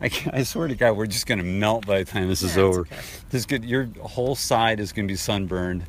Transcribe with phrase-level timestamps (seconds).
[0.00, 2.66] I, I swear to God, we're just gonna melt by the time this is Yeah,
[2.66, 2.80] it's over.
[2.82, 2.96] okay.
[3.30, 3.64] This good.
[3.64, 5.84] Your whole side is gonna be sunburned.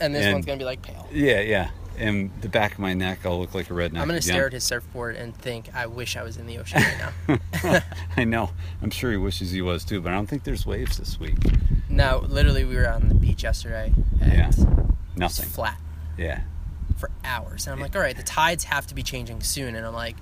[0.00, 1.08] And this And- one's gonna be like pale.
[1.12, 1.70] Yeah, yeah.
[1.98, 4.00] And the back of my neck, I'll look like a redneck.
[4.00, 6.82] I'm gonna stare at his surfboard and think, I wish I was in the ocean
[6.82, 7.38] right
[7.68, 7.80] now.
[8.16, 8.50] I know.
[8.80, 11.36] I'm sure he wishes he was too, but I don't think there's waves this week.
[11.88, 14.50] no, literally, we were on the beach yesterday and Yeah.
[15.14, 15.48] Nothing.
[15.50, 15.78] flat
[16.16, 16.40] Yeah.
[16.96, 17.66] for hours.
[17.66, 19.76] And I'm like, all right, the tides have to be changing soon.
[19.76, 20.16] And I'm like,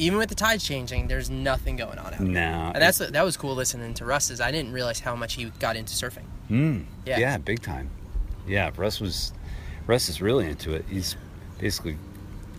[0.00, 2.26] even with the tides changing, there's nothing going on out there.
[2.26, 2.72] No.
[2.74, 4.30] And that's that was cool listening to Russ.
[4.30, 6.24] Is I didn't realize how much he got into surfing.
[6.50, 7.18] Mm, Yeah.
[7.18, 7.38] yeah.
[7.38, 7.90] big time.
[8.46, 9.32] Yeah, Russ was
[9.86, 10.84] Russ is really into it.
[10.88, 11.16] He's
[11.58, 11.96] basically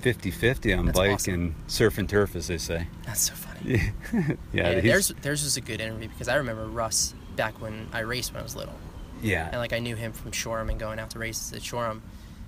[0.02, 1.34] 50-50 on That's bike awesome.
[1.34, 2.88] and surf and turf, as they say.
[3.06, 3.92] That's so funny.
[4.14, 8.00] Yeah, yeah, theirs theirs was a good interview because I remember Russ back when I
[8.00, 8.76] raced when I was little,
[9.22, 12.02] yeah, and like I knew him from Shoreham and going out to races at Shoreham,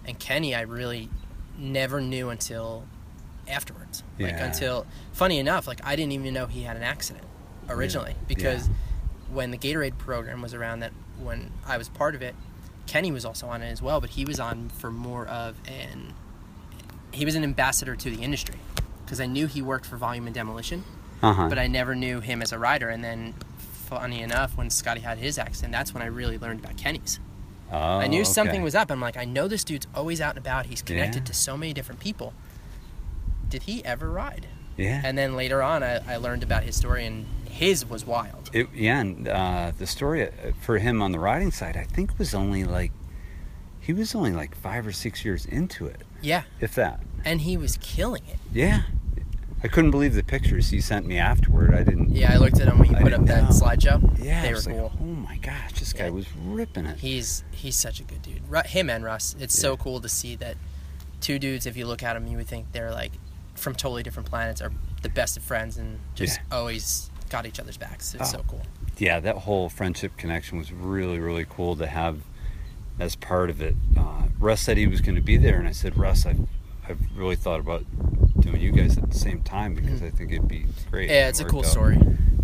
[0.05, 1.09] and Kenny I really
[1.57, 2.85] never knew until
[3.47, 4.03] afterwards.
[4.19, 7.25] Like until funny enough, like I didn't even know he had an accident
[7.69, 8.69] originally because
[9.31, 12.35] when the Gatorade program was around that when I was part of it,
[12.85, 16.13] Kenny was also on it as well, but he was on for more of an
[17.11, 18.55] he was an ambassador to the industry
[19.05, 20.83] because I knew he worked for Volume and Demolition
[21.23, 21.47] uh-huh.
[21.47, 22.89] but I never knew him as a rider.
[22.89, 26.77] And then, funny enough, when Scotty had his accident, that's when I really learned about
[26.77, 27.19] Kenny's.
[27.71, 28.91] oh, I knew something was up.
[28.91, 30.65] I'm like, I know this dude's always out and about.
[30.67, 31.25] He's connected Yeah.
[31.25, 32.33] to so many different people.
[33.53, 34.47] Did he ever ride?
[34.77, 38.49] Yeah, And then later on, I, I learned about his story, and his was wild.
[38.51, 42.17] it, yeah, and uh, the story uh, for him on the riding side, I think,
[42.17, 42.91] was only like
[43.79, 47.01] he was only like five or six years into it, Yeah, if that.
[47.23, 48.39] and he was killing it.
[48.51, 48.81] Yeah,
[49.63, 51.75] I couldn't believe the pictures he sent me afterward.
[51.75, 52.09] I didn't.
[52.09, 53.49] Yeah, I looked at him when you put up that know.
[53.49, 54.01] slideshow.
[54.23, 54.91] Yeah, they were like, cool.
[54.99, 56.09] oh my gosh, this guy Yeah.
[56.09, 56.97] was ripping it.
[56.97, 58.41] He's he's such a good dude.
[58.65, 59.35] Him and Russ.
[59.39, 60.57] It's so cool to see that
[61.21, 61.67] two dudes.
[61.67, 63.11] If you look at them, you would think they're like
[63.55, 66.57] from totally different planets, are the best of friends, and just Yeah.
[66.57, 68.13] always got each other's backs.
[68.13, 68.37] It's Oh.
[68.37, 68.61] so cool.
[68.97, 72.21] yeah, that whole friendship connection was really, really cool to have
[72.99, 73.75] as part of it.
[73.97, 76.47] Uh, Russ said he was going to be there, and I said, Russ, I've,
[76.87, 77.85] I've really thought about
[78.39, 81.09] doing you guys at the same time because I think it'd be great.
[81.09, 81.65] Yeah, It it's a cool out.
[81.65, 81.97] story.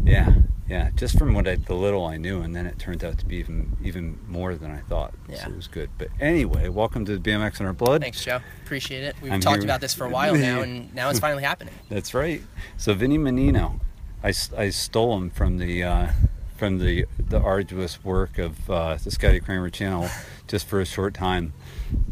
[0.04, 0.34] Yeah,
[0.70, 0.92] yeah.
[0.96, 3.38] Just from what I, the little I knew, and then it turned out to be
[3.38, 5.14] even even more than I thought.
[5.28, 5.44] Yeah.
[5.44, 5.90] So it was good.
[5.98, 8.02] But anyway, welcome to the BMX in Our Blood.
[8.02, 8.40] Thanks, Joe.
[8.64, 9.16] Appreciate it.
[9.22, 11.74] We've I'm talked here- about this for a while now, and now it's finally happening.
[11.90, 12.42] That's right.
[12.78, 13.82] So Vinny Mannino,
[14.24, 16.08] I, I stole him from the uh,
[16.56, 20.10] from the the arduous work of uh, the Scotty Cranmer channel
[20.48, 21.54] just for a short time.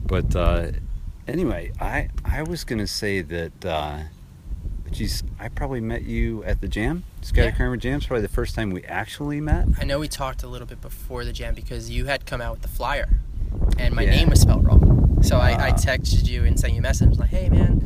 [0.05, 0.71] But uh,
[1.27, 3.65] anyway, I I was gonna say that.
[3.65, 3.99] Uh,
[4.89, 7.51] Geez, I probably met you at the jam, Scotty Yeah.
[7.51, 9.66] Cranmer Jam's probably the first time we actually met.
[9.81, 12.53] I know we talked a little bit before the jam because you had come out
[12.53, 13.09] with the flyer,
[13.77, 14.11] and my Yeah.
[14.11, 15.19] name was spelled wrong.
[15.23, 15.73] So I, I Ah.
[15.73, 17.81] texted you and sent you a message like, "Hey, man."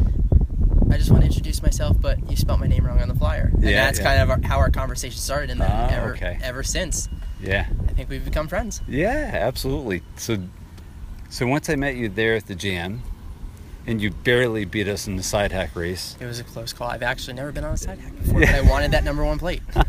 [0.92, 3.50] I just want to introduce myself, but you spelled my name wrong on the flyer,
[3.54, 4.06] and Yeah, that's yeah.
[4.06, 5.50] kind of our, how our conversation started.
[5.50, 6.38] And then Ah, ever, okay.
[6.44, 7.10] ever since,
[7.42, 8.82] Yeah, I think we've become friends.
[8.88, 10.04] yeah, absolutely.
[10.18, 10.38] So,
[11.30, 13.02] so once I met you there at the jam,
[13.92, 16.16] and you barely beat us in the side hack race.
[16.20, 16.88] It was a close call.
[16.90, 18.54] I've actually never been on a side hack before, Yeah.
[18.62, 19.62] but I wanted that number one plate.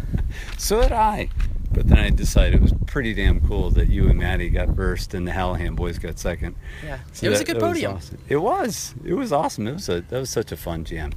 [0.56, 1.28] So did I.
[1.72, 5.12] But then I decided it was pretty damn cool that you and Maddie got first
[5.12, 6.54] and the Hallahan boys got second.
[6.82, 7.94] Yeah, So it was that- a good podium.
[7.96, 8.18] awesome.
[8.28, 8.94] It was.
[9.04, 9.66] It was awesome.
[9.68, 11.12] It was a that was such a fun jam.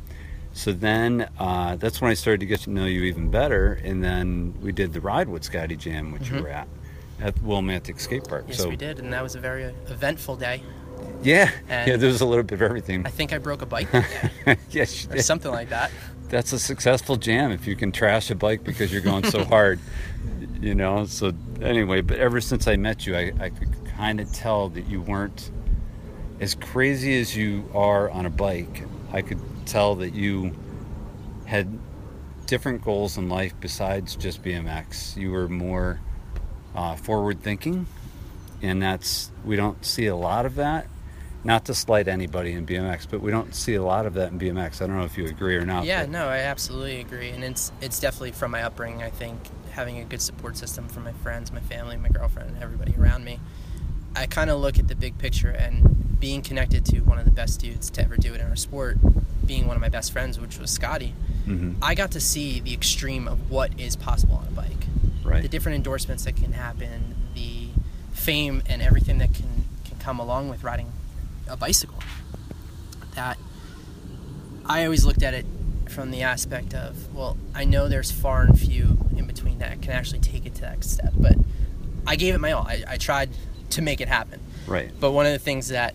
[0.52, 4.04] So then uh, that's when I started to get to know you even better, and
[4.04, 6.42] then we did the ride with Scotty Jam, which you Mhm.
[6.42, 6.68] were at
[7.22, 8.46] at Willimantic Skate Park.
[8.50, 10.62] Yes, so we did, and that was a very eventful day.
[11.24, 13.06] Yeah, And- yeah, there was a little bit of everything.
[13.06, 13.88] I think I broke a bike.
[14.70, 15.90] Yes, you or something like that.
[16.30, 19.80] that's a successful jam if you can trash a bike because you're going so hard
[20.62, 21.06] you know?
[21.06, 24.86] So anyway but ever since i met you i, I could kind of tell that
[24.88, 25.52] you weren't
[26.40, 28.84] as crazy as you are on a bike.
[29.14, 30.52] I could tell that you
[31.46, 31.80] had
[32.46, 36.00] different goals in life besides just bmx you were more
[36.76, 37.86] uh, forward thinking
[38.70, 40.88] and that's we don't see a lot of that
[41.44, 44.40] not to slight anybody in BMX, but we don't see a lot of that in
[44.40, 44.82] BMX.
[44.82, 45.86] I don't know if you agree or not.
[45.86, 49.04] Yeah, but- no, I absolutely agree, and it's it's definitely from my upbringing.
[49.04, 49.40] I think
[49.72, 53.24] having a good support system from my friends, my family, my girlfriend, and everybody around
[53.26, 53.40] me.
[54.16, 57.32] I kind of look at the big picture and being connected to one of the
[57.32, 58.98] best dudes to ever do it in our sport,
[59.46, 61.14] being one of my best friends, which was Scotty.
[61.46, 61.76] Mhm.
[61.82, 64.86] I got to see the extreme of what is possible on a bike.
[65.24, 65.42] Right.
[65.44, 67.14] The different endorsements that can happen,
[68.26, 70.92] fame and everything that can can come along with riding
[71.48, 72.00] a bicycle.
[73.14, 73.38] That
[74.66, 75.46] I always looked at it
[75.90, 79.92] from the aspect of, well, I know there's far and few in between that can
[79.92, 81.36] actually take it to that step, but
[82.08, 82.66] I gave it my all.
[82.68, 83.30] I, I tried
[83.70, 84.40] to make it happen.
[84.66, 84.92] Right.
[85.00, 85.94] But one of the things that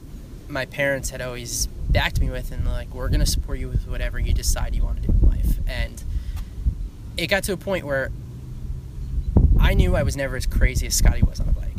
[0.49, 4.21] my parents had always backed me with, and like, we're gonna support you with whatever
[4.21, 5.59] you decide you want to do in life.
[5.67, 6.03] And
[7.17, 8.13] it got to a point where
[9.59, 11.70] I knew I was never as crazy as Scotty was on a bike,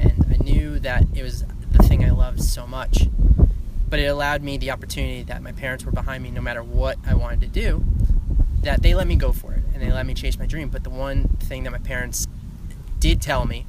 [0.00, 3.08] and I knew that it was the thing I loved so much.
[3.88, 6.96] But it allowed me the opportunity that my parents were behind me no matter what
[7.06, 7.84] I wanted to do,
[8.62, 10.68] that they let me go for it and they let me chase my dream.
[10.68, 12.28] But the one thing that my parents
[13.00, 13.66] did tell me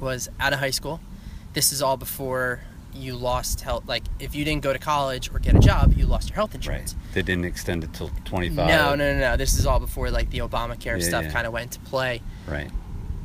[0.00, 1.00] was out of high school,
[1.52, 2.60] this is all before
[2.94, 3.84] you lost health.
[3.86, 6.54] Like if you didn't go to college or get a job, you lost your health
[6.54, 6.94] insurance.
[6.94, 7.14] Right.
[7.14, 8.56] They didn't extend it till 25.
[8.68, 9.36] No, no, no, no.
[9.36, 11.30] This is all before like the Obamacare Yeah, stuff yeah.
[11.32, 12.22] kind of went into play.
[12.46, 12.70] Right.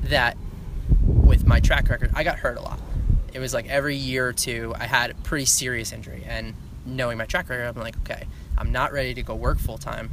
[0.03, 0.37] That
[1.27, 2.79] with my track record, I got hurt a lot.
[3.33, 7.17] It was like every year or two, I had a pretty serious injury, and knowing
[7.17, 8.25] my track record, I'm like, okay,
[8.57, 10.09] I'm not ready to go work full time.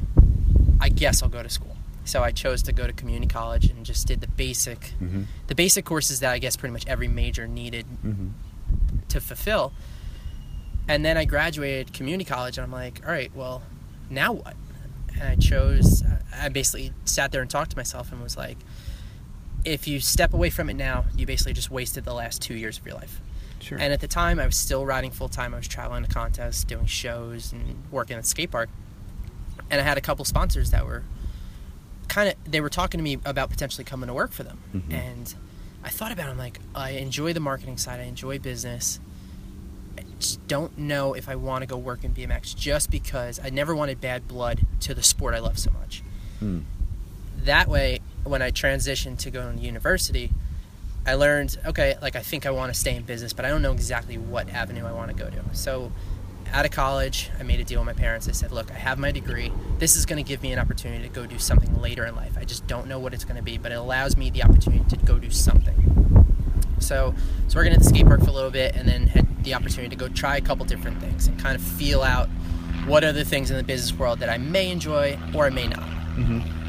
[0.81, 1.77] I guess I'll go to school.
[2.05, 5.23] So I chose to go to community college and just did the basic, Mm-hmm.
[5.47, 8.29] the basic courses that I guess pretty much every major needed Mm-hmm.
[9.09, 9.73] to fulfill.
[10.87, 13.63] And then I graduated community college, and I'm like, all right, well,
[14.11, 14.55] now what?
[15.15, 16.03] And I chose,
[16.37, 18.59] I basically sat there and talked to myself and was like,
[19.65, 22.79] if you step away from it now, you basically just wasted the last two years
[22.79, 23.21] of your life.
[23.61, 23.79] Sure.
[23.79, 25.55] And at the time, I was still riding full time.
[25.55, 28.69] I was traveling to contests, doing shows, and working at the skate park.
[29.71, 31.03] And I had a couple sponsors that were
[32.09, 34.59] kind of, they were talking to me about potentially coming to work for them.
[34.75, 34.93] Mhm.
[34.93, 35.35] And
[35.83, 36.33] I thought about it.
[36.33, 39.01] I'm like, I enjoy the marketing side, I enjoy business.
[39.97, 43.49] I just don't know if I want to go work in BMX just because I
[43.49, 46.03] never wanted bad blood to the sport I love so much.
[46.41, 46.61] Hmm.
[47.45, 50.31] That way, when I transitioned to going to university,
[51.07, 53.63] I learned okay, like I think I want to stay in business, but I don't
[53.63, 55.43] know exactly what avenue I want to go to.
[55.53, 55.93] So,
[56.53, 58.29] out of college, I made a deal with my parents.
[58.29, 59.53] I said, "Look, I have my degree.
[59.79, 62.37] This is going to give me an opportunity to go do something later in life.
[62.39, 64.85] I just don't know what it's going to be, but it allows me the opportunity
[64.97, 65.81] to go do something."
[66.81, 67.15] So,
[67.49, 69.95] so working at the skate park for a little bit, and then had the opportunity
[69.95, 72.29] to go try a couple different things and kind of feel out
[72.87, 75.95] what the things in the business world that I may enjoy or I may not
[76.17, 76.64] Mm-hmm.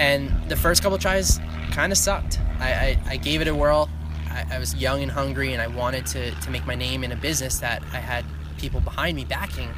[0.00, 1.38] And the first couple tries
[1.72, 2.40] kind of sucked.
[2.58, 3.90] I, I, I gave it a whirl.
[4.30, 7.12] I, I was young and hungry, and I wanted to, to make my name in
[7.12, 8.24] a business that I had
[8.56, 9.68] people behind me backing,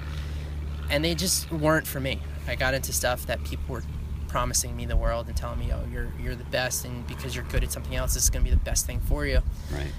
[0.88, 2.20] and they just weren't for me.
[2.46, 3.82] I got into stuff that people were
[4.28, 7.44] promising me the world and telling me, "Oh, you're you're the best, and because you're
[7.46, 9.40] good at something else, this is going to be the best thing for you."
[9.72, 9.92] Right.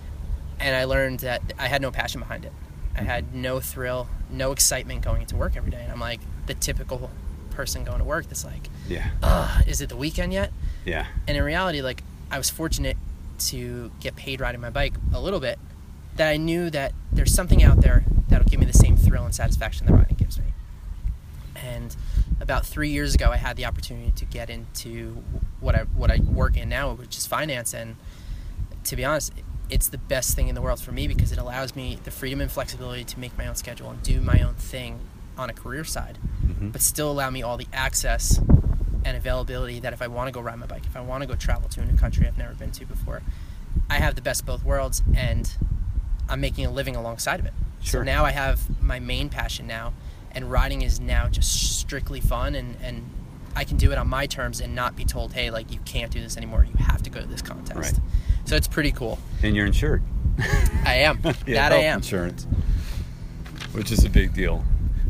[0.60, 2.54] And I learned that I had no passion behind it.
[2.96, 3.08] I mm-hmm.
[3.08, 7.10] had no thrill, no excitement going into work every day, and I'm like the typical
[7.54, 9.10] person going to work that's like, Yeah.
[9.22, 10.52] "Ugh, is it the weekend yet?"
[10.86, 11.06] Yeah.
[11.28, 12.98] and in reality like i was fortunate
[13.40, 15.58] to get paid riding my bike a little bit
[16.18, 19.34] that i knew that there's something out there that'll give me the same thrill and
[19.34, 20.46] satisfaction that riding gives me
[21.56, 21.96] and
[22.42, 25.24] about three years ago i had the opportunity to get into
[25.62, 27.96] what i what i work in now which is finance and
[28.84, 29.32] to be honest
[29.70, 32.42] it's the best thing in the world for me because it allows me the freedom
[32.42, 35.00] and flexibility to make my own schedule and do my own thing
[35.38, 36.70] on a career side Mm-hmm.
[36.70, 38.38] but still allow me all the access
[39.06, 41.28] and availability that if I want to go ride my bike, if I want to
[41.28, 43.22] go travel to a new country I've never been to before,
[43.90, 45.50] I have the best of both worlds and
[46.28, 47.54] I'm making a living alongside of it.
[47.82, 48.02] Sure.
[48.02, 49.94] So now I have my main passion now
[50.32, 53.10] and riding is now just strictly fun and, and
[53.56, 56.12] I can do it on my terms and not be told, hey, like you can't
[56.12, 56.66] do this anymore.
[56.66, 57.78] You have to go to this contest.
[57.80, 58.00] Right.
[58.46, 59.18] So it's pretty cool.
[59.42, 60.04] And you're insured.
[60.86, 61.20] I am.
[61.48, 62.00] Yeah, that I am.
[62.00, 62.48] Insurance,
[63.72, 64.64] which is a big deal.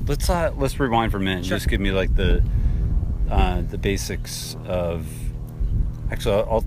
[0.05, 1.45] Let's uh, let's rewind for a minute.
[1.45, 1.57] Sure.
[1.57, 2.43] Just give me like the
[3.29, 5.07] uh, the basics of.
[6.11, 6.65] Actually, I'll, I'll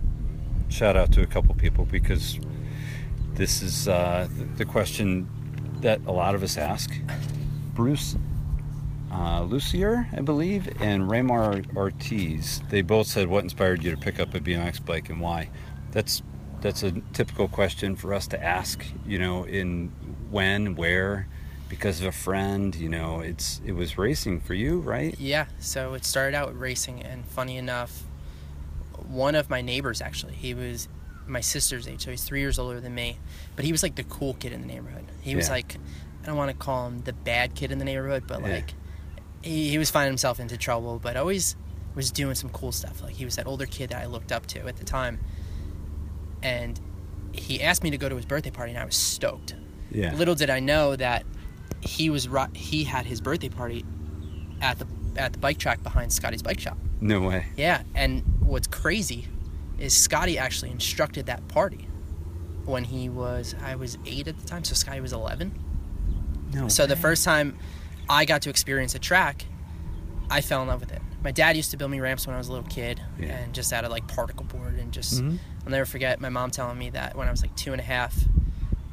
[0.68, 2.38] shout out to a couple people because
[3.34, 5.28] this is uh, the, the question
[5.80, 6.90] that a lot of us ask.
[7.74, 8.16] Bruce
[9.12, 12.62] uh, Lucier, I believe, and Raymar Ortiz.
[12.70, 15.50] They both said, "What inspired you to pick up a BMX bike and why?"
[15.92, 16.22] That's
[16.60, 18.84] that's a typical question for us to ask.
[19.06, 19.92] You know, in
[20.30, 21.28] when, where,
[21.68, 22.74] because of a friend.
[22.74, 25.14] You know, it's it was racing for you, right?
[25.18, 28.02] Yeah, so it started out with racing, and funny enough,
[29.08, 30.88] one of my neighbors actually, he was
[31.28, 33.18] my sister's age, so he's three years older than me,
[33.56, 35.04] but he was like the cool kid in the neighborhood.
[35.22, 35.54] He was Yeah.
[35.54, 35.76] like,
[36.22, 38.48] I don't want to call him the bad kid in the neighborhood, but Yeah.
[38.48, 38.74] like,
[39.42, 41.56] he, he was finding himself into trouble, but always
[41.96, 43.02] was doing some cool stuff.
[43.02, 45.18] Like, he was that older kid that I looked up to at the time,
[46.42, 46.80] and
[47.32, 49.54] he asked me to go to his birthday party, and I was stoked.
[49.90, 50.14] Yeah.
[50.14, 51.24] Little did I know that
[51.86, 53.84] he was he had his birthday party
[54.60, 56.76] at the at the bike track behind Scotty's bike shop.
[57.00, 57.46] No way.
[57.56, 59.26] Yeah, and what's crazy
[59.78, 61.88] is Scotty actually instructed that party
[62.64, 65.52] when he was I was 8 at the time, so Scotty was 11.
[66.52, 66.68] No.
[66.68, 67.58] So the first time
[68.08, 69.44] I got to experience a track,
[70.30, 71.02] I fell in love with it.
[71.22, 73.36] My dad used to build me ramps when I was a little kid, Yeah.
[73.38, 75.38] and just out of like particle board, and just Mhm.
[75.64, 77.84] I'll never forget my mom telling me that when I was like two and a
[77.84, 78.14] half,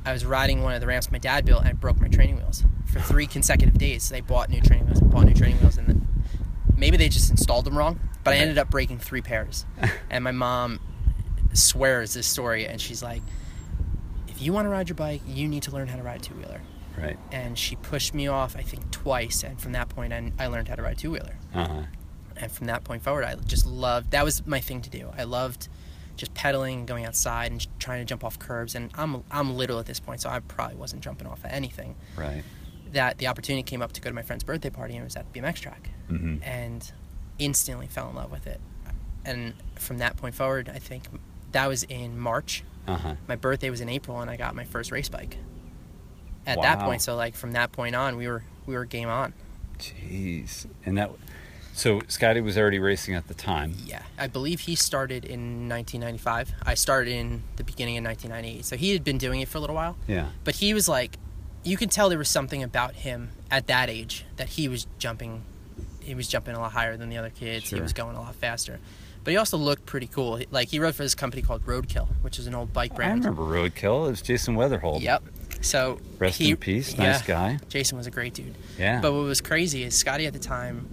[0.05, 2.38] I was riding one of the ramps my dad built, and I broke my training
[2.38, 4.03] wheels for three consecutive days.
[4.03, 6.07] So they bought new training wheels and bought new training wheels, and then
[6.75, 9.65] maybe they just installed them wrong, but I ended up breaking three pairs.
[10.10, 10.79] and my mom
[11.53, 13.22] swears this story, and she's like,
[14.27, 16.24] "If you want to ride your bike, you need to learn how to ride a
[16.24, 16.62] two wheeler."
[16.98, 17.17] Right.
[17.31, 20.67] And she pushed me off, I think, twice, and from that point, I, I learned
[20.67, 21.38] how to ride two wheeler.
[21.53, 21.81] Uh huh.
[22.36, 24.12] And from that point forward, I just loved.
[24.12, 25.12] That was my thing to do.
[25.17, 25.69] I loved
[26.15, 28.75] just pedaling, going outside, and trying to jump off curbs.
[28.75, 31.96] And I'm I'm little at this point, so I probably wasn't jumping off at anything.
[32.17, 32.43] Right.
[32.91, 35.15] That the opportunity came up to go to my friend's birthday party, and it was
[35.15, 36.91] at the BMX track hmm and
[37.39, 38.62] instantly fell in love with it.
[39.25, 41.05] And from that point forward, I think
[41.53, 42.63] that was in March.
[42.88, 43.15] Uh huh.
[43.27, 45.38] My birthday was in April, and I got my first race bike.
[46.46, 49.34] At that point, so like from that point on, we were we were game on.
[49.79, 50.67] Jeez.
[50.86, 51.12] And that.
[51.74, 53.74] So Scotty was already racing at the time.
[53.86, 56.53] Yeah, I believe he started in 1995.
[56.63, 59.62] I started in the beginning of 1998, so he had been doing it for a
[59.62, 59.98] little while.
[60.08, 60.27] Yeah.
[60.44, 61.18] But he was like,
[61.63, 65.44] you could tell there was something about him at that age that he was jumping.
[66.01, 67.70] He was jumping a lot higher than the other kids.
[67.70, 68.80] He was going a lot faster.
[69.24, 70.42] But he also looked pretty cool.
[70.51, 73.25] Like he rode for this company called Roadkill, which is an old bike brand.
[73.25, 74.08] I remember Roadkill.
[74.08, 75.01] It was Jason Weatherhold.
[75.01, 75.24] Yep.
[75.62, 76.98] So Rest he, in peace.
[76.98, 77.60] Nice yeah, guy.
[77.70, 78.56] Jason was a great dude.
[78.77, 79.00] Yeah.
[79.00, 80.89] But what was crazy is Scotty at the time,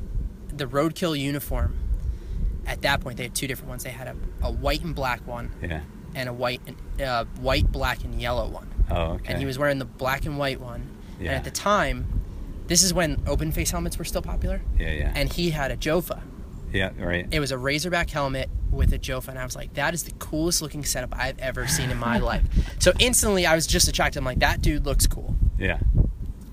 [0.61, 1.77] the Roadkill uniform.
[2.67, 3.83] At that point, they had two different ones.
[3.83, 5.81] They had a, a white and black one, yeah.
[6.15, 8.71] and a white and uh, white, black, and yellow one.
[8.91, 9.33] Oh, okay.
[9.33, 10.89] And he was wearing the black and white one.
[11.19, 11.31] Yeah.
[11.31, 12.21] And at the time,
[12.67, 14.61] this is when open face helmets were still popular.
[14.79, 15.13] Yeah, yeah.
[15.17, 16.21] And he had a Jofa.
[16.73, 17.27] yeah, right.
[17.33, 20.13] It was a Razorback helmet with a Jofa, and I was like, that is the
[20.13, 22.45] coolest looking setup I've ever seen in my life.
[22.79, 24.19] So instantly, I was just attracted.
[24.19, 25.35] I'm like, that dude looks cool.
[25.59, 25.81] Yeah.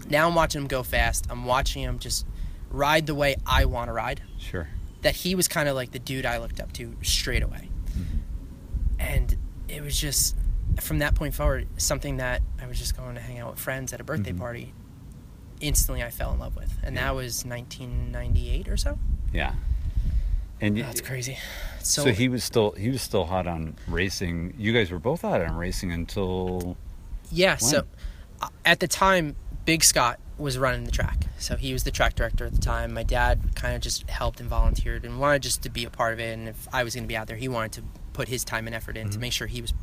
[0.10, 1.28] Now I'm watching him go fast.
[1.30, 2.26] I'm watching him just
[2.70, 4.22] ride the way I want to ride.
[4.38, 4.68] Sure.
[5.02, 7.70] That he was kind of like the dude I looked up to straight away.
[9.00, 10.36] And it was just
[10.82, 13.94] from that point forward something that I was just going to hang out with friends
[13.94, 14.38] at a birthday Mhm.
[14.40, 14.74] party.
[15.60, 17.06] Instantly, I fell in love with, and Yeah.
[17.06, 19.00] that was 1998 or so.
[19.34, 19.54] Yeah.
[20.62, 21.38] And y- That's crazy.
[21.80, 24.54] so, So, he was still he was still hot on racing.
[24.58, 26.76] You guys were both hot on racing until
[27.32, 27.58] yeah.
[27.58, 27.86] So when?
[28.42, 32.14] uh, at the time, Big Scott was running the track, so he was the track
[32.16, 32.94] director at the time.
[32.94, 36.14] My dad kind of just helped and volunteered and wanted just to be a part
[36.14, 36.38] of it.
[36.38, 38.68] And if I was going to be out there, he wanted to put his time
[38.68, 39.22] and effort in to Mhm.
[39.22, 39.74] make sure he was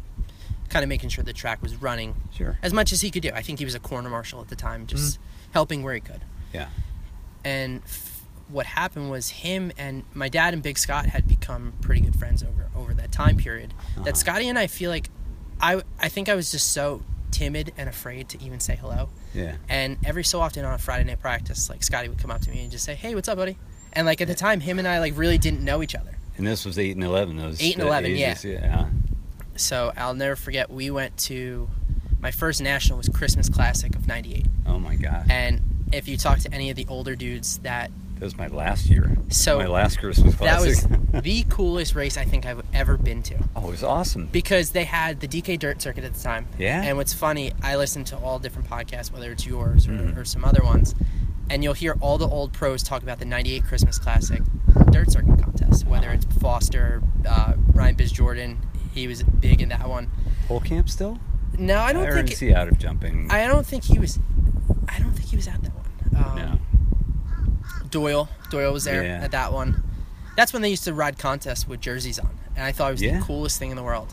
[0.68, 2.58] kind of making sure the track was running sure.
[2.62, 3.30] as much as he could do.
[3.34, 5.18] I think he was a corner marshal at the time, just
[5.52, 6.22] helping where he could.
[6.52, 6.68] Yeah.
[7.44, 12.00] And f- what happened was him and my dad and Big Scott had become pretty
[12.00, 13.72] good friends over over that time period.
[13.96, 14.04] Uh-huh.
[14.04, 15.10] That Scotty and I feel like
[15.60, 19.08] I I think I was just so timid and afraid to even say hello.
[19.34, 19.56] Yeah.
[19.68, 22.50] And every so often on a Friday night practice, like Scotty would come up to
[22.50, 23.56] me and just say, "Hey, what's up, buddy?"
[23.92, 26.16] And like at the time, him and I like really didn't know each other.
[26.36, 27.36] And this was eight and eleven.
[27.36, 28.36] Those Eight and 11, yeah.
[28.42, 28.74] yeah.
[28.80, 28.86] Uh-huh.
[29.56, 30.70] So I'll never forget.
[30.70, 31.68] We went to
[32.20, 35.26] my first national was Christmas Classic of '98, Oh my god.
[35.30, 35.60] and
[35.92, 37.90] if you talk to any of the older dudes That
[38.24, 39.16] was my last year.
[39.28, 40.88] So, my last Christmas classic.
[40.88, 44.26] That was the coolest race I think I've ever been to oh, it was awesome.
[44.32, 46.46] because they had the DK Dirt Circuit at the time.
[46.58, 46.82] Yeah.
[46.82, 50.16] And what's funny, I listen to all different podcasts, whether it's yours or, Mhm.
[50.16, 50.94] or some other ones,
[51.50, 54.42] and you'll hear all the old pros talk about the '98 Christmas Classic
[54.90, 55.86] Dirt Circuit contest.
[55.86, 58.58] Whether it's Foster, uh, Ryan Biz Jordan,
[58.94, 60.10] he was big in that one.
[60.48, 61.18] Whole camp still?
[61.58, 62.32] No, I don't or think.
[62.32, 63.28] is he out of jumping?
[63.30, 64.18] I don't think he was.
[64.88, 65.84] I don't think he was at that one.
[66.24, 66.58] Um, no.
[67.94, 68.28] Doyle.
[68.50, 69.22] Doyle was there Yeah.
[69.24, 69.82] at that one.
[70.36, 73.02] That's when they used to ride contests with jerseys on, and I thought it was
[73.02, 73.18] Yeah.
[73.18, 74.12] the coolest thing in the world.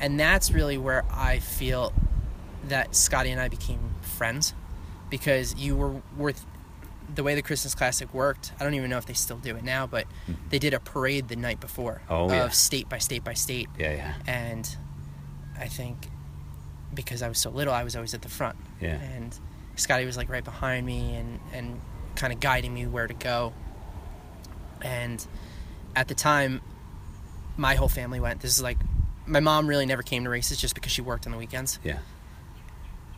[0.00, 1.92] And that's really where I feel
[2.68, 4.54] that Scotty and I became friends
[5.08, 6.44] because you were worth
[7.14, 8.52] the way the Christmas Classic worked.
[8.58, 10.48] I don't even know if they still do it now, but mm-hmm.
[10.48, 12.48] they did a parade the night before Oh, of yeah.
[12.48, 14.76] state by state by state, Yeah, yeah, and
[15.58, 16.08] I think
[16.92, 18.98] because I was so little, I was always at the front yeah.
[19.00, 19.38] and
[19.76, 21.80] Scotty was like right behind me and and
[22.16, 23.52] kind of guiding me where to go.
[24.80, 25.24] And
[25.94, 26.60] at the time,
[27.56, 28.40] my whole family went.
[28.40, 28.78] This is like
[29.26, 31.78] my mom really never came to races just because she worked on the weekends.
[31.84, 31.98] Yeah.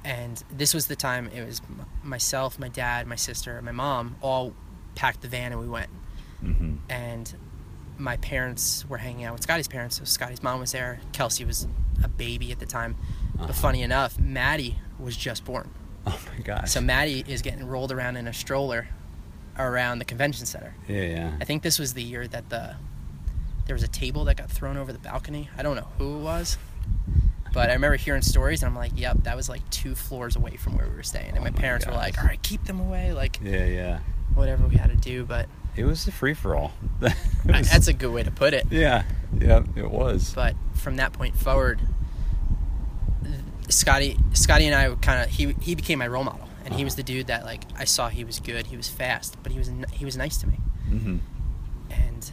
[0.04, 1.62] And this was the time it was
[2.02, 4.52] myself, my dad, my sister, my mom all
[4.94, 5.90] packed the van and we went.
[6.40, 7.34] hmm And
[7.96, 9.96] my parents were hanging out with Scotty's parents.
[9.96, 11.00] So Scotty's mom was there.
[11.12, 11.66] Kelsey was
[12.02, 12.96] a baby at the time.
[13.36, 13.46] Uh-huh.
[13.46, 15.70] But funny enough, Maddie was just born.
[16.06, 16.70] Oh my gosh.
[16.70, 18.88] So Maddie is getting rolled around in a stroller
[19.58, 20.74] around the convention center.
[20.88, 21.32] yeah, yeah.
[21.40, 22.76] I think this was the year that the
[23.66, 25.48] there was a table that got thrown over the balcony.
[25.56, 26.58] I don't know who it was,
[27.54, 30.56] but I remember hearing stories, and I'm like, "Yep, that was like two floors away
[30.56, 32.64] from where we were staying." And Oh my my parents were like, "All right, keep
[32.64, 33.98] them away," like Yeah, yeah.
[34.34, 35.24] whatever we had to do.
[35.24, 36.72] But It was a free for all.
[37.46, 38.66] that's a good way to put it.
[38.70, 39.04] yeah,
[39.38, 39.62] yeah.
[39.76, 40.34] It was.
[40.34, 41.80] But from that point forward,
[43.68, 46.96] Scotty, Scotty and I kind of he he became my role model, and he was
[46.96, 49.70] the dude that like I saw he was good, he was fast, but he was
[49.92, 50.56] he was nice to me.
[50.88, 51.16] hmm
[51.90, 52.32] and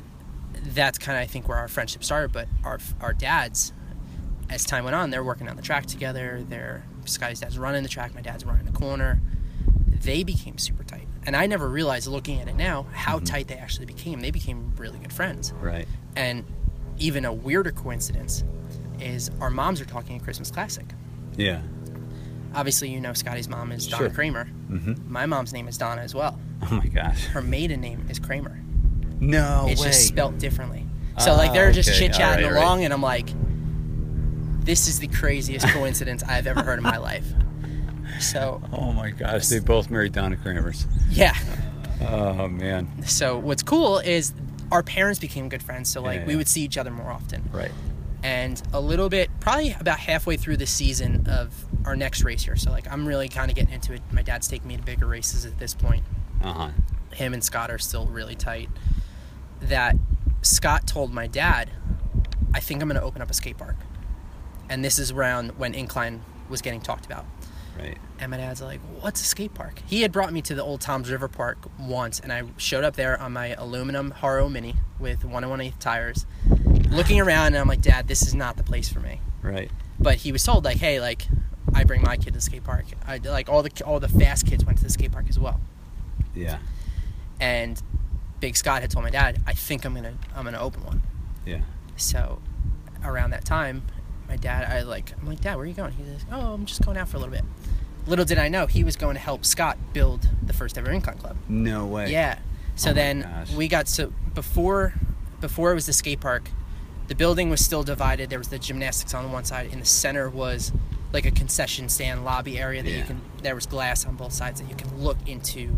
[0.64, 2.32] that's kind of I think where our friendship started.
[2.32, 3.74] But our our dads,
[4.50, 6.44] as time went on, they're working on the track together.
[6.48, 8.14] They're Scotty's dad's running the track.
[8.14, 9.22] My dad's running the corner.
[9.88, 13.56] They became super tight, and I never realized looking at it now how tight they
[13.56, 14.22] actually became.
[14.22, 15.54] They became really good friends.
[15.62, 15.88] Right.
[16.16, 16.44] And
[16.98, 18.44] even a weirder coincidence
[19.00, 20.86] is our moms are talking at Christmas Classic.
[21.42, 21.62] Yeah.
[22.54, 24.10] Obviously, you know Scotty's mom is Donna Sure.
[24.10, 24.46] Cranmer.
[24.70, 25.12] Mm-hmm.
[25.12, 26.40] My mom's name is Donna as well.
[26.64, 27.26] Oh my gosh.
[27.28, 28.60] Her maiden name is Kramer.
[29.20, 30.86] No it's just spelt differently.
[31.20, 32.00] So Ah, like they're just okay.
[32.00, 33.30] chit chatting All right, all along, and I'm like,
[34.66, 37.26] this is the craziest coincidence I've ever heard in my life.
[38.20, 40.86] So oh my gosh, they both married Donna Kramers.
[41.10, 41.36] yeah.
[42.02, 43.04] Oh man.
[43.06, 44.34] So what's cool is
[44.72, 45.90] our parents became good friends.
[45.90, 46.38] So like Yeah, we yeah.
[46.38, 47.48] would see each other more often.
[47.52, 47.72] Right.
[48.24, 52.56] And a little bit probably about halfway through the season of our next race here.
[52.56, 54.02] So like i'm really kind of getting into it.
[54.12, 56.04] My dad's taking me to bigger races at this point.
[56.44, 56.70] Uh huh.
[57.14, 58.70] him and scott are still really tight.
[59.62, 59.96] That
[60.42, 61.70] scott told my dad
[62.54, 63.76] i think i'm going to open up a skate park.
[64.70, 67.26] And this is around when incline was getting talked about
[67.82, 67.98] Right.
[68.20, 70.82] and my dad's like, "What's a skate park?" He had brought me to the old
[70.82, 75.26] Tom's River Park once, and I showed up there on my aluminum Haro Mini with
[75.26, 76.26] one and one eighth tires,
[76.90, 79.72] looking around, and I'm like, "Dad, this is not the place for me." Right.
[80.00, 81.28] But he was told like, "Hey, like,
[81.74, 82.86] I bring my kid to the skate park.
[83.08, 85.60] I like all the all the fast kids went to the skate park as well."
[86.36, 86.60] Yeah.
[87.40, 87.82] And
[88.40, 91.02] Big Scott had told my dad, "I think I'm gonna I'm gonna open one."
[91.46, 91.62] Yeah.
[91.96, 92.40] So
[93.04, 93.84] around that time,
[94.28, 95.92] my dad, I like, I'm like, Dad, where are you going?
[95.92, 97.44] He says, Oh, I'm just going out for a little bit.
[98.08, 101.18] Little did I know he was going to help Scott build the first ever Incline
[101.18, 101.38] Club.
[101.48, 102.12] No way.
[102.12, 102.40] Yeah.
[102.76, 103.54] So Oh then gosh.
[103.54, 104.94] we got so before
[105.40, 106.50] before it was the skate park,
[107.08, 108.30] the building was still divided.
[108.30, 109.72] There was the gymnastics on one side.
[109.72, 110.72] In the center was
[111.14, 113.22] like a concession stand lobby area that you can.
[113.44, 115.78] There was glass on both sides that you can look into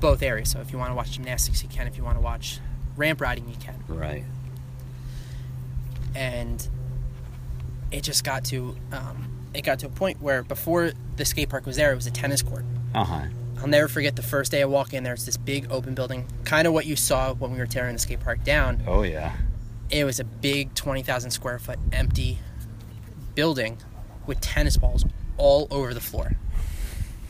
[0.00, 0.50] both areas.
[0.50, 1.86] So if you want to watch gymnastics, you can.
[1.86, 2.58] If you want to watch
[2.96, 4.24] ramp riding, you can Right.
[6.14, 6.66] and
[7.90, 11.66] it just got to um, it got to a point where before the skate park
[11.66, 12.64] was there, it was a tennis court.
[12.94, 13.24] Uh huh.
[13.58, 15.14] I'll never forget the first day I walk in there.
[15.14, 17.98] It's this big open building, kind of what you saw when we were tearing the
[17.98, 18.84] skate park down.
[18.86, 19.34] Oh yeah.
[19.90, 22.38] It was a big twenty thousand square foot empty
[23.34, 23.78] building
[24.26, 25.04] with tennis balls
[25.36, 26.36] all over the floor.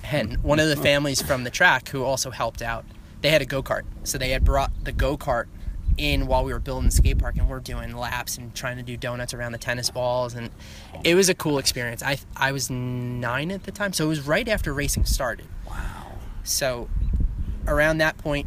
[0.05, 2.85] And one of the families from the track who also helped out,
[3.23, 5.47] they had a go kart, so they had brought the go kart
[5.97, 8.83] in while we were building the skate park, and we're doing laps and trying to
[8.83, 10.51] do donuts around the tennis balls, and
[11.05, 12.03] it was a cool experience.
[12.03, 15.47] I I was nine at the time, so it was right after racing started.
[15.67, 16.13] Wow.
[16.45, 16.89] So
[17.67, 18.47] around that point,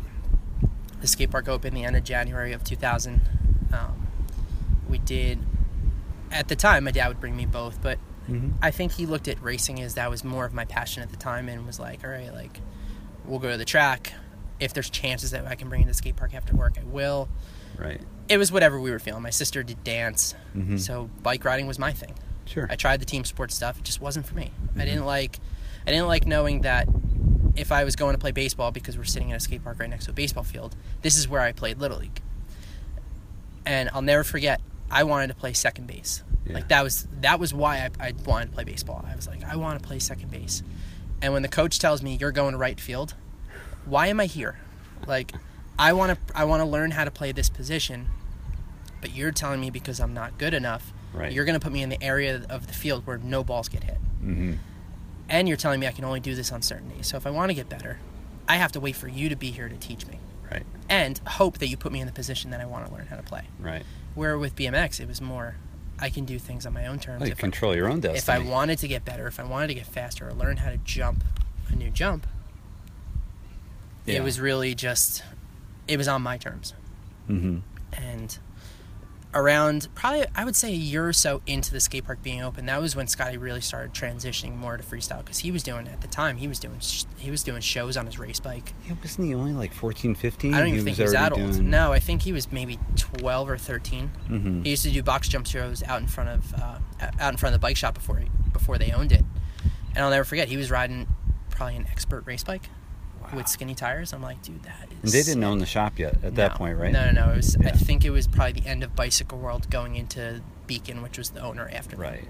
[1.02, 3.22] the skate park opened the end of January of 2000.
[3.74, 4.08] Um,
[4.90, 5.40] we did,
[6.32, 7.98] at the time, my dad would bring me both, but
[8.30, 8.52] Mm-hmm.
[8.62, 11.18] I think he looked at racing as that was more of my passion at the
[11.18, 12.62] time and was like, all right, like,
[13.26, 14.14] we'll go to the track.
[14.62, 16.84] If there's chances that I can bring you to the skate park after work, I
[16.84, 17.28] will.
[17.78, 18.00] Right.
[18.30, 19.24] It was whatever we were feeling.
[19.24, 20.80] My sister did dance, Mhm.
[20.80, 22.14] so bike riding was my thing.
[22.46, 22.68] Sure.
[22.70, 23.78] I tried the team sports stuff.
[23.80, 24.52] It just wasn't for me.
[24.76, 24.86] I Mhm.
[24.86, 25.40] didn't like
[25.86, 26.88] I didn't like knowing that
[27.56, 29.90] if I was going to play baseball because we're sitting in a skate park right
[29.90, 32.22] next to a baseball field, this is where I played little league.
[33.66, 36.24] And I'll never forget, I wanted to play second base.
[36.46, 36.54] Yeah.
[36.54, 39.04] Like that was that was why I, I wanted to play baseball.
[39.12, 40.62] I was like, I want to play second base.
[41.22, 43.14] And when the coach tells me you're going to right field,
[43.86, 44.58] why am I here?
[45.08, 45.32] Like
[45.80, 48.08] I want to I want to learn how to play this position,
[49.02, 51.32] but you're telling me because I'm not good enough, Right.
[51.32, 53.84] you're going to put me in the area of the field where no balls get
[53.84, 53.98] hit.
[54.24, 54.54] Mm-hmm.
[55.30, 57.08] And you're telling me I can only do this on certain days.
[57.08, 58.00] So if I want to get better,
[58.48, 60.20] I have to wait for you to be here to teach me
[60.52, 60.64] Right.
[60.90, 63.16] and hope that you put me in the position that I want to learn how
[63.16, 63.44] to play.
[63.60, 63.84] Right.
[64.16, 65.56] Where with BMX, it was more
[66.00, 67.22] I can do things on my own terms.
[67.26, 68.18] You if, I, control your own destiny.
[68.18, 70.70] if I wanted to get better, if I wanted to get faster or learn how
[70.72, 71.24] to jump
[71.70, 72.26] a new jump,
[74.06, 74.16] Yeah.
[74.16, 75.24] it was really just
[75.88, 76.74] it was on my terms.
[77.30, 77.60] Mm-hmm.
[77.94, 78.38] and
[79.34, 82.66] around probably I would say a year or so into the skate park being open,
[82.66, 86.02] that was when Scotty really started transitioning more to freestyle because he was doing at
[86.02, 88.74] the time he was doing sh- he was doing shows on his race bike.
[88.88, 90.54] Yeah, wasn't he only like 14, 15?
[90.54, 91.54] I don't even think he was that old.
[91.54, 94.64] doing- No, I think he was maybe twelve or 13 Mhm.
[94.66, 96.78] He used to do box jump shows out in front of uh,
[97.20, 99.24] out in front of the bike shop before he, before they owned it.
[99.96, 101.08] And I'll never forget he was riding
[101.50, 102.70] probably an expert race bike.
[103.34, 104.14] With skinny tires.
[104.14, 104.98] I'm like, dude, that is.
[105.04, 105.50] And they didn't sick.
[105.50, 106.92] own the shop yet at that point, right?
[106.92, 107.34] No, no, no.
[107.34, 107.58] It was.
[107.58, 111.32] I think it was probably the end of Bicycle World going into Beacon, which was
[111.32, 111.98] the owner after.
[111.98, 112.04] me.
[112.04, 112.28] Right.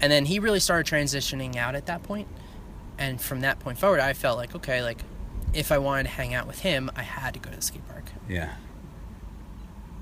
[0.00, 2.28] And then he really started transitioning out at that point.
[2.98, 4.98] And from that point forward, I felt like okay, like
[5.52, 7.86] if I wanted to hang out with him, I had to go to the skate
[7.88, 8.04] park.
[8.28, 8.54] Yeah.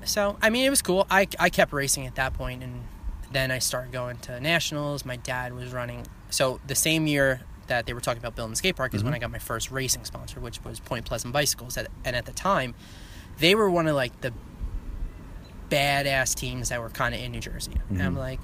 [0.03, 1.05] So I mean, it was cool.
[1.09, 2.83] I I kept racing at that point, and
[3.31, 5.05] then I started going to nationals.
[5.05, 6.05] My dad was running.
[6.29, 9.13] So the same year that they were talking about building the skate park is when
[9.13, 9.15] Mhm.
[9.15, 11.77] I got my first racing sponsor, which was Point Pleasant Bicycles.
[11.77, 12.75] At- And at the time,
[13.39, 14.33] they were one of like the
[15.69, 17.73] badass teams that were kind of in New Jersey.
[17.89, 18.19] And I'm Mhm.
[18.19, 18.39] like,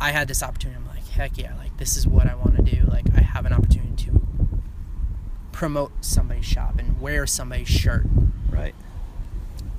[0.00, 0.78] I had this opportunity.
[0.80, 2.84] I'm like, heck yeah, like this is what I want to do.
[2.84, 4.20] Like I have an opportunity to
[5.52, 8.06] promote somebody's shop and wear somebody's shirt.
[8.50, 8.74] Right.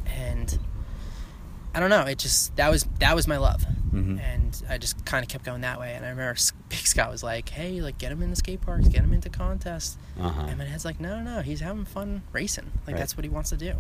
[0.08, 0.58] And
[1.75, 3.65] I don't know, it just that was that was my love.
[3.93, 4.19] Mhm.
[4.19, 5.93] And I just kind of kept going that way.
[5.93, 6.35] And I remember
[6.69, 9.29] Big Scott was like, "Hey, like get him in the skate parks, get him into
[9.29, 10.45] contests." Uh-huh.
[10.47, 12.71] And my head's like, no, no, no, he's having fun racing.
[12.88, 12.99] Like Right.
[12.99, 13.73] that's what he wants to do.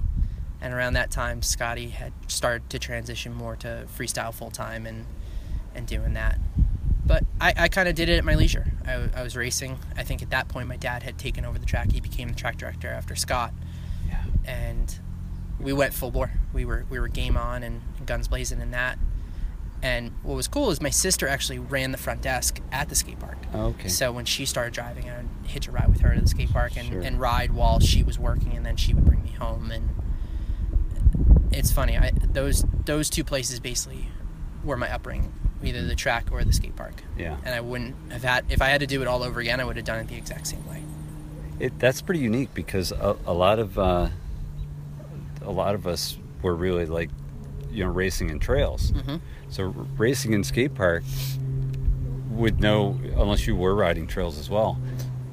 [0.61, 5.05] And around that time, Scotty had started to transition more to freestyle full time and
[5.73, 6.37] and doing that.
[7.05, 8.65] But I, I kind of did it at my leisure.
[8.87, 9.77] I was racing.
[9.97, 11.91] I think at that point, my dad had taken over the track.
[11.91, 13.53] He became the track director after Scott,
[14.07, 14.23] Yeah.
[14.45, 14.99] and
[15.59, 16.31] we went full bore.
[16.53, 18.97] We were we were game on and guns blazing in that.
[19.83, 23.19] And what was cool is my sister actually ran the front desk at the skate
[23.19, 23.37] park.
[23.53, 23.87] Okay.
[23.87, 26.51] So when she started driving, I would hitch a ride with her to the skate
[26.51, 27.01] park and, Sure.
[27.01, 29.69] and ride while she was working, and then she would bring me home.
[29.71, 29.89] And
[31.51, 34.07] it's funny, I those those two places basically
[34.63, 35.31] were my upbringing,
[35.63, 37.03] either the track or the skate park.
[37.17, 37.37] yeah.
[37.45, 39.65] And I wouldn't have had if I had to do it all over again, I
[39.65, 40.81] would have done it the exact same way.
[41.59, 44.09] It, that's pretty unique because a, a lot of uh,
[45.45, 47.09] a lot of us were really like
[47.71, 48.91] you know racing in trails.
[48.91, 49.17] Mm-hmm.
[49.49, 51.03] So r- racing in skate park
[52.29, 54.79] would know unless you were riding trails as well.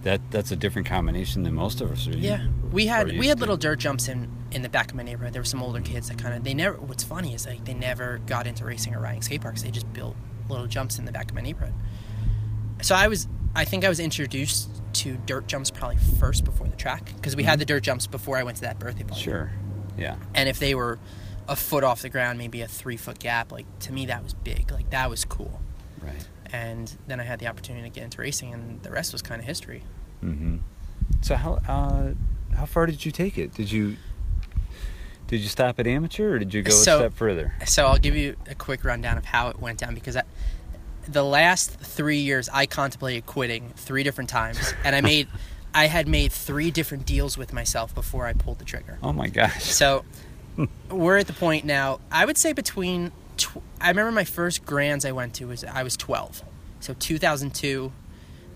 [0.03, 2.17] That that's a different combination than most of us are.
[2.17, 3.41] Yeah, we had we had to.
[3.41, 5.33] little dirt jumps in in the back of my neighborhood.
[5.33, 6.77] There were some older kids that kind of they never.
[6.77, 9.63] What's funny is like they never got into racing or riding skate parks.
[9.63, 10.17] They just built
[10.49, 11.75] little jumps in the back of my neighborhood.
[12.83, 16.77] So I was I think I was introduced to dirt jumps probably first before the
[16.77, 19.21] track because we had the dirt jumps before I went to that birthday party.
[19.21, 19.31] Mm-hmm.
[19.31, 19.53] Sure.
[19.97, 20.17] Yeah.
[20.35, 20.99] And if they were
[21.49, 24.35] a foot off the ground, maybe a three foot gap, like to me that was
[24.35, 24.71] big.
[24.71, 25.61] Like that was cool.
[26.01, 26.27] Right.
[26.53, 29.41] And then I had the opportunity to get into racing, and the rest was kind
[29.41, 29.83] of history.
[30.23, 30.59] Mm-hmm.
[31.23, 32.13] So how uh,
[32.57, 33.55] how far did you take it?
[33.55, 33.97] Did you
[35.29, 37.55] did you stop at amateur or did you go So- a step further?
[37.67, 40.25] So I'll give you a quick rundown of how it went down because I,
[41.09, 45.29] the last three years I contemplated quitting three different times, and I made,
[45.75, 48.99] I had made three different deals with myself before I pulled the trigger.
[49.03, 49.65] Oh my gosh.
[49.65, 50.05] So
[50.91, 52.01] we're at the point now.
[52.11, 53.13] I would say between.
[53.39, 56.43] Tw- I remember my first grands I went to was I was 12,
[56.81, 57.91] so 2002,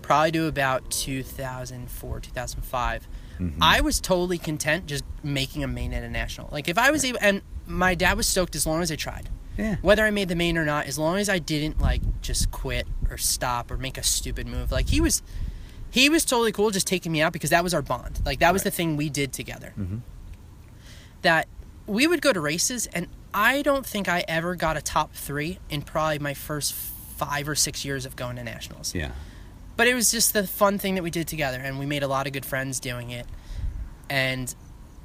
[0.03, 3.07] probably to about 2004, 2005.
[3.39, 3.53] Mhm.
[3.61, 6.49] I was totally content just making a main at a national.
[6.51, 9.29] Like if I was able, and my dad was stoked as long as I tried.
[9.57, 9.77] yeah.
[9.81, 12.87] Whether I made the main or not, as long as I didn't like just quit
[13.09, 14.71] or stop or make a stupid move.
[14.71, 15.23] Like he was,
[15.97, 18.19] he was totally cool just taking me out because that was our bond.
[18.25, 19.73] Like that was the thing we did together.
[19.79, 20.01] Mhm.
[21.23, 21.47] That
[21.87, 25.59] we would go to races, and I don't think I ever got a top three
[25.69, 29.11] in probably my first five or six years of going to nationals Yeah.
[29.75, 32.07] but it was just the fun thing that we did together and we made a
[32.07, 33.25] lot of good friends doing it
[34.07, 34.53] and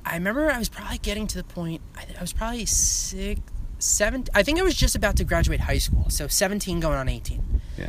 [0.05, 3.41] i remember i was probably getting to the point i, I was probably six
[3.79, 7.09] seven i think i was just about to graduate high school so 17 going on
[7.09, 7.89] 18 Yeah.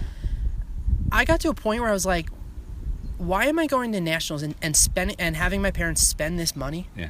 [1.12, 2.30] i got to a point where i was like
[3.26, 6.56] why am i going to nationals and, and spend and having my parents spend this
[6.56, 7.10] money Yeah.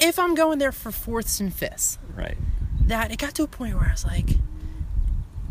[0.00, 2.36] if i'm going there for fourths and fifths Right.
[2.86, 4.30] that it got to a point where I was like,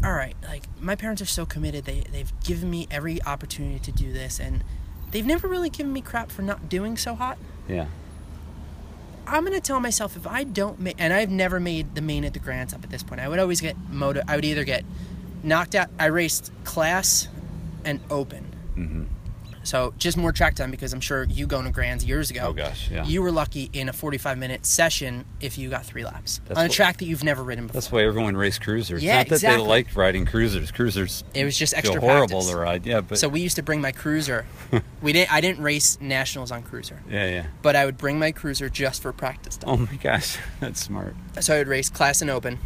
[0.04, 1.86] all right, like my parents are so committed.
[1.86, 4.64] They they've given me every opportunity to do this, and
[5.12, 7.38] they've never really given me crap for not doing so hot.
[7.68, 7.88] Yeah.
[9.26, 12.34] I'm gonna tell myself if I don't make, and I've never made the main at
[12.34, 13.20] the Grands up at this point.
[13.22, 14.22] I would always get moto.
[14.28, 14.84] I would either get
[15.44, 15.90] knocked out.
[16.00, 17.28] I raced class
[17.84, 18.46] and open,
[18.78, 19.04] Mm-hmm.
[19.68, 22.46] So just more track time because I'm sure you going to Grands years ago.
[22.48, 22.90] Oh gosh.
[22.90, 23.04] Yeah.
[23.06, 26.64] You were lucky in a 45 minute session if you got three laps That's on
[26.66, 27.82] a what- track that you've never ridden before.
[27.82, 29.04] That's why everyone raced cruisers.
[29.04, 29.62] Yeah, Not that exactly.
[29.64, 30.72] they liked riding cruisers.
[30.72, 32.50] Cruisers It was just extra horrible practice.
[32.52, 32.86] to ride.
[32.86, 34.46] Yeah, but so we used to bring my cruiser.
[35.02, 35.34] we didn't.
[35.34, 37.46] I didn't race nationals on cruiser, yeah, yeah.
[37.62, 39.70] but I would bring my cruiser just for practice time.
[39.70, 41.14] Oh my gosh, that's smart.
[41.42, 42.58] So I would race class and open,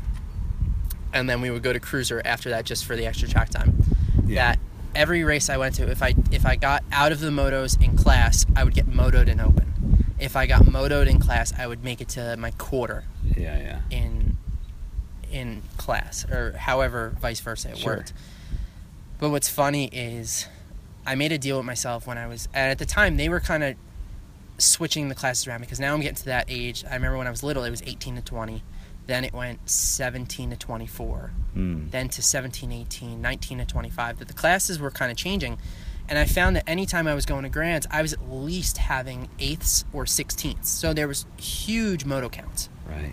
[1.14, 3.84] and then we would go to cruiser after that just for the extra track time.
[4.28, 4.52] Yeah.
[4.52, 4.60] That
[4.96, 7.96] every race I went to, if I if I got out of the motos in
[7.98, 10.14] class, I would get motoed in open.
[10.20, 13.80] If I got motoed in class, I would make it to my quarter Yeah, yeah.
[13.90, 14.38] in
[15.32, 17.98] in class, or however vice versa it Sure.
[17.98, 18.14] worked.
[19.20, 20.48] But what's funny is,
[21.06, 23.40] I made a deal with myself when I was, and at the time they were
[23.40, 23.76] kind of
[24.58, 26.84] switching the classes around because now I'm getting to that age.
[26.90, 28.62] I remember when I was little, it was 18 to 20.
[29.12, 31.32] Then it went 17 to 24.
[31.58, 31.92] Mm.
[31.92, 34.20] Then to 17, 18, 19 to 25.
[34.20, 35.58] That the classes were kind of changing.
[36.08, 39.28] And I found that anytime I was going to grands, I was at least having
[39.38, 40.70] eighths or sixteenths.
[40.70, 42.70] So there was huge moto counts.
[42.88, 43.12] Right.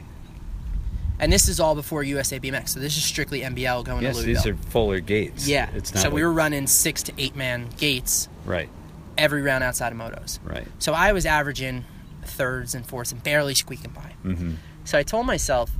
[1.18, 2.68] And this is all before USA BMX.
[2.68, 5.48] So this is strictly NBL going Yes, to these are fuller gates.
[5.48, 5.68] yeah.
[5.74, 8.68] It's not so we were running six to eight man gates right,
[9.16, 10.38] every round outside of motos.
[10.44, 10.68] right.
[10.78, 11.86] So I was averaging
[12.24, 14.12] thirds and fourths and barely squeaking by.
[14.24, 14.54] Mm-hmm.
[14.84, 15.72] So I told myself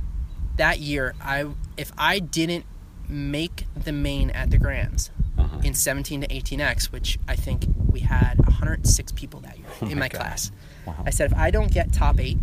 [0.59, 1.45] that year, I
[1.77, 2.65] if I didn't
[3.07, 5.61] make the main at the Grands Uh-huh.
[5.63, 9.93] in 17 to 18x, which I think we had 106 people that year Oh in
[9.97, 10.51] my my class.
[10.85, 10.95] Wow.
[11.05, 12.37] I said if I don't get top eight,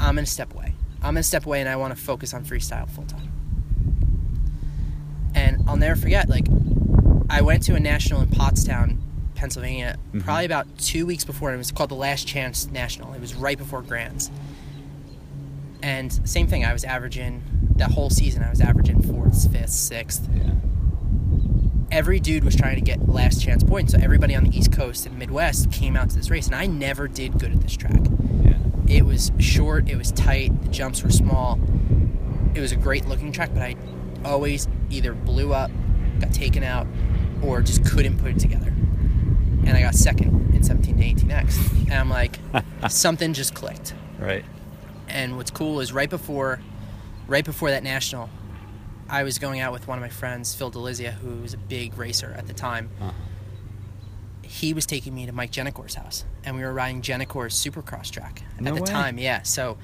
[0.00, 0.74] I'm gonna step away.
[1.00, 3.30] I'm gonna step away, and I want to focus on freestyle full time.
[5.34, 6.46] And I'll never forget, like,
[7.30, 8.98] I went to a national in Pottstown,
[9.34, 10.22] Pennsylvania, Mhm.
[10.24, 11.52] probably about two weeks before.
[11.54, 13.12] It was called the Last Chance National.
[13.14, 14.30] It was right before Grands.
[15.82, 17.42] And same thing, I was averaging
[17.76, 18.42] that whole season.
[18.42, 20.28] I was averaging fourth, fifth, sixth.
[20.34, 20.52] Yeah.
[21.90, 25.04] Every dude was trying to get last chance points, so everybody on the East Coast
[25.04, 28.00] and Midwest came out to this race, and I never did good at this track.
[28.42, 28.54] Yeah.
[28.88, 31.60] It was short, it was tight, the jumps were small.
[32.54, 33.76] It was a great looking track, but I
[34.24, 35.70] always either blew up,
[36.20, 36.86] got taken out,
[37.42, 38.68] or just couldn't put it together.
[38.68, 41.82] And I got second in 17 to 18x.
[41.82, 42.38] And I'm like,
[42.88, 43.94] something just clicked.
[44.18, 44.44] Right.
[45.08, 46.60] And what's cool is right before
[47.28, 48.28] right before that national,
[49.08, 51.96] I was going out with one of my friends, Phil Delizia, who was a big
[51.96, 52.90] racer at the time.
[53.00, 53.12] Uh-huh.
[54.42, 58.42] He was taking me to Mike Jenicor's house, and we were riding Jenicor's Supercross track
[58.60, 58.86] No at the way.
[58.86, 59.18] time.
[59.18, 59.78] Yeah, so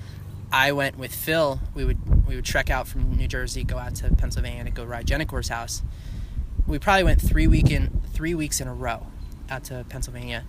[0.53, 1.61] I went with Phil.
[1.75, 4.85] We would we would trek out from New Jersey, go out to Pennsylvania to go
[4.85, 5.83] ride Jenicor's house.
[6.67, 9.07] We probably went three weekend three weeks in a row
[9.49, 10.45] out to Pennsylvania.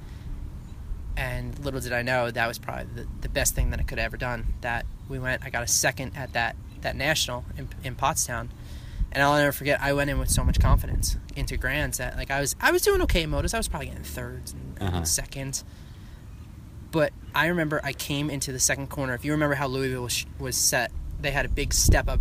[1.18, 3.98] And little did I know that was probably the, the best thing that I could
[3.98, 4.54] have ever done.
[4.62, 8.48] That we went, I got a second at that that national in, in Pottstown,
[9.12, 9.82] and I'll never forget.
[9.82, 12.82] I went in with so much confidence into grands that like I was I was
[12.84, 13.54] doing okay in motos.
[13.54, 15.04] I was probably getting thirds and, Uh-huh.
[15.04, 15.64] seconds.
[16.92, 19.14] But I remember I came into the second corner.
[19.14, 20.92] If you remember how Louisville was, was set,
[21.22, 22.20] they had a big step up,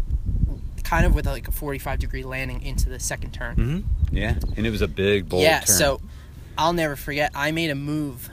[0.85, 3.57] kind of with like a 45 degree landing into the second turn.
[3.57, 4.16] Mm-hmm.
[4.16, 4.35] Yeah.
[4.57, 5.66] And it was a big, bold yeah, turn.
[5.77, 6.01] so
[6.59, 7.31] I'll never forget.
[7.35, 8.29] I made a move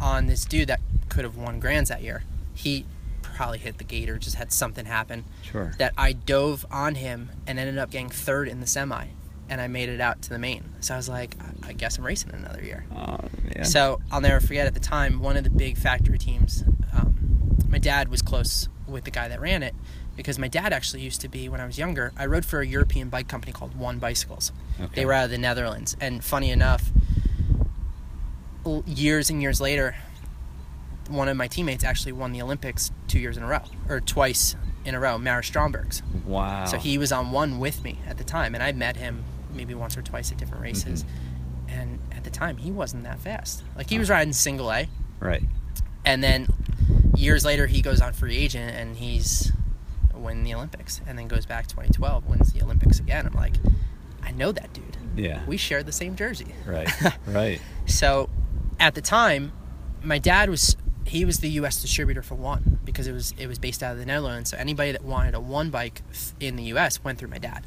[0.00, 2.22] on this dude that could have won grands that year.
[2.54, 2.84] He
[3.22, 5.72] probably hit the gate or just had something happen Sure.
[5.78, 9.06] that I dove on him and ended up getting third in the semi,
[9.48, 10.64] and I made it out to the main.
[10.80, 12.84] So I was like, I- I guess I'm racing another year.
[12.94, 13.18] Uh,
[13.54, 13.62] yeah.
[13.64, 17.78] So I'll never forget at the time, one of the big factory teams, um, my
[17.78, 19.74] dad was close with the guy that ran it
[20.16, 22.66] because my dad actually used to be, when I was younger, I rode for a
[22.66, 24.50] European bike company called One Bicycles.
[24.80, 24.90] okay.
[24.94, 25.94] They were out of the Netherlands.
[26.00, 26.90] And funny enough,
[28.86, 29.94] years and years later,
[31.08, 34.56] one of my teammates actually won the Olympics two years in a row, or twice
[34.84, 36.02] in a row, Maris Strombergs.
[36.24, 36.64] Wow.
[36.64, 39.74] So he was on one with me at the time, and I met him maybe
[39.74, 40.88] once or twice at different mm-hmm.
[40.88, 41.04] races.
[41.68, 43.62] And at the time, he wasn't that fast.
[43.76, 44.88] Like he was riding single A,
[45.20, 45.42] Right.
[46.04, 46.48] and then
[47.16, 49.52] years later, he goes on free agent and he's
[50.14, 53.26] winning the Olympics, and then goes back 2012, wins the Olympics again.
[53.26, 53.54] I'm like,
[54.22, 54.96] I know that dude.
[55.14, 55.42] Yeah.
[55.46, 56.54] We share the same jersey.
[56.66, 56.88] Right.
[57.26, 57.60] right.
[57.86, 58.28] So
[58.78, 59.52] at the time,
[60.02, 61.80] my dad was he was the U.S.
[61.80, 64.50] distributor for one because it was it was based out of the Netherlands.
[64.50, 66.02] So anybody that wanted a one bike
[66.40, 67.02] in the U.S.
[67.04, 67.64] went through my dad,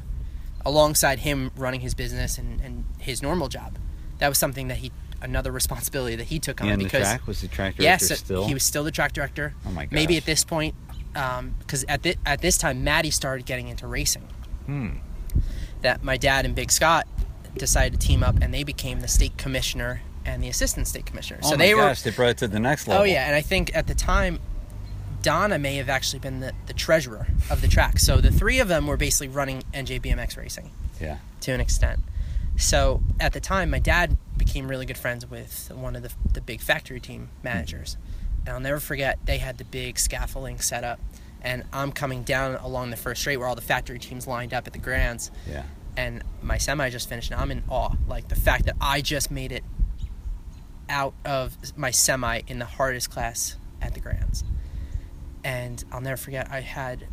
[0.64, 3.78] alongside him running his business and, and his normal job.
[4.18, 4.92] That was something that he
[5.22, 7.96] another responsibility that he took on And the because track was the track director yeah,
[7.98, 8.46] so still.
[8.46, 9.54] he was still the track director.
[9.66, 9.92] Oh my god!
[9.92, 10.74] Maybe at this point,
[11.12, 14.28] because at thi- at this time, Maddie started getting into racing.
[14.66, 14.88] Hmm.
[15.82, 17.06] That my dad and Big Scott
[17.56, 21.40] decided to team up, and they became the state commissioner and the assistant state commissioner.
[21.42, 23.02] Oh so they were gosh, they brought it to the next oh, level.
[23.02, 24.40] Oh yeah, and I think at the time,
[25.22, 27.98] Donna may have actually been the, the treasurer of the track.
[27.98, 31.18] So the three of them were basically running NJBMX racing Yeah.
[31.42, 32.00] to an extent.
[32.56, 36.40] So at the time, my dad became really good friends with one of the, the
[36.40, 37.96] big factory team managers.
[37.96, 38.40] Mm-hmm.
[38.40, 41.00] And I'll never forget, they had the big scaffolding set up.
[41.42, 44.66] And I'm coming down along the first straight where all the factory teams lined up
[44.66, 45.30] at the Grands.
[45.48, 45.64] Yeah.
[45.96, 47.94] And my semi just finished, and I'm in awe.
[48.06, 49.64] Like the fact that I just made it
[50.90, 54.44] out of my semi in the hardest class at the Grands.
[55.42, 57.06] And I'll never forget, I had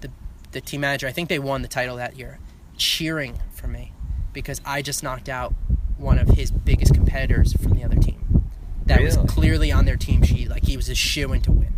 [0.00, 0.10] the,
[0.52, 2.38] the team manager, I think they won the title that year,
[2.76, 3.92] cheering for me
[4.32, 5.54] because I just knocked out
[5.96, 8.44] one of his biggest competitors from the other team.
[8.86, 9.16] That Really?
[9.16, 10.48] was clearly on their team sheet.
[10.48, 11.74] Like he was a shoe in to win.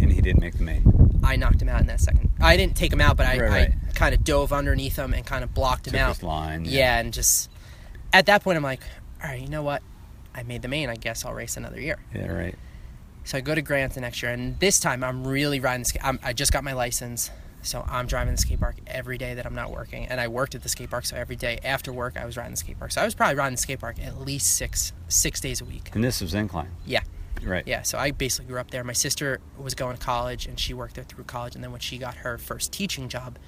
[0.00, 1.20] And he didn't make the main.
[1.22, 2.30] I knocked him out in that second.
[2.40, 3.72] I didn't take him out, but I, Right, right.
[3.88, 6.14] I kind of dove underneath him and kind of blocked him Took out.
[6.16, 6.64] his line.
[6.66, 7.50] Yeah, and just
[8.12, 8.80] at that point, I'm like,
[9.22, 9.82] all right, you know what?
[10.34, 10.88] I made the main.
[10.88, 11.98] I guess I'll race another year.
[12.14, 12.32] Yeah.
[12.32, 12.54] Right.
[13.24, 15.88] So I go to Grant the next year, and this time I'm really riding the
[15.88, 16.04] skate.
[16.04, 17.30] I'm, I just got my license,
[17.62, 20.06] so I'm driving the skate park every day that I'm not working.
[20.06, 22.52] And I worked at the skate park, so every day after work I was riding
[22.52, 22.92] the skate park.
[22.92, 25.90] So I was probably riding the skate park at least six six days a week.
[25.94, 26.70] And this was incline.
[26.84, 27.00] Yeah.
[27.42, 27.66] Right.
[27.66, 28.84] Yeah, so I basically grew up there.
[28.84, 31.54] My sister was going to college, and she worked there through college.
[31.54, 33.38] And then when she got her first teaching job,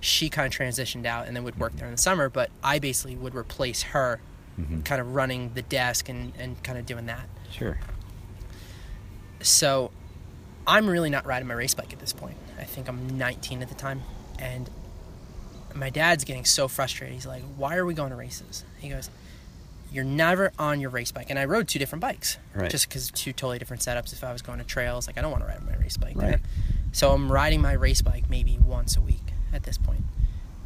[0.00, 2.28] she kind of transitioned out and then would work there in the summer.
[2.28, 4.20] But I basically would replace her,
[4.58, 4.80] Mm-hmm.
[4.82, 7.28] kind of running the desk and, and kind of doing that.
[7.50, 7.78] Sure.
[9.42, 9.90] So
[10.66, 12.36] I'm really not riding my race bike at this point.
[12.58, 14.02] I think I'm 19 at the time.
[14.38, 14.68] And
[15.74, 17.14] my dad's getting so frustrated.
[17.14, 18.64] He's like, Why are we going to races?
[18.78, 19.10] He goes,
[19.92, 21.26] You're never on your race bike.
[21.30, 22.70] And I rode two different bikes Right.
[22.70, 24.12] just because two totally different setups.
[24.12, 26.16] If I was going to trails, like, I don't want to ride my race bike.
[26.16, 26.40] Right.
[26.92, 30.04] So I'm riding my race bike maybe once a week at this point.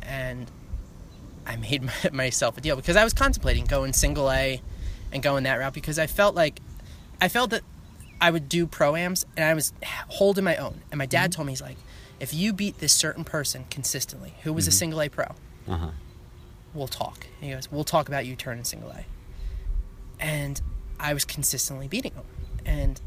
[0.03, 0.48] And
[1.46, 4.61] I made my, myself a deal because I was contemplating going single A
[5.12, 6.61] and going that route because I felt like
[7.20, 7.62] I felt that
[8.20, 9.72] I would do proams and I was
[10.09, 10.83] holding my own.
[10.90, 11.76] And my dad told me he's like,
[12.20, 15.24] if you beat this certain person consistently, who was a single A pro,
[15.66, 15.90] Uh huh.
[16.74, 17.26] we'll talk.
[17.40, 19.05] And he goes, we'll talk about you turning single A.
[20.18, 20.61] And
[20.98, 22.24] I was consistently beating him.
[22.66, 23.00] And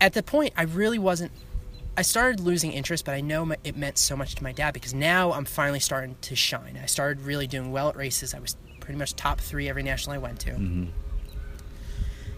[0.00, 1.32] at the point, I really wasn't.
[1.96, 4.92] I started losing interest, but I know it meant so much to my dad because
[4.92, 6.78] now I'm finally starting to shine.
[6.82, 8.34] I started really doing well at races.
[8.34, 10.50] I was pretty much top three every national I went to.
[10.52, 10.88] Mhm.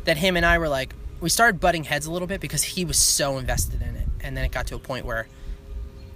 [0.04, 2.84] That him and I were like, we started butting heads a little bit because he
[2.84, 4.06] was so invested in it.
[4.20, 5.26] And then it got to a point where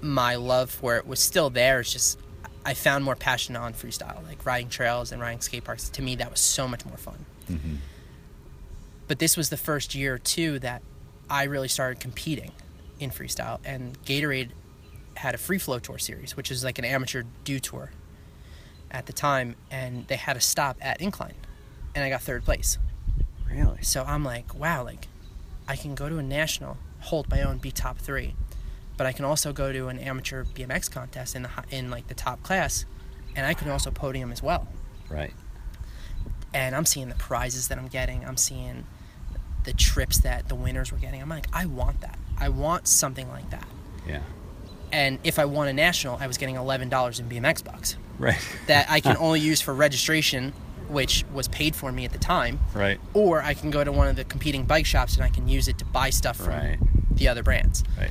[0.00, 1.81] my love for it was still there.
[1.81, 2.18] It's just
[2.64, 5.88] I found more passion on freestyle, like riding trails and riding skate parks.
[5.88, 7.26] To me, that was so much more fun.
[7.50, 7.78] Mhm.
[9.09, 10.81] But this was the first year or two that
[11.28, 12.52] I really started competing
[13.03, 13.59] in freestyle.
[13.65, 14.51] And Gatorade
[15.17, 17.91] had a free flow tour series, which is like an amateur Dew Tour
[18.91, 21.35] at the time, and they had a stop at Incline,
[21.95, 22.79] and I got third place.
[23.51, 23.83] Really?
[23.83, 25.09] So I'm like, wow, like
[25.67, 28.35] I can go to a national, hold my own, be top three,
[28.97, 32.15] but I can also go to an amateur BMX contest in the in like the
[32.15, 32.85] top class,
[33.35, 34.69] and I can also podium as well.
[35.09, 35.33] Right.
[36.55, 38.25] And I'm seeing the prizes that I'm getting.
[38.27, 38.87] I'm seeing
[39.65, 41.23] the trips that the winners were getting.
[41.23, 42.19] I'm like, I want that.
[42.42, 43.66] I want something like that.
[44.07, 44.22] Yeah.
[44.90, 48.37] And if I won a national, I was getting eleven dollars in BMX bucks Right.
[48.66, 50.52] that I can only use for registration,
[50.88, 52.59] which was paid for me at the time.
[52.74, 53.00] Right.
[53.14, 55.68] or I can go to one of the competing bike shops and I can use
[55.68, 56.78] it to buy stuff from Right.
[57.16, 57.85] the other brands.
[57.98, 58.11] Right.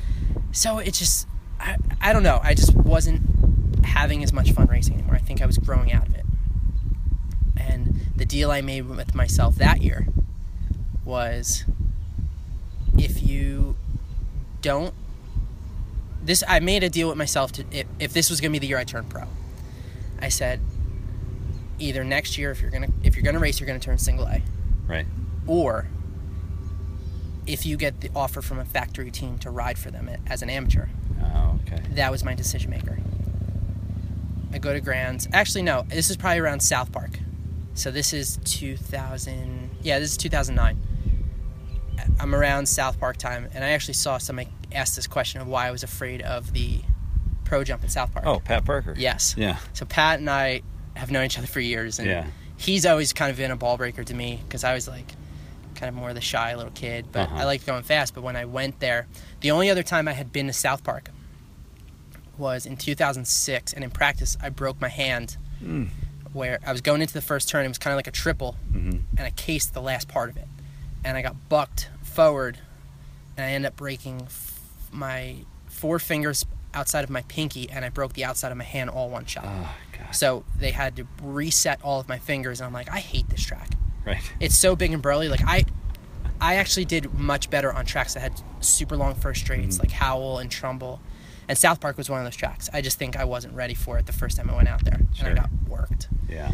[0.54, 1.28] So it just,
[1.60, 2.40] I, I don't know.
[2.44, 3.22] I just wasn't
[3.86, 5.16] having as much fun racing anymore.
[5.16, 6.26] I think I was growing out of it.
[7.58, 10.08] And the deal I made with myself that year
[11.06, 11.66] was
[12.98, 13.76] if you
[14.62, 14.94] don't,
[16.24, 18.60] this, I made a deal with myself to, if, if this was going to be
[18.60, 19.24] the year I turned pro,
[20.20, 20.60] I said,
[21.80, 23.84] either next year, if you're going to, if you're going to race, you're going to
[23.84, 24.42] turn single A
[24.88, 25.06] Right.
[25.48, 25.88] or
[27.48, 30.50] if you get the offer from a factory team to ride for them as an
[30.50, 30.88] amateur.
[31.24, 31.82] Oh, okay.
[31.96, 33.00] That was my decision maker.
[34.54, 35.28] I go to Grands.
[35.34, 37.18] Actually, no, this is probably around South Park.
[37.74, 39.72] So this is 2000.
[39.82, 40.78] Yeah, this is 2009.
[42.22, 45.68] I'm around South Park time, and I actually saw somebody ask this question of why
[45.68, 46.82] I was afraid of the
[47.46, 48.26] pro jump at South Park.
[48.26, 48.94] Oh, Pat Parker.
[48.98, 49.34] yes.
[49.38, 49.58] Yeah.
[49.74, 50.62] So Pat and I
[50.96, 52.28] have known each other for years, and Yeah.
[52.58, 55.12] he's always kind of been a ball breaker to me because I was like
[55.76, 57.38] kind of more of the shy little kid, but Uh-huh.
[57.38, 58.14] I liked going fast.
[58.14, 59.08] But when I went there,
[59.40, 61.10] the only other time I had been to South Park
[62.38, 65.90] was in 2006, and in practice I broke my hand Mm.
[66.34, 67.66] where I was going into the first turn.
[67.66, 70.38] It was kind of like a triple, hmm and I cased the last part of
[70.38, 70.48] it,
[71.04, 72.60] and I got bucked forward,
[73.38, 74.60] and I end up breaking f-
[74.92, 78.90] my four fingers outside of my pinky, and I broke the outside of my hand
[78.90, 79.46] all one shot.
[79.48, 80.16] Oh, God.
[80.16, 83.44] So they had to reset all of my fingers, and I'm like, I hate this
[83.44, 83.70] track.
[84.06, 84.22] Right.
[84.40, 85.28] It's so big and burly.
[85.30, 85.66] Like I,
[86.40, 89.80] I actually did much better on tracks that had super long first straights, Mhm.
[89.84, 91.00] like Howell and Trumbull,
[91.48, 92.70] and South Park was one of those tracks.
[92.74, 95.02] I just think I wasn't ready for it the first time I went out there,
[95.14, 95.30] Sure.
[95.30, 96.08] and I got worked.
[96.30, 96.52] Yeah.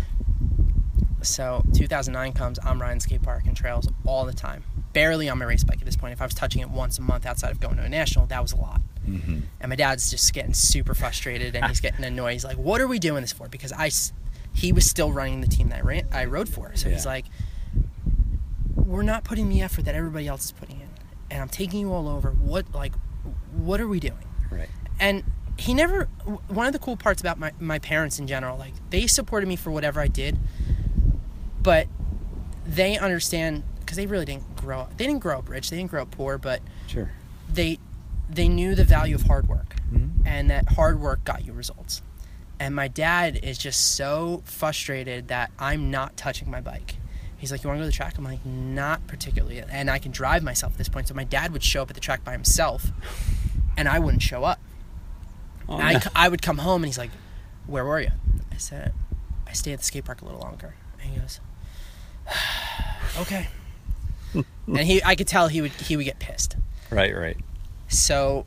[1.22, 4.64] So 2009 comes, I'm riding skate park and trails all the time.
[4.94, 6.14] Barely on my race bike at this point.
[6.14, 8.42] If I was touching it once a month outside of going to a national, that
[8.42, 8.82] was a lot.
[9.06, 12.34] hmm And my dad's just getting super frustrated and he's getting annoyed.
[12.34, 13.92] He's like, "What are we doing this for?" Because I,
[14.54, 16.72] he was still running the team that I, ran, I rode for.
[16.76, 17.26] So he's like,
[18.76, 20.90] "We're not putting the effort that everybody else is putting in,
[21.30, 22.32] and I'm taking you all over.
[22.32, 22.94] What like,
[23.54, 24.70] what are we doing?" Right.
[25.00, 25.24] and
[25.58, 26.06] he never
[26.48, 29.56] one of the cool parts about my, my parents in general like they supported me
[29.56, 30.38] for whatever i did
[31.62, 31.88] but
[32.66, 35.90] they understand because they really didn't grow up they didn't grow up rich they didn't
[35.90, 37.10] grow up poor but Sure.
[37.52, 37.80] they
[38.30, 40.12] they knew the value of hard work Mhm.
[40.26, 42.02] and that hard work got you results
[42.60, 46.98] and my dad is just so frustrated that i'm not touching my bike
[47.38, 49.98] he's like you want to go to the track i'm like not particularly and i
[50.00, 52.24] can drive myself at this point so my dad would show up at the track
[52.26, 52.92] by himself
[53.78, 54.60] and i wouldn't show up
[55.70, 56.00] Oh, and I, no.
[56.16, 57.12] I would come home and he's like,
[57.66, 58.12] Where were you?
[58.54, 58.94] I said,
[59.46, 60.76] I stayed at the skate park a little longer.
[61.02, 61.42] And he goes,
[63.20, 63.48] Okay.
[64.34, 66.56] And he I could tell he would he would get pissed.
[66.90, 67.16] Right.
[67.16, 67.38] Right.
[67.88, 68.46] So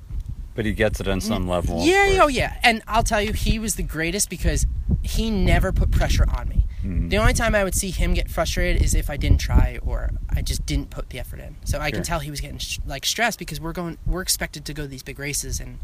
[0.55, 1.85] But he gets it on some level.
[1.87, 2.59] yeah, oh yeah.
[2.63, 4.67] And I'll tell you, he was the greatest because
[5.03, 6.67] he never put pressure on me.
[6.85, 7.11] Mhm.
[7.11, 10.11] The only time I would see him get frustrated is if I didn't try or
[10.31, 11.57] I just didn't put the effort in.
[11.65, 14.75] So I can tell he was getting like stressed because we're going, we're expected to
[14.75, 15.79] go to these big races, and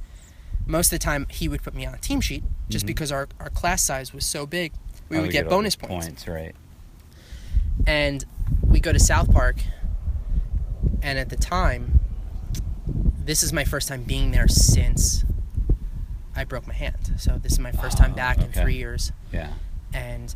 [0.66, 2.88] most of the time he would put me on a team sheet just Mhm.
[2.88, 4.72] because our, our class size was so big.
[5.08, 6.26] We Oh, would you get bonus these points.
[6.26, 6.54] Right.
[7.86, 8.24] and
[8.66, 9.56] we go to South Park.
[11.02, 12.00] And at the time,
[13.18, 15.24] this is my first time being there since
[16.34, 17.14] I broke my hand.
[17.18, 19.12] So this is my first time Oh, back in three years.
[19.32, 19.52] Yeah.
[19.92, 20.34] And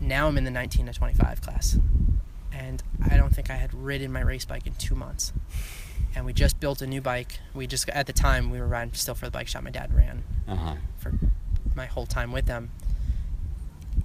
[0.00, 1.78] now I'm in the 19 to 25 class.
[2.52, 5.32] And I don't think I had ridden my race bike in two months.
[6.14, 7.38] And we just built a new bike.
[7.54, 9.94] We just, at the time, we were riding still for the bike shop my dad
[9.94, 10.74] ran Uh huh.
[10.98, 11.12] for
[11.76, 12.70] my whole time with them.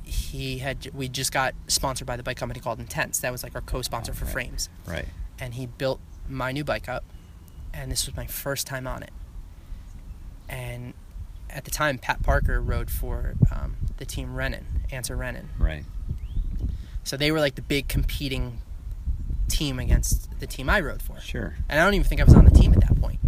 [0.04, 3.20] He had we just got sponsored by the bike company called Intense.
[3.20, 4.34] That was like our co-sponsor for Right.
[4.34, 4.70] frames.
[4.86, 5.08] Right.
[5.40, 7.04] And he built my new bike up,
[7.74, 9.12] and this was my first time on it.
[10.48, 10.94] And
[11.50, 15.50] at the time, Pat Parker rode for um, the team Renan, Answer Renan.
[15.58, 15.84] Right.
[17.04, 18.60] So they were like the big competing
[19.48, 21.20] team against the team I rode for.
[21.20, 21.56] Sure.
[21.70, 23.20] And I don't even think I was on the team at that point.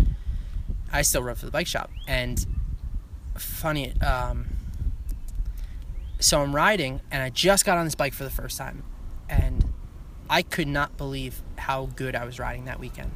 [0.91, 1.91] I still rode for the bike shop.
[2.08, 2.45] And
[3.36, 4.47] funny, um,
[6.20, 8.84] so I'm riding, and I just got on this bike for the first time,
[9.30, 9.66] and
[10.30, 13.11] I could not believe how good I was riding that weekend.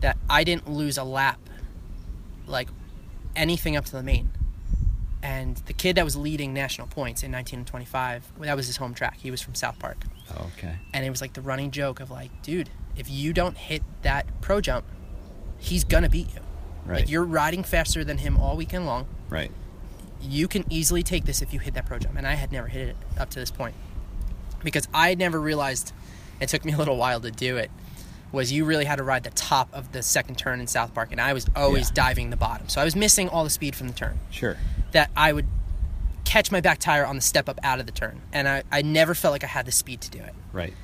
[0.00, 1.38] That I didn't lose a lap,
[2.46, 2.68] like
[3.36, 4.30] anything up to the main.
[5.22, 9.16] And the kid that was leading national points in 1925, that was his home track.
[9.18, 9.96] He was from South Park
[10.36, 10.76] Oh, okay.
[10.94, 14.26] and it was like the running joke of like, dude, if you don't hit that
[14.40, 14.84] pro jump,
[15.58, 16.40] he's gonna beat you.
[16.86, 17.00] Right.
[17.00, 19.06] Like you're riding faster than him all weekend long.
[19.28, 19.50] Right.
[20.20, 22.68] You can easily take this if you hit that pro jump, and I had never
[22.68, 23.74] hit it up to this point
[24.62, 25.92] because I had never realized.
[26.40, 27.70] It took me a little while to do it.
[28.30, 31.12] Was you really had to ride the top of the second turn in South Park,
[31.12, 31.94] and I was always Yeah.
[31.94, 34.56] diving the bottom, so I was missing all the speed from the turn Sure.
[34.92, 35.46] that I would
[36.24, 38.82] catch my back tire on the step up out of the turn, and I, I
[38.82, 40.34] never felt like I had the speed to do it.
[40.52, 40.74] Right.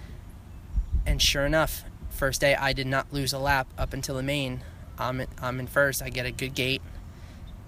[1.05, 4.62] And sure enough, first day I did not lose a lap up until the main.
[4.98, 6.00] I'm in, I'm in first.
[6.02, 6.80] I get a good gate,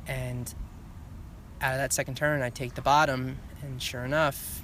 [0.08, 0.54] and
[1.60, 4.62] out of that second turn, I take the bottom, and sure enough,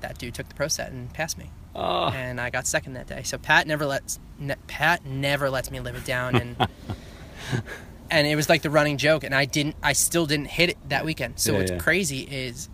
[0.00, 2.08] that dude took the pro set and passed me, Oh.
[2.08, 3.22] and I got second that day.
[3.22, 6.56] So Pat never lets ne- Pat never lets me live it down, and
[8.10, 10.76] and it was like the running joke, and I didn't, I still didn't hit it
[10.88, 11.38] that weekend.
[11.38, 11.78] So Yeah, what's yeah.
[11.78, 12.68] crazy is,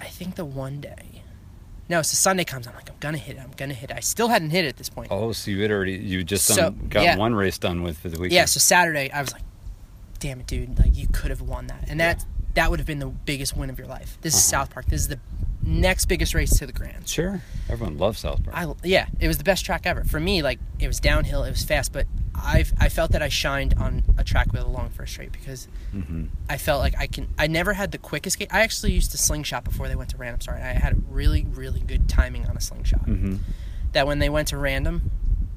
[0.00, 1.22] I think the one day.
[1.88, 2.66] No, so Sunday comes.
[2.66, 3.40] I'm like, I'm gonna hit it.
[3.42, 3.96] I'm gonna hit it.
[3.96, 5.08] I still hadn't hit it at this point.
[5.10, 7.16] Oh, so you had already you just So, done, got yeah.
[7.16, 8.32] one race done with for the weekend.
[8.32, 9.42] Yeah, so Saturday I was like,
[10.18, 11.84] damn it, dude, like you could have won that.
[11.88, 12.24] And that
[12.54, 14.18] that would have been the biggest win of your life.
[14.20, 14.62] This is Uh-huh.
[14.64, 14.86] South Park.
[14.86, 15.18] This is the
[15.64, 17.08] next biggest race to the Grand.
[17.08, 17.40] Sure.
[17.68, 18.56] Everyone loves South Park.
[18.56, 20.04] I yeah, it was the best track ever.
[20.04, 23.28] For me, like it was downhill, it was fast, but I've I felt that I
[23.28, 26.24] shined on a track with a long first straight because mm-hmm.
[26.48, 28.48] I felt like I can I never had the quickest gate.
[28.52, 30.58] I actually used to slingshot before they went to random start.
[30.60, 33.06] I had really, really good timing on a slingshot.
[33.06, 33.36] Mm-hmm.
[33.92, 35.10] That when they went to random,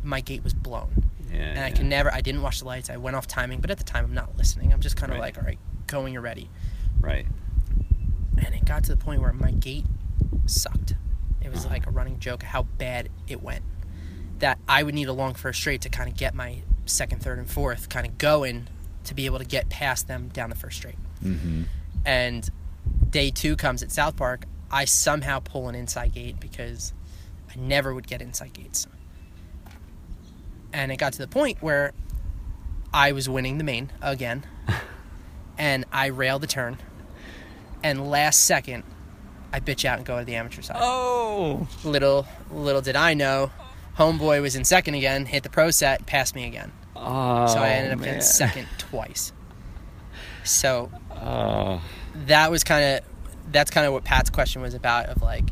[0.03, 1.05] my gate was blown.
[1.31, 1.39] Yeah.
[1.41, 1.73] and I yeah.
[1.73, 2.13] can never.
[2.13, 2.89] I didn't watch the lights.
[2.89, 4.71] I went off timing, but at the time, I'm not listening.
[4.71, 5.35] I'm just kind of Right.
[5.35, 6.49] like, all right, going, you're ready.
[6.99, 7.25] Right.
[8.37, 9.85] And it got to the point where my gate
[10.45, 10.95] sucked.
[11.41, 11.73] It was Uh-huh.
[11.75, 13.63] like a running joke how bad it went.
[14.39, 17.37] That I would need a long first straight to kind of get my second, third,
[17.39, 18.67] and fourth kind of going
[19.05, 20.97] to be able to get past them down the first straight.
[21.23, 21.63] Mm-hmm.
[22.05, 22.49] And
[23.09, 24.45] day two comes at South Park.
[24.71, 26.91] I somehow pull an inside gate because
[27.49, 28.87] I never would get inside gates.
[30.73, 31.93] And it got to the point where
[32.93, 34.45] I was winning the main again,
[35.57, 36.77] and I rail the turn,
[37.83, 38.83] and last second,
[39.53, 40.77] I bitch out and go to the amateur side.
[40.79, 41.67] Oh.
[41.83, 43.51] Little little did I know,
[43.97, 46.71] homeboy was in second again, hit the pro set, passed me again.
[46.95, 47.47] Oh.
[47.47, 48.05] So I ended up oh, man.
[48.05, 49.31] getting second twice.
[50.43, 51.81] So Oh.
[52.27, 52.99] that was kind of
[53.51, 55.43] that's kind of what Pat's question was about of like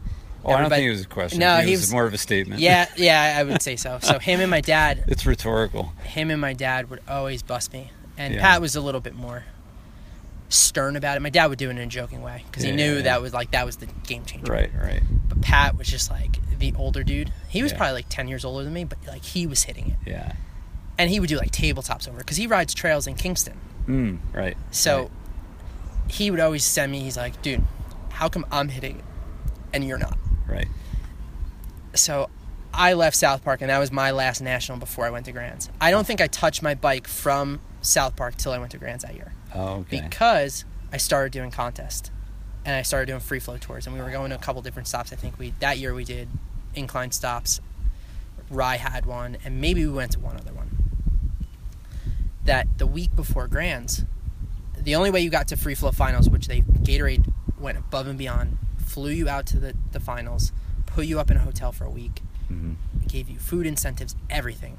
[0.46, 1.40] Oh, I don't think it was a question.
[1.40, 2.60] No, it he was, was- more of a statement.
[2.62, 5.94] yeah yeah I would say so so him and my dad It's rhetorical.
[6.04, 8.42] him and my dad would always bust me and Yeah.
[8.42, 9.46] Pat was a little bit more
[10.54, 12.76] stern about it my dad would do it in a joking way because he Yeah,
[12.76, 14.72] knew yeah, that was like that was the game changer Right.
[14.80, 15.02] Right.
[15.28, 17.78] but Pat was just like the older dude he was Yeah.
[17.80, 20.34] probably like 10 years older than me but like he was hitting it Yeah.
[20.98, 24.20] and he would do like tabletops over because he rides trails in Kingston Mm.
[24.32, 24.56] Right.
[24.72, 25.12] So Right.
[26.08, 27.64] he would always send me, he's like, dude,
[28.12, 29.04] how come I'm hitting it
[29.74, 30.18] and you're not?
[30.48, 30.68] Right.
[31.94, 32.30] So
[32.74, 35.70] I left South Park and that was my last national before I went to Grands.
[35.82, 39.04] I don't think I touched my bike from South Park till I went to Grands
[39.04, 40.02] that year Oh, okay.
[40.02, 42.12] because I started doing contest
[42.66, 44.88] and I started doing free flow tours and we were going to a couple different
[44.88, 45.14] stops.
[45.14, 46.28] I think we that year we did
[46.76, 47.62] incline stops.
[48.50, 50.70] Rye had one and maybe we went to one other one.
[52.46, 54.06] That the week before Grands,
[54.78, 58.18] the only way you got to free flow finals, which they Gatorade went above and
[58.18, 60.52] beyond flew you out to the, the finals,
[60.86, 62.74] put you up in a hotel for a week, hmm
[63.08, 64.76] gave you food incentives, everything.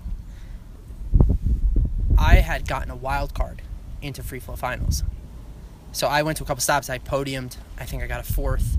[2.18, 3.62] I had gotten a wild card
[4.04, 5.02] into free flow finals.
[5.92, 8.78] So I went to a couple stops, I podiumed, I think I got a fourth.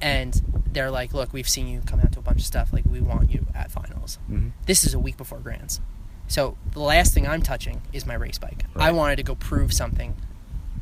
[0.00, 2.84] And they're like, look, we've seen you come out to a bunch of stuff, like
[2.84, 4.18] we want you at finals.
[4.26, 5.80] hmm This is a week before Grands.
[6.28, 8.64] So the last thing I'm touching is my race bike.
[8.76, 10.14] I wanted to go prove something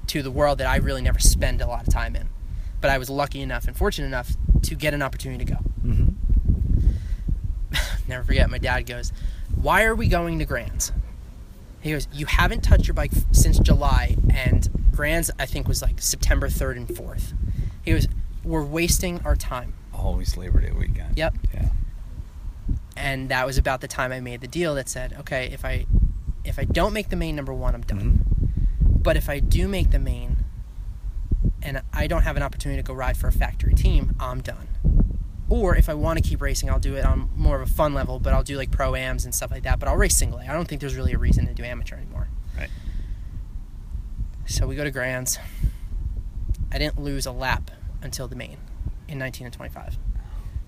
[0.08, 2.28] to the world that I really never spend a lot of time in.
[2.80, 4.32] But I was lucky enough and fortunate enough
[4.62, 5.58] to get an opportunity to go.
[5.58, 6.08] hmm
[8.08, 9.12] Never forget, my dad goes,
[9.54, 10.92] Why are we going to Grands?
[11.86, 16.00] He goes, You haven't touched your bike since July, and Grands, I think, was like
[16.00, 17.32] September 3rd and 4th.
[17.84, 18.08] He goes,
[18.42, 19.74] We're wasting our time.
[19.94, 21.16] Always Labor Day weekend.
[21.16, 21.34] Yep.
[21.54, 21.68] Yeah.
[22.96, 25.86] And that was about the time I made the deal that said, Okay, if I
[26.44, 28.24] if I don't make the main number one, I'm done.
[28.24, 29.02] Mhm.
[29.02, 30.38] But if I do make the main
[31.62, 34.66] and I don't have an opportunity to go ride for a factory team, I'm done.
[35.48, 37.94] Or if I want to keep racing, I'll do it on more of a fun
[37.94, 39.78] level, but I'll do like pro ams and stuff like that.
[39.78, 40.44] But I'll race single A.
[40.44, 42.28] I don't think there's really a reason to do amateur anymore.
[42.56, 42.70] Right.
[44.46, 45.38] So we go to Grands.
[46.72, 47.70] I didn't lose a lap
[48.02, 48.58] until the main
[49.08, 49.98] in 19 and 25.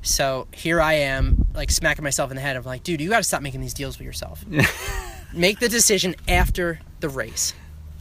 [0.02, 2.56] So here I am, like smacking myself in the head.
[2.56, 4.44] of like, dude, you got to stop making these deals with yourself.
[5.34, 7.52] Make the decision after the race.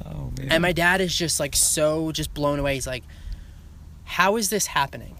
[0.06, 0.52] Oh man.
[0.52, 2.76] And my dad is just like so just blown away.
[2.76, 3.04] He's like,
[4.06, 5.17] "How is this happening?"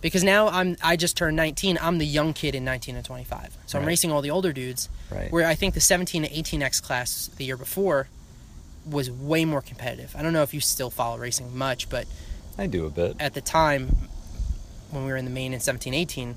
[0.00, 1.78] Because now I'm I just turned 19.
[1.80, 3.56] I'm the young kid in 19 and 25.
[3.66, 4.88] So I'm racing all the older dudes.
[5.10, 5.30] Right.
[5.32, 8.08] Where I think the 17 to 18x class the year before
[8.86, 10.14] was way more competitive.
[10.16, 12.06] I don't know if you still follow racing much, but
[12.56, 13.16] I do a bit.
[13.20, 14.08] at the time
[14.90, 16.36] when we were in the main in 17 18,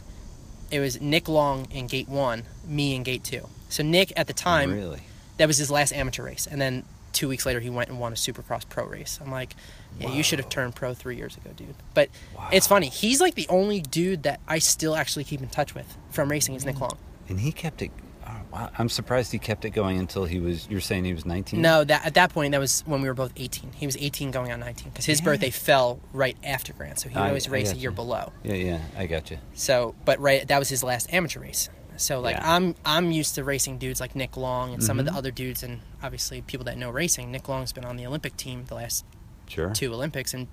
[0.71, 3.47] it was Nick Long in gate 1, me in gate 2.
[3.69, 5.01] So Nick at the time Really.
[5.37, 6.83] that was his last amateur race and then
[7.13, 9.55] two weeks later he went and won a supercross pro race i'm like
[9.99, 12.49] yeah you should have turned pro three years ago dude but Wow.
[12.51, 15.97] it's funny he's like the only dude that i still actually keep in touch with
[16.09, 16.83] from racing is nick mm-hmm.
[16.85, 16.97] long
[17.29, 17.91] And he kept it.
[18.27, 18.69] Oh, wow.
[18.77, 20.67] I'm surprised he kept it going until he was.
[20.69, 21.59] You're saying he was 19.
[21.61, 24.31] no that at that point that was when we were both 18 he was 18
[24.31, 25.25] going on 19 because his Yeah.
[25.25, 28.53] birthday fell right after grant so he I- always I race a year below Yeah,
[28.55, 28.79] yeah.
[28.97, 29.37] I got you.
[29.53, 32.55] so but right that was his last amateur race so like Yeah.
[32.55, 35.17] i'm i'm used to racing dudes like nick long and some of the Mhm.
[35.17, 38.65] other dudes and obviously people that know racing nick long's been on the olympic team
[38.65, 39.05] the last
[39.47, 39.71] Sure.
[39.71, 40.47] two Olympics and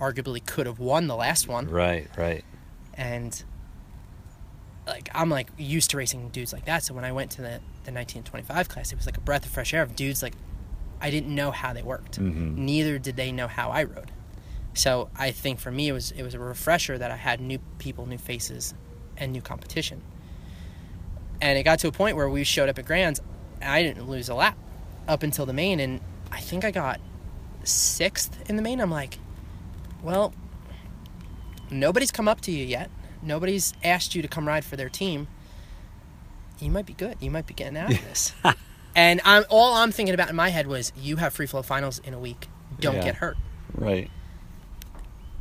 [0.00, 1.68] arguably could have won the last one.
[1.68, 2.08] Right.
[2.16, 2.44] Right.
[2.94, 3.44] And
[4.86, 6.82] like I'm like used to racing dudes like that.
[6.82, 9.52] So when I went to the the 1925 class, it was like a breath of
[9.52, 10.34] fresh air of dudes like
[11.00, 12.18] I didn't know how they worked.
[12.18, 12.56] Mhm.
[12.56, 14.10] Neither did they know how I rode.
[14.74, 17.58] So I think for me it was it was a refresher that I had new
[17.78, 18.74] people, new faces,
[19.16, 20.02] and new competition.
[21.40, 23.20] And it got to a point where we showed up at Grands,
[23.60, 24.56] and I didn't lose a lap
[25.06, 26.00] up until the main, and
[26.32, 27.00] I think I got
[27.64, 28.80] sixth in the main.
[28.80, 29.18] I'm like,
[30.02, 30.32] well,
[31.70, 32.90] nobody's come up to you yet.
[33.22, 35.28] Nobody's asked you to come ride for their team.
[36.60, 37.16] You might be good.
[37.20, 38.32] You might be getting out of this.
[38.96, 42.00] and I'm all I'm thinking about in my head was, you have free flow finals
[42.00, 42.48] in a week.
[42.80, 43.04] Don't Yeah.
[43.04, 43.36] get hurt.
[43.74, 44.10] Right.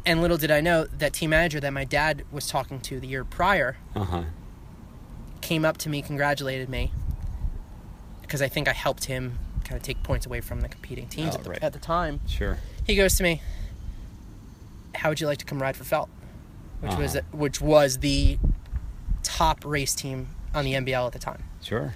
[0.05, 3.07] And little did I know that team manager that my dad was talking to the
[3.07, 4.23] year prior Uh huh.
[5.47, 6.91] Came up to me, congratulated me,
[8.21, 11.35] because I think I helped him kind of take points away from the competing teams
[11.35, 11.63] Oh, at, the, right.
[11.63, 12.19] at the time.
[12.27, 12.57] Sure.
[12.85, 13.41] He goes to me,
[14.95, 16.09] "How would you like to come ride for Felt?"
[16.81, 17.25] Which was Uh-huh.
[17.37, 18.37] which was the
[19.23, 21.43] top race team on the NBL at the time.
[21.61, 21.93] Sure.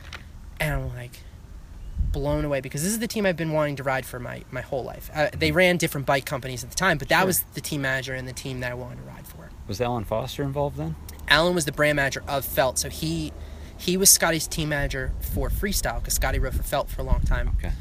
[0.59, 1.19] And I'm like
[2.11, 4.59] blown away because this is the team I've been wanting to ride for my, my
[4.61, 5.09] whole life.
[5.13, 7.25] Uh, they ran different bike companies at the time, but that Sure.
[7.27, 9.49] was the team manager and the team that I wanted to ride for.
[9.67, 10.95] Was Alan Foster involved then?
[11.27, 13.31] Alan was the brand manager of Felt, so he
[13.77, 17.21] he was Scotty's team manager for freestyle because Scotty rode for Felt for a long
[17.21, 17.49] time.
[17.57, 17.71] Okay.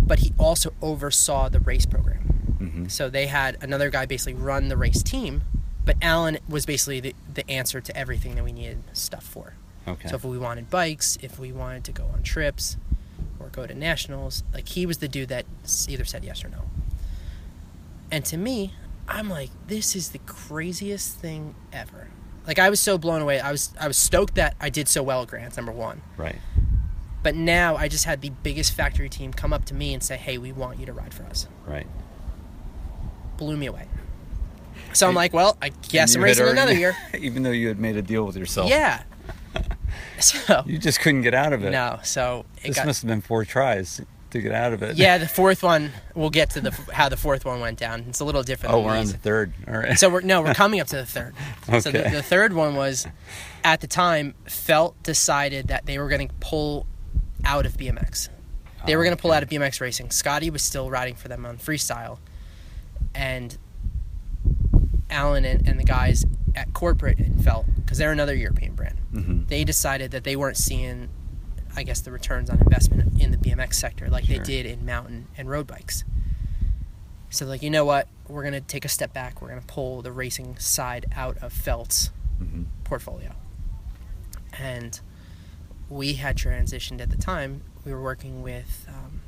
[0.00, 2.58] But he also oversaw the race program.
[2.58, 2.86] Mm-hmm.
[2.88, 5.42] So they had another guy basically run the race team,
[5.84, 9.54] but Alan was basically the, the answer to everything that we needed stuff for.
[9.86, 10.08] Okay.
[10.08, 12.78] So if we wanted bikes, if we wanted to go on trips
[13.38, 15.44] or go to nationals, like he was the dude that
[15.88, 16.62] either said yes or no.
[18.10, 18.72] And to me,
[19.06, 22.08] I'm like, this is the craziest thing ever.
[22.46, 23.40] Like I was so blown away.
[23.40, 26.02] I was I was stoked that I did so well at Grands, number one.
[26.16, 26.36] right.
[27.22, 30.16] But now I just had the biggest factory team come up to me and say,
[30.18, 31.86] "Hey, we want you to ride for us." Right.
[33.38, 33.88] Blew me away.
[34.92, 36.94] So I'm like, well, I guess I'm racing another year.
[37.18, 38.68] Even though you had made a deal with yourself.
[38.70, 39.02] Yeah.
[40.20, 41.70] So You just couldn't get out of it.
[41.70, 44.00] no, so it This got must have been four tries
[44.34, 44.96] to get out of it.
[44.96, 45.18] yeah.
[45.18, 48.04] The fourth one, we'll get to the how the fourth one went down.
[48.08, 48.74] It's a little different.
[48.74, 49.52] Oh, we're on the third.
[49.66, 49.98] All right.
[49.98, 51.34] So we're no, we're coming up to the third.
[51.68, 51.80] okay.
[51.80, 53.06] So the, the third one was,
[53.64, 56.86] at the time, Felt decided that they were going to pull
[57.44, 58.28] out of BMX.
[58.86, 60.10] They were going to pull out of BMX racing.
[60.10, 62.18] Scotty was still riding for them on freestyle,
[63.14, 63.56] and
[65.10, 66.24] Alan and, and the guys
[66.54, 68.98] at corporate and felt because they're another European brand.
[69.12, 69.48] Mhm.
[69.48, 71.08] They decided that they weren't seeing,
[71.76, 74.38] I guess, the returns on investment in the BMX sector like Sure.
[74.38, 76.04] they did in mountain and road bikes.
[77.30, 78.08] So like, you know what?
[78.28, 79.42] We're gonna take a step back.
[79.42, 82.10] We're gonna pull the racing side out of Felt's
[82.40, 82.66] Mhm.
[82.84, 83.34] portfolio.
[84.58, 85.00] And
[85.88, 87.62] we had transitioned at the time.
[87.84, 89.20] We were working with, um,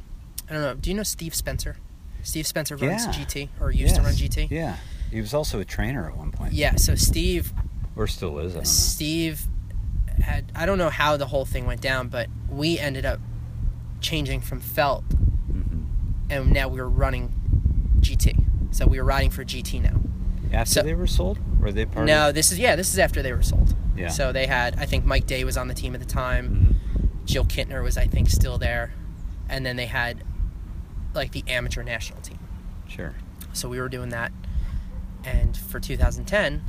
[0.48, 0.74] I don't know.
[0.74, 1.76] Do you know Steve Spencer?
[2.22, 3.12] Steve Spencer runs Yeah.
[3.12, 4.48] GT or used to run GT.
[4.50, 4.76] Yeah.
[5.10, 6.52] He was also a trainer at one point.
[6.52, 7.52] Yeah, so Steve
[7.94, 8.52] Or still is.
[8.52, 8.70] I don't know.
[8.70, 9.46] Steve
[10.20, 13.20] had I don't know how the whole thing went down, but we ended up
[14.00, 15.04] changing from Felt
[15.50, 15.86] Mhm.
[16.30, 17.32] and now we were running
[18.00, 18.36] GT.
[18.70, 20.00] So we were riding for GT now.
[20.52, 21.38] After So- they were sold?
[21.60, 23.74] Were they part No, of this is yeah, this is after they were sold.
[23.96, 24.08] Yeah.
[24.08, 26.76] So they had I think Mike Day was on the team at the time.
[26.98, 27.26] Mhm.
[27.26, 28.92] Jill Kintner was I think still there.
[29.48, 30.22] And then they had
[31.14, 32.38] like the amateur national team.
[32.86, 33.14] Sure.
[33.52, 34.32] So we were doing that.
[35.24, 36.62] And for 2010,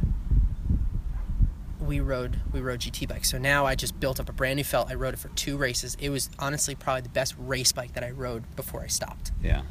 [1.87, 3.29] we rode we rode GT bikes.
[3.31, 4.89] So now I just built up a brand new felt.
[4.89, 5.95] I rode it for two races.
[5.99, 9.31] It was honestly probably the best race bike that I rode before I stopped.
[9.41, 9.63] Yeah.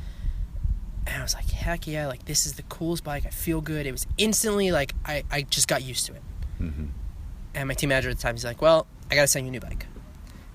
[1.07, 3.25] And I was like, heck yeah, like this is the coolest bike.
[3.27, 3.87] I feel good.
[3.87, 6.23] It was instantly like I, I just got used to it.
[6.59, 6.87] hmm
[7.55, 9.53] And my team manager at the time, he's like, Well, I gotta send you a
[9.53, 9.87] new bike.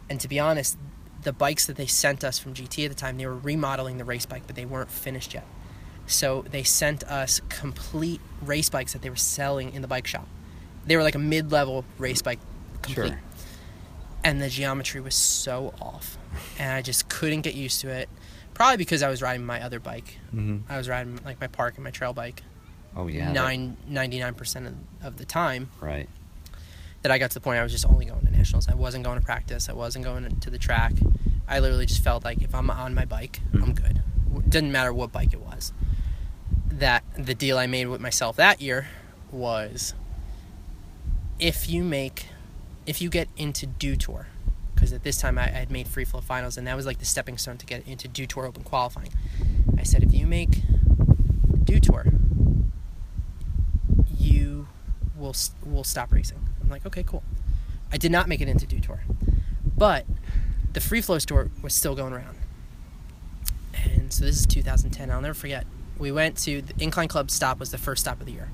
[0.10, 0.78] And to be honest,
[1.24, 4.04] the bikes that they sent us from GT at the time, they were remodeling the
[4.04, 5.46] race bike, but they weren't finished yet.
[6.08, 10.28] So they sent us complete race bikes that they were selling in the bike shop.
[10.86, 12.40] They were like a mid level race bike
[12.82, 13.10] complete.
[13.10, 13.20] Sure.
[14.24, 16.18] And the geometry was so off.
[16.60, 18.08] And I just couldn't get used to it.
[18.54, 20.18] Probably because I was riding my other bike.
[20.32, 22.44] hmm I was riding like my park and my trail bike
[22.96, 23.32] Oh yeah.
[23.32, 26.08] nine ninety nine percent of, of the time right.
[27.02, 28.68] that I got to the point I was just only going to nationals.
[28.68, 29.70] I wasn't going to practice.
[29.70, 30.94] I wasn't going to the track.
[31.48, 33.76] I literally just felt like if I'm on my bike, I'm Mhm.
[33.76, 34.04] good.
[34.32, 35.74] W- Didn't matter what bike it was.
[36.70, 38.88] That the deal I made with myself that year
[39.32, 39.94] was
[41.42, 42.28] if you make,
[42.86, 44.28] if you get into Dew Tour,
[44.74, 47.00] because at this time I, I had made free flow finals and that was like
[47.00, 49.12] the stepping stone to get into Dew Tour Open qualifying.
[49.78, 50.62] I said if you make
[51.66, 52.06] Dew Tour,
[54.18, 54.68] you
[55.18, 55.36] will
[55.66, 56.40] will stop racing.
[56.62, 57.24] I'm like, okay, cool.
[57.92, 59.02] I did not make it into Dew Tour,
[59.78, 60.06] but
[60.74, 62.38] the free flow store was still going around.
[63.74, 65.10] And so this is 2010.
[65.12, 65.66] I'll never forget.
[65.98, 68.50] We went to the Incline Club stop was the first stop of the year,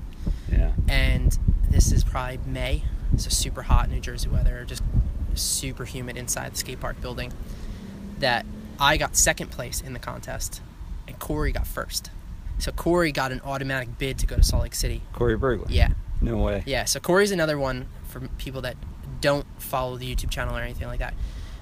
[0.50, 0.72] Yeah.
[0.88, 1.38] and
[1.70, 2.84] this is probably May.
[3.16, 4.82] So super hot New Jersey weather, just
[5.34, 7.32] super humid inside the skate park building.
[8.18, 8.44] That
[8.78, 10.60] I got second place in the contest,
[11.06, 12.10] and Corey got first.
[12.58, 15.02] So Corey got an automatic bid to go to Salt Lake City.
[15.12, 15.66] Corey Berglund.
[15.70, 15.90] Yeah,
[16.20, 16.64] No way.
[16.66, 18.76] yeah, so Corey's another one for people that
[19.20, 21.14] don't follow the YouTube channel or anything like that.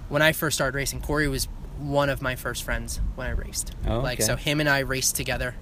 [0.09, 1.49] When I first started racing, Corey was
[1.79, 3.75] one of my first friends when I raced.
[3.87, 5.55] Oh, Like, so him and I raced together.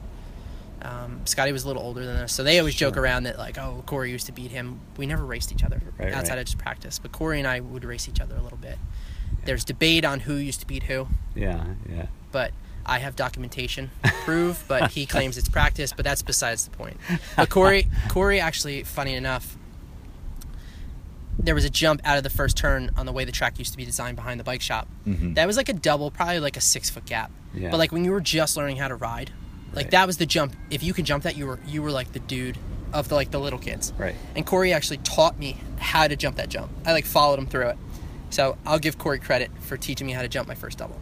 [0.84, 3.56] Um, Scotty was a little older than us, so they always joke around that like,
[3.58, 4.80] oh, Corey used to beat him.
[4.98, 6.38] We never raced each other Right, outside right.
[6.40, 8.76] of just practice, but Corey and I would race each other a little bit.
[9.46, 11.64] There's debate on who used to beat who, Yeah.
[11.90, 12.06] Yeah.
[12.32, 12.52] but
[12.84, 16.98] I have documentation to prove, but he claims it's practice, but that's besides the point.
[17.34, 19.56] But Corey, Corey actually, funny enough,
[21.38, 23.72] there was a jump out of the first turn on the way the track used
[23.72, 24.86] to be designed behind the bike shop.
[25.06, 25.34] Mhm.
[25.34, 27.30] That was like a double, probably like a six foot gap.
[27.54, 27.70] Yeah.
[27.70, 29.30] But like when you were just learning how to ride,
[29.74, 29.90] like Right.
[29.92, 30.54] that was the jump.
[30.70, 32.58] If you could jump that, you were you were like the dude
[32.92, 33.92] of the like the little kids.
[33.98, 34.14] Right.
[34.36, 36.70] And Corey actually taught me how to jump that jump.
[36.86, 37.76] I like followed him through it.
[38.30, 40.98] So I'll give Corey credit for teaching me how to jump my first double.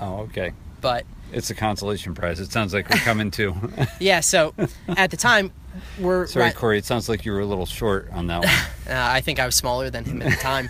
[0.00, 0.52] Oh, okay.
[0.80, 2.40] But It's a consolation prize.
[2.40, 3.54] It sounds like we're coming to.
[4.00, 4.54] yeah, so
[4.88, 5.50] at the time
[5.98, 6.78] we're Sorry, right- Corey.
[6.78, 8.48] It sounds like you were a little short on that one.
[8.86, 10.68] Uh, I think I was smaller than him at the time,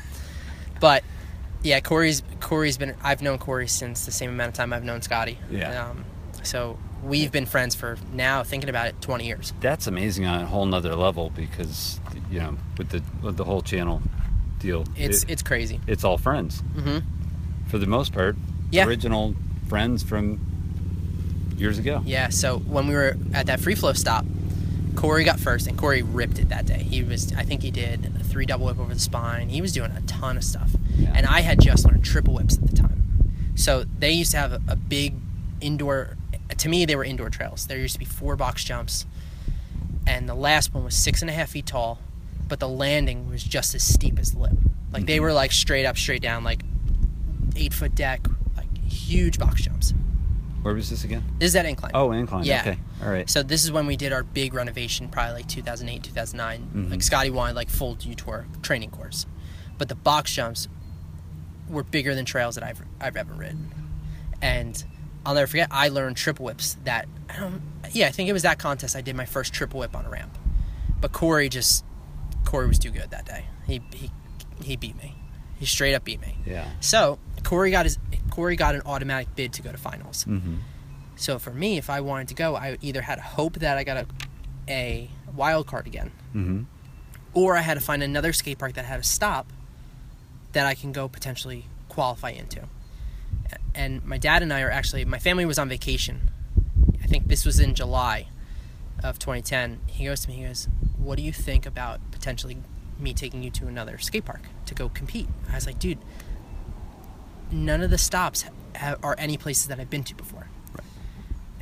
[0.79, 1.03] but
[1.65, 2.95] yeah, Corey's Corey's been.
[3.03, 5.37] I've known Corey since the same amount of time I've known Scotty.
[5.51, 5.89] Yeah.
[5.91, 6.05] Um,
[6.45, 9.53] so we've been friends for now, thinking about it, twenty years.
[9.61, 12.01] That's amazing on a whole nother level because
[12.31, 14.03] you know with the with the whole channel
[14.59, 15.81] deal, It's it- it's crazy.
[15.87, 16.99] it's all friends hmm
[17.69, 18.37] for the most part.
[18.71, 18.87] Yeah.
[18.87, 19.35] Original
[19.69, 20.39] friends from
[21.57, 22.03] years ago.
[22.05, 22.29] Yeah.
[22.29, 24.25] So when we were at that free flow stop,
[24.97, 26.83] Corey got first, and Corey ripped it that day.
[26.83, 29.49] He was, I think he did a three double whip over the spine.
[29.49, 31.13] He was doing a ton of stuff, Yeah.
[31.15, 33.03] and I had just learned triple whips at the time.
[33.57, 35.15] So they used to have a, a big
[35.61, 36.17] indoor.
[36.59, 37.67] To me, they were indoor trails.
[37.67, 39.07] There used to be four box jumps,
[40.07, 41.99] and the last one was six and a half feet tall,
[42.49, 44.53] but the landing was just as steep as the lip.
[44.93, 45.23] Like they Mhm.
[45.23, 46.63] were like straight up, straight down, like
[47.57, 48.27] eight foot deck,
[48.57, 49.93] like huge box jumps.
[50.63, 51.23] Where was this again?
[51.39, 51.91] This is that incline.
[51.95, 52.45] Oh, incline.
[52.45, 52.61] Yeah.
[52.61, 52.79] Okay.
[53.03, 53.29] All right.
[53.29, 56.71] So this is when we did our big renovation, probably like 2008, 2009.
[56.75, 56.91] Mhm.
[56.91, 59.27] Like Scotty wanted like full Dew Tour training course,
[59.77, 60.69] but the box jumps
[61.69, 63.71] were bigger than trails that I've I've ever ridden,
[64.41, 64.83] and
[65.27, 65.69] I'll never forget.
[65.71, 66.77] I learned triple whips.
[66.85, 67.07] That.
[67.93, 68.95] Yeah, I think it was that contest.
[68.97, 70.37] I did my first triple whip on a ramp.
[71.01, 71.85] But Corey just
[72.45, 73.47] Corey was too good that day.
[73.67, 74.11] He he
[74.63, 75.17] he beat me.
[75.59, 76.37] He straight up beat me.
[76.47, 76.69] Yeah.
[76.81, 77.99] So Corey got his
[78.31, 80.25] Corey got an automatic bid to go to finals.
[80.25, 80.57] Mm-hmm.
[81.17, 83.85] So for me, if I wanted to go, I either had to hope that I
[83.85, 84.07] got a
[84.69, 86.63] a wild card again, Mm-hmm.
[87.35, 89.53] or I had to find another skate park that had a stop
[90.53, 92.63] that I can go potentially qualify into.
[93.75, 96.31] And my dad and I are actually my family was on vacation.
[97.03, 98.29] I think this was in July
[99.03, 99.81] of 2010.
[99.87, 102.57] He goes to me, he goes, "What do you think about potentially
[102.99, 105.99] me taking you to another skate park to go compete?" I was like, "Dude,
[107.51, 108.45] none of the stops
[108.77, 110.87] ha- are any places that I've been to before." Right.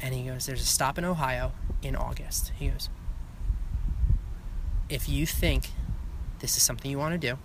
[0.01, 2.89] And he goes, "There's a stop in Ohio in August." He goes,
[4.89, 5.71] "If you think
[6.41, 7.39] this is something you want to do,"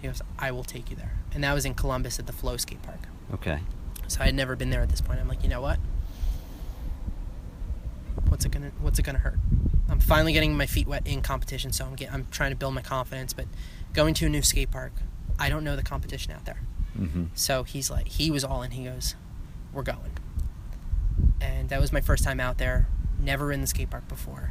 [0.00, 2.56] he goes, "I will take you there." And that was in Columbus at the Flow
[2.56, 3.08] Skate Park.
[3.34, 3.60] Okay.
[4.12, 5.20] So I had never been there at this point.
[5.20, 5.78] I'm like, you know what?
[8.28, 9.38] What's it gonna What's it gonna hurt?
[9.88, 12.74] I'm finally getting my feet wet in competition, so I'm get, I'm trying to build
[12.74, 13.32] my confidence.
[13.32, 13.46] But
[13.94, 14.92] going to a new skate park,
[15.38, 16.60] I don't know the competition out there.
[16.98, 17.24] Mm-hmm.
[17.34, 18.72] So he's like, he was all in.
[18.72, 19.14] He goes,
[19.72, 20.18] "We're going."
[21.40, 22.88] And that was my first time out there.
[23.18, 24.50] Never in the skate park before.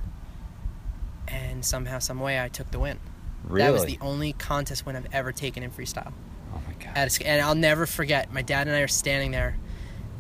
[1.28, 3.00] And somehow, some way, I took the win.
[3.44, 3.68] Really?
[3.68, 6.14] That was the only contest win I've ever taken in freestyle
[6.54, 6.94] oh my god.
[6.98, 8.32] at a, and I'll never forget.
[8.34, 9.58] My dad and I are standing there,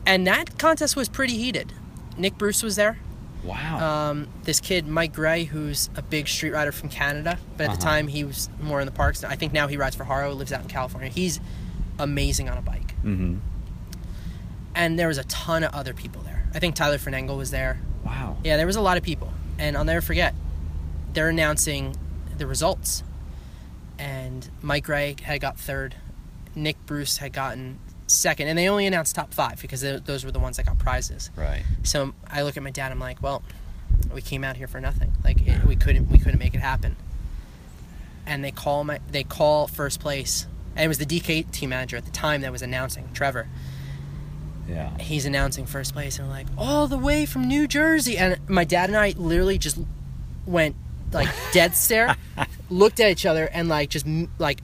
[0.06, 1.74] and that contest was pretty heated.
[2.18, 2.98] Nick Bruce was there.
[3.44, 4.10] wow.
[4.12, 7.72] Um, this kid Mike Gray, who's a big street rider from Canada, but at the
[7.74, 7.82] Uh-huh.
[7.90, 9.24] time he was more in the parks.
[9.24, 11.10] I think now he rides for Haro, lives out in California.
[11.10, 11.40] He's
[11.98, 13.38] amazing on a bike, mm-hmm.
[14.76, 16.46] and there was a ton of other people there.
[16.54, 17.80] I think Tyler Fernengel was there.
[18.04, 18.38] Wow.
[18.44, 20.34] Yeah, there was a lot of people, and I'll never forget.
[21.14, 21.96] They're announcing
[22.38, 23.04] the results,
[24.00, 25.96] and Mike Gray had got third,
[26.56, 30.32] Nick Bruce had gotten second, and they only announced top five because th- those were
[30.32, 31.30] the ones that got prizes.
[31.36, 31.64] Right.
[31.84, 32.92] So I look at my dad.
[32.92, 33.42] I'm like, well,
[34.14, 35.14] we came out here for nothing.
[35.24, 36.96] Like it, we couldn't we couldn't make it happen.
[38.26, 40.46] And they call my they call first place,
[40.76, 43.48] and it was the DK team manager at the time that was announcing Trevor
[44.68, 44.96] Yeah.
[45.00, 48.64] he's announcing first place and we're like all the way from New Jersey and my
[48.64, 49.78] dad and I literally just
[50.46, 50.76] went
[51.12, 52.16] like dead stare
[52.70, 54.06] looked at each other and like just
[54.38, 54.62] like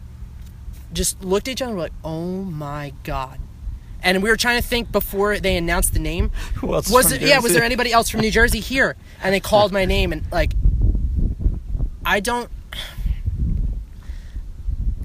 [0.94, 3.40] just looked at each other and we're like oh my god
[4.04, 6.90] and we were trying to think before they announced the name Who else?
[6.90, 9.86] was it yeah was there anybody else from New Jersey here and they called my
[9.86, 10.54] name and like
[12.06, 12.50] I don't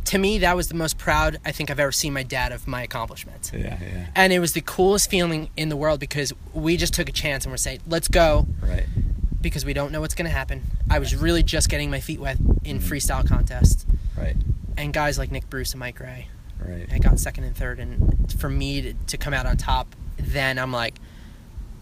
[0.04, 2.66] to me that was the most proud I think I've ever seen my dad of
[2.68, 3.78] my accomplishments Yeah.
[3.80, 4.06] Yeah.
[4.14, 7.44] and it was the coolest feeling in the world because we just took a chance
[7.44, 8.86] and we're saying let's go Right.
[9.40, 12.20] because we don't know what's going to happen i was really just getting my feet
[12.20, 12.92] wet in mm-hmm.
[12.92, 14.36] freestyle contests Right.
[14.76, 16.28] And guys like nick bruce and mike gray
[16.64, 16.86] Right.
[16.92, 20.58] i got second and third and for me to, to come out on top then
[20.58, 20.94] i'm like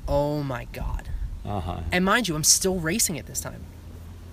[0.08, 1.08] oh my god
[1.44, 1.80] Uh huh.
[1.92, 3.64] and mind you i'm still racing at this time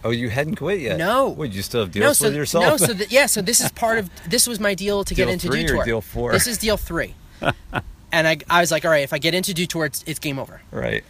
[0.04, 0.98] Oh, you hadn't quit yet.
[1.00, 1.28] No.
[1.30, 2.64] Would you still have deals no so with yourself?
[2.64, 5.26] no so th- yeah so this is part of this was my deal to get
[5.26, 6.32] Deal into three or deal four?
[6.32, 7.16] this is deal three
[8.12, 10.20] and I, I was like all right if i get into Dew Tour, it's, it's
[10.20, 11.04] game over right.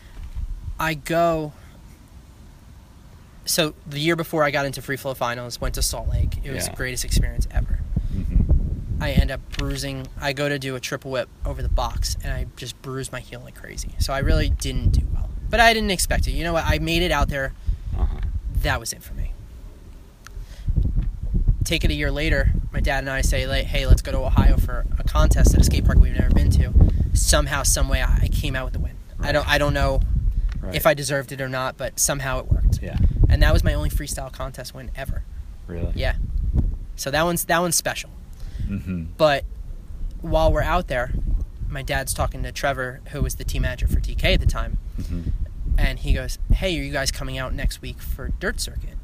[0.80, 1.54] I go.
[3.48, 6.38] So the year before I got into free flow finals, went to Salt Lake.
[6.43, 6.72] It was Yeah.
[6.72, 7.80] the greatest experience ever.
[8.14, 9.02] Mm-hmm.
[9.04, 10.08] I end up bruising.
[10.20, 13.20] I go to do a triple whip over the box, and I just bruise my
[13.20, 13.91] heel like crazy.
[14.00, 16.32] So I really didn't do well, but I didn't expect it.
[16.32, 16.66] You know what?
[16.66, 17.54] I made it out there.
[17.98, 18.18] Uh-huh.
[18.64, 19.34] That was it for me.
[21.64, 22.52] Take it a year later.
[22.72, 25.64] My dad and I say, "Hey, let's go to Ohio for a contest at a
[25.64, 26.74] skate park we've never been to."
[27.14, 28.95] Somehow, some way, I I came out with the win.
[29.20, 29.48] I don't.
[29.48, 30.02] I don't know
[30.62, 30.76] Right.
[30.76, 32.80] if I deserved it or not, but somehow it worked.
[32.82, 32.97] Yeah.
[33.30, 35.24] And that was my only freestyle contest win ever.
[35.68, 35.91] Really.
[35.95, 36.16] Yeah.
[36.95, 38.10] So that one's that one's special.
[38.68, 39.05] Mm-hmm.
[39.18, 39.43] But
[40.22, 41.12] while we're out there,
[41.70, 44.78] my dad's talking to Trevor, who was the team manager for DK at the time,
[44.99, 45.30] Mm-hmm.
[45.78, 48.97] and he goes, "Hey, are you guys coming out next week for Dirt Circuit?"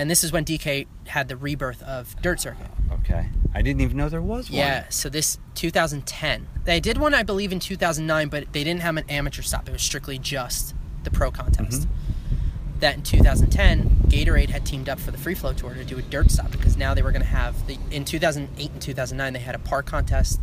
[0.00, 2.68] And this is when DK had the rebirth of Dirt Circuit.
[2.90, 3.28] Okay.
[3.54, 4.56] I didn't even know there was one.
[4.58, 6.48] Yeah, so this 2010.
[6.64, 9.68] They did one, I believe, in 2009, but they didn't have an amateur stop.
[9.68, 10.74] It was strictly just
[11.04, 11.82] the pro contest.
[11.82, 12.78] Mm-hmm.
[12.80, 16.02] That in 2010, Gatorade had teamed up for the free flow tour to do a
[16.02, 19.38] dirt stop because now they were going to have the in 2008 and 2009 they
[19.38, 20.40] had a park contest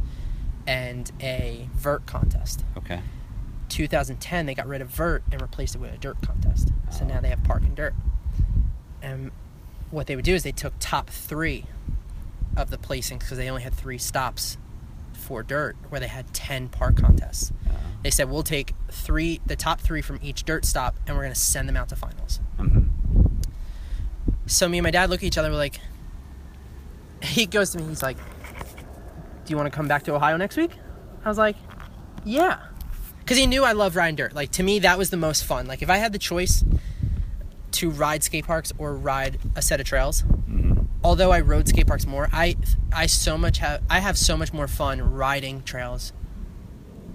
[0.68, 2.64] and a vert contest.
[2.78, 3.02] Okay.
[3.70, 6.70] 2010 they got rid of vert and replaced it with a dirt contest.
[6.92, 7.08] So Oh.
[7.08, 7.96] now they have park and dirt.
[9.02, 9.32] And
[9.92, 11.66] what they would do is they took top three
[12.56, 14.58] of the placings because they only had three stops
[15.14, 17.52] for dirt, where they had 10 park contests.
[17.70, 17.74] Uh,
[18.04, 21.36] They said we'll take three, the top three from each dirt stop, and we're gonna
[21.36, 22.40] send them out to finals.
[22.58, 22.84] mm-hmm.
[24.46, 25.80] So me and my dad look at each other, we're like,
[27.22, 30.56] he goes to me, he's like, "Do you want to come back to Ohio next
[30.56, 30.72] week?"
[31.26, 31.56] I was like,
[32.24, 32.60] "Yeah,"
[33.20, 34.34] because he knew I loved riding dirt.
[34.34, 35.68] Like to me, that was the most fun.
[35.68, 36.64] Like if I had the choice
[37.78, 40.22] to ride skate parks or ride a set of trails.
[40.22, 40.74] hmm
[41.04, 42.56] Although I rode skate parks more, I
[42.92, 46.12] I so much have I have so much more fun riding trails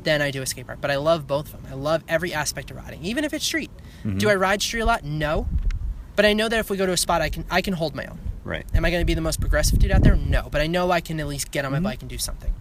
[0.04, 0.78] than I do a skate park.
[0.80, 1.70] But I love both of them.
[1.70, 3.70] I love every aspect of riding, even if it's street.
[4.16, 5.04] Do I ride street a lot?
[5.04, 5.46] No.
[6.16, 7.94] But I know that if we go to a spot, I can I can hold
[7.94, 8.18] my own.
[8.44, 8.64] Right.
[8.74, 10.16] Am I going to be the most progressive dude out there?
[10.16, 11.84] No, but I know I can at least get on my Mhm.
[11.84, 12.52] bike and do something.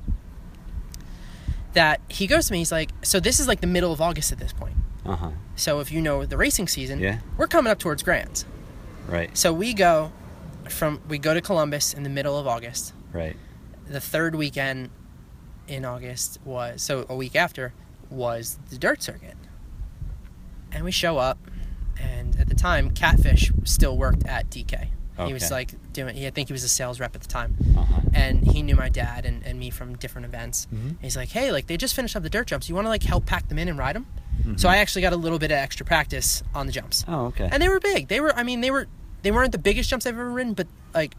[1.74, 4.32] That he goes to me, he's like, so this is like the middle of August
[4.32, 4.76] at this point.
[5.06, 5.30] Uh huh.
[5.56, 7.20] So if you know the racing season, Yeah.
[7.38, 8.45] we're coming up towards Grands.
[9.08, 9.36] Right.
[9.38, 10.12] So we go
[10.70, 12.93] from we go to Columbus in the middle of August.
[13.12, 13.36] Right.
[13.88, 14.89] The third weekend
[15.68, 17.74] in August was so a week after
[18.10, 19.36] was the dirt circuit.
[20.72, 21.38] And we show up
[21.99, 24.88] and at the time Catfish still worked at DK.
[25.26, 27.56] He was like doing he I think he was a sales rep at the time.
[27.78, 28.02] Uh huh.
[28.14, 30.68] And he knew my dad and, and me from different events.
[30.74, 30.95] Mhm.
[30.99, 32.70] He's like, "Hey, like they just finished up the dirt jumps.
[32.70, 34.08] You want to like help pack them in and ride them?"
[34.40, 34.58] Mm-hmm.
[34.58, 37.48] So I actually got a little bit of extra practice on the jumps Oh, okay.
[37.52, 38.08] and they were big.
[38.08, 38.88] They were, I mean, they were,
[39.22, 41.14] they weren't the biggest jumps I've ever ridden, but like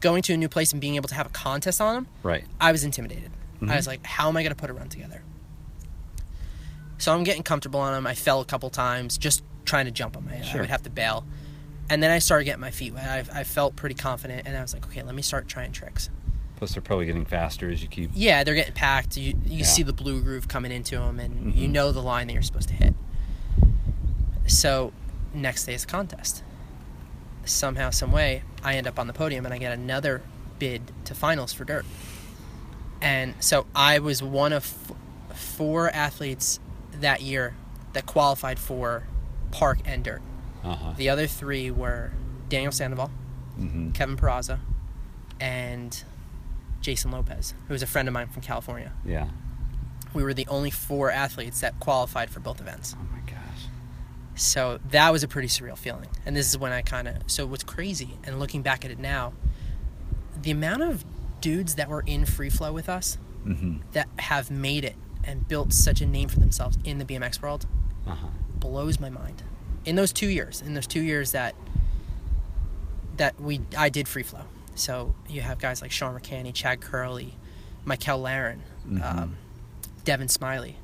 [0.00, 2.44] going to a new place and being able to have a contest on them, right.
[2.60, 3.30] I was intimidated.
[3.60, 3.76] I Mhm.
[3.76, 5.22] was like, how am I going to put a run together?
[6.98, 8.06] So I'm getting comfortable on them.
[8.06, 10.28] I fell a couple times just trying to jump them.
[10.30, 10.60] I, I Sure.
[10.60, 11.24] would have to bail.
[11.90, 13.28] And then I started getting my feet wet.
[13.34, 16.08] I, I felt pretty confident, and I was like, okay, let me start trying tricks.
[16.56, 18.10] Plus, they're probably getting faster as you keep.
[18.14, 19.16] Yeah, they're getting packed.
[19.16, 19.64] You you Yeah.
[19.64, 21.72] see the blue groove coming into them, and you Mhm.
[21.72, 22.94] know the line that you're supposed to hit.
[24.46, 24.92] So,
[25.32, 26.42] next day is the contest.
[27.44, 30.22] Somehow, some way, I end up on the podium, and I get another
[30.58, 31.84] bid to finals for dirt.
[33.02, 34.64] And so I was one of
[35.30, 36.58] f- four athletes
[37.00, 37.54] that year
[37.92, 39.02] that qualified for
[39.50, 40.22] park and dirt.
[40.62, 40.92] Uh huh.
[40.96, 42.12] The other three were
[42.48, 43.10] Daniel Sandoval,
[43.56, 44.60] hmm Kevin Peraza,
[45.38, 46.02] and
[46.84, 48.92] Jason Lopez, who was a friend of mine from California.
[49.06, 49.28] Yeah.
[50.12, 52.94] We were the only four athletes that qualified for both events.
[52.98, 53.62] Oh my gosh.
[54.34, 56.08] So that was a pretty surreal feeling.
[56.26, 57.16] And this is when I kind of.
[57.26, 59.32] So what's crazy, and looking back at it now,
[60.40, 61.04] the amount of
[61.40, 65.72] dudes that were in free flow with us hmm that have made it and built
[65.72, 67.66] such a name for themselves in the BMX world
[68.06, 68.26] Uh huh.
[68.58, 69.42] blows my mind.
[69.86, 71.54] In those two years, in those two years that
[73.16, 74.42] that we I did free flow.
[74.74, 77.32] So you have guys like Sean McCanny, Chad Kerley,
[77.84, 79.02] Michael Laren, Mhm.
[79.04, 79.36] um,
[80.04, 80.76] Devin Smiley.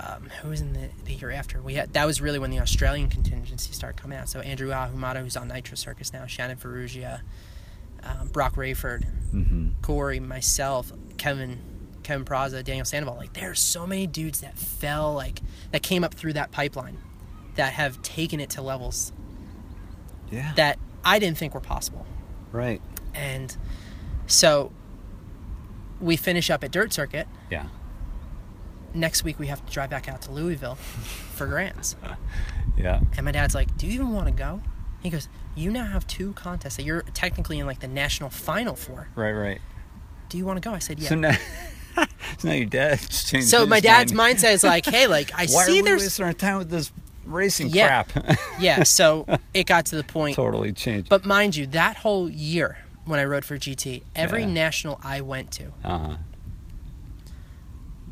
[0.00, 1.60] Um, who was in the, the year after?
[1.60, 4.28] We had that was really when the Australian contingency started coming out.
[4.28, 7.22] So Andrew Ahumada, who's on Nitro Circus now, Shannon Ferrugia,
[8.04, 11.58] um, Brock Raethel, hmm Corey, myself, Kevin,
[12.04, 13.16] Kevin Peraza, Daniel Sandoval.
[13.16, 15.40] Like there are so many dudes that fell like
[15.72, 16.98] that came up through that pipeline
[17.56, 19.12] that have taken it to levels
[20.30, 20.52] Yeah.
[20.54, 22.06] that I didn't think were possible.
[22.52, 22.80] Right.
[23.14, 23.56] And
[24.26, 24.72] so
[26.00, 27.26] we finish up at Dirt Circuit.
[27.50, 27.66] Yeah.
[28.94, 31.96] Next week we have to drive back out to Louisville for Grands.
[32.76, 33.00] Yeah.
[33.16, 34.62] And my dad's like, "Do you even want to go?"
[35.02, 38.76] He goes, "You now have two contests that you're technically in like the national final
[38.76, 39.08] for.
[39.16, 39.32] Right.
[39.32, 39.60] Right.
[40.28, 41.32] Do you want to go?" I said, "Yeah." So now,
[42.38, 43.48] so now your dad changed.
[43.48, 44.38] So my dad's mind.
[44.38, 46.70] mindset is like, "Hey, like I Why see are we there's wasting our time with
[46.70, 46.92] this
[47.28, 48.02] racing Yeah.
[48.04, 48.38] crap?
[48.60, 50.36] yeah." So it got to the point.
[50.36, 51.08] totally changed.
[51.08, 54.50] But mind you, that whole year when I rode for GT, every Yeah.
[54.50, 56.16] national I went to, uh huh.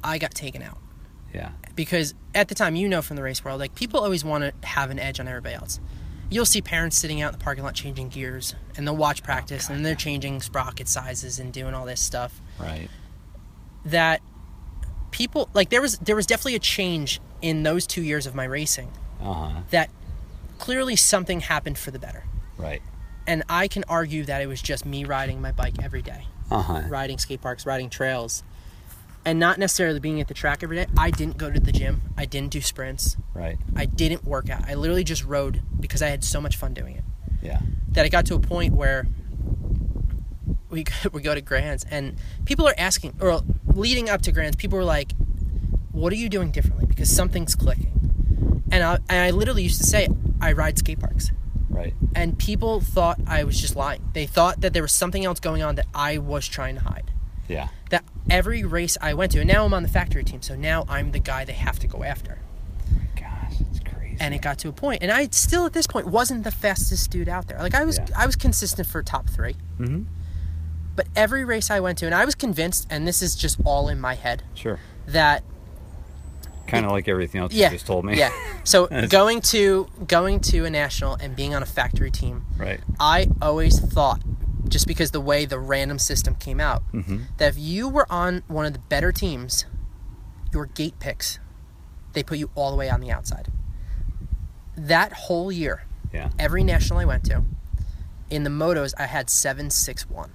[0.03, 0.79] I got taken out
[1.35, 1.51] Yeah.
[1.75, 4.67] because at the time, you know from the race world, like people always want to
[4.67, 5.81] have an edge on everybody else.
[6.31, 9.69] You'll see parents sitting out in the parking lot changing gears, and they'll watch practice,
[9.69, 12.41] God, and they're changing sprocket sizes and doing all this stuff.
[12.59, 12.89] Right.
[13.85, 14.21] That
[15.13, 18.45] people like there was there was definitely a change in those two years of my
[18.45, 18.91] racing.
[19.21, 19.61] Uh huh.
[19.71, 19.91] That
[20.59, 22.25] clearly something happened for the better,
[22.57, 22.83] Right.
[23.27, 26.27] and I can argue that it was just me riding my bike every day.
[26.51, 26.83] Uh huh.
[26.89, 28.43] riding skate parks, riding trails,
[29.25, 30.87] and not necessarily being at the track every day.
[30.97, 32.03] I didn't go to the gym.
[32.17, 33.17] I didn't do sprints.
[33.35, 33.59] Right.
[33.75, 34.65] I didn't work out.
[34.69, 37.05] I literally just rode because I had so much fun doing it.
[37.43, 37.61] Yeah.
[37.91, 39.07] That it got to a point where
[40.71, 44.79] we we go to Grands and people are asking, or leading up to Grands, people
[44.79, 45.13] were like,
[45.93, 47.93] "What are you doing differently?" Because something's clicking.
[48.71, 50.09] And I, and I literally used to say,
[50.41, 51.31] "I ride skate parks."
[51.71, 51.95] Right.
[52.15, 54.03] And people thought I was just lying.
[54.15, 57.11] They thought that there was something else going on that I was trying to hide.
[57.49, 57.69] Yeah.
[57.91, 60.85] that every race I went to, and now I'm on the factory team, so now
[60.89, 62.39] I'm the guy they have to go after.
[63.15, 64.17] Gosh, it's crazy.
[64.19, 67.09] And it got to a point, and I still at this point wasn't the fastest
[67.11, 67.59] dude out there.
[67.61, 68.07] Like I was, Yeah.
[68.17, 70.03] I was consistent for top three, Mm-hmm.
[70.97, 73.89] but every race I went to, and I was convinced, and this is just all
[73.89, 74.81] in my head, Sure.
[75.07, 75.45] that
[76.67, 78.17] Kind of like everything else yeah, you just told me.
[78.19, 78.31] yeah.
[78.65, 82.81] So going to going to a national and being on a factory team, Right.
[83.01, 84.21] I always thought,
[84.69, 87.19] just because the way the random system came out, Mm-hmm.
[87.39, 89.65] that if you were on one of the better teams,
[90.53, 91.39] your gate picks,
[92.15, 93.49] they put you all the way on the outside.
[94.77, 96.31] That whole year, Yeah.
[96.39, 97.43] Every national I went to,
[98.31, 100.31] in the motos, I had seven six one.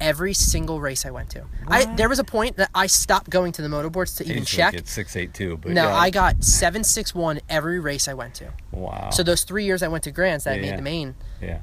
[0.00, 3.52] Every single race I went to, I there was a point that I stopped going
[3.52, 4.74] to the moto boards to even check.
[4.74, 5.94] It's six eight two, but No, yeah.
[5.96, 8.52] I got seven six one every race I went to.
[8.72, 9.08] wow.
[9.10, 10.76] So those three years I went to Grands that I made yeah.
[10.76, 11.60] the main, yeah,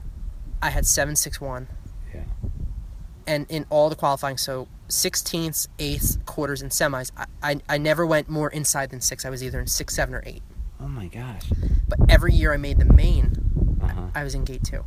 [0.63, 1.67] I had seven six one.
[2.13, 2.21] Yeah.
[3.27, 8.05] And in all the qualifying, so sixteenths, eighths, quarters, and semis, I, I I never
[8.05, 9.25] went more inside than six.
[9.25, 10.41] I was either in six, seven, or eight.
[10.81, 11.43] oh my gosh.
[11.88, 14.01] But every year I made the main, Uh huh.
[14.15, 14.84] I was in gate two.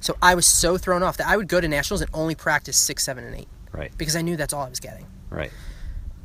[0.00, 2.76] So I was so thrown off that I would go to nationals and only practice
[2.76, 3.92] six, seven, and eight Right.
[3.98, 5.06] because I knew that's all I was getting.
[5.28, 5.52] Right.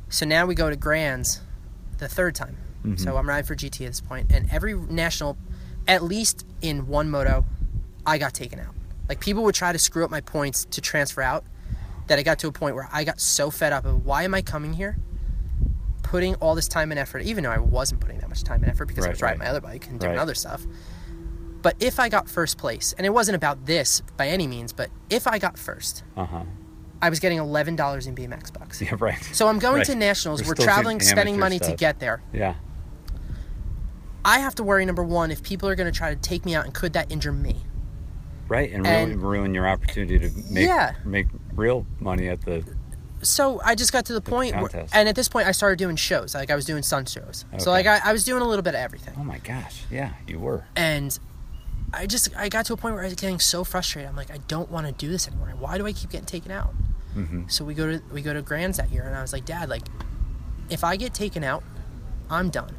[0.08, 1.40] So now we go to Grands
[1.98, 2.56] the third time.
[2.84, 2.98] Mhm.
[2.98, 5.36] So I'm riding for GT at this point, and every national,
[5.88, 7.44] at least in one moto,
[8.06, 8.74] I got taken out.
[9.08, 11.44] Like people would try to screw up my points to transfer out,
[12.06, 14.32] that I got to a point where I got so fed up of why am
[14.34, 14.96] I coming here,
[16.04, 18.70] putting all this time and effort, even though I wasn't putting that much time and
[18.70, 19.46] effort because I was riding right.
[19.46, 20.20] my other bike and doing Right.
[20.20, 20.64] other stuff.
[21.66, 24.88] But if I got first place, and it wasn't about this by any means, but
[25.10, 26.42] if I got first, Uh huh.
[27.02, 28.80] I was getting eleven dollars in BMX bucks.
[28.80, 28.94] Yeah.
[29.00, 29.20] Right.
[29.32, 29.86] So I'm going Right.
[29.86, 30.42] to nationals.
[30.44, 32.22] We're We're, traveling, spending money to get there.
[32.32, 32.54] Yeah.
[34.24, 36.54] I have to worry number one if people are going to try to take me
[36.54, 37.56] out and could that injure me?
[38.46, 38.70] Right.
[38.72, 40.94] And, really And- ruin your opportunity to make Yeah.
[41.04, 42.62] make real money at the.
[43.22, 45.96] So I just got to the point, where, and at this point I started doing
[45.96, 46.32] shows.
[46.32, 47.44] Like I was doing sun shows.
[47.54, 47.58] Okay.
[47.64, 49.82] So like I, I was doing a little bit of everything, Oh my gosh.
[49.90, 50.64] Yeah, you were.
[50.76, 51.18] and
[51.92, 54.08] I just I got to a point where I was getting so frustrated.
[54.08, 55.52] I'm like I don't want to do this anymore.
[55.58, 56.74] Why do I keep getting taken out?
[57.14, 57.48] Mm-hmm.
[57.48, 59.68] So we go to we go to Grands that year, and I was like, Dad,
[59.68, 59.84] like
[60.68, 61.62] if I get taken out,
[62.28, 62.74] I'm done.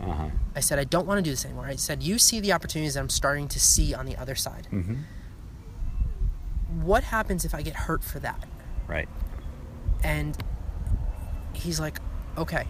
[0.00, 0.28] Uh huh.
[0.56, 1.66] I said I don't want to do this anymore.
[1.66, 4.68] I said you see the opportunities that I'm starting to see on the other side.
[4.72, 4.96] Mm-hmm.
[6.82, 8.48] What happens if I get hurt for that?
[8.88, 9.08] Right.
[10.02, 10.36] And
[11.52, 11.98] he's like,
[12.36, 12.66] okay.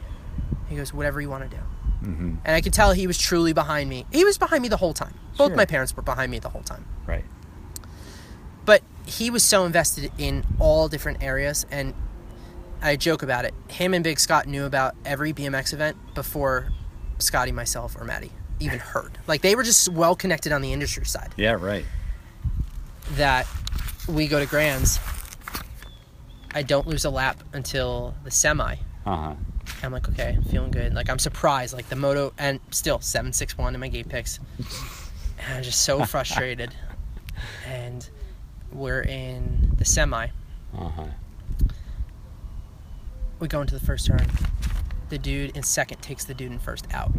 [0.69, 1.63] He goes, whatever you want to do.
[2.03, 2.35] Mm-hmm.
[2.45, 4.07] And I could tell he was truly behind me.
[4.13, 5.15] He was behind me the whole time.
[5.39, 5.57] Both Sure.
[5.57, 6.85] my parents were behind me the whole time.
[7.07, 7.25] Right.
[8.65, 11.65] But he was so invested in all different areas.
[11.71, 11.95] And
[12.81, 13.55] I joke about it.
[13.69, 16.73] Him and Big Scott knew about every BMX event before
[17.19, 19.19] Scotty, myself, or Maddie even heard.
[19.27, 21.33] Like they were just well connected on the industry side.
[21.37, 21.53] Yeah.
[21.53, 21.85] Right.
[23.13, 23.47] that
[24.09, 24.99] we go to Grands.
[26.55, 28.77] I don't lose a lap until the semi.
[29.07, 29.35] Uh huh.
[29.83, 30.95] I'm like, okay, feeling good.
[30.95, 31.75] Like I'm surprised.
[31.75, 34.39] Like the moto and still seven six one in my gate picks.
[34.59, 36.75] And I'm just so frustrated.
[37.67, 38.09] and
[38.73, 40.29] we're in the semi.
[40.77, 41.05] Uh huh.
[43.41, 44.27] We go into the first turn.
[45.09, 47.13] The dude in second takes the dude in first out.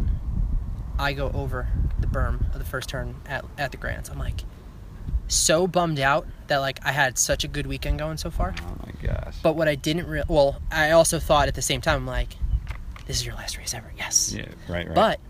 [0.98, 1.68] I go over
[2.00, 4.08] the berm of the first turn at, at the Grands.
[4.08, 4.42] I'm like
[5.34, 8.54] so bummed out that like I had such a good weekend going so far.
[8.62, 9.36] Oh my gosh.
[9.42, 12.36] But what I didn't real well, I also thought at the same time, I'm like,
[13.06, 13.92] this is your last race ever.
[13.96, 14.32] Yes.
[14.32, 14.46] Yeah.
[14.68, 14.86] Right.
[14.86, 14.94] Right.
[14.94, 15.20] But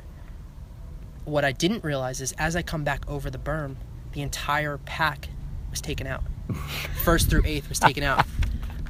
[1.24, 3.76] what I didn't realize is as I come back over the berm,
[4.12, 5.28] the entire pack
[5.70, 6.22] was taken out.
[7.04, 8.24] First through eighth was taken out.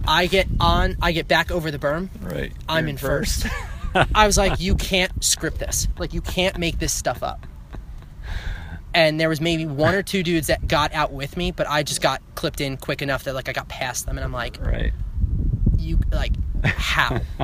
[0.07, 2.11] I get on, I get back over the berm.
[2.21, 2.53] right.
[2.69, 3.47] I'm You're in first.
[4.15, 5.89] I was like, you can't script this.
[5.99, 7.47] Like, you can't make this stuff up.
[8.95, 11.82] And there was maybe one or two dudes that got out with me, but I
[11.82, 14.57] just got clipped in quick enough that like I got past them, and I'm like,
[14.64, 14.92] right.
[15.76, 16.32] you like
[16.64, 17.20] how?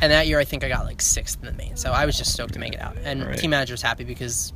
[0.00, 2.16] and that year, I think I got like sixth in the main, so I was
[2.16, 2.96] just stoked to make it out.
[3.04, 3.38] And Right.
[3.38, 4.54] team manager was happy because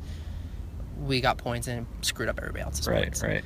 [0.98, 3.02] we got points and screwed up everybody else's Right.
[3.04, 3.22] points.
[3.22, 3.44] Right.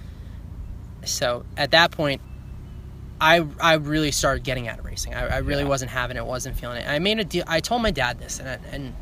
[1.05, 2.21] So at that point,
[3.21, 5.15] I I really started getting out of racing.
[5.15, 5.69] I, I really Yeah.
[5.69, 6.89] wasn't having it, wasn't feeling it.
[6.89, 7.43] I made a deal.
[7.49, 8.95] I told my dad this, and I, and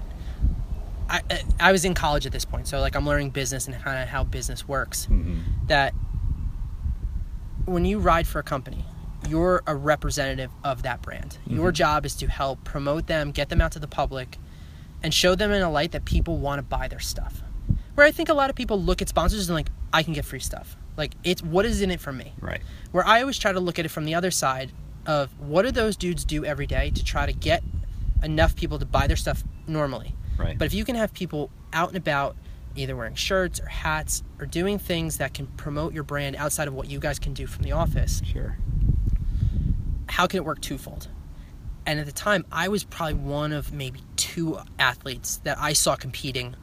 [1.09, 1.23] I
[1.59, 4.09] I was in college at this point, so like I'm learning business and kind of
[4.09, 5.07] how business works.
[5.07, 5.67] Mm-hmm.
[5.67, 5.95] That
[7.65, 8.85] when you ride for a company,
[9.29, 11.39] you're a representative of that brand.
[11.47, 14.39] Your job is to help promote them, get them out to the public,
[15.03, 17.43] and show them in a light that people want to buy their stuff.
[17.95, 20.25] Where I think a lot of people look at sponsors and like, I can get
[20.25, 20.77] free stuff.
[20.97, 22.33] Like it's what is in it for me?
[22.41, 22.61] Right.
[22.93, 24.73] where I always try to look at it from the other side
[25.07, 27.63] of what do those dudes do every day to try to get
[28.23, 30.15] enough people to buy their stuff normally.
[30.39, 30.57] Right.
[30.57, 32.37] But if you can have people out and about,
[32.77, 36.75] either wearing shirts or hats or doing things that can promote your brand outside of
[36.75, 38.57] what you guys can do from the office, sure.
[40.09, 41.09] how can it work twofold?
[41.87, 45.97] And at the time, I was probably one of maybe two athletes that I saw
[45.97, 46.55] competing,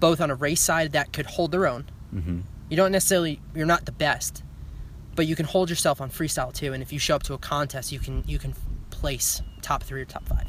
[0.00, 1.84] both on a race side that could hold their own.
[2.12, 2.40] Mm-hmm.
[2.70, 4.42] You don't necessarily, you're not the best,
[5.14, 6.72] but you can hold yourself on freestyle too.
[6.72, 8.54] And if you show up to a contest, you can you can
[8.90, 10.46] place top three or top five.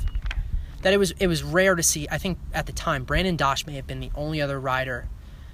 [0.83, 2.07] That it was it was rare to see.
[2.11, 5.07] I think at the time, Brandon Dosh may have been the only other rider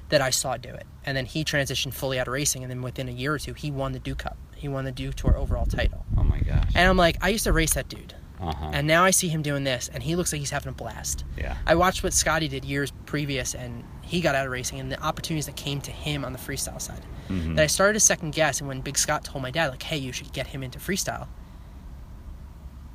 [0.09, 0.85] that I saw do it.
[1.05, 3.53] And then he transitioned fully out of racing, and then within a year or two,
[3.53, 4.37] he won the Dew Cup.
[4.55, 6.05] He won the Dew Tour overall title.
[6.17, 6.71] Oh my gosh.
[6.75, 8.15] And I'm like, I used to race that dude.
[8.41, 8.69] Uh-huh.
[8.73, 11.25] And now I see him doing this, and he looks like he's having a blast.
[11.37, 11.57] yeah.
[11.67, 15.01] I watched what Scotty did years previous, and he got out of racing, and the
[15.03, 17.01] opportunities that came to him on the freestyle side.
[17.29, 17.55] Mhm.
[17.55, 19.97] That I started to second guess, and when Big Scott told my dad, like, "Hey,
[19.97, 21.27] you should get him into freestyle,"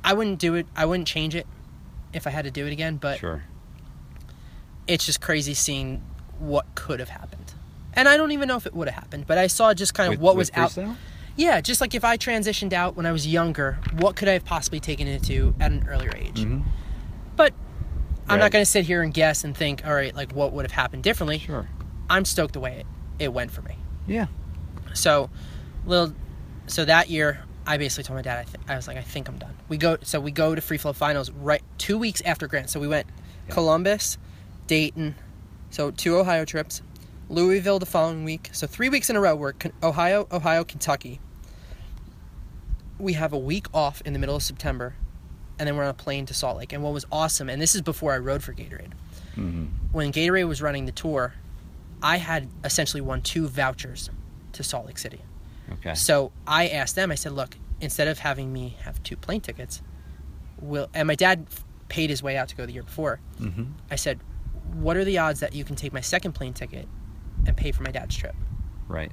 [0.03, 0.67] I wouldn't do it.
[0.75, 1.47] I wouldn't change it
[2.15, 2.97] if I had to do it again.
[2.97, 3.43] But Sure.
[4.87, 6.01] it's just crazy seeing
[6.39, 7.53] what could have happened,
[7.93, 9.25] and I don't even know if it would have happened.
[9.27, 10.71] But I saw just kind of With- what was out.
[10.71, 10.95] freestyle?
[11.37, 14.45] Yeah, just like if I transitioned out when I was younger, what could I have
[14.45, 16.39] possibly taken it to at an earlier age?
[16.41, 16.63] Mhm.
[17.35, 17.53] But
[18.27, 18.45] I'm Right.
[18.45, 20.71] not going to sit here and guess and think, all right, like what would have
[20.71, 21.39] happened differently.
[21.39, 21.67] Sure.
[22.09, 22.85] I'm stoked the way it,
[23.19, 23.75] it went for me.
[24.07, 24.27] Yeah.
[24.93, 25.29] So,
[25.85, 26.13] little,
[26.67, 29.27] so that year, I basically told my dad, I, th- I was like, I think
[29.27, 29.55] I'm done.
[29.69, 32.71] We go, so we go to free flow finals right two weeks after Grands.
[32.71, 33.07] So we went
[33.47, 33.53] Yeah.
[33.53, 34.17] Columbus,
[34.67, 35.15] Dayton,
[35.71, 36.81] so two Ohio trips,
[37.29, 38.49] Louisville the following week.
[38.53, 39.35] So three weeks in a row.
[39.35, 41.19] We're Ohio, Ohio, Kentucky.
[42.99, 44.95] We have a week off in the middle of September,
[45.59, 46.71] and then we're on a plane to Salt Lake.
[46.71, 48.93] And what was awesome, and this is before I rode for Gatorade
[49.33, 51.33] hmm when Gatorade was running the tour,
[52.01, 54.09] I had essentially won two vouchers
[54.53, 55.21] to Salt Lake City.
[55.73, 55.95] Okay.
[55.95, 59.81] So I asked them, I said, look, instead of having me have two plane tickets,
[60.59, 61.47] will and my dad
[61.89, 63.19] paid his way out to go the year before.
[63.37, 64.19] hmm I said,
[64.73, 66.87] what are the odds that you can take my second plane ticket
[67.45, 68.35] and pay for my dad's trip?
[68.87, 69.11] Right.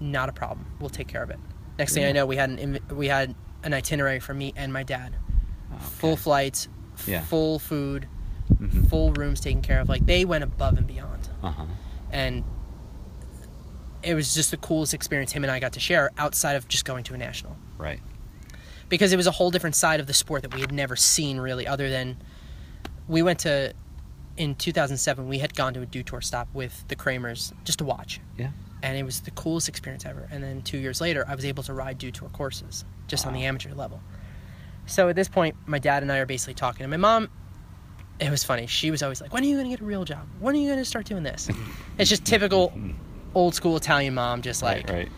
[0.00, 0.66] Not a problem.
[0.80, 1.38] We'll take care of it.
[1.78, 4.82] Next thing I know, we had an we had an itinerary for me and my
[4.82, 5.14] dad.
[5.72, 5.82] Okay.
[5.84, 6.68] Full flights,
[7.06, 7.22] Yeah.
[7.22, 8.06] full food,
[8.52, 8.88] Mhm.
[8.88, 9.88] full rooms taken care of.
[9.88, 11.28] Like they went above and beyond.
[11.42, 11.64] Uh-huh.
[12.10, 12.44] and
[14.04, 16.84] it was just the coolest experience him and I got to share outside of just
[16.84, 17.56] going to a national.
[17.78, 18.00] Right.
[18.88, 21.38] because it was a whole different side of the sport that we had never seen
[21.38, 22.16] really other than
[23.08, 23.72] we went to
[24.36, 27.84] in 2007 we had gone to a dew tour stop with the Cranmers just to
[27.84, 28.20] watch.
[28.38, 28.50] Yeah.
[28.82, 30.28] and it was the coolest experience ever.
[30.30, 33.32] And then 2 years later I was able to ride dew tour courses just on
[33.32, 34.00] the amateur level.
[34.86, 37.30] So at this point my dad and I are basically talking and my mom.
[38.20, 38.68] It was funny.
[38.68, 40.28] She was always like when are you going to get a real job?
[40.38, 41.48] When are you going to start doing this?
[41.98, 42.72] It's just typical
[43.34, 44.96] old school Italian mom, just like right.
[44.98, 45.08] Right.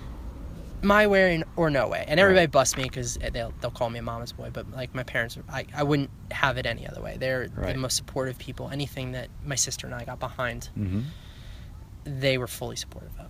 [0.82, 2.04] my way or no way.
[2.06, 2.50] And everybody Right.
[2.52, 5.66] busts me because they'll they'll call me a mama's boy, but like my parents, I,
[5.74, 7.16] I wouldn't have it any other way.
[7.18, 8.70] They're the most supportive people.
[8.70, 11.00] Anything that my sister and I got behind, hmm
[12.04, 13.26] they were fully supportive of.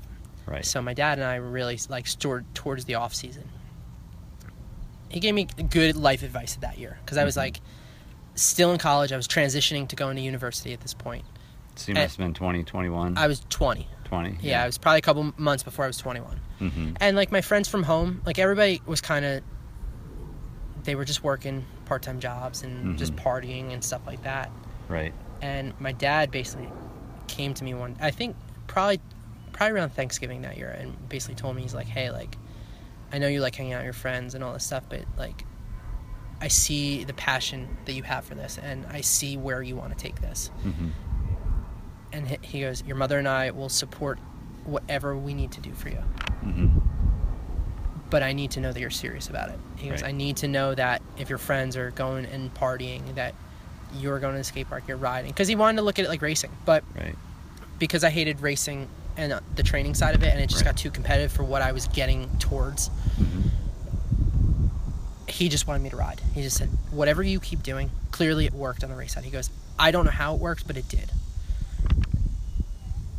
[0.46, 0.64] Right.
[0.64, 3.48] So my dad and I were really like stored towards the off season.
[5.08, 7.38] He gave me good life advice that year because I was Mhm.
[7.38, 7.60] like
[8.34, 9.12] still in college.
[9.12, 11.24] I was transitioning to going to university at this point.
[11.76, 13.86] So you must have been 20, 21, I was 20.
[14.06, 14.38] 20.
[14.40, 16.40] Yeah, it was probably a couple months before I was 21.
[16.58, 19.42] hmm and like my friends from home like everybody was kind of
[20.84, 23.22] they were just working part-time jobs and just Mhm.
[23.22, 24.50] partying and stuff like that
[24.88, 25.12] Right.
[25.42, 26.68] and my dad basically
[27.28, 28.36] came to me one i think
[28.68, 29.00] probably
[29.52, 32.36] probably around thanksgiving that year and basically told me he's like hey like
[33.12, 35.44] i know you like hanging out with your friends and all this stuff but like
[36.40, 39.90] i see the passion that you have for this and i see where you want
[39.90, 40.88] to take this hmm
[42.16, 44.18] and he- goes your mother and i will support
[44.64, 45.98] whatever we need to do for you
[46.42, 46.78] hmm
[48.08, 49.58] but I need to know that you're serious about it.
[49.74, 50.10] He goes, Right.
[50.10, 53.34] I need to know that if your friends are going and partying, that
[53.96, 55.32] you're going to the skate park, you're riding.
[55.32, 57.16] Because he wanted to look at it like racing, but Right.
[57.80, 60.70] because I hated racing and uh, the training side of it, and it just Right.
[60.70, 63.42] got too competitive for what I was getting towards, hmm
[65.28, 66.20] he just wanted me to ride.
[66.32, 69.24] He just said, whatever you keep doing, clearly it worked on the race side.
[69.24, 71.10] He goes, I don't know how it worked, but it did.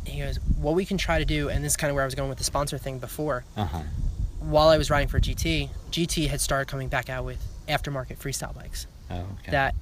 [0.08, 2.06] He goes, what we can try to do, and this is kind of where I
[2.06, 3.44] was going with the sponsor thing before.
[3.56, 3.82] Uh-huh.
[4.40, 8.54] While I was riding for GT, GT had started coming back out with aftermarket freestyle
[8.54, 8.86] bikes.
[9.10, 9.50] Oh, okay.
[9.52, 9.74] that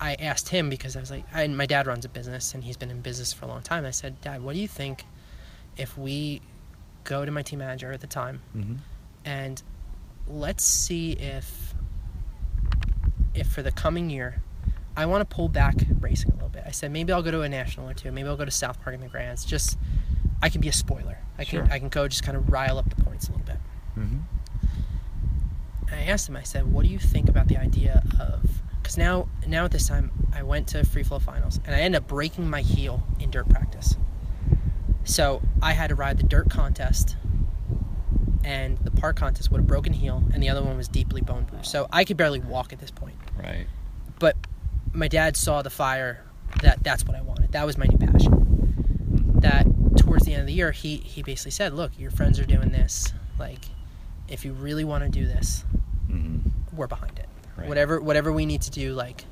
[0.00, 2.76] I asked him because I was like, and my dad runs a business and he's
[2.76, 3.84] been in business for a long time.
[3.84, 5.04] I said, Dad, what do you think
[5.76, 6.40] if we
[7.04, 8.74] go to my team manager at the time hmm
[9.24, 9.62] and
[10.28, 11.74] let's see if
[13.34, 14.42] if for the coming year
[14.96, 16.64] I want to pull back racing a little bit.
[16.66, 18.12] I said maybe I'll go to a national or two.
[18.12, 19.44] Maybe I'll go to South Park in the Grands.
[19.44, 19.78] Just
[20.42, 21.18] I can be a spoiler.
[21.38, 21.72] I can Sure.
[21.72, 23.56] I can go just kind of rile up the points a little bit.
[23.94, 24.18] hmm
[25.88, 28.98] And I asked him, I said, what do you think about the idea of because
[28.98, 32.08] now now at this time I went to free flow finals and I ended up
[32.08, 33.96] breaking my heel in dirt practice.
[35.04, 37.16] So I had to ride the dirt contest
[38.44, 41.44] and the park contest with a broken heel and the other one was deeply bone
[41.44, 41.66] bruised.
[41.66, 43.16] So I could barely walk at this point.
[43.38, 43.66] Right.
[44.18, 44.36] But
[44.92, 46.24] my dad saw the fire
[46.62, 47.52] that that's what I wanted.
[47.52, 49.34] That was my new passion.
[49.40, 49.66] That
[49.96, 52.70] towards the end of the year he he basically said, "Look, your friends are doing
[52.70, 53.12] this.
[53.38, 53.60] Like
[54.28, 55.64] if you really want to do this,
[56.06, 56.38] hmm
[56.74, 57.28] we're behind it.
[57.56, 57.68] Right.
[57.68, 59.24] Whatever whatever we need to do, like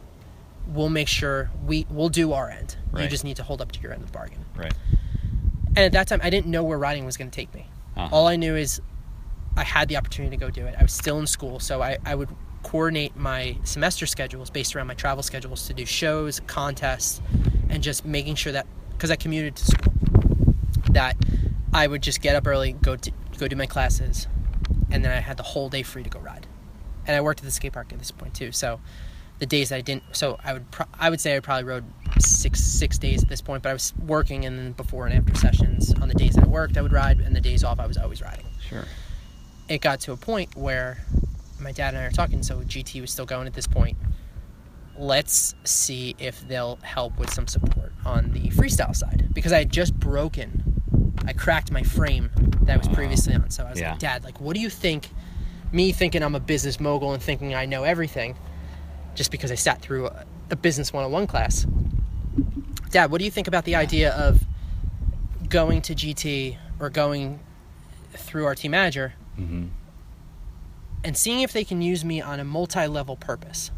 [0.67, 2.77] we'll make sure we we'll do our end.
[2.97, 4.45] You just need to hold up to your end of the bargain.
[4.57, 4.75] Right.
[5.69, 7.67] And at that time, I didn't know where riding was going to take me.
[7.97, 8.09] Uh-huh.
[8.11, 8.83] All I knew is
[9.57, 10.75] I had the opportunity to go do it.
[10.79, 12.29] I was still in school, so I, I would
[12.63, 17.21] coordinate my semester schedules based around my travel schedules to do shows, contests,
[17.69, 19.93] and just making sure that because I commuted to school,
[20.91, 21.17] that
[21.73, 24.27] I would just get up early, go to go do my classes,
[24.91, 26.47] and then I had the whole day free to go ride.
[27.07, 28.81] And I worked at the skate park at this point too, so
[29.39, 31.85] the days that I didn't, so I would pro- I would say I probably rode
[32.19, 35.35] six six days at this point, but I was working and then before and after
[35.35, 37.97] sessions on the days I worked I would ride, and the days off I was
[37.97, 38.85] always riding Sure.
[39.69, 40.99] it got to a point where
[41.61, 43.97] my dad and I are talking, so GT was still going at this point.
[44.99, 49.71] Let's see if they'll help with some support on the freestyle side because I had
[49.73, 52.31] just broken, I cracked my frame
[52.63, 53.51] that I was previously on.
[53.51, 53.91] So I was Yeah.
[53.93, 55.09] like, Dad, like, what do you think?
[55.73, 58.37] Me thinking I'm a business mogul and thinking I know everything,
[59.15, 61.65] just because I sat through a, a business 101 class.
[62.91, 64.43] Dad, what do you think about the idea of
[65.49, 67.39] going to GT or going
[68.13, 69.69] through our team manager Mm-hmm.
[71.05, 73.71] And seeing if they can use me on a multi-level purpose.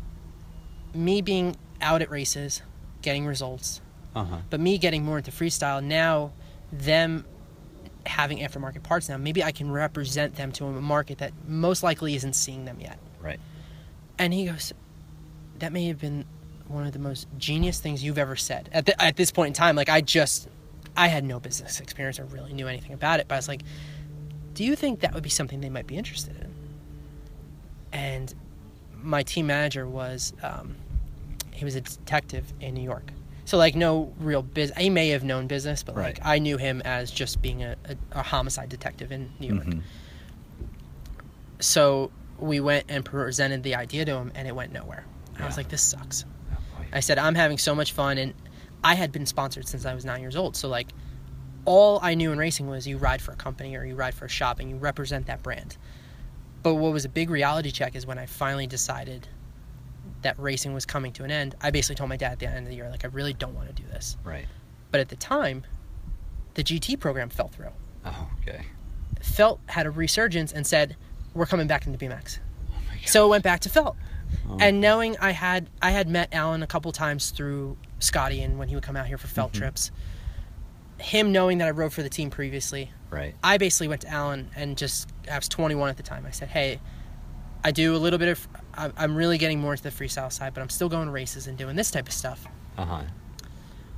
[0.94, 2.62] Me being out at races,
[3.00, 3.80] getting results,
[4.14, 4.38] Uh huh.
[4.50, 6.32] but me getting more into freestyle now,
[6.72, 7.24] them
[8.06, 12.14] having aftermarket parts now, maybe I can represent them to a market that most likely
[12.14, 12.98] isn't seeing them yet.
[13.20, 13.38] Right.
[14.18, 14.72] And he goes,
[15.60, 16.24] "That may have been
[16.66, 19.54] one of the most genius things you've ever said." At the, at this point in
[19.54, 20.48] time, like I just,
[20.96, 23.62] I had no business experience or really knew anything about it, but I was like,
[24.54, 26.51] "Do you think that would be something they might be interested in?"
[27.92, 28.34] And
[29.02, 30.76] my team manager was, um,
[31.52, 33.12] he was a detective in New York.
[33.44, 34.78] So like no real business.
[34.78, 37.96] He may have known business, but like I knew him as just being a, a,
[38.12, 39.66] a homicide detective in New York.
[39.66, 39.82] Mhm.
[41.60, 45.04] So we went and presented the idea to him, and it went nowhere.
[45.38, 46.56] I was like, "This sucks." Oh.
[46.92, 48.34] I said, "I'm having so much fun," and
[48.82, 50.56] I had been sponsored since I was nine years old.
[50.56, 50.88] So like,
[51.64, 54.24] all I knew in racing was you ride for a company or you ride for
[54.24, 55.76] a shop, and you represent that brand.
[56.62, 59.26] But what was a big reality check is when I finally decided
[60.22, 61.54] that racing was coming to an end.
[61.60, 63.54] I basically told my dad at the end of the year, like, I really don't
[63.54, 64.16] want to do this.
[64.22, 64.46] Right.
[64.92, 65.64] But at the time,
[66.54, 67.70] the GT program fell through.
[68.04, 68.66] Oh, okay.
[69.20, 70.96] Felt had a resurgence and said,
[71.34, 72.38] "We're coming back into BMX."
[72.70, 73.06] Oh my God.
[73.08, 73.96] So it went back to Felt.
[74.48, 74.58] Oh.
[74.60, 78.68] And knowing I had I had met Alan a couple times through Scotty and when
[78.68, 79.58] he would come out here for Felt Mhm.
[79.58, 79.90] trips.
[80.98, 83.34] Him knowing that I rode for the team previously, right.
[83.44, 86.24] I basically went to Alan and just I was 21 at the time.
[86.26, 86.80] I said, "Hey,
[87.62, 90.54] I do a little bit of I'm I'm really getting more into the freestyle side,
[90.54, 93.02] but I'm still going to races and doing this type of stuff." Uh huh.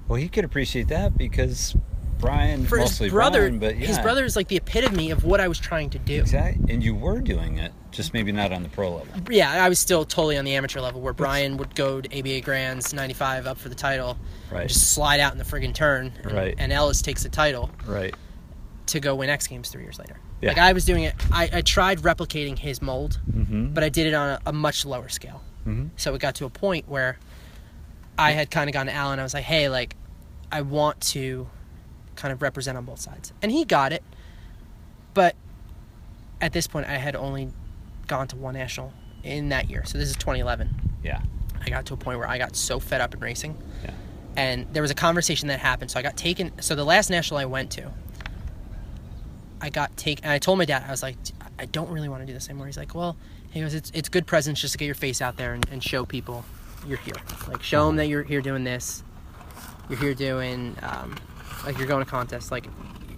[0.08, 1.74] Well, he could appreciate that because
[2.18, 5.24] Brian, For mostly his brother, Brian, but yeah, his brother is like the epitome of
[5.24, 6.20] what I was trying to do.
[6.20, 6.72] Exactly.
[6.72, 9.06] And you were doing it, just maybe not on the pro level.
[9.30, 12.40] Yeah, I was still totally on the amateur level where Brian would go to ABA
[12.42, 14.16] Grands 95 up for the title,
[14.50, 14.68] Right.
[14.68, 16.54] just slide out in the friggin' turn, and, Right.
[16.56, 18.14] and Ellis takes the title Right.
[18.86, 20.16] To go win X Games three years later.
[20.40, 20.50] Yeah.
[20.50, 23.68] Like I was doing it, I, I tried replicating his mold, Mm-hmm.
[23.74, 25.42] but I did it on a, a much lower scale.
[25.66, 25.88] mm-hmm.
[25.96, 27.18] So it got to a point where
[28.18, 29.18] I had kind of gone to Alan.
[29.18, 29.96] I was like, hey, like,
[30.52, 31.48] I want to
[32.16, 33.32] kind of represent on both sides.
[33.42, 34.02] And he got it.
[35.14, 35.34] But
[36.40, 37.48] at this point, I had only
[38.06, 38.92] gone to one national
[39.22, 39.84] in that year.
[39.84, 40.68] So this is 2011.
[41.02, 41.20] Yeah.
[41.64, 43.56] I got to a point where I got so fed up in racing.
[43.82, 43.90] Yeah.
[44.36, 45.90] And there was a conversation that happened.
[45.90, 46.52] So I got taken.
[46.60, 47.90] So the last national I went to,
[49.64, 50.24] I got taken.
[50.24, 51.16] And I told my dad, I was like,
[51.58, 52.66] I don't really want to do this anymore.
[52.66, 53.16] He's like, well,
[53.50, 55.82] he goes, it's, it's good presence just to get your face out there and, and
[55.82, 56.44] show people
[56.86, 57.14] you're here.
[57.48, 59.02] Like, show them that you're here doing this.
[59.88, 61.16] You're here doing, um,
[61.64, 62.50] like, you're going to contests.
[62.50, 62.66] Like,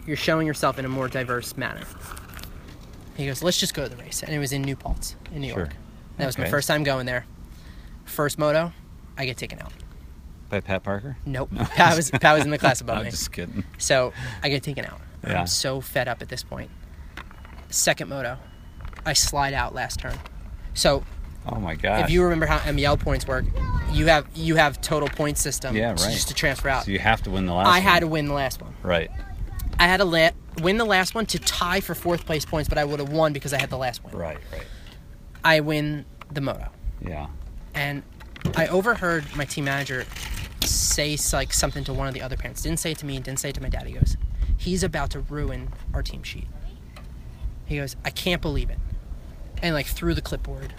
[0.06, 1.82] you're showing yourself in a more diverse manner.
[3.16, 4.22] He goes, let's just go to the race.
[4.22, 5.58] And it was in New Paltz, in New Sure.
[5.58, 5.70] York.
[6.18, 7.26] That was my first time going there.
[8.04, 8.72] First moto,
[9.18, 9.72] I get taken out.
[10.48, 11.16] By Pat Parker?
[11.26, 11.50] Nope.
[11.50, 11.64] No.
[11.64, 13.00] Pat was Pat was in the class above me.
[13.00, 13.10] I'm me.
[13.10, 13.64] just kidding.
[13.78, 14.12] So
[14.44, 15.00] I get taken out.
[15.26, 15.40] Yeah.
[15.40, 16.70] I'm so fed up at this point.
[17.68, 18.38] Second moto,
[19.04, 20.14] I slide out last turn.
[20.74, 21.04] So
[21.48, 22.00] Oh my god!
[22.04, 23.44] if you remember how NBL points work,
[23.92, 25.76] you have you have total point system.
[25.76, 25.98] Yeah, right.
[25.98, 26.84] Just to transfer out.
[26.84, 27.68] so you have to win the last.
[27.68, 28.74] I had to win the last one.
[28.82, 29.10] Right.
[29.78, 30.30] I had to la-
[30.62, 33.32] win the last one to tie for fourth place points, but I would have won
[33.32, 34.12] because I had the last one.
[34.16, 34.38] Right.
[34.52, 34.62] Right.
[35.44, 36.68] I win the moto.
[37.00, 37.28] Yeah.
[37.74, 38.02] and
[38.56, 40.04] I overheard my team manager
[40.62, 42.62] say like something to one of the other parents.
[42.62, 43.18] Didn't say it to me.
[43.20, 43.86] Didn't say it to my dad.
[43.86, 44.16] He goes,
[44.56, 46.48] "He's about to ruin our team sheet."
[47.64, 48.78] He goes, "I can't believe it,"
[49.62, 50.72] and like threw the clipboard,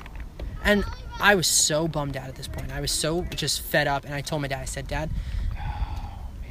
[0.63, 0.83] and
[1.19, 2.71] I was so bummed out at this point.
[2.71, 4.61] I was so just fed up, and I told my dad.
[4.61, 5.09] I said, "Dad,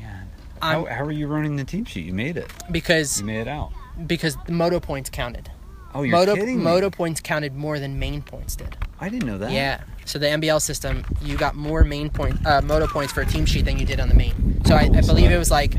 [0.01, 0.29] Man.
[0.61, 2.05] How, how are you running the team sheet?
[2.07, 2.51] You made it.
[2.71, 3.73] because You made it out.
[4.07, 5.51] because the moto points counted.
[5.95, 6.65] Oh, you're moto kidding me.
[6.65, 9.51] moto points counted more than main points did." I didn't know that.
[9.53, 9.81] Yeah.
[10.07, 13.45] So the NBL system, you got more main point, uh, moto points for a team
[13.45, 14.63] sheet than you did on the main.
[14.65, 15.75] So I, I Oh, believe it was like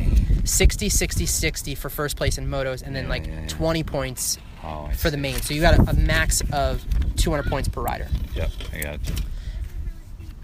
[0.47, 3.47] 60, 60, 60 for first place in motos, and then Yeah, like yeah, yeah.
[3.47, 5.35] 20 points Oh, for the main.
[5.41, 6.83] So you got a, a max of
[7.15, 8.07] 200 points per rider.
[8.33, 9.15] Yep, I got you.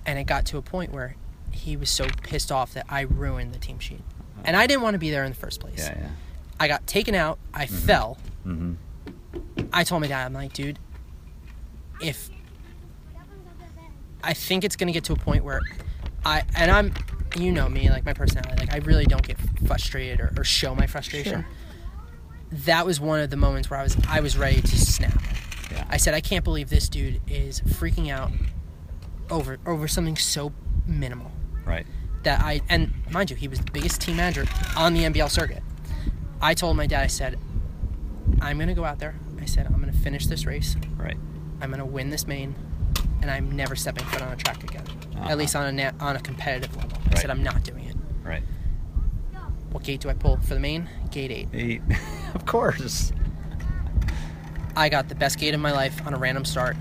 [0.05, 1.15] And it got to a point where
[1.51, 4.01] he was so pissed off that I ruined the team sheet.
[4.45, 5.80] And I didn't want to be there in the first place.
[5.80, 6.09] Yeah, yeah.
[6.59, 7.39] I got taken out.
[7.53, 8.17] I fell.
[8.45, 8.73] Mm-hmm.
[9.73, 10.77] I told my dad, I'm like, dude,
[12.01, 12.30] if
[14.23, 15.61] I think it's gonna get to a point where
[16.25, 16.93] I and I'm,
[17.35, 19.38] you know me, like my personality, like I really don't get
[19.68, 21.41] frustrated or, or show my frustration.
[21.41, 21.45] Sure.
[22.65, 25.19] That was one of the moments where I was I was ready to snap.
[25.72, 25.85] Yeah.
[25.89, 28.31] I said, I can't believe this dude is freaking out
[29.30, 30.51] over over something so
[30.85, 31.31] minimal
[31.65, 31.88] Right.
[32.23, 34.45] that I and mind you, he was the biggest team manager
[34.77, 35.64] on the NBL circuit.
[36.41, 37.39] I told my dad, I said,
[38.41, 39.15] I'm gonna go out there.
[39.41, 40.76] I said, I'm gonna finish this race.
[40.97, 41.18] Right.
[41.61, 42.53] I'm gonna win this main,
[43.23, 44.83] and I'm never stepping foot on a track again.
[45.15, 45.29] Uh-huh.
[45.29, 46.97] At least on a na- on a competitive level.
[47.09, 47.95] I said, I'm not doing it.
[48.21, 48.43] Right.
[49.71, 50.89] What gate do I pull for the main?
[51.09, 51.47] Gate eight.
[51.53, 51.81] Eight.
[52.35, 53.13] of course.
[54.75, 56.75] I got the best gate of my life on a random start.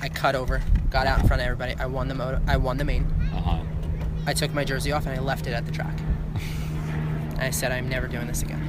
[0.00, 1.74] I cut over, got out in front of everybody.
[1.74, 2.40] I won the moto.
[2.46, 3.04] I won the main.
[3.34, 3.62] Uh huh.
[4.26, 5.98] I took my jersey off and I left it at the track.
[7.32, 8.62] And I said, I'm never doing this again.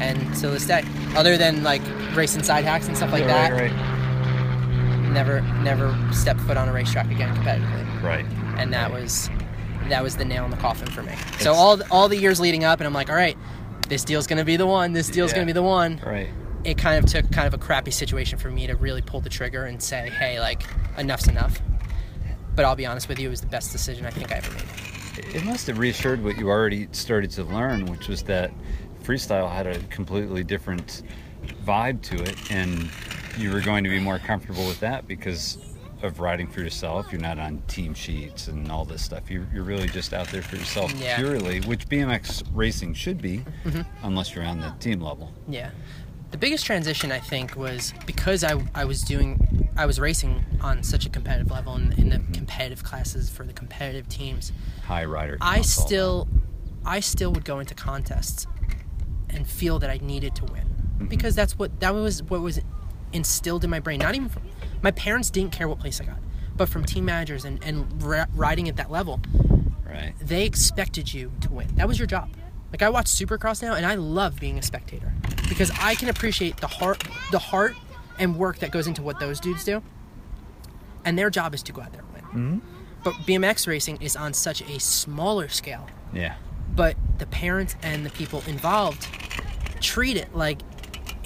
[0.00, 0.82] And to this day,
[1.14, 1.82] other than like
[2.14, 3.95] racing side hacks and stuff like that, right, Right.
[5.12, 8.02] Never, never stepped foot on a racetrack again competitively.
[8.02, 8.24] Right.
[8.58, 9.02] And that Right.
[9.02, 9.30] was,
[9.88, 11.12] that was the nail in the coffin for me.
[11.38, 13.36] So all, the- all the years leading up, and I'm like, all right,
[13.88, 14.92] this deal's gonna be the one.
[14.92, 15.36] This deal's Yeah.
[15.36, 16.00] gonna be the one.
[16.04, 16.28] Right.
[16.64, 19.28] It kind of took kind of a crappy situation for me to really pull the
[19.28, 20.62] trigger and say, hey, like
[20.98, 21.60] enough's enough.
[22.56, 24.50] But I'll be honest with you, it was the best decision I think I ever
[24.52, 25.34] made.
[25.34, 28.50] It must have reassured what you already started to learn, which was that
[29.04, 31.02] freestyle had a completely different
[31.64, 32.90] vibe to it, and
[33.38, 35.58] you were going to be more comfortable with that because
[36.02, 37.10] of riding for yourself.
[37.10, 39.30] You're not on team sheets and all this stuff.
[39.30, 41.16] You're, you're really just out there for yourself Yeah.
[41.16, 43.82] purely, which BMX racing should be, mm-hmm.
[44.02, 45.32] unless you're on the team level.
[45.48, 45.70] Yeah.
[46.30, 50.82] The biggest transition I think was because I, I was doing I was racing on
[50.82, 52.32] such a competitive level in, in the mm-hmm.
[52.32, 54.52] competitive classes for the competitive teams.
[54.84, 55.38] High rider.
[55.40, 55.88] I counts, all that.
[55.88, 56.28] still
[56.84, 58.46] I still would go into contests
[59.30, 61.06] and feel that I needed to win Mm-hmm.
[61.06, 62.60] because that's what that was what was
[63.12, 64.00] instilled in my brain.
[64.00, 64.42] Not even from,
[64.82, 66.18] my parents didn't care what place I got,
[66.56, 69.20] but from team managers and and ri- riding at that level,
[69.86, 70.14] right.
[70.20, 71.68] they expected you to win.
[71.76, 72.30] That was your job.
[72.72, 75.12] Like I watch Supercross now, and I love being a spectator
[75.48, 77.76] because I can appreciate the heart, the heart
[78.18, 79.82] and work that goes into what those dudes do.
[81.04, 82.60] And their job is to go out there and win.
[82.60, 82.60] Mhm.
[83.04, 85.86] But BMX racing is on such a smaller scale.
[86.12, 86.34] Yeah.
[86.74, 89.06] But the parents and the people involved
[89.80, 90.58] treat it like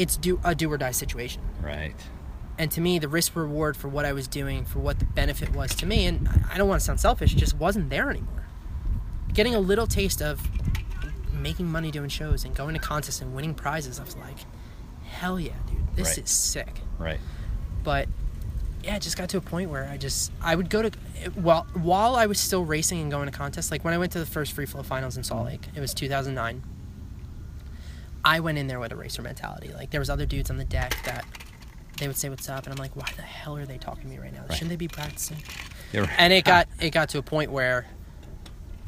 [0.01, 1.43] it's do a do or die situation.
[1.63, 1.95] Right.
[2.59, 5.53] And to me, the risk reward for what I was doing, for what the benefit
[5.55, 8.45] was to me, and I- don't want to sound selfish, just wasn't there anymore.
[9.33, 10.41] Getting a little taste of
[11.33, 14.37] making money doing shows and going to contests and winning prizes, I was like,
[15.05, 16.25] hell yeah, dude, this Right.
[16.25, 16.81] is sick.
[16.99, 17.21] Right.
[17.83, 18.09] But
[18.83, 20.91] yeah, it just got to a point where I just I would go to
[21.35, 23.71] while while I was still racing and going to contests.
[23.71, 25.93] Like when I went to the first free flow finals in Salt Lake, it was
[25.95, 26.63] 2009.
[28.25, 29.73] I went in there with a racer mentality.
[29.73, 31.25] Like there was other dudes on the deck that
[31.99, 34.09] they would say what's up, and I'm like, why the hell are they talking to
[34.09, 34.41] me right now?
[34.49, 34.53] Right.
[34.53, 35.39] Shouldn't they be practicing?
[35.93, 36.09] Right.
[36.19, 37.87] And it got it got to a point where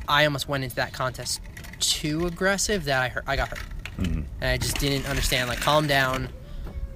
[0.09, 1.41] I almost went into that contest
[1.81, 3.25] too aggressive that I hurt.
[3.27, 3.61] I got hurt,
[3.99, 4.25] Mhm.
[4.41, 5.49] and I just didn't understand.
[5.49, 6.29] Like, calm down,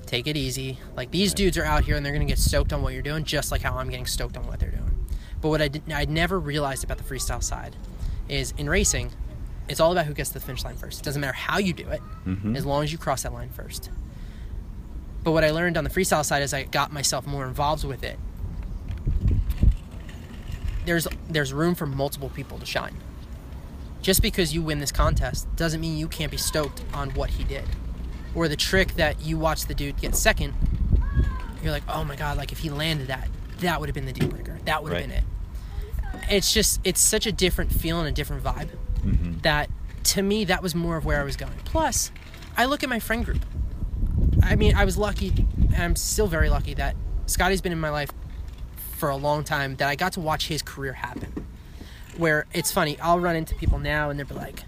[0.07, 0.79] take it easy.
[0.97, 3.25] Like these dudes are out here and they're gonna get stoked on what you're doing,
[3.25, 5.07] just like how I'm getting stoked on what they're doing.
[5.41, 7.77] But what I did, I never realized about the freestyle side
[8.29, 9.11] is in racing,
[9.69, 11.01] it's all about who gets to the finish line first.
[11.01, 12.57] It doesn't matter how you do it, Mhm.
[12.57, 13.91] as long as you cross that line first.
[15.25, 18.05] But what I learned on the freestyle side as I got myself more involved with
[18.05, 18.19] it,
[20.85, 22.97] there's there's room for multiple people to shine.
[24.03, 27.45] Just because you win this contest doesn't mean you can't be stoked on what he
[27.45, 27.65] did.
[28.37, 30.55] Or the trick that you watch the dude get second,
[31.63, 33.29] you're like, oh my god, like if he landed that,
[33.61, 34.59] that would have been the deal breaker.
[34.65, 35.09] That would have Right.
[35.09, 36.31] been it.
[36.31, 38.69] It's just it's such a different feeling, a different vibe
[39.07, 39.43] Mhm.
[39.43, 39.71] that
[40.05, 41.53] to me that was more of where I was going.
[41.65, 42.11] Plus,
[42.57, 43.45] I look at my friend group.
[44.43, 46.95] I mean, I was lucky, and I'm still very lucky that
[47.27, 48.11] Scotty's been in my life
[48.99, 49.77] for a long time.
[49.77, 51.33] That I got to watch his career happen.
[52.17, 54.63] Where it's funny, I'll run into people now and they'll be like,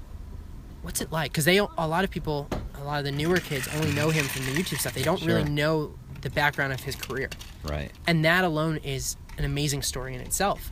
[0.82, 2.48] "What's it like?" Because they a lot of people,
[2.80, 4.92] a lot of the newer kids only know him from the YouTube stuff.
[4.94, 7.30] They don't really know the background of his career
[7.62, 7.92] Right.
[8.08, 10.68] and that alone is an amazing story in itself.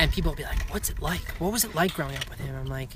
[0.00, 1.20] And people will be like, "What's it like?
[1.38, 2.88] What was it like growing up with him?" I'm like,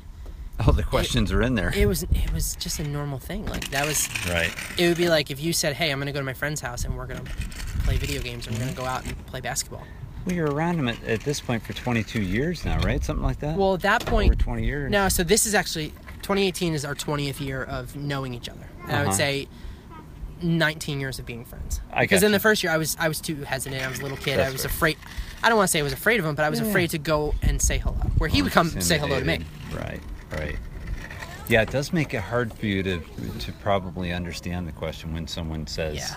[0.67, 1.73] All the questions are in there.
[1.77, 3.45] "It was, it was just a normal thing.
[3.47, 4.53] Like that was, right.
[4.79, 6.85] it would be like if you said, "Hey, I'm gonna go to my friend's house
[6.85, 7.23] and we're gonna
[7.85, 8.75] play video games and we're Mm-hmm.
[8.75, 9.85] gonna go out and play basketball."
[10.25, 13.05] Well, you're around him at, at this point for 22 years now, right?
[13.05, 13.59] Something like that.
[13.59, 14.91] Well, at that point, over point, 20 years.
[14.91, 15.11] no.
[15.11, 15.89] So this is actually
[16.23, 19.17] 2018 is our 20th year of knowing each other, and I would Uh-huh.
[19.17, 19.49] say
[20.41, 21.81] 19 years of being friends.
[21.93, 23.83] I Because in the first year, I was I was too hesitant.
[23.83, 24.41] I was a little kid.
[24.41, 24.71] I was fair.
[24.71, 24.97] afraid.
[25.45, 26.67] I don't want to say I was afraid of him, but I was Yeah.
[26.69, 27.97] afraid to go and say hello.
[28.19, 29.41] Where he would come say hello to me.
[29.73, 30.01] Right,
[30.33, 30.57] right.
[31.49, 33.01] Yeah, it does make it hard for you to
[33.41, 36.17] to probably understand the question when someone says, Yeah.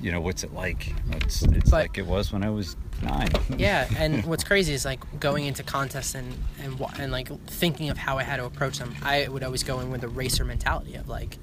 [0.00, 0.94] you know, what's it like?
[1.12, 3.28] It's it's But- like it was when I was nine.
[3.58, 6.32] Yeah, and what's crazy is like going into contests and
[6.62, 8.94] and and like thinking of how I had to approach them.
[9.02, 11.36] I would always go in with a racer mentality of like,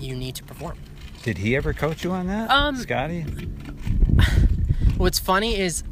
[0.00, 0.76] you need to perform.
[1.22, 3.22] Did he ever coach you on that, Um, Scotty?
[4.96, 5.82] What's funny is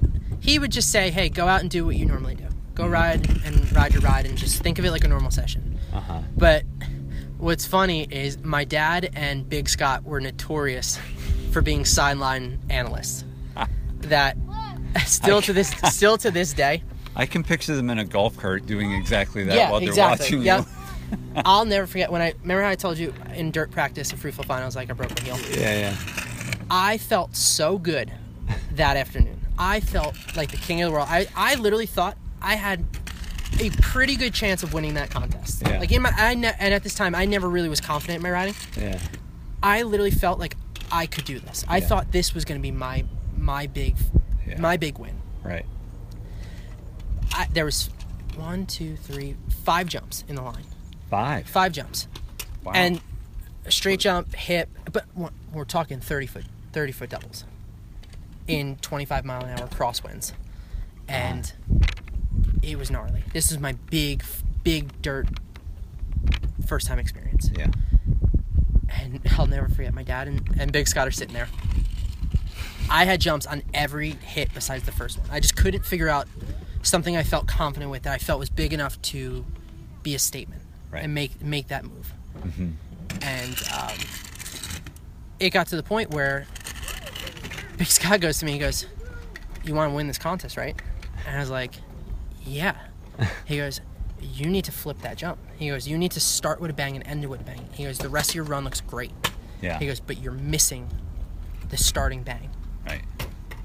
[0.44, 2.44] he would just say, "Hey, go out and do what you normally do.
[2.74, 5.78] Go ride and ride your ride, and just think of it like a normal session."
[5.92, 6.20] Uh huh.
[6.36, 6.64] But
[7.38, 10.98] what's funny is my dad and Big Scott were notorious
[11.50, 13.24] for being sideline analysts.
[14.00, 14.36] that
[15.06, 16.82] still to this still to this day,
[17.16, 20.24] I can picture them in a golf cart doing exactly that yeah, while they're exactly.
[20.24, 20.60] watching Yep.
[20.60, 20.66] you.
[21.44, 24.30] I'll never forget when I remember how I told you in dirt practice at flow
[24.30, 25.38] finals, like I broke my heel.
[25.58, 25.96] Yeah, yeah.
[26.70, 28.12] I felt so good
[28.72, 29.40] that afternoon.
[29.58, 31.06] I felt like the king of the world.
[31.10, 32.84] I, I literally thought I had
[33.60, 35.62] a pretty good chance of winning that contest.
[35.64, 35.78] Yeah.
[35.78, 38.22] Like in my, I ne- and at this time, I never really was confident in
[38.22, 38.54] my riding.
[38.76, 38.98] Yeah.
[39.62, 40.56] I literally felt like
[40.90, 41.64] I could do this.
[41.68, 41.86] I Yeah.
[41.86, 43.04] thought this was going to be my
[43.36, 43.96] my big
[44.46, 44.58] Yeah.
[44.60, 45.16] my big win.
[45.42, 45.66] Right.
[47.32, 47.90] I, there was
[48.36, 50.64] one, two, three, five jumps in the line.
[51.10, 51.46] Five.
[51.48, 52.08] Five jumps.
[52.64, 52.72] Wow.
[52.74, 53.00] and
[53.66, 57.44] a straight jump, hip, but we're, we're talking thirty foot, thirty foot doubles
[58.46, 60.32] in twenty five mile an hour crosswinds,
[61.08, 61.52] and
[62.62, 63.22] it was gnarly.
[63.32, 64.24] This is my big,
[64.62, 65.28] big dirt
[66.66, 67.68] first time experience, yeah.
[68.90, 69.92] and I'll never forget.
[69.94, 71.48] My dad and, and Big Scott are sitting there.
[72.90, 75.28] I had jumps on every hit besides the first one.
[75.30, 76.28] I just couldn't figure out
[76.82, 79.44] something I felt confident with that I felt was big enough to
[80.02, 80.60] be a statement
[80.90, 81.02] Right.
[81.02, 82.12] and make make that move
[82.56, 82.72] hmm
[83.22, 83.96] and um,
[85.40, 86.46] it got to the point where
[87.78, 88.52] Big Scott goes to me.
[88.52, 88.86] He goes,
[89.64, 90.80] "You want to win this contest, right?"
[91.26, 91.74] And I was like,
[92.44, 92.76] "Yeah."
[93.44, 93.80] He goes,
[94.20, 96.96] "You need to flip that jump." He goes, "You need to start with a bang
[96.96, 99.12] and end with a bang." He goes, "The rest of your run looks great."
[99.60, 99.78] Yeah.
[99.78, 100.88] He goes, "But you're missing
[101.68, 102.50] the starting bang."
[102.86, 103.02] Right.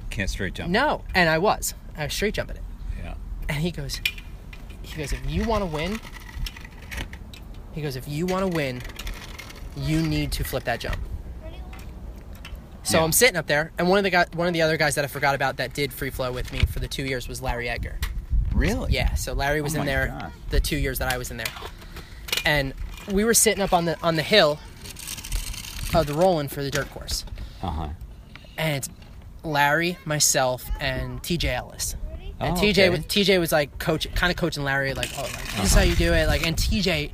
[0.09, 0.69] Can't straight jump.
[0.69, 1.73] No, and I was.
[1.97, 2.63] I was straight jumping it.
[3.03, 3.15] Yeah.
[3.47, 4.01] And he goes,
[4.81, 5.99] he goes, if you want to win,
[7.73, 8.81] he goes, if you want to win,
[9.77, 10.97] you need to flip that jump.
[12.83, 13.03] So Yeah.
[13.03, 15.03] I'm sitting up there, and one of the guy, one of the other guys that
[15.03, 17.69] I forgot about that did free flow with me for the two years was Larry
[17.69, 17.97] Edgar.
[18.53, 18.91] Really?
[18.93, 21.47] Yeah, so Larry was Oh in there the two years that I was in there,
[22.45, 22.73] and
[23.11, 24.59] we were sitting up on the on the hill
[25.93, 27.25] of the roll-in for the dirt course,
[27.61, 27.89] Uh huh.
[28.57, 28.89] and it's
[29.43, 31.95] Larry, myself, and TJ Ellis.
[32.39, 32.89] And Oh, TJ okay.
[32.89, 35.81] was TJ was like coach, kind of coaching Larry, like, oh, like this is how
[35.81, 36.45] you do it, like.
[36.45, 37.11] And TJ,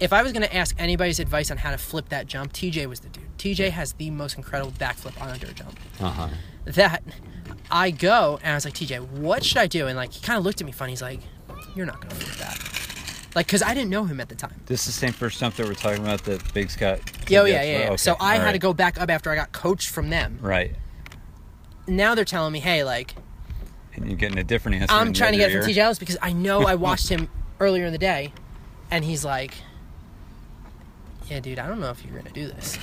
[0.00, 3.00] if I was gonna ask anybody's advice on how to flip that jump, TJ was
[3.00, 3.23] the dude.
[3.44, 5.78] TJ has the most incredible backflip on a dirt jump.
[6.00, 6.28] Uh huh.
[6.64, 7.02] That
[7.70, 9.86] I go and I was like, TJ, what should I do?
[9.86, 10.92] And like he kind of looked at me funny.
[10.92, 11.20] He's like,
[11.76, 14.62] you're not gonna flip that, like, cause I didn't know him at the time.
[14.64, 17.00] This is the same first jump that we're talking about that Big Scott.
[17.04, 17.62] Oh, yeah, yeah.
[17.62, 17.86] yeah.
[17.88, 20.38] Okay, So I all had to go back up after I got coached from them.
[20.40, 20.74] Right.
[21.86, 23.14] Now they're telling me, hey, like,
[23.94, 24.94] And you're getting a different answer.
[24.94, 25.70] I'm trying to get it from.
[25.70, 27.28] TJ Ellis because I know I watched him
[27.60, 28.32] earlier in the day,
[28.90, 29.52] and he's like,
[31.28, 32.78] "Yeah, dude, I don't know if you're gonna do this."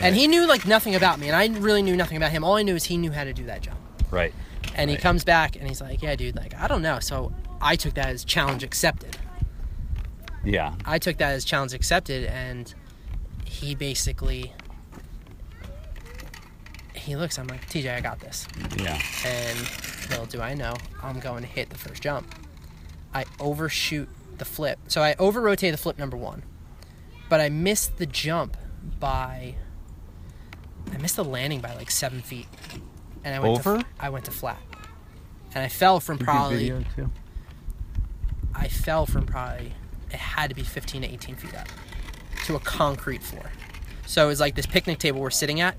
[0.00, 2.44] And he knew like nothing about me, and I really knew nothing about him.
[2.44, 3.78] All I knew is he knew how to do that jump.
[4.10, 4.34] Right.
[4.74, 7.76] And he comes back and he's like, "Yeah, dude, like I don't know." So I
[7.76, 9.16] took that as challenge accepted.
[10.44, 10.74] Yeah.
[10.84, 12.74] I took that as challenge accepted, and
[13.44, 14.52] he basically
[17.04, 17.38] he looks.
[17.38, 18.48] I'm like, TJ, I got this.
[18.78, 19.00] Yeah.
[19.26, 19.58] and
[20.10, 22.34] little do I know, I'm going to hit the first jump.
[23.12, 24.08] I overshoot
[24.38, 24.78] the flip.
[24.88, 26.42] So I over rotate the flip number one,
[27.28, 28.56] but I missed the jump
[29.00, 29.54] by.
[30.92, 32.46] I missed the landing by like seven feet,
[33.24, 33.78] and I went Over?
[33.78, 34.60] To, I went to flat,
[35.54, 36.58] and I fell from probably.
[36.70, 37.10] Video too.
[38.54, 39.72] I fell from probably.
[40.10, 41.66] It had to be 15 to 18 feet up
[42.44, 43.50] to a concrete floor.
[44.06, 45.76] So it was like this picnic table we're sitting at.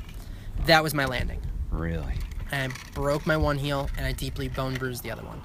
[0.66, 1.40] That was my landing
[1.72, 2.16] Really.
[2.52, 5.42] and I broke my one heel and I deeply bone bruised the other one.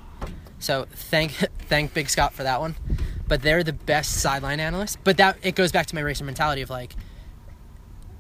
[0.61, 1.33] So thank
[1.69, 2.77] thank Big Scott for that one.
[3.27, 4.97] But they're the best sideline analysts.
[5.03, 6.95] But that it goes back to my racer mentality of like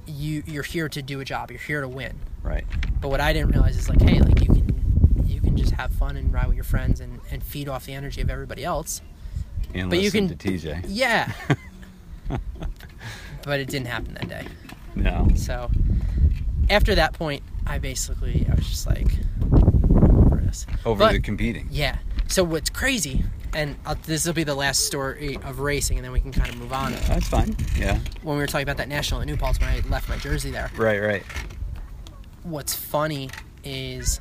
[0.06, 1.50] you you're here to do a job.
[1.50, 2.18] You're here to win.
[2.42, 2.64] Right.
[3.00, 5.92] But what I didn't realize is like, hey, like you can you can just have
[5.92, 9.02] fun and ride with your friends and, and feed off the energy of everybody else.
[9.74, 10.84] And But you listen can- to TJ.
[10.88, 11.32] Yeah.
[13.42, 14.46] but it didn't happen that day.
[14.94, 15.28] No.
[15.36, 15.70] So
[16.68, 19.08] after that point, I basically I was just like
[20.02, 20.66] over this.
[20.84, 21.68] Over But- the competing.
[21.70, 21.98] Yeah.
[22.31, 26.12] So what's crazy and I'll, this will be the last story of racing, and then
[26.12, 26.93] we can kind of move on.
[27.09, 27.57] That's fine.
[27.77, 27.98] Yeah.
[28.23, 30.51] When we were talking about that national at New Paltz, when I left my jersey
[30.51, 31.01] there, Right.
[31.01, 31.24] Right.
[32.44, 33.28] what's funny
[33.65, 34.20] is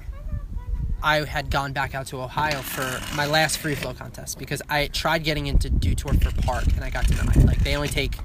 [1.01, 4.87] I had gone back out to Ohio for my last free flow contest because I
[4.87, 7.43] tried getting into Dew Tour for Park and I got denied.
[7.45, 8.17] Like they only take,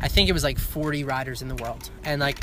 [0.00, 2.38] I think it was like 40 riders in the world, and like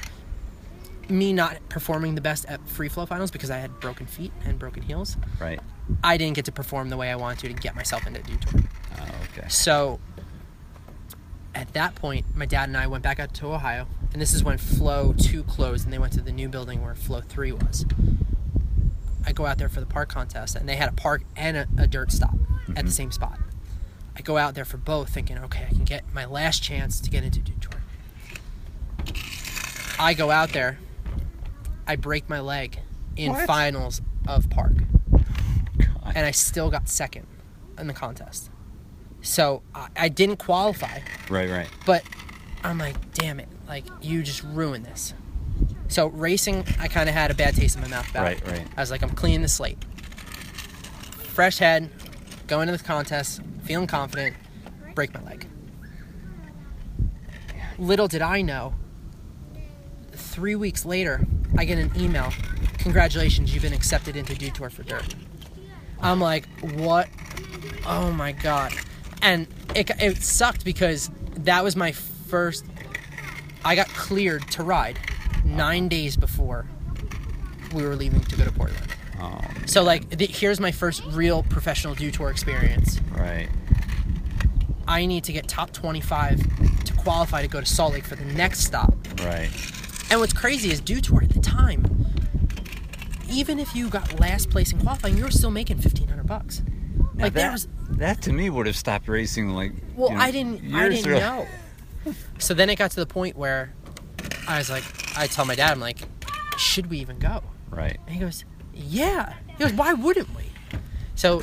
[1.08, 4.60] me not performing the best at free flow finals because I had broken feet and
[4.60, 5.16] broken heels.
[5.40, 5.60] Right.
[6.04, 8.38] I didn't get to perform the way I wanted to to get myself into Dew
[8.38, 8.62] Tour.
[9.00, 9.48] Oh, okay.
[9.48, 10.00] So
[11.56, 14.44] at that point, my dad and I went back out to Ohio, and this is
[14.44, 17.86] when Flow 2 closed and they went to the new building where Flow 3 was.
[19.26, 21.68] I go out there for the park contest, and they had a park and a,
[21.78, 22.90] a dirt stop at the mm-hmm.
[22.90, 23.40] same spot.
[24.16, 27.10] I go out there for both, thinking, okay, I can get my last chance to
[27.10, 27.82] get into Tour.
[30.00, 30.78] I go out there,
[31.88, 32.80] I break my leg
[33.16, 33.48] in What?
[33.48, 34.74] finals of park.
[36.18, 37.28] And I still got second
[37.78, 38.50] in the contest.
[39.22, 41.00] So I, I didn't qualify,
[41.30, 41.48] Right.
[41.48, 41.70] Right.
[41.86, 42.04] but
[42.64, 45.14] I'm like, damn it, like you just ruined this.
[45.90, 48.42] So racing, I kind of had a bad taste in my mouth about it.
[48.46, 48.68] Right, right.
[48.76, 49.78] I was like, I'm cleaning the slate.
[51.36, 51.90] Fresh head,
[52.48, 54.36] going to the contest, feeling confident,
[54.96, 55.46] break my leg.
[57.78, 58.74] Little did I know,
[60.14, 61.26] three weeks later,
[61.60, 62.34] I get an email.
[62.80, 65.14] Congratulations, you've been accepted into Dew Tour for Dirt.
[66.02, 67.10] I'm like, what?
[67.86, 68.74] Oh my god!
[69.22, 72.66] And it, it sucked because that was my first.
[73.66, 75.00] I got cleared to ride
[75.44, 76.68] nine days before
[77.74, 78.94] we were leaving to go to Portland.
[79.20, 79.42] Oh.
[79.66, 83.00] So like, the, here's my first real professional Dew Tour experience.
[83.12, 83.50] Right.
[84.88, 88.26] I need to get top 25 to qualify to go to Salt Lake for the
[88.26, 88.94] next stop.
[89.20, 89.50] Right.
[90.10, 91.84] And what's crazy is Dew Tour at the time,
[93.30, 96.62] even if you got last place in qualifying, you were still making 1500 bucks.
[97.16, 99.72] Now Like that, was that to me would have stopped racing like.
[99.96, 100.74] Well, you know, I didn't.
[100.76, 101.48] I didn't know.
[102.40, 103.74] So then it got to the point where
[104.48, 104.84] I was like,
[105.18, 105.98] I tell my dad, I'm like,
[106.58, 107.44] should we even go?
[107.70, 107.98] Right.
[108.06, 109.34] And he goes, Yeah.
[109.48, 110.44] He goes, Why wouldn't we?
[111.16, 111.42] So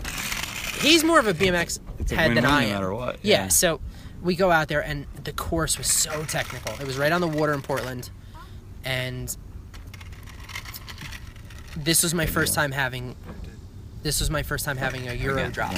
[0.80, 2.72] he's more of a BMX It's a head than win-win I no am.
[2.72, 3.42] matter what, Yeah.
[3.42, 3.48] yeah.
[3.48, 3.80] So
[4.22, 6.72] we go out there, and the course was so technical.
[6.80, 8.08] It was right on the water in Portland,
[8.86, 9.36] and
[11.76, 13.16] this was my first time having.
[14.02, 15.50] This was my first time having a Euro Again.
[15.52, 15.74] drop.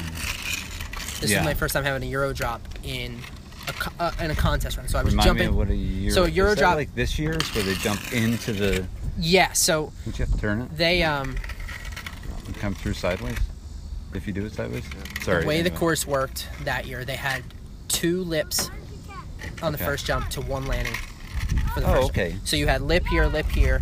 [1.21, 1.39] This Yeah.
[1.39, 3.19] was my first time having a Euro drop in
[3.67, 4.87] a uh, in a contest run.
[4.87, 5.45] So I was Remind jumping.
[5.45, 6.11] me of what a year.
[6.11, 8.85] So a Euro is that drop- like this year's where they jump into the.
[9.17, 9.51] yeah.
[9.53, 11.35] So Don't you have to turn it they um
[12.45, 13.37] and come through sideways?
[14.13, 14.83] If you do it sideways.
[15.21, 15.41] Sorry.
[15.41, 17.43] the way the course worked that year, they had
[17.87, 18.69] two lips
[19.61, 19.85] on the Okay.
[19.85, 20.93] first jump to one landing.
[21.73, 22.35] For the Oh, first okay.
[22.45, 23.81] So you had lip here, lip here,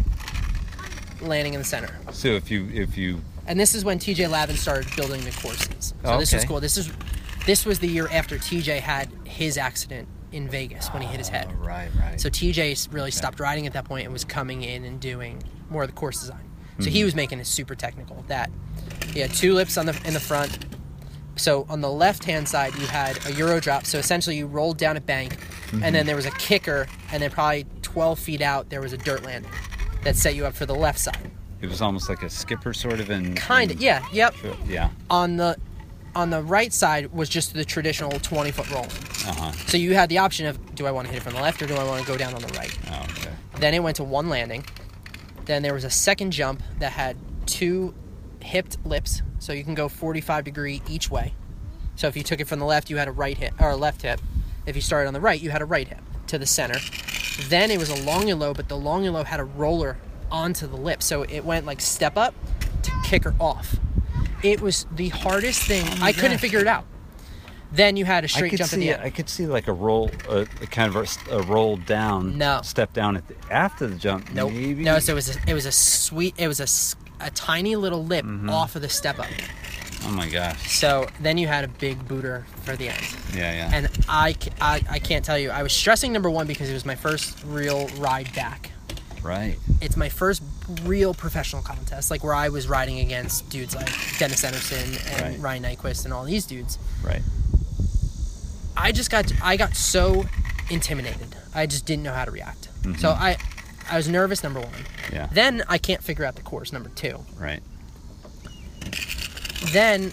[1.22, 1.96] landing in the center.
[2.12, 5.94] So if you if you And this is when TJ Lavin started building the courses.
[6.04, 6.60] So Oh, this was cool.
[6.60, 6.92] This is
[7.46, 11.30] this was the year after TJ had his accident in Vegas when he hit his
[11.30, 11.48] head.
[11.50, 12.20] Oh, right, right.
[12.20, 15.84] So TJ really stopped riding at that point and was coming in and doing more
[15.84, 16.50] of the course design.
[16.80, 17.06] So he mm-hmm.
[17.06, 18.26] was making it super technical.
[18.28, 18.50] That
[19.14, 20.66] he had two lips on the in the front.
[21.38, 23.86] So on the left hand side you had a euro drop.
[23.86, 25.34] So essentially you rolled down a bank,
[25.72, 25.94] and mm-hmm.
[25.94, 29.24] then there was a kicker, and then probably 12 feet out there was a dirt
[29.24, 29.52] landing
[30.06, 31.32] that set you up for the left side.
[31.62, 34.34] it was almost like a skipper sort of in Kind of, yeah, yep.
[34.68, 34.92] Yeah.
[35.10, 35.58] On the
[36.16, 38.86] on the right side was just the traditional 20 foot roll.
[39.28, 39.52] Uh huh.
[39.68, 41.62] So you had the option of do I want to hit it from the left
[41.62, 42.78] or do I want to go down on the right.
[42.90, 43.32] Oh, okay.
[43.58, 44.64] Then it went to one landing.
[45.46, 47.94] Then there was a second jump that had two
[48.42, 51.34] hipped lips, so you can go 45 degree each way.
[51.96, 53.76] So if you took it from the left, you had a right hip or a
[53.76, 54.22] left hip.
[54.66, 56.80] If you started on the right, you had a right hip to the center.
[57.50, 59.98] Then it was a long and low, but the long and low had a roller
[60.32, 62.34] onto the lip, so it went like step up
[62.84, 63.76] to kicker off.
[64.44, 65.86] It was the hardest thing.
[66.02, 66.86] I couldn't figure it out.
[67.72, 69.04] Then you had a straight jump at see the it- end.
[69.04, 72.38] I could see like a roll, a, a kind of a roll down.
[72.38, 72.62] No.
[72.64, 74.32] Step down at the, after the jump.
[74.34, 74.52] Nope.
[74.54, 74.84] Maybe.
[74.84, 78.06] No, so it was a, it was a sweet it was a, a tiny little
[78.06, 78.50] lip Mm-hmm.
[78.50, 79.28] off of the step up.
[80.08, 80.72] Oh my gosh.
[80.72, 83.02] So then you had a big booter for the end.
[83.34, 83.72] Yeah, yeah.
[83.74, 86.86] And I, I, I can't tell you, I was stressing number one because it was
[86.86, 88.72] my first real ride back.
[89.24, 89.58] right.
[89.82, 90.42] It's my first
[90.84, 93.88] real professional contest, like where I was riding against dudes like
[94.20, 95.40] Dennis Enarson and Right.
[95.40, 96.78] Ryan Nyquist and all these dudes.
[97.04, 97.22] Right.
[98.78, 100.26] I just got I got so
[100.70, 101.36] intimidated.
[101.54, 102.70] I just didn't know how to react.
[103.00, 103.38] So I
[103.90, 104.70] I was nervous number 1.
[104.70, 105.16] Mm-hmm.
[105.16, 105.28] Yeah.
[105.32, 107.18] Then I can't figure out the course number 2.
[107.40, 107.62] Right.
[109.68, 110.12] Then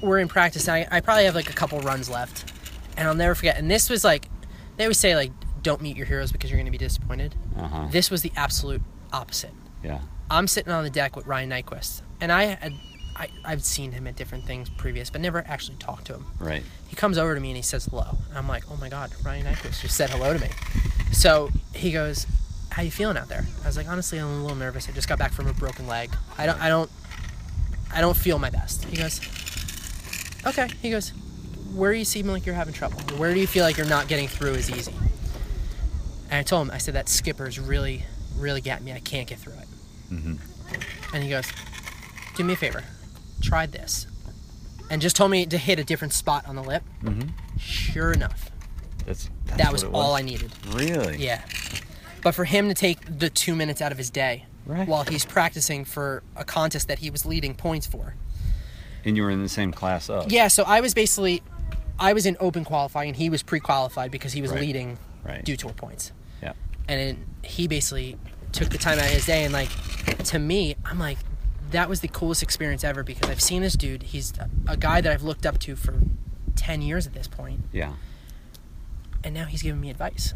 [0.00, 0.68] we're in practice.
[0.68, 2.52] And I, I probably have like a couple runs left,
[2.96, 3.58] and I'll never forget.
[3.58, 4.28] And this was like,
[4.76, 5.32] they always say like,
[5.62, 7.34] don't meet your heroes because you're going to be disappointed.
[7.56, 7.88] Uh huh.
[7.90, 8.82] This was the absolute
[9.12, 9.52] opposite.
[9.82, 10.00] Yeah.
[10.30, 12.72] I'm sitting on the deck with Ryan Nyquist, and I had
[13.16, 16.26] I, I've seen him at different things previous, but never actually talked to him.
[16.38, 16.62] Right.
[16.88, 18.18] He comes over to me and he says hello.
[18.28, 20.48] And I'm like, oh my god, Ryan Nyquist just said hello to me.
[21.12, 22.26] So he goes,
[22.70, 23.46] how you feeling out there?
[23.62, 24.88] I was like, honestly, I'm a little nervous.
[24.88, 26.10] I just got back from a broken leg.
[26.36, 26.90] I don't, I don't,
[27.94, 28.84] I don't feel my best.
[28.86, 29.20] He goes,
[30.46, 30.68] okay.
[30.82, 31.10] He goes,
[31.74, 32.98] where do you seem like you're having trouble?
[33.16, 34.92] Where do you feel like you're not getting through as easy?
[36.30, 38.04] And I told him, I said that skipper's really,
[38.36, 38.92] really got me.
[38.92, 39.68] I can't get through it.
[40.12, 41.14] Mm-hmm.
[41.14, 41.46] And he goes,
[42.36, 42.82] do me a favor,
[43.42, 44.06] try this.
[44.90, 46.82] And just told me to hit a different spot on the lip.
[47.02, 47.28] Mm-hmm.
[47.58, 48.50] Sure enough,
[49.06, 50.50] That's, that's that what was all I needed.
[50.68, 51.16] Really?
[51.18, 51.42] Yeah.
[52.22, 54.88] But for him to take the two minutes out of his day Right.
[54.88, 58.14] while he's practicing for a contest that he was leading points for.
[59.04, 60.30] And you were in the same class up.
[60.30, 61.42] Yeah, so I was basically,
[61.98, 64.60] I was in open qualifying and he was pre qualified because he was Right.
[64.60, 65.44] leading Right.
[65.44, 66.12] Dew Tour points.
[66.42, 66.52] Yeah.
[66.88, 68.16] And then he basically
[68.52, 69.68] took the time out of his day and like,
[70.24, 71.18] to me, I'm like,
[71.70, 74.02] that was the coolest experience ever because I've seen this dude.
[74.04, 74.32] He's
[74.66, 76.00] a guy that I've looked up to for
[76.56, 77.94] 10 years at this point, Yeah.
[79.24, 80.34] and now he's giving me advice.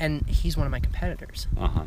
[0.00, 1.46] And he's one of my competitors.
[1.56, 1.84] Uh huh.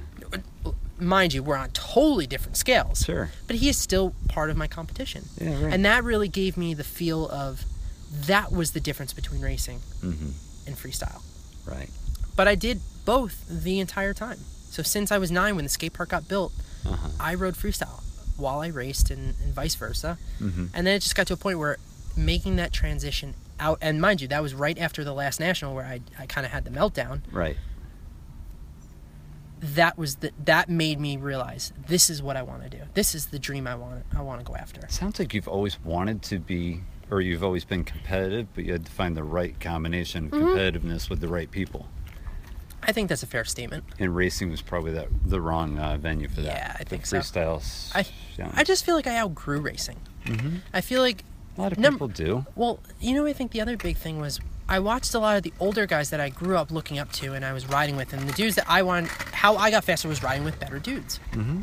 [0.99, 3.03] Mind you, we're on totally different scales.
[3.05, 3.29] Sure.
[3.45, 5.25] But he is still part of my competition.
[5.39, 5.63] Yeah.
[5.63, 5.73] Right.
[5.73, 7.63] And that really gave me the feel of
[8.11, 10.29] that was the difference between racing mm-hmm.
[10.65, 11.21] and freestyle.
[11.65, 11.89] Right.
[12.35, 14.39] But I did both the entire time.
[14.69, 16.53] So since I was nine, when the skate park got built,
[16.85, 17.09] Uh huh.
[17.19, 18.03] I rode freestyle
[18.37, 20.17] while I raced and, and vice versa.
[20.39, 20.67] Mm-hmm.
[20.73, 21.77] And then it just got to a point where
[22.15, 25.85] making that transition out, and mind you, that was right after the last national where
[25.85, 27.21] I, I kind of had the meltdown.
[27.31, 27.57] Right.
[29.59, 32.83] That was the, that made me realize this is what I want to do.
[32.93, 34.81] This is the dream I want I want to go after.
[34.89, 38.85] Sounds like you've always wanted to be, or you've always been competitive, but you had
[38.85, 40.45] to find the right combination of Mm-hmm.
[40.47, 41.87] competitiveness with the right people.
[42.83, 43.83] I think that's a fair statement.
[43.99, 46.55] And racing was probably that the wrong uh, venue for that.
[46.55, 47.17] Yeah, I The think so.
[47.17, 47.91] freestyles.
[47.95, 48.05] I.
[48.53, 49.97] I just feel like I outgrew racing.
[50.25, 50.59] Mhm.
[50.73, 51.23] I feel like
[51.57, 52.45] a lot of num- people do.
[52.55, 55.43] well, you know, I think the other big thing was I watched a lot of
[55.43, 58.11] the older guys that I grew up looking up to and I was riding with,
[58.13, 61.19] and the dudes that I wanted, how I got faster was riding with better dudes.
[61.31, 61.61] Mm-hmm.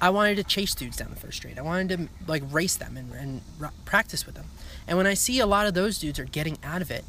[0.00, 1.58] I wanted to chase dudes down the first straight.
[1.58, 4.46] I wanted to like race them and, and r- practice with them.
[4.86, 7.04] And when I see a lot of those dudes are getting out of it,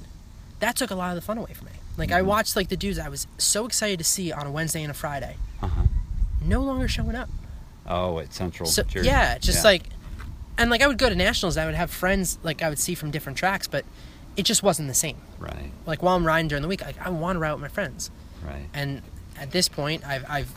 [0.59, 1.73] that took a lot of the fun away from me.
[1.97, 4.81] Like I watched like the dudes I was so excited to see on a Wednesday
[4.81, 5.81] and a Friday, Uh huh.
[6.41, 7.27] no longer showing up.
[7.85, 8.67] Oh, at Central.
[8.69, 9.07] So Jersey.
[9.07, 9.71] yeah, just Yeah.
[9.71, 9.83] like,
[10.57, 11.57] and like I would go to nationals.
[11.57, 13.83] I would have friends like I would see from different tracks, but
[14.35, 15.17] it just wasn't the same.
[15.39, 15.71] Right.
[15.85, 18.11] Like while I'm riding during the week, like I want to ride with my friends.
[18.45, 18.67] Right.
[18.73, 19.01] And
[19.39, 20.51] at this point, I've I've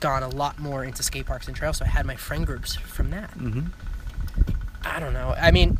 [0.00, 2.74] gone a lot more into skate parks and trails, so I had my friend groups
[2.74, 3.30] from that.
[3.38, 3.68] Mm-hmm.
[4.84, 5.34] I don't know.
[5.38, 5.78] I mean,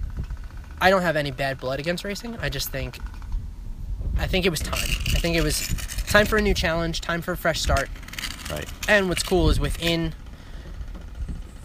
[0.81, 2.37] I don't have any bad blood against racing.
[2.37, 2.99] I just think,
[4.17, 4.89] I think it was time.
[5.15, 5.69] I think it was
[6.07, 7.89] time for a new challenge, time for a fresh start.
[8.51, 8.67] Right.
[8.89, 10.15] And what's cool is within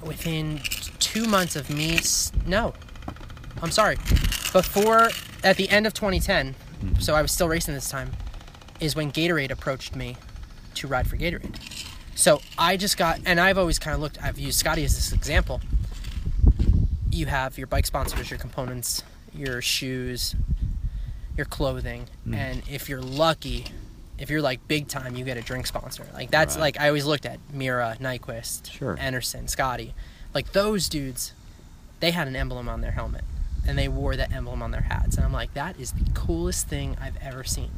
[0.03, 0.59] within
[0.99, 1.99] two months of me,
[2.45, 2.73] no,
[3.61, 3.97] I'm sorry,
[4.51, 5.09] before
[5.43, 6.99] at the end of 2010, mm-hmm.
[6.99, 8.11] so I was still racing this time,
[8.79, 10.17] is when Gatorade approached me
[10.75, 11.57] to ride for Gatorade.
[12.15, 14.21] So I just got, and I've always kind of looked.
[14.23, 15.61] I've used Scotty as this example.
[17.11, 19.03] You have your bike sponsors, your components,
[19.33, 20.35] your shoes,
[21.35, 22.33] your clothing, mm-hmm.
[22.33, 23.65] and if you're lucky,
[24.17, 26.07] if you're like big time, you get a drink sponsor.
[26.13, 26.61] Like that's Right.
[26.61, 28.95] like I always looked at Mirra, Nyquist, Sure.
[28.99, 29.93] Anderson, Scotty,
[30.33, 31.33] like those dudes.
[31.99, 33.23] They had an emblem on their helmet,
[33.67, 36.67] and they wore that emblem on their hats, and I'm like, that is the coolest
[36.67, 37.71] thing I've ever seen.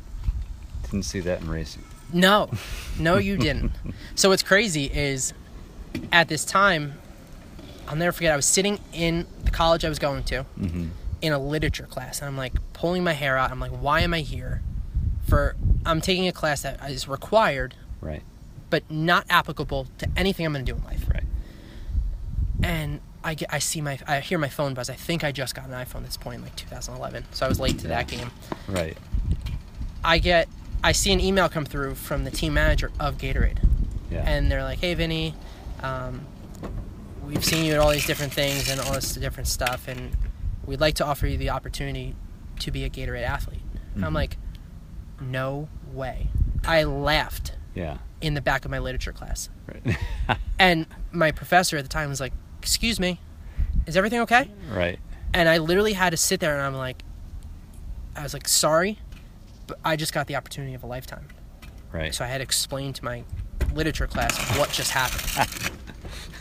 [0.84, 1.84] Didn't see that in racing.
[2.14, 2.50] No,
[3.00, 3.72] no, you didn't.
[4.16, 5.34] so what's crazy is,
[6.12, 6.94] at this time,
[7.88, 8.32] I'll never forget.
[8.32, 10.88] I was sitting in the college I was going to, Mm-hmm.
[11.22, 13.52] in a literature class, and I'm like pulling my hair out.
[13.52, 14.62] I'm like, why am I here?
[15.28, 15.56] For
[15.86, 18.22] I'm taking a class that is required, Right.
[18.70, 21.08] but not applicable to anything I'm going to do in life.
[21.12, 21.24] Right.
[22.64, 24.90] And I get, I see my, I hear my phone buzz.
[24.90, 27.26] I think I just got an iPhone at this point, like 2011.
[27.32, 28.32] So I was late to that game.
[28.68, 28.98] Right.
[30.04, 30.48] I get,
[30.84, 33.58] I see an email come through from the team manager of Gatorade.
[34.12, 34.24] Yeah.
[34.26, 35.36] and they're like, "Hey, Vinny,
[35.84, 36.26] um,
[37.28, 40.10] we've seen you at all these different things and all this different stuff, and
[40.66, 42.16] we'd like to offer you the opportunity
[42.62, 43.62] to be a Gatorade athlete."
[43.94, 44.38] And I'm like,
[45.22, 46.30] "No way!"
[46.66, 47.98] I laughed yeah.
[48.20, 49.96] in the back of my literature class, Right.
[50.60, 53.20] and my professor at the time was like, "Excuse me,
[53.86, 55.00] is everything okay?" right.
[55.34, 57.04] And I literally had to sit there, and I'm like,
[58.16, 58.98] I was like, "Sorry."
[59.68, 61.28] But I just got the opportunity of a lifetime.
[61.92, 62.14] Right.
[62.16, 63.24] So I had to explain to my
[63.74, 65.72] literature class what just happened.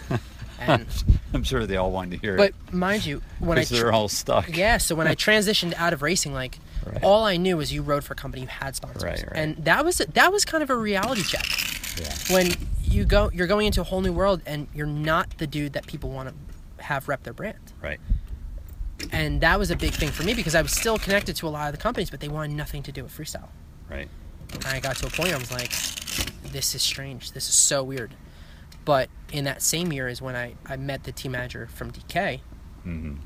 [0.61, 0.87] and
[1.35, 2.55] I'm sure they all wanted to hear but it.
[2.67, 4.55] But mind you, when I Because they're all stuck.
[4.57, 7.03] yeah, so when I transitioned out of racing, like Right.
[7.03, 9.33] all I knew was you rode for a company you had sponsors, Right, right.
[9.35, 11.45] and that was that was kind of a reality check
[12.01, 12.15] Yeah.
[12.35, 12.53] when
[12.89, 15.87] you go you're going into a whole new world and you're not the dude that
[15.87, 17.73] people want to have rep their brand.
[17.83, 18.01] Right.
[19.13, 21.51] And that was a big thing for me because I was still connected to a
[21.51, 23.49] lot of the companies, but they wanted nothing to do with freestyle.
[23.89, 24.09] Right.
[24.53, 25.71] And I got to a point where I was like,
[26.53, 27.33] this is strange.
[27.33, 28.15] This is so weird.
[28.85, 32.41] But in that same year is when I, I met the team manager from DK
[32.87, 33.17] Mm-hmm.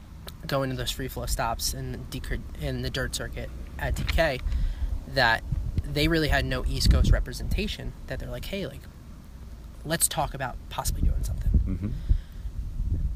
[0.46, 3.48] going to those free flow stops in the, DK in the dirt circuit
[3.78, 4.40] at DK
[5.08, 5.44] that
[5.84, 7.92] they really had no East Coast representation.
[8.08, 8.80] That they're like, hey, like,
[9.84, 11.50] let's talk about possibly doing something.
[11.66, 11.88] Mm-hmm.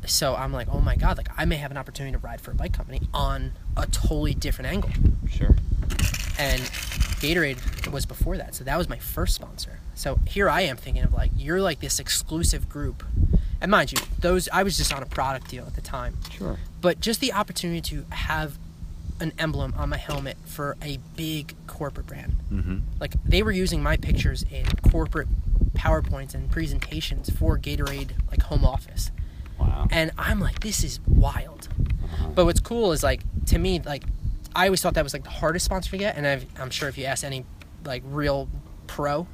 [0.06, 2.52] So I'm like, oh my god, like I may have an opportunity to ride for
[2.52, 4.90] a bike company on a totally different angle.
[5.28, 5.56] Sure.
[6.38, 6.60] And
[7.20, 9.80] Gatorade was before that, so that was my first sponsor.
[9.94, 13.02] So here I am thinking of like, you're like this exclusive group.
[13.60, 16.18] And mind you, those I was just on a product deal at the time.
[16.30, 16.58] Sure.
[16.80, 18.58] but just the opportunity to have
[19.20, 22.36] an emblem on my helmet for a big corporate brand.
[22.52, 22.78] Mm-hmm.
[23.00, 25.28] Like they were using my pictures in corporate
[25.74, 29.10] PowerPoints and presentations for Gatorade like home office.
[29.58, 29.86] Wow.
[29.90, 31.68] And I'm like, this is wild.
[31.78, 32.28] Uh-huh.
[32.34, 34.04] But what's cool is like to me, like
[34.54, 36.88] I always thought that was like the hardest sponsor to get, and I've, I'm sure
[36.88, 37.44] if you ask any
[37.84, 38.48] like real
[38.86, 39.26] pro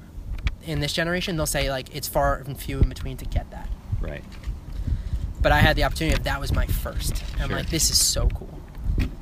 [0.65, 3.69] in this generation, they'll say like it's far and few in between to get that.
[4.01, 4.25] Right.
[5.41, 7.23] But I had the opportunity of that was my first.
[7.35, 8.52] And I'm like, this is so cool.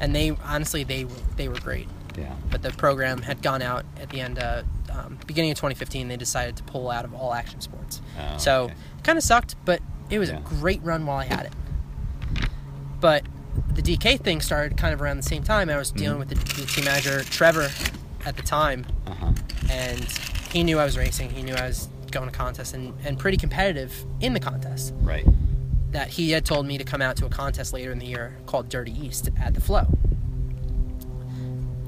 [0.01, 1.89] And they honestly they were they were great.
[2.19, 2.35] Yeah.
[2.51, 6.09] But the program had gone out at the end of um, beginning of 2015.
[6.09, 8.01] They decided to pull out of all action sports.
[8.19, 8.75] Oh, so okay.
[9.05, 9.81] kind of sucked, but
[10.11, 10.39] it was Yeah.
[10.39, 11.53] a great run while I had it.
[13.01, 13.25] But
[13.73, 15.71] the DK thing started kind of around the same time.
[15.71, 16.29] I was dealing Mhm.
[16.29, 17.71] with the, the team manager Trevor
[18.27, 19.33] at the time, Uh-huh.
[19.71, 20.01] and
[20.53, 21.31] he knew I was racing.
[21.31, 24.93] He knew I was going to contests and, and pretty competitive in the contest.
[25.01, 25.27] Right.
[25.91, 28.37] That he had told me to come out to a contest later in the year
[28.47, 29.87] called Dirty East at the Flow.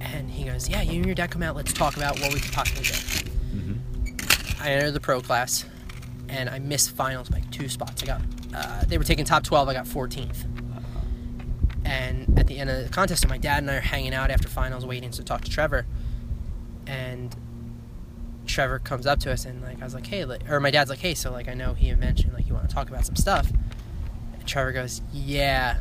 [0.00, 1.54] And he goes, "Yeah, you and your dad come out.
[1.54, 4.62] Let's talk about what we could possibly do." Mm-hmm.
[4.62, 5.64] I entered the pro class,
[6.28, 8.02] and I missed finals by two spots.
[8.02, 8.20] I got
[8.54, 9.68] uh, they were taking top twelve.
[9.68, 10.44] I got 14th.
[11.84, 14.48] And at the end of the contest, my dad and I are hanging out after
[14.48, 15.84] finals, waiting to talk to Trevor.
[16.86, 17.34] And
[18.46, 20.90] Trevor comes up to us, and like I was like, "Hey," like, or my dad's
[20.90, 23.16] like, "Hey," so like I know he mentioned like you want to talk about some
[23.16, 23.52] stuff.
[24.42, 25.76] And Trevor goes, "Yeah,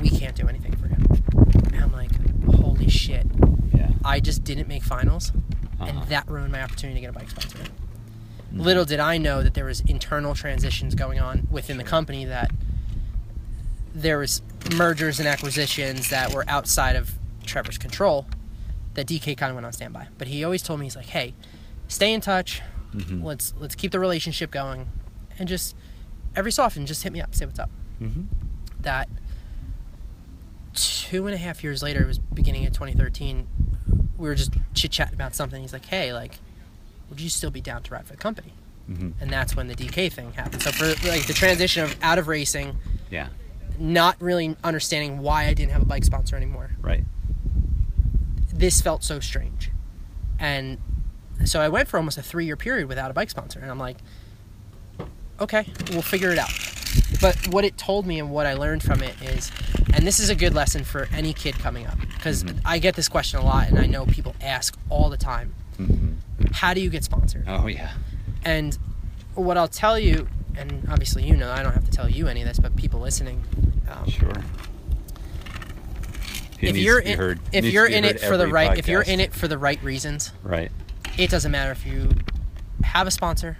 [0.00, 1.06] we can't do anything for him.
[1.72, 2.10] And I'm like,
[2.56, 3.28] "Holy shit!"
[3.72, 3.90] Yeah.
[4.04, 5.30] I just didn't make finals,
[5.78, 5.84] Uh-huh.
[6.00, 7.58] and that ruined my opportunity to get a bike sponsor.
[8.52, 8.60] Mhm.
[8.60, 12.50] Little did I know that there was internal transitions going on within the company that
[13.94, 14.42] there was
[14.74, 17.12] mergers and acquisitions that were outside of
[17.46, 18.26] Trevor's control
[18.94, 20.08] that DK kind of went on standby.
[20.18, 21.34] But he always told me he's like, "Hey,
[21.86, 22.62] stay in touch.
[22.92, 23.22] Mhm.
[23.22, 24.88] Let's let's keep the relationship going,
[25.38, 25.76] and just
[26.36, 28.26] every so often just hit me up, say what's up." Mhm.
[28.80, 29.08] That
[30.74, 33.46] two and a half years later, it was beginning of 2013.
[34.16, 35.60] We were just chit chatting about something.
[35.62, 36.38] He's like, "Hey, like,
[37.08, 38.52] would you still be down to ride for the company?"
[38.90, 39.14] Mhm.
[39.20, 40.62] And that's when the DK thing happened.
[40.62, 42.78] So for like the transition of out of racing,
[43.10, 43.28] Yeah.
[43.78, 47.04] not really understanding why I didn't have a bike sponsor anymore, Right.
[48.52, 49.70] this felt so strange.
[50.38, 50.78] And
[51.44, 53.60] so I went for almost a three year period without a bike sponsor.
[53.60, 53.98] And I'm like,
[55.40, 56.50] okay, we'll figure it out.
[57.20, 59.50] But what it told me and what I learned from it is,
[59.92, 62.60] and this is a good lesson for any kid coming up, because Mhm.
[62.64, 66.16] I get this question a lot and I know people ask all the time Mhm.
[66.54, 67.44] how do you get sponsored?
[67.48, 67.92] Oh yeah.
[68.44, 68.76] And
[69.34, 72.42] what I'll tell you, and obviously you know, I don't have to tell you any
[72.42, 73.44] of this, but people listening,
[73.88, 74.30] um, Sure.
[76.60, 79.20] It if you're in, heard- if you're in it for the right, if you're in
[79.20, 80.72] it for the right reasons, Right.
[81.16, 82.10] it doesn't matter if you
[82.82, 83.58] have a sponsor,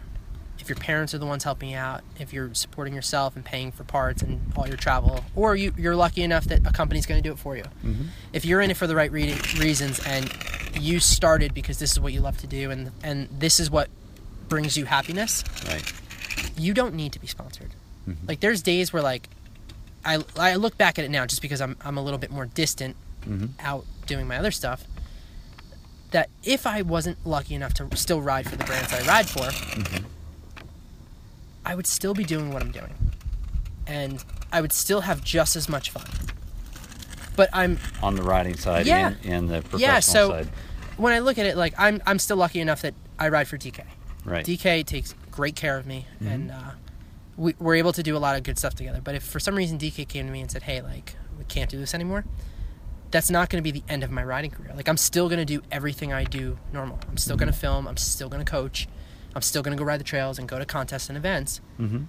[0.69, 3.73] if your parents are the ones helping you out, if you're supporting yourself and paying
[3.73, 7.23] for parts and all your travel, or you, you're lucky enough that a company's going
[7.23, 7.63] to do it for you.
[7.63, 8.03] Mm-hmm.
[8.35, 10.31] If you're in it for the right re- reasons and
[10.79, 13.89] you started because this is what you love to do and and this is what
[14.51, 15.91] brings you happiness, Right.
[16.59, 17.71] you don't need to be sponsored.
[18.07, 18.29] Mhm.
[18.29, 19.27] Like there's days where like
[20.05, 22.45] I I look back at it now just because I'm I'm a little bit more
[22.45, 22.95] distant
[23.27, 23.51] Mhm.
[23.61, 24.85] out doing my other stuff.
[26.11, 29.41] That if I wasn't lucky enough to still ride for the brands I ride for,
[29.41, 30.05] Mhm.
[31.69, 32.93] I would still be doing what I'm doing.
[33.87, 36.07] And I would still have just as much fun.
[37.37, 39.09] But I'm On the riding side Yeah.
[39.09, 40.49] and, and the professional Yeah, so- side.
[40.97, 43.57] when I look at it like I'm I'm still lucky enough that I ride for
[43.57, 43.85] DK.
[44.25, 44.45] Right.
[44.45, 46.31] DK takes great care of me, Mhm.
[46.35, 46.71] and uh,
[47.37, 49.01] we, we're able to do a lot of good stuff together.
[49.03, 51.71] But if for some reason DK came to me and said, "Hey, like we can't
[51.71, 52.25] do this anymore,"
[53.13, 54.73] that's not going to be the end of my riding career.
[54.75, 56.99] Like I'm still going to do everything I do normal.
[57.09, 57.87] I'm still going to film.
[57.87, 58.89] I'm still going to coach.
[59.35, 61.61] I'm still going to go ride the trails and go to contests and events.
[61.79, 62.05] mm-hmm.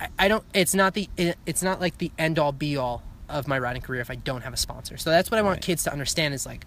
[0.00, 0.44] I, I don't.
[0.52, 1.08] It's not the.
[1.16, 4.14] It, it's not like the end all be all of my riding career if I
[4.16, 4.96] don't have a sponsor.
[4.96, 5.62] So that's what I want Right.
[5.62, 6.66] kids to understand is like.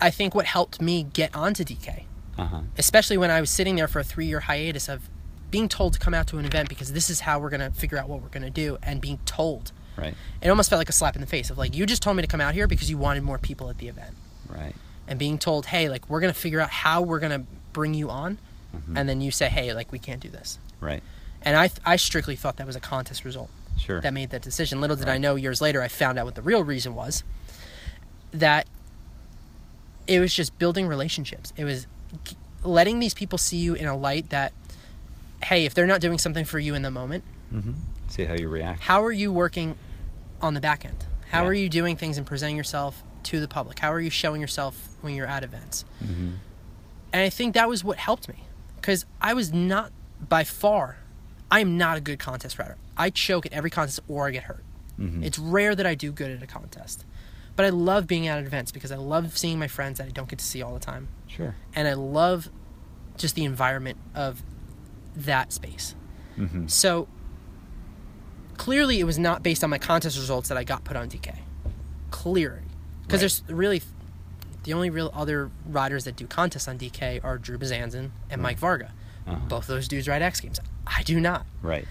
[0.00, 2.04] I think what helped me get onto DK
[2.38, 2.62] Uh-huh.
[2.78, 5.08] especially when I was sitting there for a three year hiatus of
[5.50, 7.96] being told to come out to an event because this is how we're gonna figure
[7.98, 9.70] out what we're gonna do, and being told.
[9.96, 10.14] Right.
[10.42, 12.22] It almost felt like a slap in the face of like you just told me
[12.22, 14.16] to come out here because you wanted more people at the event,
[14.48, 14.74] Right.
[15.06, 17.44] and being told, hey, like we're gonna figure out how we're gonna
[17.74, 18.38] bring you on,
[18.74, 18.96] Mm-hmm.
[18.96, 20.58] and then you say, hey, like we can't do this.
[20.80, 21.00] Right.
[21.42, 23.48] And I, I strictly thought that was a contest result
[23.78, 24.00] Sure.
[24.00, 24.80] that made that decision.
[24.80, 27.22] Little did I know years later, I found out what the real reason was
[28.32, 28.66] that
[30.08, 31.52] it was just building relationships.
[31.56, 31.86] It was
[32.64, 34.52] letting these people see you in a light that,
[35.44, 37.22] hey, if they're not doing something for you in the moment,
[37.54, 37.74] mm-hmm.
[38.08, 38.80] See how you react.
[38.82, 39.76] how are you working
[40.42, 41.04] on the back end?
[41.30, 41.48] How Yeah.
[41.50, 43.78] are you doing things and presenting yourself to the public?
[43.78, 45.84] How are you showing yourself when you're at events?
[46.02, 46.30] Mm-hmm.
[47.14, 48.42] And I think that was what helped me
[48.76, 49.92] because I was not
[50.28, 50.98] by far,
[51.48, 52.76] I am not a good contest rider.
[52.96, 54.64] I choke at every contest or I get hurt.
[54.98, 55.22] Mm-hmm.
[55.22, 57.04] It's rare that I do good at a contest.
[57.54, 60.28] But I love being at events because I love seeing my friends that I don't
[60.28, 61.06] get to see all the time.
[61.28, 61.54] Sure.
[61.72, 62.50] And I love
[63.16, 64.42] just the environment of
[65.14, 65.94] that space.
[66.36, 66.66] Mm-hmm.
[66.66, 67.06] So
[68.56, 71.36] clearly it was not based on my contest results that I got put on DK.
[72.10, 72.58] Clearly.
[73.02, 73.20] Because Right.
[73.20, 73.82] there's really
[74.64, 78.58] the only real other riders that do contests on DK are Drew Bezanson and Mike
[78.58, 78.92] Varga.
[79.26, 79.36] Uh-huh.
[79.48, 80.58] Both those dudes ride X Games.
[80.86, 81.46] I do not.
[81.62, 81.86] Right.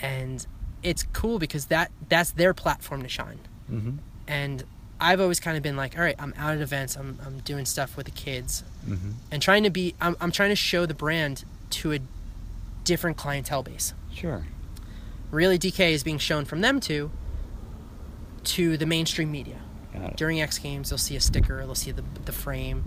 [0.00, 0.46] And
[0.82, 3.40] it's cool because that that's their platform to shine.
[3.70, 3.96] Mm-hmm.
[4.28, 4.64] And
[5.00, 7.66] I've always kind of been like, all right, I'm out at events, I'm, I'm doing
[7.66, 9.10] stuff with the kids, Mm-hmm.
[9.32, 11.98] and trying to be, I'm, I'm trying to show the brand to a
[12.84, 13.92] different clientele base.
[14.14, 14.44] Sure.
[15.32, 17.10] Really, DK is being shown from them to
[18.44, 19.56] to the mainstream media.
[20.16, 22.84] During X Games, they'll see a sticker, they'll see the, the frame,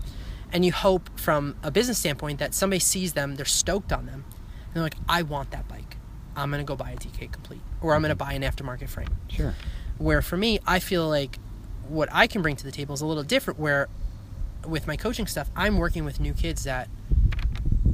[0.52, 4.26] and you hope from a business standpoint that somebody sees them, they're stoked on them,
[4.66, 5.98] and they're like, I want that bike.
[6.36, 8.20] I'm gonna go buy a DK complete, or I'm gonna mm-hmm.
[8.20, 9.10] buy an aftermarket frame.
[9.28, 9.56] Sure.
[9.98, 11.38] Where for me, I feel like
[11.88, 13.60] what I can bring to the table is a little different.
[13.60, 13.90] Where
[14.68, 16.90] with my coaching stuff, I'm working with new kids that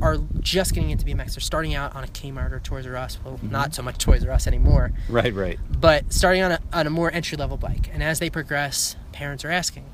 [0.02, 1.36] are just getting into BMX.
[1.36, 3.18] They're starting out on a Kmart or Toys R Us.
[3.24, 3.52] Well, mm-hmm.
[3.52, 5.34] not so much Toys R Us anymore, Right.
[5.34, 5.60] Right.
[5.80, 7.90] but starting on a, on a more entry level bike.
[7.94, 9.86] And as they progress, parents are asking,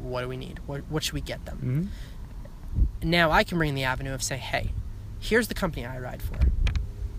[0.00, 0.58] "What do we need?
[0.66, 3.10] What what should we get them?" Mm-hmm.
[3.10, 4.70] now I can bring the avenue of say, hey,
[5.20, 6.38] here's the company I ride for.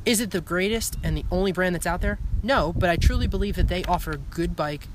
[0.05, 2.17] Is it the greatest and the only brand that's out there?
[2.41, 4.87] No, but I truly believe that they offer a good bike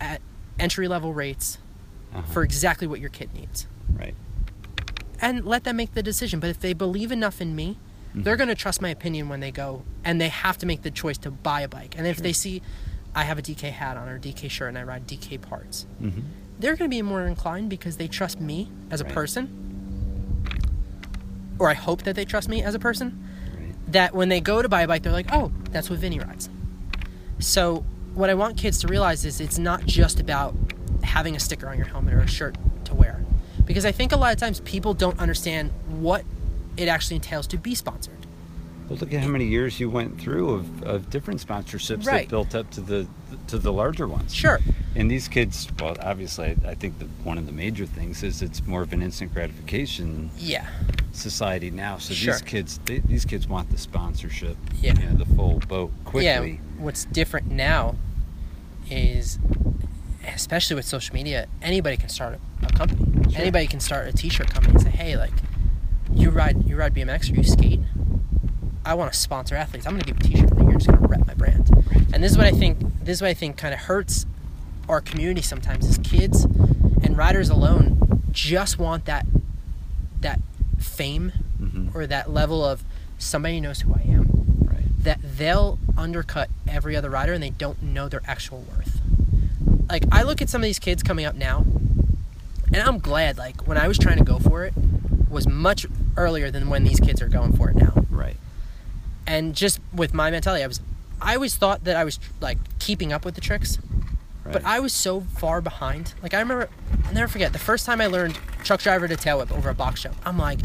[0.00, 0.20] at
[0.58, 1.58] entry level rates
[2.14, 2.22] Uh-huh.
[2.32, 3.66] for exactly what your kid needs.
[3.92, 4.14] Right.
[5.20, 6.38] And let them make the decision.
[6.40, 7.76] But if they believe enough in me,
[8.14, 10.90] they're going to trust my opinion when they go and they have to make the
[10.92, 11.96] choice to buy a bike.
[11.98, 12.62] And if they see
[13.14, 15.86] I have a DK hat on or a DK shirt and I ride DK parts,
[16.02, 16.20] Mm-hmm.
[16.58, 19.12] they're going to be more inclined because they trust me as a Right.
[19.14, 19.48] person.
[21.58, 23.24] Or I hope that they trust me as a person.
[23.56, 23.74] Right.
[23.92, 26.48] That when they go to buy a bike, they're like, oh, that's what Vinny rides.
[27.38, 27.84] So,
[28.14, 30.54] what I want kids to realize is it's not just about
[31.02, 33.24] having a sticker on your helmet or a shirt to wear.
[33.64, 36.24] Because I think a lot of times people don't understand what
[36.76, 38.23] it actually entails to be sponsored.
[38.88, 42.22] Well, look at how many years you went through of, of different sponsorships Right.
[42.24, 43.06] that built up to the
[43.48, 44.34] to the larger ones.
[44.34, 44.60] Sure.
[44.94, 48.64] And these kids, well, obviously, I, think that one of the major things is it's
[48.66, 50.66] more of an instant gratification Yeah.
[51.12, 51.98] society now.
[51.98, 52.34] So Sure.
[52.34, 54.94] these kids, they, these kids want the sponsorship, Yeah.
[54.98, 56.24] you know, the full boat quickly.
[56.52, 57.96] Yeah, what's different now
[58.90, 59.38] is,
[60.26, 63.30] especially with social media, anybody can start a, a company.
[63.32, 63.40] Sure.
[63.42, 65.32] Anybody can start a T-shirt company and say, "Hey, like,
[66.14, 67.80] you ride you ride BMX or you skate.
[68.84, 69.86] I want to sponsor athletes.
[69.86, 71.70] I'm going to give a T-shirt, and you're just going to rep my brand."
[72.12, 72.78] And this is what I think.
[73.04, 74.26] This is what I think kind of hurts
[74.88, 75.86] our community sometimes.
[75.88, 79.26] Is kids and riders alone just want that
[80.20, 80.40] that
[80.78, 81.94] fame Mhm.
[81.94, 82.82] or that level of
[83.18, 84.28] somebody knows who I am
[84.64, 85.04] Right.
[85.04, 89.00] that they'll undercut every other rider and they don't know their actual worth.
[89.88, 91.64] Like I look at some of these kids coming up now,
[92.72, 93.36] and I'm glad.
[93.38, 94.72] Like when I was trying to go for it,
[95.28, 95.86] was much
[96.16, 98.03] earlier than when these kids are going for it now.
[99.26, 99.34] Right.
[99.34, 100.80] And just with my mentality, I was,
[101.20, 103.78] I always thought that I was like keeping up with the tricks,
[104.44, 104.52] Right.
[104.52, 106.14] but I was so far behind.
[106.22, 106.68] Like I remember,
[107.06, 109.74] I'll never forget the first time I learned truck driver to tail whip over a
[109.74, 110.16] box jump.
[110.26, 110.58] I'm like,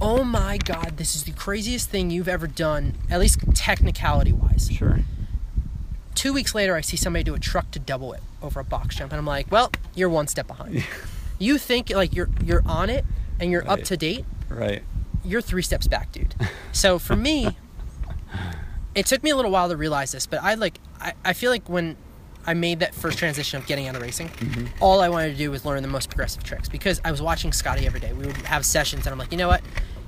[0.00, 4.70] oh my god, this is the craziest thing you've ever done, at least technicality wise.
[4.72, 5.00] sure.
[6.14, 8.96] Two weeks later, I see somebody do a truck to double whip over a box
[8.96, 10.84] jump, and I'm like, well, you're one step behind.
[11.38, 13.04] you think like you're you're on it
[13.40, 14.24] and you're up to date.
[14.48, 14.82] Right.
[15.24, 16.34] You're three steps back, dude.
[16.72, 17.56] So for me,
[18.94, 21.50] it took me a little while to realize this, but I like I, I feel
[21.50, 21.96] like when
[22.46, 24.66] I made that first transition of getting out of racing, mm-hmm.
[24.80, 27.52] all I wanted to do was learn the most progressive tricks because I was watching
[27.52, 28.12] Scotty every day.
[28.12, 29.62] We would have sessions, and I'm like, you know what?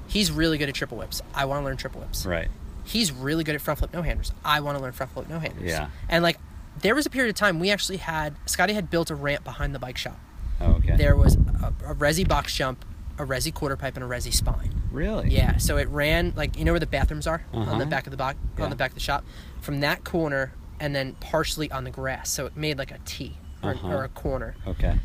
[0.08, 1.22] He's really good at triple whips.
[1.34, 2.26] I want to learn triple whips.
[2.26, 2.48] Right.
[2.84, 4.32] He's really good at front flip no handers.
[4.44, 5.64] I want to learn front flip no handers.
[5.64, 5.88] Yeah.
[6.08, 6.38] And like,
[6.82, 9.74] there was a period of time we actually had Scotty had built a ramp behind
[9.74, 10.18] the bike shop.
[10.60, 10.96] Oh, okay.
[10.96, 12.84] There was a, a resi box jump,
[13.18, 14.82] a resi quarter pipe, and a resi spine.
[14.90, 15.30] Really?
[15.30, 17.78] Yeah, so it ran like you know where the bathrooms are on Uh-huh.
[17.78, 18.64] the back of the box Yeah.
[18.64, 19.24] on the back of the shop,
[19.60, 22.30] from that corner and then partially on the grass.
[22.30, 23.88] So it made like a T or, Uh-huh.
[23.88, 24.56] or a corner.
[24.66, 24.98] Okay.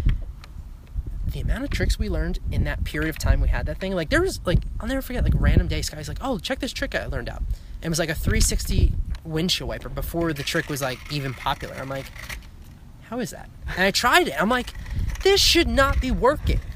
[1.27, 3.93] The amount of tricks we learned in that period of time we had that thing,
[3.93, 5.81] like there was like I'll never forget like random day.
[5.83, 7.37] Sky's like, oh check this trick I learned out.
[7.81, 11.75] And it was like a 360 windshield wiper before the trick was like even popular.
[11.75, 12.05] I'm like,
[13.09, 13.49] how is that?
[13.67, 14.41] And I tried it.
[14.41, 14.73] I'm like,
[15.23, 16.59] this should not be working.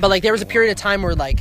[0.00, 1.40] but like there was a period of time where like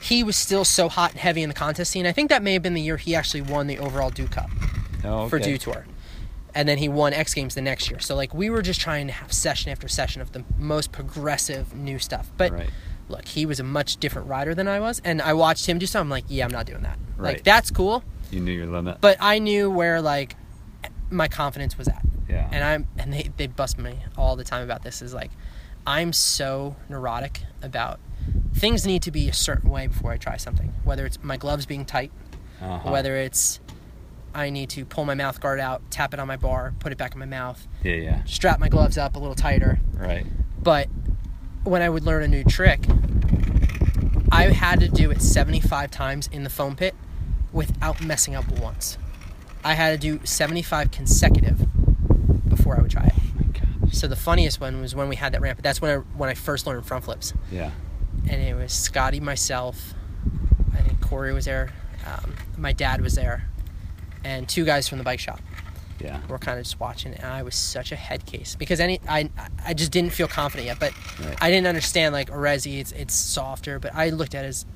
[0.00, 2.06] he was still so hot and heavy in the contest scene.
[2.06, 4.48] I think that may have been the year he actually won the overall Dew Cup
[5.04, 5.28] Oh, okay.
[5.30, 5.86] for Dew Tour.
[6.54, 7.98] And then he won X Games the next year.
[8.00, 11.74] So like we were just trying to have session after session of the most progressive
[11.74, 12.30] new stuff.
[12.36, 12.70] But Right.
[13.08, 15.86] look, he was a much different rider than I was, and I watched him do
[15.86, 16.06] something.
[16.06, 16.98] I'm like, yeah, I'm not doing that.
[17.18, 18.98] Like that's cool, You knew your limit.
[19.00, 20.36] but I knew where like
[21.10, 22.48] my confidence was at yeah.
[22.52, 25.30] and I'm and they, they bust me all the time about this is like
[25.88, 27.98] I'm so neurotic about
[28.52, 30.74] things need to be a certain way before I try something.
[30.84, 32.12] Whether it's my gloves being tight,
[32.60, 32.90] Uh-huh.
[32.90, 33.58] whether it's
[34.34, 36.98] I need to pull my mouth guard out, tap it on my bar, put it
[36.98, 38.22] back in my mouth, Yeah, yeah.
[38.26, 39.80] strap my gloves up a little tighter.
[39.94, 40.26] Right.
[40.62, 40.88] But
[41.64, 42.84] when I would learn a new trick,
[44.30, 46.94] I had to do it 75 times in the foam pit
[47.50, 48.98] without messing up once.
[49.64, 51.66] I had to do 75 consecutive
[52.46, 53.14] before I would try it.
[53.92, 55.60] So the funniest one was when we had that ramp.
[55.62, 57.70] That's when I when I first learned front flips, Yeah.
[58.28, 59.94] and it was Scotty, myself,
[60.76, 61.70] I think Corey was there,
[62.06, 63.48] um, my dad was there,
[64.24, 65.40] and two guys from the bike shop
[65.98, 66.20] Yeah.
[66.28, 67.14] were kind of just watching.
[67.14, 69.30] And I was such a head case because any I
[69.64, 71.36] I just didn't feel confident yet, but Right.
[71.40, 74.66] I didn't understand like Orezi, it's it's softer, but I looked at it as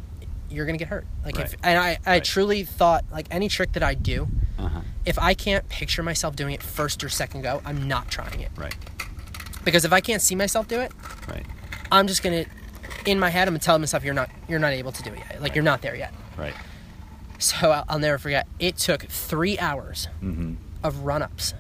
[0.52, 1.06] you're gonna get hurt.
[1.24, 2.24] Like if and I I Right.
[2.24, 4.80] truly thought like any trick that I do, Uh-huh.
[5.04, 8.50] if I can't picture myself doing it first or second go, I'm not trying it.
[8.56, 8.74] Right.
[9.64, 10.92] Because if I can't see myself do it,
[11.28, 11.46] Right.
[11.90, 12.44] I'm just gonna,
[13.06, 15.18] in my head, I'm gonna tell myself you're not you're not able to do it
[15.18, 15.32] yet.
[15.34, 15.54] Like Right.
[15.56, 16.12] you're not there yet.
[16.36, 16.54] Right.
[17.38, 18.46] So I'll, I'll never forget.
[18.58, 20.54] It took three hours Mm-hmm.
[20.84, 21.54] of run-ups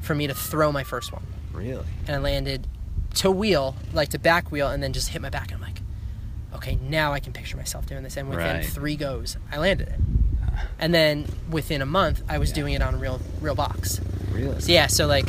[0.00, 1.22] for me to throw my first one,
[1.52, 1.84] Really?
[2.06, 2.66] and I landed
[3.14, 5.50] to wheel, like to back wheel, and then just hit my back.
[5.50, 5.73] And I'm like,
[6.54, 8.16] okay, now I can picture myself doing this.
[8.16, 8.66] And within Right.
[8.66, 10.00] three goes, I landed it.
[10.78, 12.54] And then within a month, I was Yeah.
[12.56, 14.00] doing it on real real box.
[14.30, 14.60] Really?
[14.60, 15.26] So yeah, so like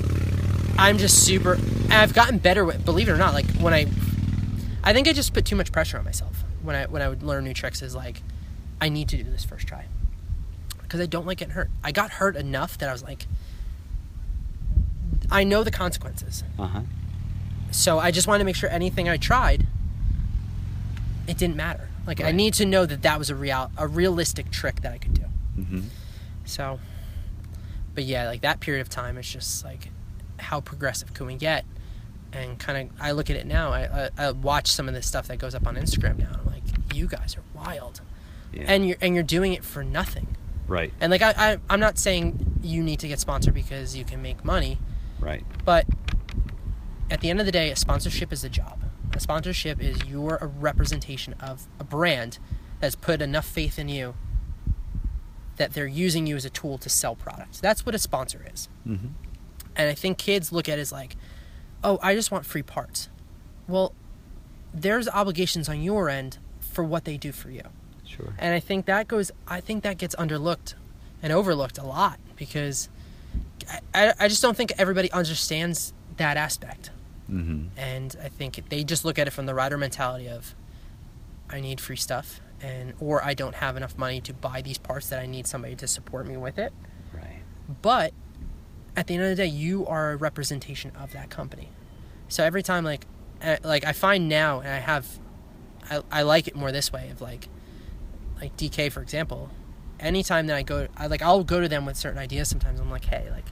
[0.77, 1.57] I'm just super
[1.89, 3.87] I've gotten better with believe it or not, like when I
[4.83, 7.23] I think I just put too much pressure on myself when I when I would
[7.23, 8.21] learn new tricks is like
[8.79, 9.85] I need to do this first try.
[10.83, 11.71] Because I don't like getting hurt.
[11.83, 13.25] I got hurt enough that I was like
[15.31, 16.43] I know the consequences.
[16.59, 16.81] Uh-huh.
[17.71, 19.65] So I just wanted to make sure anything I tried
[21.27, 21.87] it didn't matter.
[22.07, 24.97] Like I need to know that that was a real a realistic trick that I
[24.97, 25.23] could do.
[25.57, 25.81] Mm-hmm.
[26.45, 26.79] So,
[27.93, 29.89] but yeah, like that period of time is just like,
[30.37, 31.65] how progressive can we get?
[32.33, 33.71] And kind of, I look at it now.
[33.71, 36.27] I, I, I watch some of the stuff that goes up on Instagram now.
[36.27, 38.01] And I'm like, you guys are wild,
[38.53, 38.63] Yeah.
[38.67, 40.35] and you're and you're doing it for nothing.
[40.67, 40.93] right.
[40.99, 44.21] And like, I, I I'm not saying you need to get sponsored because you can
[44.21, 44.77] make money,
[45.19, 45.43] Right.
[45.63, 45.85] but
[47.09, 48.79] at the end of the day, a sponsorship is a job.
[49.13, 52.39] A sponsorship is you're a representation of a brand
[52.79, 54.15] that's put enough faith in you
[55.57, 57.59] that they're using you as a tool to sell products.
[57.59, 58.67] That's what a sponsor is.
[58.87, 59.07] Mm-hmm.
[59.75, 61.15] And I think kids look at it as like,
[61.83, 63.09] oh, I just want free parts.
[63.67, 63.93] Well,
[64.73, 67.63] there's obligations on your end for what they do for you.
[68.05, 68.33] Sure.
[68.37, 70.73] And I think that goes, I think that gets underlooked
[71.23, 72.89] and overlooked a lot because
[73.69, 76.91] I, I, I just don't think everybody understands that aspect.
[77.29, 77.77] Mm-hmm.
[77.77, 80.55] And I think they just look at it from the rider mentality of,
[81.49, 85.09] I need free stuff, and or I don't have enough money to buy these parts
[85.09, 86.73] that I need somebody to support me with it.
[87.13, 87.41] Right.
[87.81, 88.13] But
[88.95, 91.69] at the end of the day, you are a representation of that company.
[92.27, 93.05] So every time, like,
[93.41, 95.19] uh, like I find now, and I have,
[95.89, 97.49] I, I like it more this way of like,
[98.39, 99.49] like DK for example.
[99.99, 102.49] Anytime that I go, I like I'll go to them with certain ideas.
[102.49, 103.45] Sometimes I'm like, hey, like,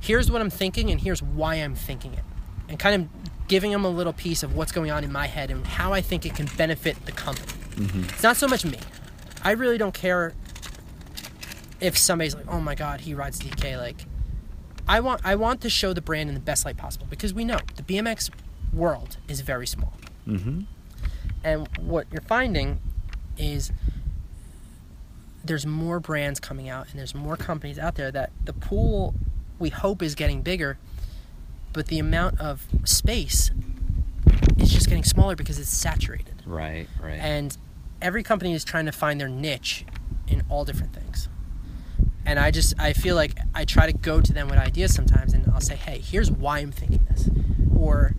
[0.00, 2.24] here's what I'm thinking, and here's why I'm thinking it,
[2.68, 3.08] and kind of
[3.48, 6.00] giving them a little piece of what's going on in my head and how I
[6.00, 7.52] think it can benefit the company.
[7.76, 8.04] Mm-hmm.
[8.04, 8.78] It's not so much me.
[9.42, 10.32] I really don't care
[11.80, 14.06] if somebody's like, "Oh my god, he rides DK." Like,
[14.88, 17.44] I want I want to show the brand in the best light possible because we
[17.44, 18.30] know the BMX
[18.72, 19.92] world is very small,
[20.26, 20.62] Mm-hmm.
[21.44, 22.80] and what you're finding
[23.36, 23.70] is
[25.44, 29.14] there's more brands coming out and there's more companies out there that the pool
[29.58, 30.78] we hope is getting bigger,
[31.74, 33.50] but the amount of space
[34.56, 36.42] is just getting smaller because it's saturated.
[36.46, 36.88] Right.
[37.02, 37.18] Right.
[37.20, 37.54] And
[38.00, 39.84] every company is trying to find their niche
[40.26, 41.28] in all different things.
[42.24, 45.34] And I just I feel like I try to go to them with ideas sometimes
[45.34, 47.28] and I'll say, "Hey, here's why I'm thinking this."
[47.76, 48.14] Or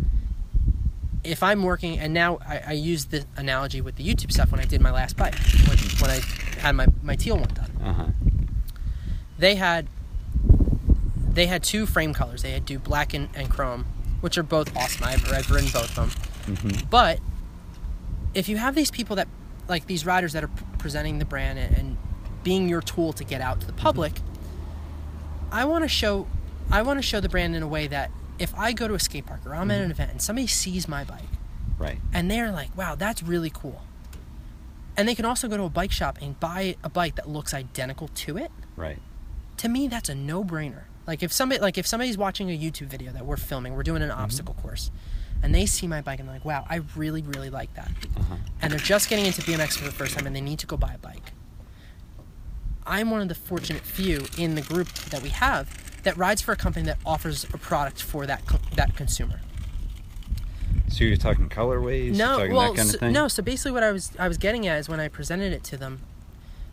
[1.23, 4.59] if I'm working, and now I, I use the analogy with the YouTube stuff when
[4.59, 5.33] I did my last bike,
[5.67, 6.19] when, when I
[6.59, 7.71] had my, my teal one done.
[7.83, 8.05] Uh huh.
[9.39, 9.87] They had
[11.35, 12.41] they had two frame colors.
[12.41, 13.85] They had do black and, and chrome,
[14.21, 15.03] which are both awesome.
[15.03, 16.13] I've, I've ridden both of
[16.45, 16.55] them.
[16.55, 16.87] Mm-hmm.
[16.89, 17.19] But
[18.33, 19.27] if you have these people that,
[19.67, 21.97] like these riders that are p- presenting the brand and, and
[22.43, 24.13] being your tool to get out to the public,
[25.51, 26.27] I want to show,
[26.71, 28.99] I want to show the brand in a way that if I go to a
[28.99, 31.21] skate park or I'm at an event and somebody sees my bike
[31.77, 31.99] Right.
[32.13, 33.81] and they're like, "Wow, that's really cool,"
[34.97, 37.53] and they can also go to a bike shop and buy a bike that looks
[37.53, 38.51] identical to it.
[38.75, 38.99] Right.
[39.57, 40.83] To me, that's a no-brainer.
[41.07, 44.01] Like if somebody, like if somebody's watching a YouTube video that we're filming, we're doing
[44.01, 44.91] an obstacle course,
[45.43, 48.35] and they see my bike and they're like, "Wow, I really, really like that." Uh-huh.
[48.61, 50.77] and they're just getting into BMX for the first time and they need to go
[50.77, 51.33] buy a bike.
[52.87, 56.51] I'm one of the fortunate few in the group that we have that rides for
[56.51, 59.41] a company that offers a product for that co- that consumer.
[60.87, 62.15] So you're talking colorways?
[62.15, 63.13] no, talking well, that kind so, of thing?
[63.13, 63.27] no.
[63.27, 65.77] So basically, what I was I was getting at is when I presented it to
[65.77, 66.01] them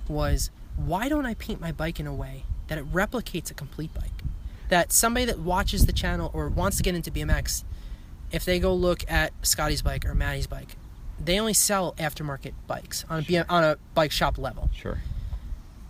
[0.08, 3.92] was why don't I paint my bike in a way that it replicates a complete
[3.94, 4.10] bike?
[4.68, 7.64] That somebody that watches the channel or wants to get into BMX,
[8.30, 10.76] if they go look at Scotty's bike or Maddie's bike,
[11.22, 14.70] they only sell aftermarket bikes on a BM, on a bike shop level.
[14.74, 14.98] Sure.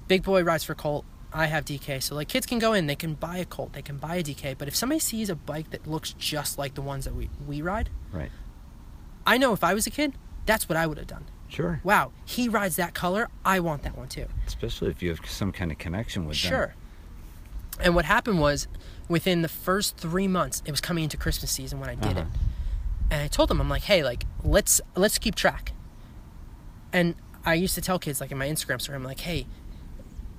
[0.09, 1.05] Big Boy rides for Colt.
[1.33, 2.03] I have DK.
[2.03, 4.23] So like kids can go in, they can buy a Colt, they can buy a
[4.23, 4.59] DK.
[4.59, 7.63] But if somebody sees a bike that looks just like the ones that we, we
[7.63, 8.31] ride, Right.
[9.25, 10.15] I know if I was a kid,
[10.47, 11.25] that's what I would have done.
[11.53, 11.81] Sure.
[11.85, 13.29] Wow, he rides that color.
[13.45, 14.27] I want that one too.
[14.47, 16.49] Especially if you have some kind of connection with them.
[16.51, 16.75] Sure.
[17.81, 18.69] And what happened was,
[19.09, 22.21] within the first three months, it was coming into Christmas season when I did it,
[22.21, 22.29] Uh-huh.
[23.11, 25.73] and I told them, I'm like, hey, like let's let's keep track.
[26.93, 27.15] And
[27.45, 29.47] I used to tell kids, like in my Instagram story, I'm like, hey,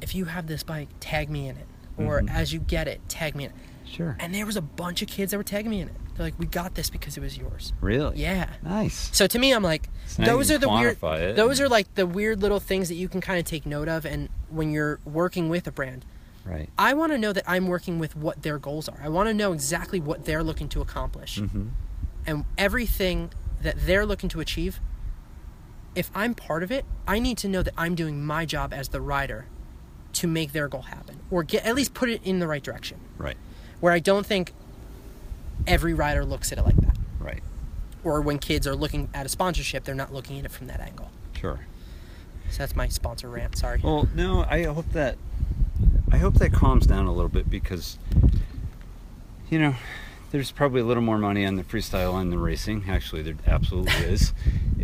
[0.02, 1.68] if you have this bike, tag me in it,
[1.98, 2.30] or Mhm.
[2.34, 3.56] as you get it, tag me in it.
[3.86, 4.16] Sure.
[4.20, 5.96] And there was a bunch of kids that were tagging me in it.
[6.16, 7.74] They're like, we got this because it was yours.
[7.82, 8.18] Really?
[8.18, 8.50] Yeah.
[8.62, 9.10] Nice.
[9.16, 10.98] So to me, I'm like, So those are the weird.
[11.02, 11.36] it.
[11.36, 14.06] Those are like the weird little things that you can kind of take note of,
[14.06, 16.06] and when you're working with a brand,
[16.46, 16.70] Right.
[16.78, 19.00] I want to know that I'm working with what their goals are.
[19.02, 21.70] I want to know exactly what they're looking to accomplish, Mm-hmm.
[22.28, 23.32] and everything
[23.62, 24.80] that they're looking to achieve.
[25.96, 28.90] If I'm part of it, I need to know that I'm doing my job as
[28.90, 29.46] the rider
[30.14, 33.00] to make their goal happen, or get at least put it in the right direction.
[33.18, 33.38] Right.
[33.80, 34.54] Where I don't think
[35.68, 37.44] every rider looks at it like that, Right.
[38.04, 40.80] or when kids are looking at a sponsorship, they're not looking at it from that
[40.80, 41.10] angle.
[41.40, 41.60] Sure.
[42.50, 43.58] So that's my sponsor rant.
[43.58, 43.80] Sorry.
[43.84, 45.18] Well, no, I hope that
[46.12, 47.98] I hope that calms down a little bit because
[49.50, 49.76] you know,
[50.32, 52.86] there's probably a little more money on the freestyle and the racing.
[52.88, 54.34] Actually, there absolutely is.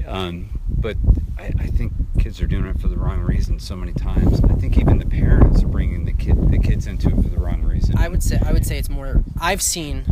[0.08, 0.98] Um, but
[1.38, 4.42] I, I think kids are doing it for the wrong reason so many times.
[4.44, 7.38] I think even the parents are bringing the kid the kids into it for the
[7.40, 7.98] wrong reason.
[7.98, 9.24] I would say I would say it's more.
[9.40, 10.06] I've seen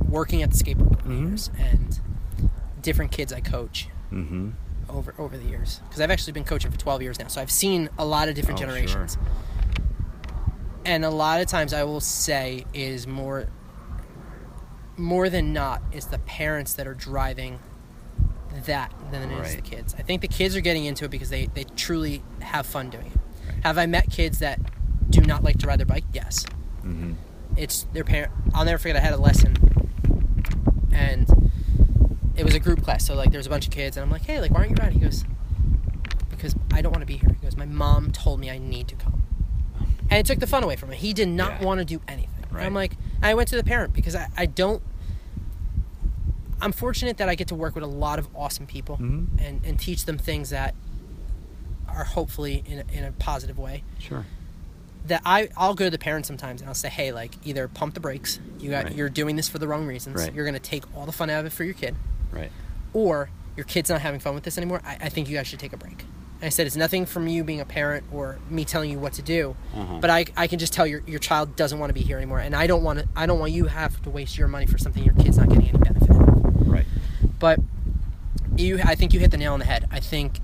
[0.00, 1.28] working at the skateboard Mhm.
[1.30, 2.00] years and
[2.82, 4.50] different kids I coach Mm-hmm.
[4.88, 7.50] over over the years because I've actually been coaching for 12 years now, so I've
[7.50, 8.72] seen a lot of different Oh, sure.
[8.72, 9.18] generations.
[10.84, 13.46] And a lot of times, I will say is more
[14.96, 17.58] more than not, it's the parents that are driving
[18.66, 19.94] that than it is the kids.
[19.98, 23.06] I think the kids are getting into it because they they truly have fun doing
[23.06, 23.18] it.
[23.48, 23.64] Right.
[23.64, 24.60] Have I met kids that
[25.10, 26.04] do not like to ride their bike?
[26.12, 26.44] Yes
[26.84, 27.12] Mm-hmm.
[27.56, 29.56] it's their parent i'll never forget i had a lesson
[30.94, 31.50] and
[32.36, 34.10] it was a group class so like there was a bunch of kids and i'm
[34.10, 35.24] like hey like why aren't you riding he goes
[36.30, 37.28] because i don't want to be here.
[37.30, 39.22] He goes my mom told me i need to come.
[40.10, 41.66] And it took the fun away from him he did not Yeah.
[41.66, 42.30] want to do anything.
[42.50, 42.92] And i'm like
[43.22, 44.82] i went to the parent because I, I don't
[46.60, 49.28] i'm fortunate that i get to work with a lot of awesome people Mhm.
[49.38, 50.74] and, and teach them things that
[51.88, 53.84] are hopefully in a, in a positive way.
[54.00, 54.24] Sure.
[55.06, 57.94] That I I'll go to the parents sometimes and I'll say, hey, like either pump
[57.94, 58.40] the brakes.
[58.58, 58.94] You got Right.
[58.94, 60.16] you're doing this for the wrong reasons.
[60.16, 60.32] Right.
[60.32, 61.94] You're gonna take all the fun out of it for your kid,
[62.32, 62.50] Right.
[62.92, 64.80] or your kid's not having fun with this anymore.
[64.84, 66.00] I, I think you guys should take a break.
[66.40, 69.12] And I said it's nothing from you being a parent or me telling you what
[69.14, 69.98] to do, Uh-huh.
[70.00, 72.40] but I, I can just tell your, your child doesn't want to be here anymore,
[72.40, 74.76] and I don't want to I don't want you have to waste your money for
[74.78, 76.66] something your kid's not getting any benefit of.
[76.66, 76.86] Right.
[77.38, 77.60] But
[78.56, 79.86] you I think you hit the nail on the head.
[79.90, 80.40] I think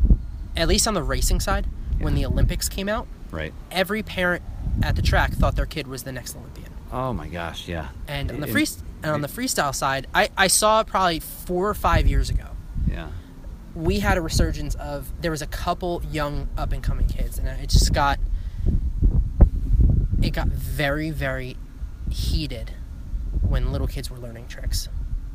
[0.57, 1.67] at least on the racing side,
[1.99, 3.53] when the Olympics came out, Right.
[3.71, 4.43] every parent
[4.83, 6.71] at the track thought their kid was the next Olympian.
[6.93, 7.69] Oh my gosh.
[7.69, 7.89] Yeah.
[8.09, 11.75] And on the It- and on the freestyle side, I, I saw probably four or
[11.75, 12.49] five years ago.
[12.91, 13.09] Yeah.
[13.75, 17.47] We had a resurgence of there was a couple young up and coming kids, and
[17.49, 18.19] it just got
[20.23, 21.57] it got very very
[22.11, 22.73] heated
[23.47, 24.89] when little kids were learning tricks.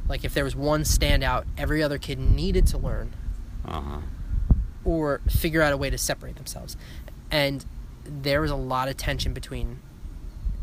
[0.07, 3.13] Like if there was one standout, every other kid needed to learn
[3.65, 3.97] Uh huh.
[4.83, 6.77] or figure out a way to separate themselves.
[7.31, 7.65] And
[8.05, 9.79] there was a lot of tension between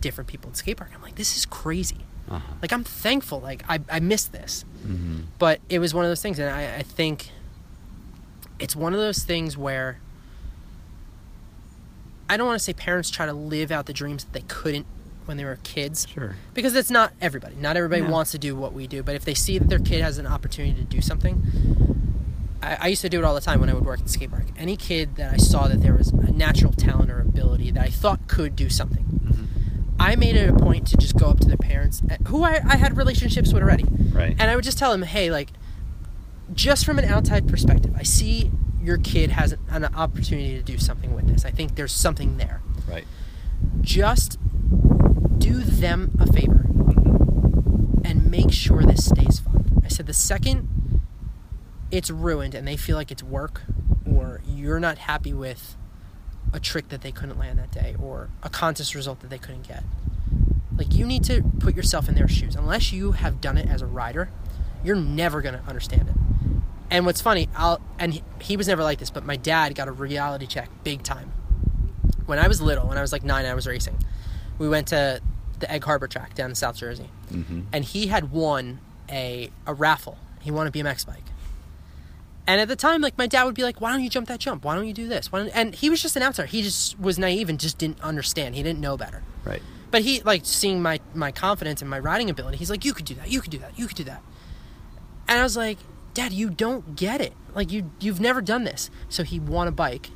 [0.01, 0.90] different people at skate park.
[0.94, 1.98] I'm like, this is crazy.
[2.31, 2.55] Uh-huh.
[2.62, 3.40] Like I'm thankful.
[3.40, 5.24] Like I I missed this, Mhm.
[5.39, 7.31] but it was one of those things, and I I think
[8.59, 9.98] it's one of those things where
[12.28, 14.86] I don't want to say parents try to live out the dreams that they couldn't
[15.27, 16.36] when they were kids Sure.
[16.55, 17.55] because it's not everybody.
[17.56, 18.10] Not everybody No.
[18.10, 20.27] wants to do what we do, but if they see that their kid has an
[20.27, 21.43] opportunity to do something,
[22.62, 24.12] I, I used to do it all the time when I would work at the
[24.12, 24.44] skate park.
[24.56, 27.89] Any kid that I saw that there was a natural talent or ability that I
[27.89, 29.44] thought could do something, Mm-hmm.
[30.01, 32.60] I made it a point to just go up to the parents uh, who I,
[32.68, 34.34] I had relationships with already, Right.
[34.39, 35.51] and I would just tell them, hey, like,
[36.52, 38.51] just from an outside perspective, I see
[38.82, 41.44] your kid has an opportunity to do something with this.
[41.44, 42.60] I think there's something there.
[42.89, 43.05] right.
[43.80, 44.39] Just
[45.39, 46.66] do them a favor
[48.05, 49.80] and make sure this stays fun.
[49.84, 50.68] I said the second
[51.93, 53.62] it's ruined and they feel like it's work
[54.10, 55.77] or you're not happy with
[56.52, 59.69] a trick that they couldn't land that day or a contest result that they couldn't
[59.69, 59.85] get.
[60.77, 62.56] Like you need to put yourself in their shoes.
[62.56, 64.31] Unless you have done it as a rider,
[64.82, 66.16] you're never going to understand it.
[66.90, 69.89] And what's funny, I'll and he, he was never like this, but my dad got
[69.89, 71.31] a reality check big time.
[72.27, 73.98] When I was little, when I was like 9, I was racing.
[74.59, 75.20] We went to
[75.59, 77.60] the Egg Harbor track down in South Jersey Mm-hmm.
[77.73, 80.19] and he had won a a raffle.
[80.40, 81.24] He won a BMX bike.
[82.47, 84.40] And at the time, like my dad would be like, "Why don't you jump that
[84.40, 84.64] jump?
[84.64, 86.47] Why don't you do this?" Why don't, and he was just an outsider.
[86.48, 88.55] He just was naive and just didn't understand.
[88.56, 89.23] He didn't know better.
[89.44, 89.62] Right.
[89.93, 92.56] But he like seeing my my confidence and my riding ability.
[92.56, 93.31] He's like, "You could do that.
[93.31, 93.78] You could do that.
[93.78, 94.23] You could do that."
[95.28, 95.78] And I was like,
[96.14, 97.32] "Dad, you don't get it.
[97.55, 100.10] Like you you've never done this." So he won a bike.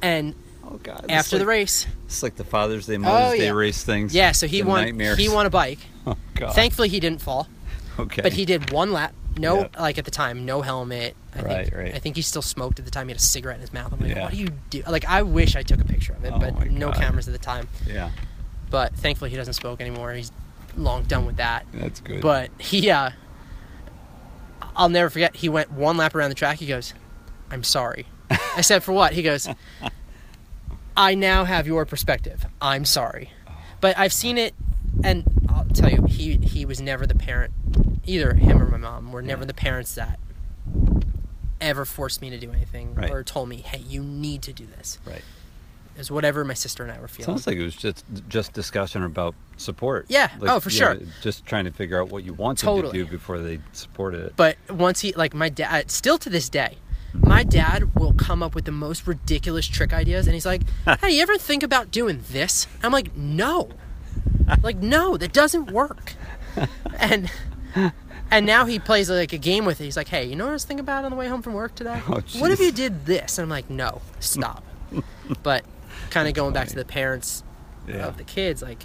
[0.00, 0.34] And
[0.64, 1.06] Oh God.
[1.08, 3.50] after the race, it's like the Father's Day, oh, Mother's Day yeah.
[3.50, 4.14] race things.
[4.14, 5.18] yeah, so he won Nightmares.
[5.18, 5.78] he won a bike.
[6.04, 6.52] Oh God.
[6.56, 7.46] Thankfully he didn't fall.
[7.96, 8.22] Okay.
[8.22, 9.14] But he did one lap.
[9.38, 11.16] No, like at the time, no helmet.
[11.34, 11.94] I Right, think, right.
[11.94, 13.08] I think he still smoked at the time.
[13.08, 13.92] He had a cigarette in his mouth.
[13.92, 14.22] I'm like, Yeah.
[14.24, 14.82] what do you do?
[14.86, 16.96] Like, I wish I took a picture of it, Oh but no God.
[16.96, 17.68] cameras at the time.
[17.86, 18.10] Yeah.
[18.70, 20.12] But thankfully, he doesn't smoke anymore.
[20.12, 20.30] He's
[20.76, 21.66] long done with that.
[21.72, 22.20] That's good.
[22.22, 23.10] But he, uh,
[24.76, 25.36] I'll never forget.
[25.36, 26.58] He went one lap around the track.
[26.58, 26.94] He goes,
[27.50, 28.06] "I'm sorry."
[28.56, 29.48] I said, "For what?" He goes,
[30.96, 32.46] "I now have your perspective.
[32.60, 33.30] I'm sorry."
[33.80, 34.54] But I've seen it,
[35.04, 35.24] and
[35.72, 37.52] tell you, he he was never the parent.
[38.04, 39.46] Either him or my mom were never Yeah.
[39.46, 40.18] the parents that
[41.60, 43.10] ever forced me to do anything Right.
[43.10, 45.22] or told me, "Hey, you need to do this." right.
[45.94, 47.26] It was whatever my sister and I were feeling.
[47.26, 50.06] Sounds like it was just just discussion about support.
[50.08, 50.30] Yeah.
[50.38, 50.94] Like, Oh, for sure.
[50.94, 52.98] know, just trying to figure out what you wanted Totally.
[52.98, 54.32] to do before they supported it.
[54.36, 56.78] But once he, like my dad, still to this day,
[57.12, 60.62] my dad will come up with the most ridiculous trick ideas, and he's like,
[61.02, 63.68] "Hey, you ever think about doing this?" I'm like, "No,
[64.62, 66.14] like no, that doesn't work."
[66.98, 67.30] and
[68.30, 69.84] and now he plays like a game with it.
[69.84, 71.54] He's like, "Hey, you know what I was thinking about on the way home from
[71.54, 72.00] work today?
[72.08, 74.64] Oh, what if you did this?" And I'm like, "No, stop."
[75.42, 75.64] but
[76.10, 77.42] kind of going back to the parents
[77.88, 78.06] Yeah.
[78.06, 78.84] of the kids, like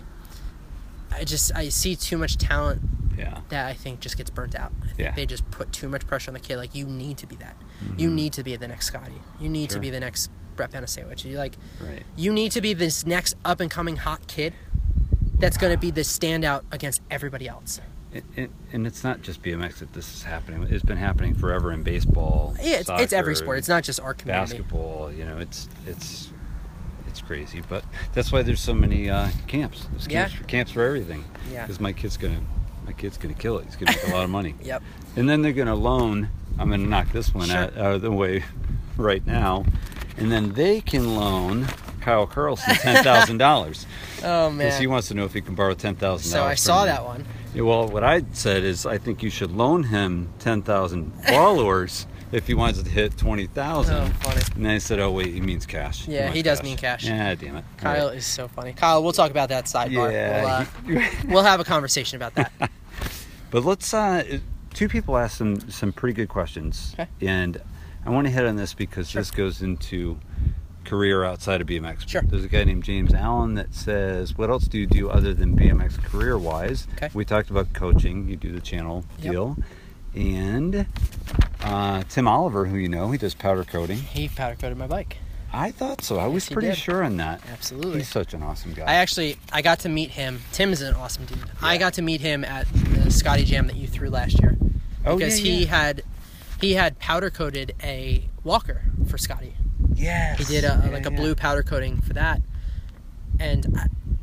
[1.12, 2.82] I just I see too much talent
[3.18, 3.40] yeah.
[3.50, 4.72] that I think just gets burnt out.
[4.82, 5.12] I think Yeah.
[5.16, 6.58] they just put too much pressure on the kid.
[6.58, 7.56] Like you need to be that.
[7.98, 9.22] You need to be the next Scotty.
[9.40, 11.24] You need to be the next Brett Banasiewicz.
[11.26, 12.04] You like Right.
[12.16, 14.54] you need to be this next up and coming hot kid
[15.40, 17.80] that's going to be the standout against everybody else.
[18.14, 20.64] It, it, and it's not just BMX that this is happening.
[20.70, 22.56] It's been happening forever in baseball.
[22.62, 23.58] Yeah, it's, it's every sport.
[23.60, 24.54] It's not just our community.
[24.58, 25.12] basketball.
[25.12, 26.30] You know, it's it's
[27.08, 27.62] it's crazy.
[27.68, 27.84] But
[28.14, 29.86] that's why there's so many uh, camps.
[29.92, 30.22] There's Yeah.
[30.24, 31.26] camps, for, camps for everything.
[31.52, 31.64] Yeah.
[31.64, 32.40] Because my kid's gonna
[32.86, 33.66] my kid's gonna kill it.
[33.66, 34.56] He's gonna make a lot of money.
[34.64, 34.82] Yep.
[35.18, 36.30] And then they're gonna loan.
[36.58, 37.58] I'm gonna knock this one Sure.
[37.58, 38.46] out, out of the way
[38.98, 39.66] right now,
[40.18, 41.68] and then they can loan
[42.08, 43.86] Kyle Carlson ten thousand dollars
[44.24, 44.60] Oh man!
[44.60, 46.42] because he wants to know if he can borrow ten thousand so.
[46.42, 47.26] I saw that one.
[47.54, 52.08] Yeah, well, what I said is I think you should loan him ten thousand followers
[52.32, 53.96] if he wants to hit twenty thousand.
[53.96, 54.42] Oh, funny.
[54.56, 57.04] And then I said, "Oh wait, he means cash." Yeah, wants he does mean cash.
[57.04, 57.66] Yeah, damn it.
[57.76, 58.18] Kyle right.
[58.18, 58.72] is so funny.
[58.72, 60.10] Kyle, we'll talk about that sidebar.
[60.10, 60.66] Yeah.
[60.88, 62.72] We'll, uh, we'll have a conversation about that.
[63.52, 63.94] but let's.
[63.94, 64.40] Uh,
[64.74, 67.10] two people asked some some pretty good questions, Okay.
[67.20, 67.62] and
[68.06, 69.22] I want to hit on this because Sure.
[69.22, 70.18] this goes into
[70.88, 72.08] career outside of BMX.
[72.08, 72.22] Sure.
[72.24, 75.56] There's a guy named James Allen that says, "What else do you do other than
[75.56, 77.10] BMX career wise?" Okay.
[77.14, 78.28] We talked about coaching.
[78.28, 79.32] You do the channel Yep.
[79.32, 79.58] deal,
[80.16, 80.86] and
[81.62, 83.98] uh, Tim Oliver, who you know, he does powder coating.
[83.98, 85.18] he powder coated my bike.
[85.54, 86.18] I thought so.
[86.20, 87.42] I was Yes, he pretty sure on that.
[87.52, 88.00] Absolutely.
[88.00, 88.84] He's such an awesome guy.
[88.86, 90.42] I actually I got to meet him.
[90.52, 91.40] Tim's an awesome dude.
[91.62, 94.58] I got to meet him at the Scotty Jam that you threw last year
[95.06, 96.04] oh because yeah, he had
[96.60, 99.54] he had powder coated a walker for Scotty.
[99.96, 100.38] Yes.
[100.40, 101.18] He did a, Yeah, like a yeah.
[101.18, 102.42] blue powder coating for that,
[103.40, 103.66] and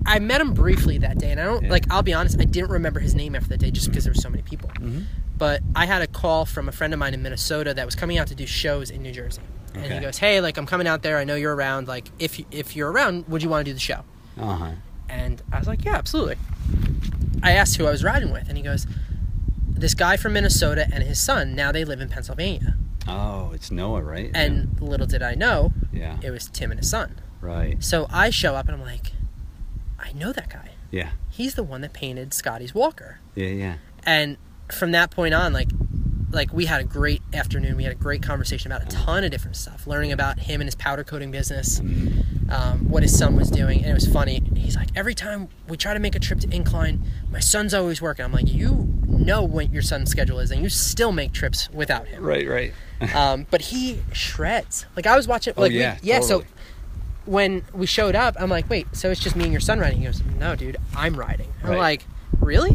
[0.07, 1.31] I, I met him briefly that day.
[1.33, 1.71] And I don't Yeah.
[1.71, 4.11] like I'll be honest, I didn't remember his name after that day just because there
[4.13, 4.71] were so many people.
[4.81, 5.05] Mhm.
[5.37, 8.19] But I had a call from a friend of mine in Minnesota that was coming
[8.19, 9.43] out to do shows in New Jersey.
[9.75, 11.19] And he goes, "Hey, like I'm coming out there.
[11.19, 11.89] I know you're around.
[11.89, 14.03] Like if you- if you're around, would you want to do the show?"
[14.41, 14.71] Uh-huh.
[15.09, 16.37] And I was like, yeah, absolutely.
[17.43, 18.87] I asked who I was riding with, and he goes,
[19.69, 21.55] "This guy from Minnesota and his son.
[21.55, 22.75] Now they live in Pennsylvania."
[23.07, 24.31] Oh, it's Noah, right?
[24.35, 27.21] And little did I know, yeah, it was Tim and his son.
[27.41, 27.83] right.
[27.85, 29.13] So I show up and I'm like,
[29.99, 30.71] I know that guy.
[30.91, 33.19] Yeah, He's the one that painted Scotty's Walker.
[33.35, 33.75] yeah, yeah.
[34.05, 34.37] And
[34.73, 35.69] from that point on, like,
[36.35, 37.77] like we had a great afternoon.
[37.77, 40.67] We had a great conversation about a ton of different stuff, learning about him and
[40.67, 41.81] his powder coating business,
[42.51, 44.43] um, what his son was doing, and it was funny.
[44.57, 48.03] He's like, every time we try to make a trip to Incline, my son's always
[48.03, 48.25] working.
[48.25, 52.07] I'm like, you know what your son's schedule is, and you still make trips without
[52.09, 52.23] him.
[52.23, 52.73] Right, right.
[53.15, 54.87] Um, but he shreds.
[54.97, 55.53] Like I was watching.
[55.57, 56.21] Like we- yeah, yeah.
[56.21, 56.43] So
[57.27, 59.99] when we showed up, I'm like, wait, so it's just me and your son riding?
[59.99, 61.53] He goes, no, dude, I'm riding.
[61.63, 61.79] I'm Right.
[61.79, 62.07] like,
[62.41, 62.71] really?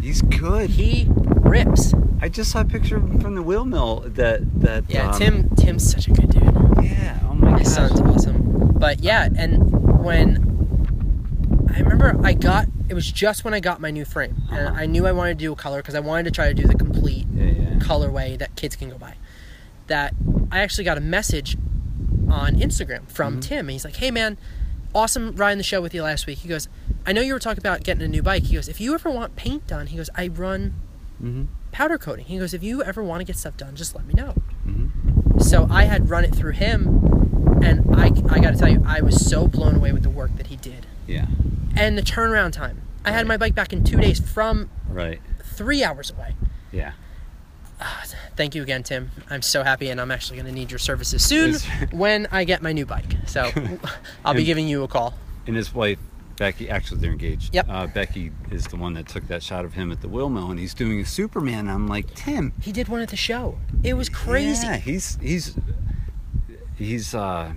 [0.00, 0.70] He's good.
[0.70, 1.92] He rips.
[2.20, 4.00] I just saw a picture from the wheel mill.
[4.06, 4.84] That that.
[4.88, 5.50] Yeah, um, Tim.
[5.56, 6.42] Tim's such a good dude.
[6.84, 7.18] Yeah.
[7.28, 7.88] Oh my His gosh.
[7.90, 8.72] son's awesome.
[8.78, 13.90] But yeah, and when I remember I got it was just when I got my
[13.90, 14.76] new frame, and Uh-huh.
[14.80, 16.66] I knew I wanted to do a color because I wanted to try to do
[16.66, 17.68] the complete Yeah, yeah.
[17.78, 19.14] colorway that kids can go by.
[19.88, 20.14] That
[20.50, 21.56] I actually got a message
[22.30, 23.40] on Instagram from Mm-hmm.
[23.40, 23.58] Tim.
[23.60, 24.38] And he's like, "Hey man,
[24.94, 26.68] awesome riding the show with you last week." He goes,
[27.06, 29.10] "I know you were talking about getting a new bike." He goes, "If you ever
[29.10, 30.74] want paint done," he goes, "I run
[31.22, 31.44] Mm-hmm.
[31.72, 34.14] powder coating." He goes, "If you ever want to get stuff done, just let me
[34.14, 34.34] know."
[34.66, 35.40] Mm-hmm.
[35.40, 39.00] So I had run it through him, and I I got to tell you, I
[39.00, 41.26] was so blown away with the work that he did Yeah.
[41.76, 42.82] and the turnaround time.
[43.04, 45.20] I had my bike back in two days from Right.
[45.42, 46.34] three hours away.
[46.72, 46.92] Yeah.
[48.36, 49.10] Thank you again, Tim.
[49.30, 51.54] I'm so happy, and I'm actually going to need your services soon
[51.90, 53.16] when I get my new bike.
[53.26, 53.50] So
[54.24, 55.14] I'll be giving you a call.
[55.46, 55.98] And his wife,
[56.36, 57.54] Becky, actually they're engaged.
[57.54, 57.66] Yep.
[57.68, 60.50] Uh, Becky is the one that took that shot of him at the wheel mill,
[60.50, 61.68] and he's doing a Superman.
[61.68, 62.52] I'm like, Tim.
[62.60, 63.58] He did one at the show.
[63.82, 64.66] It was crazy.
[64.66, 65.56] Yeah, he's he's
[66.76, 67.52] he's uh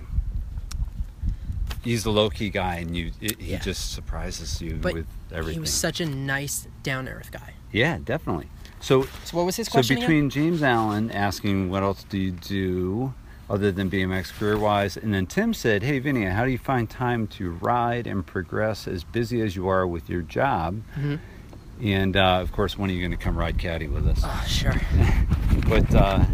[1.84, 3.58] he's the low key guy, and you it, he Yeah.
[3.60, 5.54] just surprises you But with everything.
[5.54, 7.54] He was such a nice, down earth guy.
[7.72, 8.48] yeah, definitely.
[8.82, 10.08] So So what was his so question again?
[10.08, 13.14] between James Allen asking what else do you do
[13.48, 16.88] other than BMX career wise, and then Tim said, "Hey, Vinny, how do you find
[16.88, 21.18] time to ride and progress as busy as you are with your job?" Mhm.
[21.82, 24.20] And uh, of course, when are you going to come ride caddy with us?
[24.24, 24.74] Oh, sure.
[25.68, 26.24] But uh,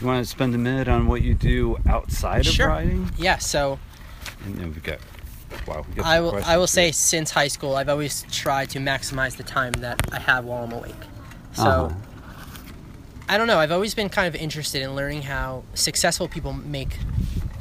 [0.00, 2.68] you want to spend a minute on what you do outside of Sure.
[2.68, 3.10] riding?
[3.16, 3.38] Yeah.
[3.38, 3.78] So
[4.44, 4.98] And then we got
[5.66, 5.84] wow.
[5.88, 6.40] We got I will.
[6.44, 10.18] I will say, since high school, I've always tried to maximize the time that I
[10.20, 10.94] have while I'm awake.
[11.58, 11.94] So Uh-huh.
[13.28, 13.58] I don't know.
[13.58, 16.98] I've always been kind of interested in learning how successful people make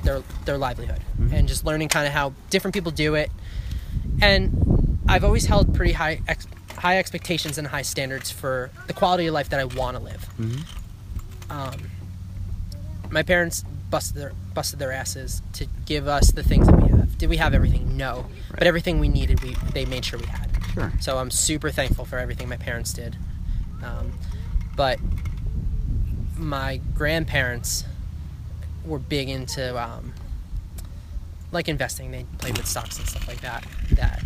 [0.03, 1.33] their their livelihood, Mhm.
[1.33, 3.29] and just learning kind of how different people do it.
[4.21, 6.47] And I've always held pretty high ex-
[6.77, 10.29] high expectations and high standards for the quality of life that I want to live.
[10.39, 10.63] Mhm.
[11.49, 11.91] Um,
[13.09, 17.17] my parents busted their busted their asses to give us the things that we have.
[17.17, 17.97] Did we have everything?
[17.97, 18.59] No, Right.
[18.59, 20.49] but everything we needed, we they made sure we had.
[20.73, 20.93] Sure.
[21.01, 23.17] So I'm super thankful for everything my parents did.
[23.83, 24.13] Um,
[24.75, 24.99] but
[26.37, 27.83] my grandparents
[28.85, 30.13] were big into um,
[31.51, 32.11] like investing.
[32.11, 33.65] They played with stocks and stuff like that.
[33.91, 34.23] That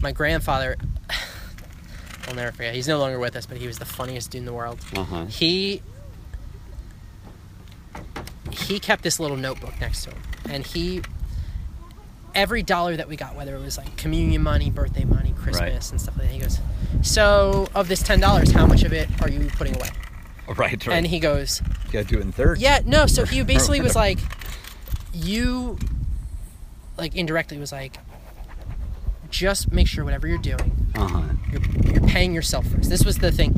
[0.00, 0.76] my grandfather,
[2.28, 2.74] I'll never forget.
[2.74, 4.78] He's no longer with us, but he was the funniest dude in the world.
[4.94, 5.24] Uh huh.
[5.26, 5.82] He
[8.50, 11.02] he kept this little notebook next to him, and he
[12.34, 16.00] every dollar that we got, whether it was like communion money, birthday money, Christmas, and
[16.00, 16.58] stuff like that, he goes,
[17.02, 19.88] "So of this ten dollars, how much of it are you putting away?"
[20.46, 20.58] Right.
[20.86, 20.88] Right.
[20.88, 22.60] And he goes, you gotta do it in thirds.
[22.60, 24.18] "Yeah, no." So he basically was like,
[25.12, 25.78] "You."
[26.96, 27.96] Like indirectly was like,
[29.30, 31.22] just make sure whatever you're doing, Uh huh.
[31.50, 32.88] you're, you're paying yourself first.
[32.88, 33.52] This was the thing.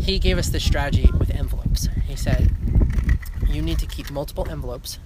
[0.00, 1.88] He gave us this strategy with envelopes.
[2.06, 2.50] He said,
[3.46, 4.98] you need to keep multiple envelopes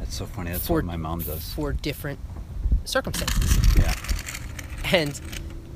[0.00, 0.50] That's so funny.
[0.50, 1.52] That's For- what my mom does.
[1.52, 2.18] for different
[2.84, 3.58] circumstances.
[3.76, 3.94] Yeah.
[4.92, 5.20] And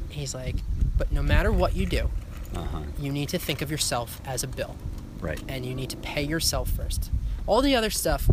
[0.08, 0.56] he's like,
[0.98, 2.10] but no matter what you do,
[2.54, 2.80] Uh huh.
[2.98, 4.76] you need to think of yourself as a bill
[5.20, 5.40] Right.
[5.48, 7.10] and you need to pay yourself first.
[7.46, 8.28] All the other stuff,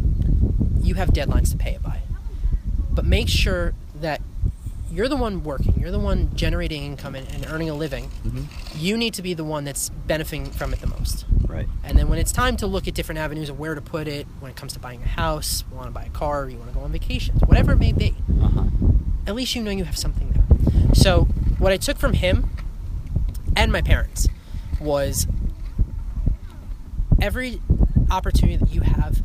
[0.81, 2.01] you have deadlines to pay it by.
[2.91, 4.21] But make sure that
[4.93, 8.09] you're the one working, you're the one generating income and, and earning a living.
[8.25, 8.45] Mhm.
[8.79, 11.25] You need to be the one that's benefiting from it the most.
[11.47, 11.67] Right.
[11.83, 14.27] And then when it's time to look at different avenues of where to put it,
[14.39, 16.71] when it comes to buying a house, you want to buy a car, you want
[16.71, 18.63] to go on vacations, whatever it may be, Uh huh.
[19.27, 20.93] at least you know you have something there.
[20.93, 21.25] So,
[21.57, 22.49] what I took from him
[23.55, 24.27] and my parents
[24.79, 25.27] was
[27.21, 27.61] every
[28.11, 29.21] opportunity that you have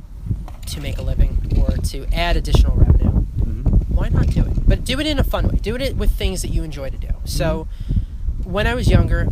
[0.66, 3.67] to make a living or to add additional revenue, Mm-hmm.
[3.98, 4.68] Why not do it?
[4.68, 5.56] But do it in a fun way.
[5.60, 7.08] Do it with things that you enjoy to do.
[7.24, 7.66] So,
[8.44, 9.28] when I was younger,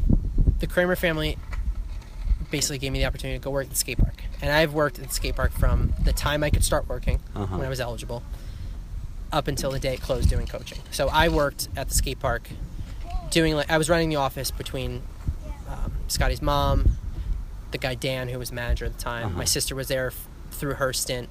[0.59, 1.39] the Cranmer family
[2.51, 4.23] basically gave me the opportunity to go work at the skate park.
[4.43, 7.57] And I've worked at the skate park from the time I could start working Uh-huh.
[7.57, 8.23] when I was eligible
[9.33, 10.79] up until the day it closed doing coaching.
[10.91, 12.49] So I worked at the skate park
[13.31, 15.03] doing like I was running the office between
[15.69, 16.93] um, Scotty's mom,
[17.73, 19.27] the guy Dan who was manager at the time.
[19.29, 19.39] Uh-huh.
[19.39, 21.29] My sister was there f- through her stint.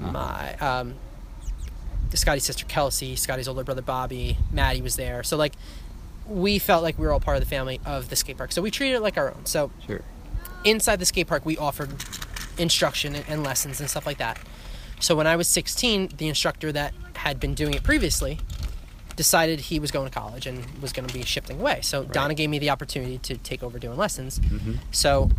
[0.00, 0.10] Uh-huh.
[0.12, 0.94] My um,
[2.16, 5.22] Scotty's sister Kelsey, Scotty's older brother Bobby, Maddie was there.
[5.22, 5.52] So like
[6.26, 8.52] we felt like we were all part of the family of the skate park.
[8.52, 9.46] So we treated it like our own.
[9.46, 10.02] So Sure.
[10.64, 11.90] inside the skate park we offered
[12.58, 14.36] instruction and, lessons and stuff like that
[14.98, 18.40] so when i was 16 the instructor that had been doing it previously
[19.14, 22.34] decided he was going to college and was going to be shifting away so donna
[22.34, 24.72] gave me the opportunity to take over doing lessons Mm-hmm.
[24.90, 25.30] so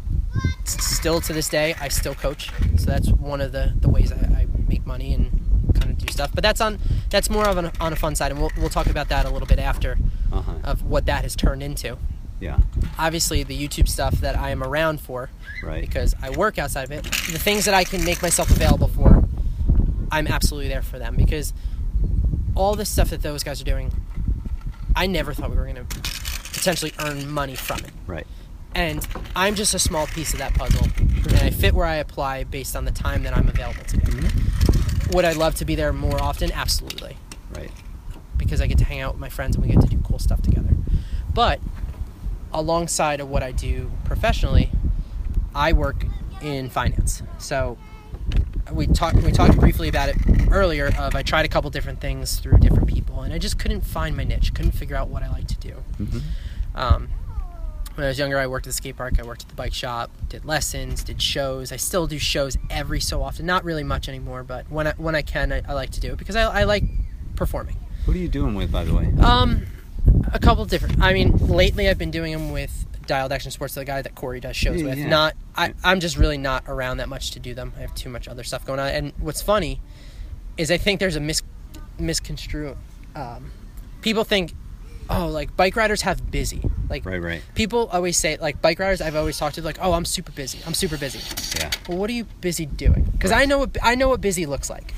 [0.63, 4.15] still to this day i still coach so that's one of the, the ways I,
[4.15, 5.29] I make money and
[5.73, 6.79] kind of do stuff but that's on
[7.09, 9.29] that's more of an, on a fun side and we'll, we'll talk about that a
[9.29, 9.97] little bit after
[10.31, 10.53] Uh huh.
[10.63, 11.97] of what that has turned into
[12.39, 12.59] Yeah.
[12.97, 15.29] obviously the youtube stuff that i am around for
[15.63, 15.81] Right.
[15.81, 17.03] because I work outside of it.
[17.03, 19.27] The things that I can make myself available for,
[20.09, 21.51] I'm absolutely there for them because
[22.55, 23.91] all this stuff that those guys are doing,
[24.95, 25.83] I never thought we were going to
[26.53, 27.91] potentially earn money from it.
[28.07, 28.25] Right.
[28.75, 29.05] And
[29.35, 30.87] I'm just a small piece of that puzzle.
[30.97, 34.27] And I fit where I apply based on the time that I'm available to them.
[35.11, 36.51] Would I love to be there more often?
[36.51, 37.17] Absolutely.
[37.55, 37.71] Right.
[38.37, 40.19] Because I get to hang out with my friends and we get to do cool
[40.19, 40.69] stuff together.
[41.33, 41.59] But
[42.53, 44.71] alongside of what I do professionally,
[45.53, 46.05] I work
[46.41, 47.21] in finance.
[47.37, 47.77] So
[48.71, 50.15] we talked we talked briefly about it
[50.51, 53.81] earlier of I tried a couple different things through different people and I just couldn't
[53.81, 55.73] find my niche, couldn't figure out what I like to do.
[55.99, 56.21] Mhm.
[56.75, 57.07] Um,
[57.99, 59.19] when I was younger, I worked at the skate park.
[59.19, 61.73] I worked at the bike shop, did lessons, did shows.
[61.73, 63.45] I still do shows every so often.
[63.45, 66.13] Not really much anymore, but when I, when I can, I, I like to do
[66.13, 66.83] it because I, I like
[67.35, 67.75] performing.
[68.05, 69.11] What are you doing with, by the way?
[69.21, 69.65] Um,
[70.31, 71.01] a couple different.
[71.01, 74.39] I mean, lately I've been doing them with Dialed Action Sports, the guy that Corey
[74.39, 74.97] does shows Yeah, with.
[74.97, 75.09] yeah.
[75.09, 77.73] Not, I, I'm just really not around that much to do them.
[77.75, 78.87] I have too much other stuff going on.
[78.87, 79.81] And what's funny
[80.57, 81.41] is I think there's a mis
[81.99, 82.77] misconstrue.
[83.13, 83.51] Um,
[84.01, 84.53] people think,
[85.09, 86.61] oh, like bike riders have busy.
[86.89, 87.21] Like Right.
[87.21, 87.41] Right.
[87.55, 90.59] people always say, like bike riders I've always talked to, like, oh, I'm super busy.
[90.65, 91.19] I'm super busy.
[91.59, 91.71] Yeah.
[91.87, 93.03] Well, what are you busy doing?
[93.11, 94.93] Because I know what I know what busy looks like.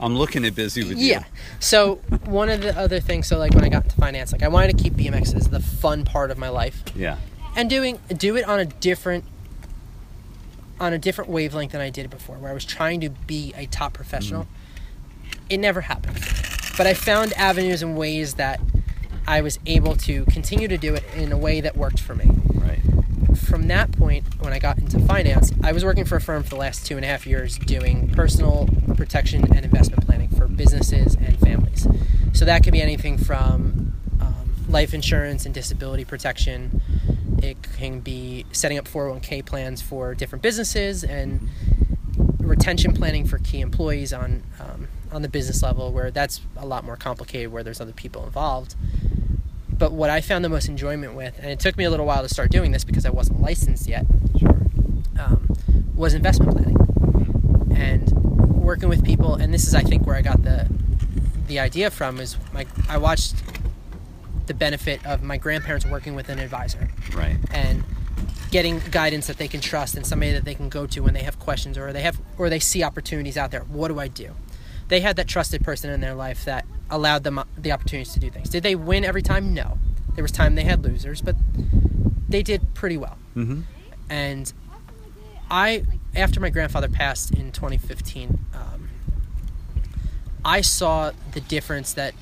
[0.00, 1.06] I'm looking at busy with you.
[1.06, 1.24] Yeah.
[1.60, 4.48] So one of the other things, so like when I got into finance, like I
[4.48, 7.18] wanted to keep BMX as the fun part of my life, Yeah.
[7.56, 9.24] and doing do it on a different
[10.80, 13.66] on a different wavelength than I did before, where I was trying to be a
[13.66, 14.44] top professional.
[14.44, 14.46] Mm.
[15.50, 16.18] It never happened,
[16.76, 18.60] but I found avenues and ways that
[19.26, 22.30] I was able to continue to do it in a way that worked for me.
[22.54, 22.80] Right.
[23.38, 26.50] From that point, when I got into finance, I was working for a firm for
[26.50, 31.14] the last two and a half years doing personal protection and investment planning for businesses
[31.14, 31.86] and families.
[32.32, 36.80] So that could be anything from um, life insurance and disability protection.
[37.42, 41.48] It can be setting up 401k plans for different businesses and
[42.38, 46.84] retention planning for key employees on um, on the business level, where that's a lot
[46.84, 48.74] more complicated, where there's other people involved.
[49.68, 52.22] But what I found the most enjoyment with, and it took me a little while
[52.22, 54.06] to start doing this because I wasn't licensed yet,
[54.38, 54.60] Sure.
[55.18, 55.48] um,
[55.94, 58.10] was investment planning and
[58.54, 59.34] working with people.
[59.34, 60.68] And this is, I think, where I got the
[61.48, 62.20] the idea from.
[62.20, 63.34] Is my I watched
[64.46, 67.36] the benefit of my grandparents working with an advisor Right.
[67.52, 67.84] and
[68.50, 71.22] getting guidance that they can trust and somebody that they can go to when they
[71.22, 73.60] have questions or they have or they see opportunities out there.
[73.62, 74.30] What do I do?
[74.92, 78.28] They had that trusted person in their life that allowed them the opportunities to do
[78.28, 78.50] things.
[78.50, 79.54] Did they win every time?
[79.54, 79.78] No.
[80.16, 81.34] There was time they had losers, but
[82.28, 83.16] they did pretty well.
[83.34, 83.62] Mm-hmm.
[84.10, 84.52] And
[85.50, 88.90] I, after my grandfather passed in 2015, um,
[90.44, 92.12] I saw the difference that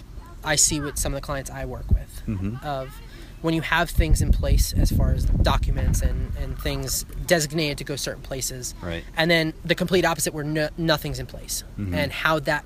[0.45, 2.23] I see with some of the clients I work with.
[2.29, 2.63] Mhm.
[2.63, 3.00] Of
[3.43, 7.85] when you have things in place as far as documents and, and things designated to
[7.85, 9.03] go certain places, Right.
[9.17, 11.95] and then the complete opposite where no, nothing's in place, Mhm.
[11.95, 12.65] and how that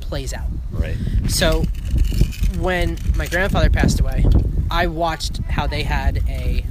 [0.00, 0.48] plays out.
[0.72, 0.96] Right.
[1.28, 1.64] So
[2.58, 4.24] when my grandfather passed away,
[4.70, 6.64] I watched how they had a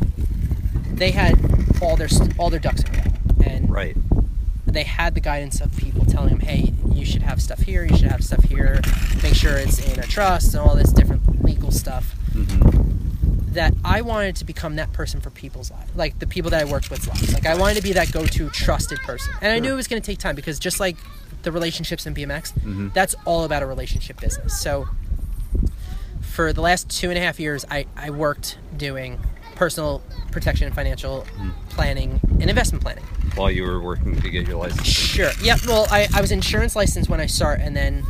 [0.93, 1.39] they had
[1.81, 3.95] all their all their ducks in a row, and Right.
[4.67, 7.85] they had the guidance of people telling them, "Hey, you should have stuff here.
[7.85, 8.81] You should have stuff here.
[9.23, 13.53] Make sure it's in a trust and all this different legal stuff." Mm-hmm.
[13.53, 16.65] That I wanted to become that person for people's lives, like the people that I
[16.71, 17.33] worked with lives.
[17.33, 20.01] Like I wanted to be that go-to trusted person, and I knew it was going
[20.01, 20.97] to take time because just like
[21.41, 22.93] the relationships in BMX, Mhm.
[22.93, 24.59] that's all about a relationship business.
[24.59, 24.87] So
[26.21, 29.19] for the last two and a half years, I, I worked doing
[29.55, 30.01] personal
[30.31, 31.25] protection and financial
[31.69, 33.03] planning and investment planning.
[33.35, 34.87] While you were working to get your license.
[34.87, 35.31] Sure.
[35.41, 35.57] Yeah.
[35.67, 38.03] Well, I, I was insurance licensed when I start, and then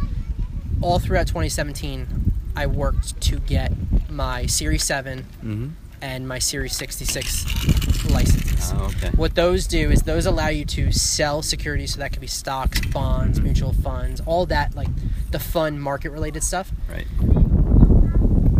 [0.81, 3.71] all throughout 2017, I worked to get
[4.09, 5.67] my Series 7 Mm-hmm.
[6.01, 8.71] and my Series 66 licenses.
[8.75, 9.09] Oh, okay.
[9.15, 12.81] What those do is those allow you to sell securities, so that could be stocks,
[12.87, 14.89] bonds, mutual funds, all that like
[15.31, 16.71] the fun market related stuff.
[16.89, 17.05] Right.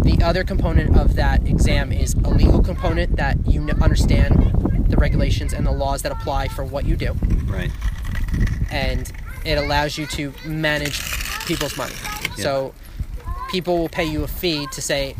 [0.03, 4.33] the other component of that exam is a legal component that you understand
[4.89, 7.13] the regulations and the laws that apply for what you do,
[7.45, 7.69] Right.
[8.71, 9.11] and
[9.45, 10.99] it allows you to manage
[11.45, 11.93] people's money.
[12.37, 12.73] So
[13.51, 15.15] people will pay you a fee to say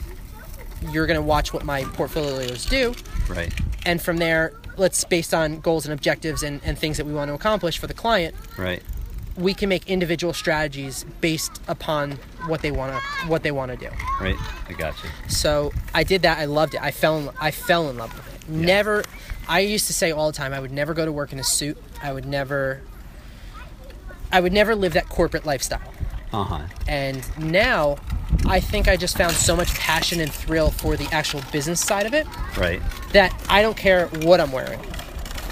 [0.92, 2.94] you're going to watch what my portfolios do,
[3.28, 3.54] Right.
[3.86, 7.30] and from there, let's based on goals and objectives and, and things that we want
[7.30, 8.82] to accomplish for the client, Right.
[9.36, 12.14] we can make individual strategies based upon
[12.48, 13.90] what they want to what they want to do.
[14.22, 14.36] Right.
[14.70, 15.10] I got you.
[15.28, 16.38] So I did that.
[16.40, 16.82] I loved it.
[16.82, 18.50] I fell in, I fell in love with it.
[18.50, 19.04] Never.
[19.48, 21.44] I used to say all the time I would never go to work in a
[21.44, 21.78] suit.
[22.02, 22.82] I would never.
[24.32, 25.82] I would never live that corporate lifestyle.
[26.32, 26.60] Uh huh.
[26.88, 27.98] And now,
[28.46, 32.06] I think I just found so much passion and thrill for the actual business side
[32.06, 32.28] of it
[32.58, 32.82] Right.
[33.14, 34.80] that I don't care what I'm wearing.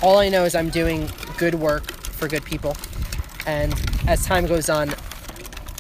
[0.04, 2.76] All I know is I'm doing good work for good people.
[3.48, 3.74] And
[4.08, 4.94] as time goes on,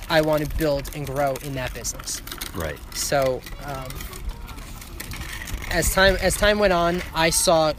[0.09, 2.21] I want to build and grow in that business.
[2.55, 2.77] Right.
[2.95, 3.87] So, um,
[5.69, 7.73] as time as time went on, I saw.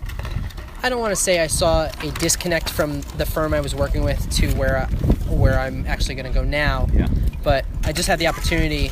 [0.83, 4.05] I don't want to say I saw a disconnect from the firm I was working
[4.05, 4.85] with to where I,
[5.33, 6.87] where I'm actually going to go now.
[6.93, 7.09] Yeah.
[7.43, 8.91] But I just had the opportunity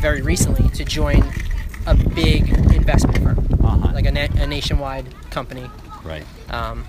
[0.00, 1.22] very recently to join
[1.86, 3.92] a big investment firm, Uh-huh.
[3.92, 5.68] like a, na- a nationwide company
[6.04, 6.24] Right.
[6.50, 6.84] um,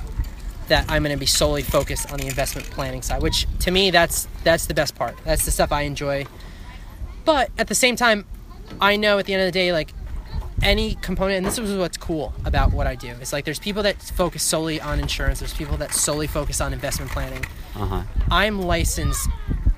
[0.68, 3.90] that I'm going to be solely focused on the investment planning side, which to me
[3.92, 5.16] that's that's the best part.
[5.24, 6.26] That's the stuff I enjoy.
[7.26, 8.26] But at the same time,
[8.80, 9.94] I know at the end of the day, like
[10.64, 13.10] any component, and this is what's cool about what I do.
[13.22, 15.40] It's like there's people that focus solely on insurance.
[15.40, 17.46] There's people that solely focus on investment planning.
[17.76, 18.04] Uh huh.
[18.32, 19.30] I'm licensed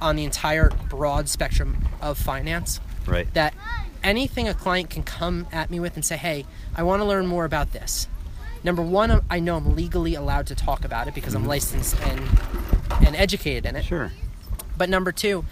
[0.02, 3.32] on the entire broad spectrum of finance Right.
[3.34, 3.54] that
[4.04, 6.46] anything a client can come at me with and say, "Hey,
[6.76, 8.08] I want to learn more about this."
[8.64, 12.22] Number one, I know I'm legally allowed to talk about it because I'm licensed and
[13.06, 13.86] and educated in it.
[13.86, 14.12] Sure.
[14.78, 15.46] But number two,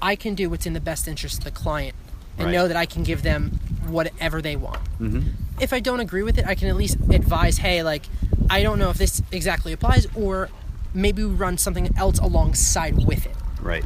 [0.00, 1.94] I can do what's in the best interest of the client
[2.38, 2.52] and Right.
[2.52, 3.50] know that I can give them
[3.86, 4.80] whatever they want.
[5.00, 5.22] Mm-hmm.
[5.60, 8.04] If I don't agree with it, I can at least advise, "Hey, like
[8.50, 10.48] I don't know if this exactly applies, or
[10.94, 13.84] maybe we run something else alongside with it." Right.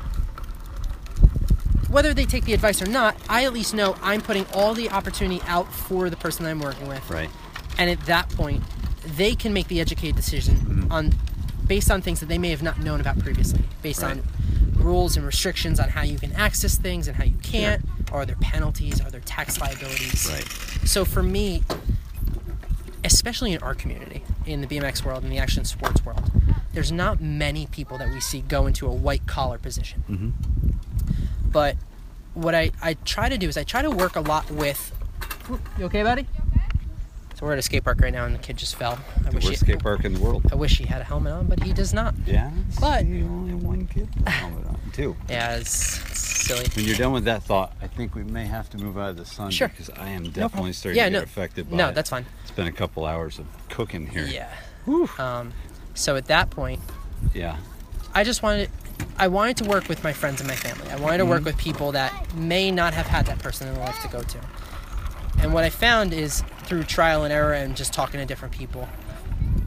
[1.88, 4.88] whether they take the advice or not, I at least know I'm putting all the
[4.90, 7.08] opportunity out for the person I'm working with.
[7.10, 7.28] Right.
[7.76, 8.62] And at that point,
[9.04, 10.92] they can make the educated decision Mm-hmm.
[10.92, 11.12] on
[11.66, 14.12] based on things that they may have not known about previously, based Right.
[14.18, 14.22] on
[14.74, 18.26] rules and restrictions on how you can access things and how you can't, or are
[18.26, 20.28] there penalties, are there tax liabilities?
[20.30, 20.88] Right.
[20.88, 21.62] So for me,
[23.04, 26.30] especially in our community, in the BMX world, in the action sports world,
[26.72, 30.02] there's not many people that we see go into a white collar position.
[30.10, 31.50] Mm-hmm.
[31.50, 31.76] But
[32.34, 34.92] what I, I try to do is I try to work a lot with.
[35.78, 36.26] You okay, buddy?
[37.42, 39.00] So we're at a skate park right now, and the kid just fell.
[39.26, 40.44] I The wish worst he, skate park in the world.
[40.52, 42.14] I wish he had a helmet on, but he does not.
[42.24, 42.52] Yeah.
[42.80, 44.08] But- see, only one kid.
[44.14, 45.16] with a helmet on, Two.
[45.28, 46.66] Yeah, it's, it's silly.
[46.76, 49.16] When you're done with that thought, I think we may have to move out of
[49.16, 49.66] the sun Sure.
[49.66, 50.72] because I am definitely problem.
[50.74, 51.96] starting yeah, to get no, affected by no, it.
[51.96, 52.26] that's fine.
[52.42, 54.24] It's been a couple hours of cooking here.
[54.24, 54.48] Yeah.
[54.84, 55.10] Whew.
[55.18, 55.52] Um,
[55.94, 56.80] so at that point,
[57.34, 57.56] Yeah.
[58.14, 58.70] I just wanted,
[59.18, 60.88] I wanted to work with my friends and my family.
[60.92, 63.82] I wanted to work with people that may not have had that person in their
[63.84, 64.38] life to go to.
[65.40, 68.88] And what I found is through trial and error and just talking to different people,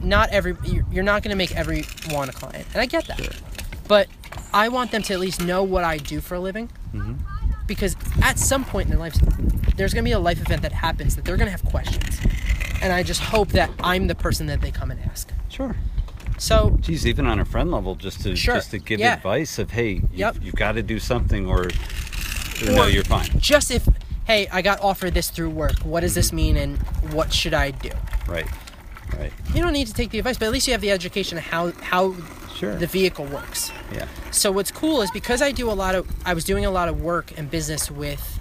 [0.02, 0.56] not every
[0.90, 3.18] you're not going to make everyone a client, and I get that.
[3.18, 3.32] Sure.
[3.88, 4.08] But
[4.52, 7.18] I want them to at least know what I do for a living, Mhm.
[7.66, 9.20] because at some point in their lives,
[9.76, 12.20] there's going to be a life event that happens that they're going to have questions,
[12.80, 15.30] and I just hope that I'm the person that they come and ask.
[15.48, 15.76] Sure.
[16.38, 18.56] So Geez, even on a friend level, just to Sure.
[18.56, 19.14] just to give Yeah.
[19.14, 20.36] advice of, hey, you've, Yep.
[20.42, 23.28] you've got to do something, or, or no, you're fine.
[23.38, 23.86] just if
[24.26, 26.78] hey i got offered this through work what does this mean and
[27.12, 27.90] what should i do
[28.26, 28.46] Right.
[29.16, 29.32] Right.
[29.54, 31.44] you don't need to take the advice but at least you have the education of
[31.44, 32.14] how how
[32.56, 32.74] Sure.
[32.74, 34.08] the vehicle works yeah.
[34.30, 36.88] so what's cool is because i do a lot of i was doing a lot
[36.88, 38.40] of work and business with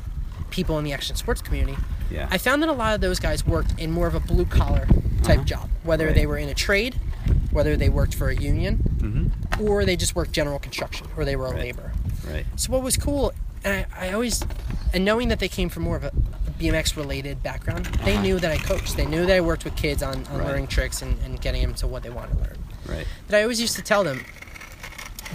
[0.52, 1.78] people in the action sports community
[2.10, 2.28] Yeah.
[2.32, 4.88] i found that a lot of those guys worked in more of a blue collar
[5.24, 5.44] type Uh-huh.
[5.46, 6.16] job whether Right.
[6.16, 6.96] they were in a trade
[7.52, 9.64] whether they worked for a union mm-hmm.
[9.68, 11.60] or they just worked general construction or they were a Right.
[11.76, 11.92] laborer
[12.26, 12.46] Right.
[12.56, 13.34] So what was cool,
[13.66, 14.42] and I, I always,
[14.94, 16.12] and knowing that they came from more of a
[16.60, 18.96] BMX related background, they knew that I coached.
[18.96, 20.48] They knew that I worked with kids on, on Right.
[20.48, 22.58] learning tricks and, and getting them to what they want to learn.
[22.88, 23.06] Right.
[23.28, 24.24] But I always used to tell them,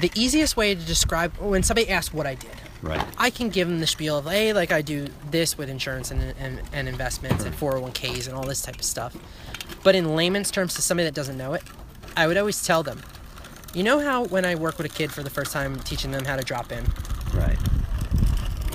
[0.01, 2.51] the easiest way to describe when somebody asked what I did,
[2.83, 3.05] Right.
[3.19, 6.35] I can give them the spiel of, hey, like I do this with insurance and,
[6.41, 9.15] and, and investments and 401ks and all this type of stuff.
[9.85, 11.63] But in layman's terms, to somebody that doesn't know it,
[12.17, 13.03] I would always tell them,
[13.75, 16.25] you know how when I work with a kid for the first time, teaching them
[16.25, 16.87] how to drop in,
[17.35, 17.59] Right.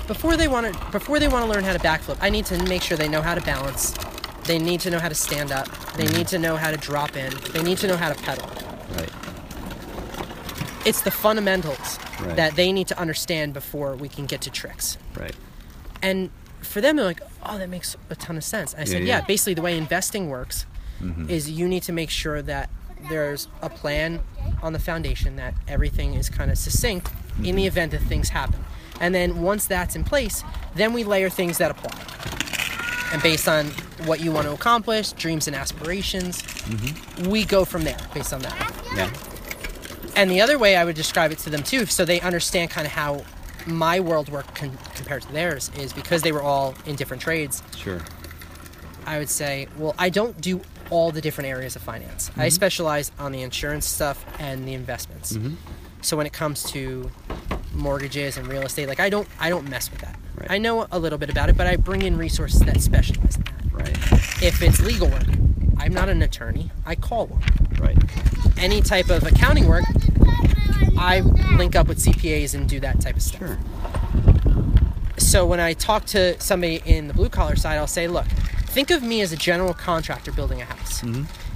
[0.06, 2.56] Before they want to before they want to learn how to backflip i need to
[2.64, 3.94] make sure they know how to balance
[4.44, 7.16] they need to know how to stand up they need to know how to drop
[7.16, 8.48] in they need to know how to pedal
[8.96, 9.10] Right.
[10.86, 12.36] it's the fundamentals Right.
[12.36, 15.34] that they need to understand before we can get to tricks Right.
[16.02, 16.30] and
[16.62, 19.16] for them, they're like, "Oh, that makes a ton of sense." I said, Yeah, "Yeah,
[19.18, 19.20] yeah.
[19.20, 20.66] basically the way investing works
[21.00, 21.30] Mhm.
[21.30, 22.70] is you need to make sure that
[23.08, 24.20] there's a plan
[24.62, 27.08] on the foundation that everything is kind of succinct
[27.44, 28.64] in the event that things happen.
[29.00, 30.42] And then once that's in place,
[30.74, 31.92] then we layer things that apply.
[33.12, 33.66] And based on
[34.06, 37.30] what you want to accomplish, dreams and aspirations, mm-hmm.
[37.30, 38.74] we go from there based on that.
[38.94, 39.10] Yeah.
[40.16, 42.86] And the other way I would describe it to them too, so they understand kind
[42.86, 43.24] of how
[43.66, 47.62] my world worked con- compared to theirs, is because they were all in different trades.
[47.76, 48.00] Sure.
[49.06, 50.60] I would say, well, I don't do
[50.90, 52.30] all the different areas of finance.
[52.30, 52.48] I mm-hmm.
[52.50, 55.32] specialize on the insurance stuff and the investments.
[55.32, 55.54] Mm-hmm.
[56.00, 57.10] So when it comes to
[57.76, 60.18] mortgages and real estate, like I don't I don't mess with that.
[60.36, 60.50] Right.
[60.50, 63.42] I know a little bit about it, but I bring in resources that specialize in
[63.44, 63.72] that.
[63.72, 63.96] Right.
[64.42, 65.26] If it's legal work,
[65.78, 66.70] I'm not an attorney.
[66.84, 67.42] I call one.
[67.78, 67.96] Right.
[68.58, 69.84] Any type of accounting work,
[70.98, 71.20] I
[71.56, 73.40] link up with CPAs and do that type of stuff.
[73.40, 73.58] Sure.
[75.18, 78.90] So when I talk to somebody in the blue collar side, I'll say, look, think
[78.90, 81.02] of me as a general contractor building a house.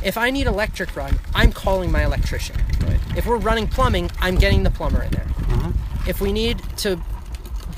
[0.03, 2.57] If I need electric run, I'm calling my electrician.
[2.81, 2.99] Right.
[3.17, 5.27] If we're running plumbing, I'm getting the plumber in there.
[5.51, 5.73] Uh-huh.
[6.07, 6.99] If we need to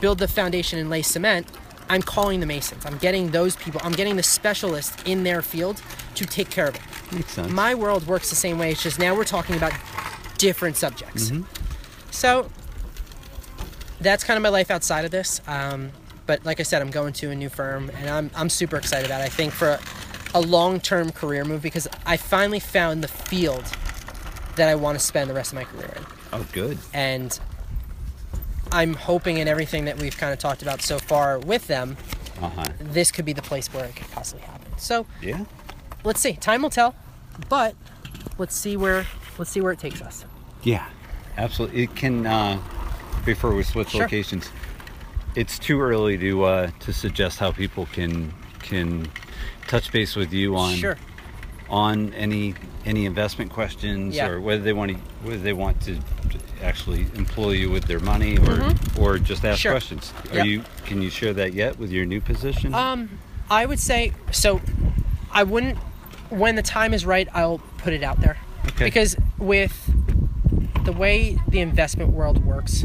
[0.00, 1.46] build the foundation and lay cement,
[1.88, 2.86] I'm calling the masons.
[2.86, 3.80] I'm getting those people.
[3.84, 5.82] I'm getting the specialists in their field
[6.14, 6.80] to take care of it.
[7.12, 7.52] Makes sense.
[7.52, 8.72] My world works the same way.
[8.72, 9.72] It's just now we're talking about
[10.38, 11.30] different subjects.
[12.10, 12.50] So
[14.00, 15.40] that's kind of my life outside of this.
[15.46, 15.90] Um,
[16.26, 19.06] but like I said, I'm going to a new firm, and I'm I'm super excited
[19.06, 19.24] about it.
[19.24, 19.80] I think for a,
[20.34, 23.64] a long-term career move because I finally found the field
[24.56, 26.78] that I want to spend the rest of my career in, oh, good.
[26.92, 27.38] and
[28.72, 31.96] I'm hoping in everything that we've kind of talked about so far with them,
[32.40, 32.64] Uh huh.
[32.80, 34.72] this could be the place where it could possibly happen.
[34.78, 35.44] So Yeah.
[36.04, 36.32] let's see.
[36.34, 36.94] Time will tell,
[37.48, 37.74] but
[38.38, 39.06] let's see where
[39.38, 40.24] let's see where it takes us.
[40.62, 40.86] Yeah.
[41.38, 41.84] Absolutely.
[41.84, 42.26] It can.
[42.26, 42.58] Uh,
[43.24, 44.02] before we switch Sure.
[44.02, 44.50] locations,
[45.34, 49.08] it's too early to uh, to suggest how people can can
[49.68, 50.96] touch base with you on Sure.
[51.72, 52.54] On any
[52.84, 54.28] any investment questions Yeah.
[54.28, 55.98] or whether they want to whether they want to
[56.62, 59.62] actually employ you with their money or or just ask Mm-hmm.
[59.62, 59.72] Sure.
[59.72, 60.12] questions.
[60.30, 60.46] Are Yep.
[60.46, 62.74] you can you share that yet with your new position?
[62.74, 63.18] Um,
[63.50, 64.60] I would say so.
[65.32, 65.78] I wouldn't.
[66.28, 68.36] When the time is right, I'll put it out there.
[68.68, 68.84] Okay.
[68.84, 69.72] Because with
[70.84, 72.84] the way the investment world works,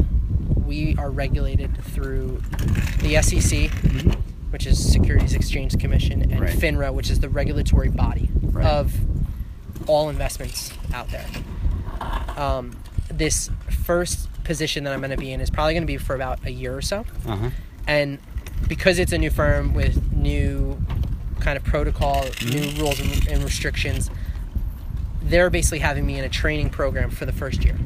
[0.66, 2.42] we are regulated through
[3.00, 3.70] the SEC,
[4.50, 6.42] which is Securities Exchange Commission, and Mm-hmm.
[6.42, 6.56] Right.
[6.56, 8.64] FINRA, which is the regulatory body Right.
[8.66, 8.94] of
[9.86, 11.26] all investments out there.
[12.36, 12.76] Um,
[13.10, 13.50] this
[13.84, 16.44] first position that I'm going to be in is probably going to be for about
[16.46, 17.50] a year or so uh huh.
[17.86, 18.18] and
[18.66, 20.78] because it's a new firm with new
[21.40, 24.10] kind of protocol, new rules and, and restrictions,
[25.22, 27.76] they're basically having me in a training program for the first year,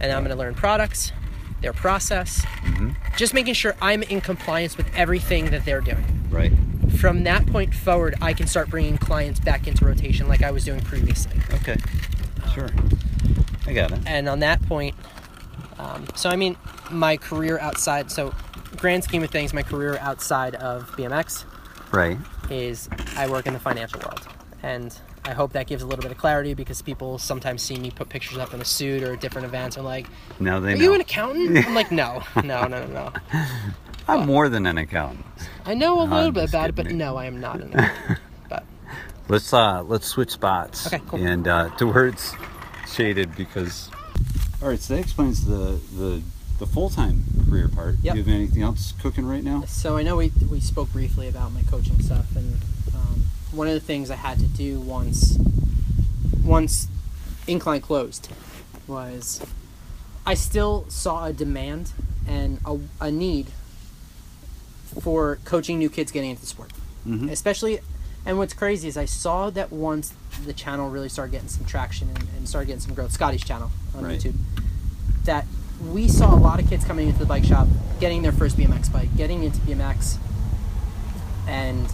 [0.00, 1.12] and I'm going to learn products,
[1.60, 2.44] their process,
[3.16, 6.04] just making sure I'm in compliance with everything that they're doing.
[6.30, 6.52] Right.
[6.98, 10.64] From that point forward, I can start bringing clients back into rotation like I was
[10.64, 11.40] doing previously.
[11.54, 11.76] Okay.
[12.54, 12.68] Sure.
[13.66, 14.00] I got it.
[14.06, 14.94] And on that point,
[15.78, 16.56] um, so I mean,
[16.90, 18.34] my career outside, so
[18.76, 21.44] grand scheme of things, my career outside of BMX
[21.92, 22.18] Right.
[22.50, 24.26] is I work in the financial world.
[24.62, 24.96] And
[25.28, 28.08] I hope that gives a little bit of clarity because people sometimes see me put
[28.08, 30.06] pictures up in a suit or different events and like,
[30.40, 30.82] Now they Are know.
[30.82, 31.66] you an accountant?
[31.66, 33.12] I'm like, no, no, no, no, no.
[34.08, 35.26] I'm more than an accountant.
[35.66, 36.96] I know a I'm little bit about it, but kidding.
[36.98, 38.18] no, I am not an accountant.
[38.48, 38.64] But
[39.28, 40.86] Let's uh let's switch spots.
[40.86, 41.18] Okay, cool.
[41.20, 42.34] And uh, to where it's
[42.90, 43.90] shaded because.
[44.62, 46.22] All right, so that explains the the
[46.58, 47.96] the full time career part.
[48.02, 48.14] Yep.
[48.14, 49.64] Do you have anything else cooking right now?
[49.66, 52.56] so I know we, we spoke briefly about my coaching stuff, and
[53.52, 55.38] one of the things I had to do once
[56.44, 56.88] once
[57.46, 58.28] Incline closed
[58.86, 59.40] was
[60.26, 61.92] I still saw a demand
[62.26, 63.46] and a, a need
[65.00, 66.70] for coaching new kids getting into the sport.
[67.06, 67.30] Mhm.
[67.30, 67.80] Especially,
[68.26, 70.12] and what's crazy is I saw that once
[70.44, 73.70] the channel really started getting some traction and, and started getting some growth, Scotty's channel
[73.96, 74.20] on Right.
[74.20, 74.34] YouTube,
[75.24, 75.46] that
[75.90, 77.68] we saw a lot of kids coming into the bike shop,
[78.00, 80.18] getting their first BMX bike, getting into BMX,
[81.46, 81.86] and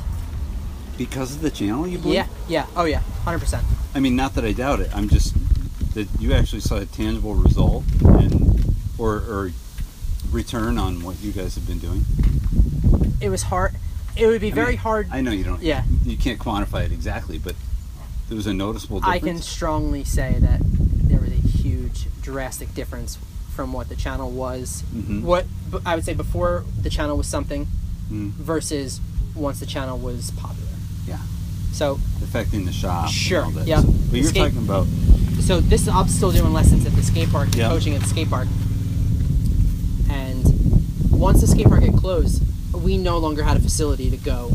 [0.96, 2.14] Because of the channel, you believe?
[2.14, 3.64] yeah, yeah, oh yeah, hundred percent.
[3.94, 4.94] I mean, not that I doubt it.
[4.94, 5.34] I'm just
[5.94, 9.50] that you actually saw a tangible result and or or
[10.30, 12.04] return on what you guys have been doing.
[13.20, 13.74] It was hard.
[14.16, 15.08] It would be I very mean, hard.
[15.10, 15.62] I know you don't.
[15.62, 15.84] Yeah.
[16.04, 17.54] You can't quantify it exactly, but
[18.28, 19.16] there was a noticeable difference.
[19.22, 23.18] I can strongly say that there was a huge, drastic difference
[23.54, 24.82] from what the channel was.
[24.94, 25.22] Mhm.
[25.22, 25.46] What
[25.84, 27.66] I would say before the channel was something
[28.12, 29.00] Mm, versus
[29.34, 30.63] once the channel was popular.
[31.74, 33.08] So, Affecting the shop.
[33.10, 33.80] Sure, all yeah.
[33.80, 34.86] So- but you're Skate- talking about.
[35.40, 37.68] so this I'm still doing lessons at the skate park, Yeah.
[37.68, 38.46] coaching at the skate park.
[40.08, 44.52] And once the skate park had closed, we no longer had a facility to go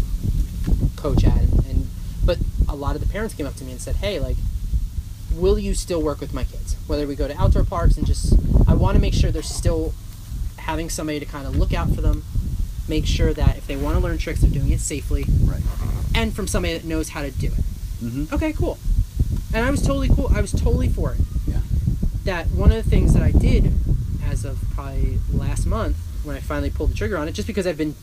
[0.95, 1.88] coach at, and, and
[2.25, 2.38] but
[2.69, 4.38] a lot of the parents came up to me and said, "Hey, like,
[5.35, 6.75] will you still work with my kids?
[6.88, 8.33] Whether we go to outdoor parks and just,
[8.67, 9.93] I want to make sure they're still
[10.57, 12.23] having somebody to kind of look out for them,
[12.90, 15.61] make sure that if they want to learn tricks, they're doing it safely, Right.
[16.16, 17.64] and from somebody that knows how to do it."
[18.03, 18.34] Mm-hmm.
[18.34, 18.77] Okay, cool.
[19.53, 20.30] And I was totally cool.
[20.34, 21.19] I was totally for it.
[21.48, 21.59] Yeah.
[22.26, 23.74] That one of the things that I did
[24.26, 27.66] as of probably last month when I finally pulled the trigger on it, just because
[27.66, 27.95] I've been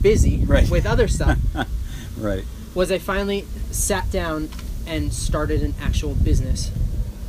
[0.00, 0.68] busy Right.
[0.68, 1.38] with other stuff,
[2.18, 2.44] Right.
[2.74, 4.48] was I finally sat down
[4.86, 6.70] and started an actual business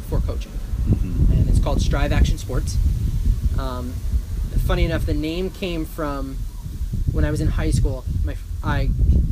[0.10, 0.52] for coaching.
[0.90, 1.32] Mm-hmm.
[1.34, 2.78] And it's called Strive Action Sports.
[3.58, 3.94] Um,
[4.66, 6.38] funny enough, the name came from
[7.16, 8.04] when I was in high school.
[8.26, 8.90] My I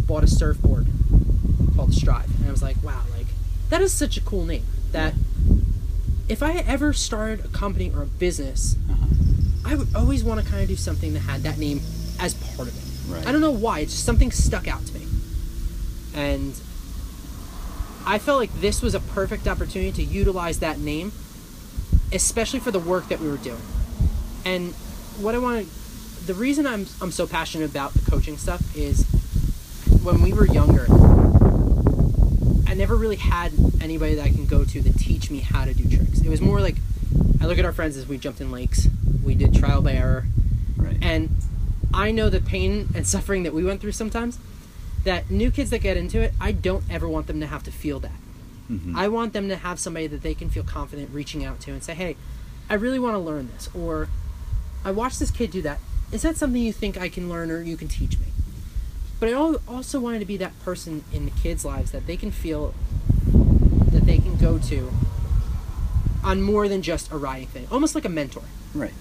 [0.08, 0.88] bought a surfboard
[1.76, 3.28] called Strive, and I was like, wow, like
[3.70, 4.64] that is such a cool name.
[4.94, 5.14] That
[6.30, 9.06] if I ever started a company or a business, Uh-huh.
[9.66, 11.82] I would always want to kind of do something that had that name
[12.20, 13.12] as part of it.
[13.12, 13.28] Right.
[13.28, 15.06] I don't know why, it's just something stuck out to me.
[16.14, 16.54] And
[18.06, 21.12] I felt like this was a perfect opportunity to utilize that name,
[22.12, 23.62] especially for the work that we were doing.
[24.46, 24.74] And
[25.20, 25.72] what I want to,
[26.26, 29.06] the reason I'm, I'm so passionate about the coaching stuff is
[30.04, 30.86] when we were younger,
[32.68, 35.74] I never really had anybody that I can go to to teach me how to
[35.74, 36.22] do tricks.
[36.22, 36.76] It was more like
[37.42, 38.88] I look at our friends as we jumped in lakes,
[39.24, 40.26] we did trial by error,
[40.78, 40.98] Right.
[41.02, 41.30] and
[41.94, 44.40] I know the pain and suffering that we went through sometimes.
[45.04, 47.72] That new kids that get into it, I don't ever want them to have to
[47.72, 48.14] feel that.
[48.72, 48.96] Mhm.
[48.96, 51.84] I want them to have somebody that they can feel confident reaching out to and
[51.84, 52.16] say, "Hey,
[52.70, 54.08] I really want to learn this," or
[54.86, 55.80] "I watched this kid do that.
[56.14, 58.26] Is that something you think I can learn or you can teach me?"
[59.20, 62.32] But I also wanted to be that person in the kids' lives that they can
[62.32, 62.74] feel
[63.92, 64.92] that they can go to
[66.24, 68.44] on more than just a riding thing, almost like a mentor
[68.74, 68.94] right.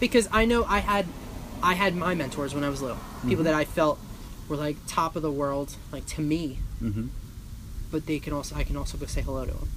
[0.00, 1.06] because I know I had
[1.62, 2.98] I had my mentors when I was little.
[3.28, 3.98] People that I felt
[4.48, 7.08] were like top of the world, like to me, Mm-hmm.
[7.90, 9.68] but they can also I can also go say hello to them.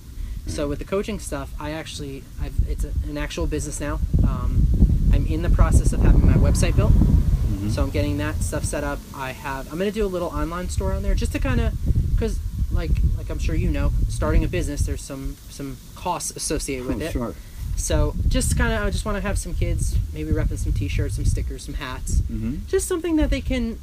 [0.48, 4.00] So with the coaching stuff, I actually I've it's a, an actual business now.
[4.27, 4.67] Um,
[5.14, 7.69] I'm in the process of having my website built, Mm-hmm.
[7.69, 9.00] so I'm getting that stuff set up.
[9.16, 11.74] I have I'm gonna do a little online store on there just to kind of
[12.14, 12.40] because
[12.72, 17.01] like like I'm sure you know, starting a business there's some some costs associated with
[17.01, 17.11] oh, it.
[17.11, 17.35] sure.
[17.75, 21.16] So just kind of, I just want to have some kids maybe repping some T-shirts,
[21.16, 22.66] some stickers, some hats, Mm-hmm.
[22.67, 23.80] just something that they can,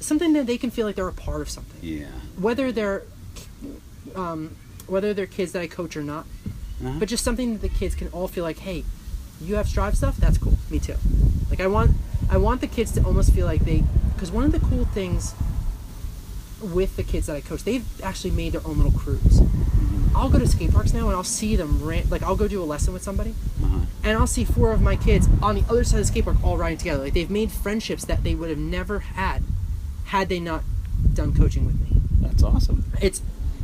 [0.00, 1.78] something that they can feel like they're a part of something.
[1.82, 2.06] Yeah.
[2.38, 3.02] Whether they're,
[4.14, 6.26] um, whether they're kids that I coach or not,
[6.82, 6.98] Uh-huh.
[6.98, 8.84] but just something that the kids can all feel like, hey,
[9.40, 10.56] you have Strive stuff, that's cool.
[10.70, 10.96] Me too.
[11.50, 11.92] Like I want,
[12.30, 15.34] I want the kids to almost feel like they, because one of the cool things
[16.62, 19.40] with the kids that I coach, they've actually made their own little crews.
[19.40, 20.14] Mhm.
[20.14, 22.62] I'll go to skate parks now and I'll see them rant, like I'll go do
[22.62, 23.80] a lesson with somebody Uh-huh.
[24.02, 26.38] and I'll see four of my kids on the other side of the skate park
[26.42, 27.02] all riding together.
[27.04, 29.42] Like they've made friendships that they would have never had
[30.06, 30.62] had they not
[31.12, 32.00] done coaching with me.
[32.20, 32.84] That's awesome.
[33.00, 33.20] It's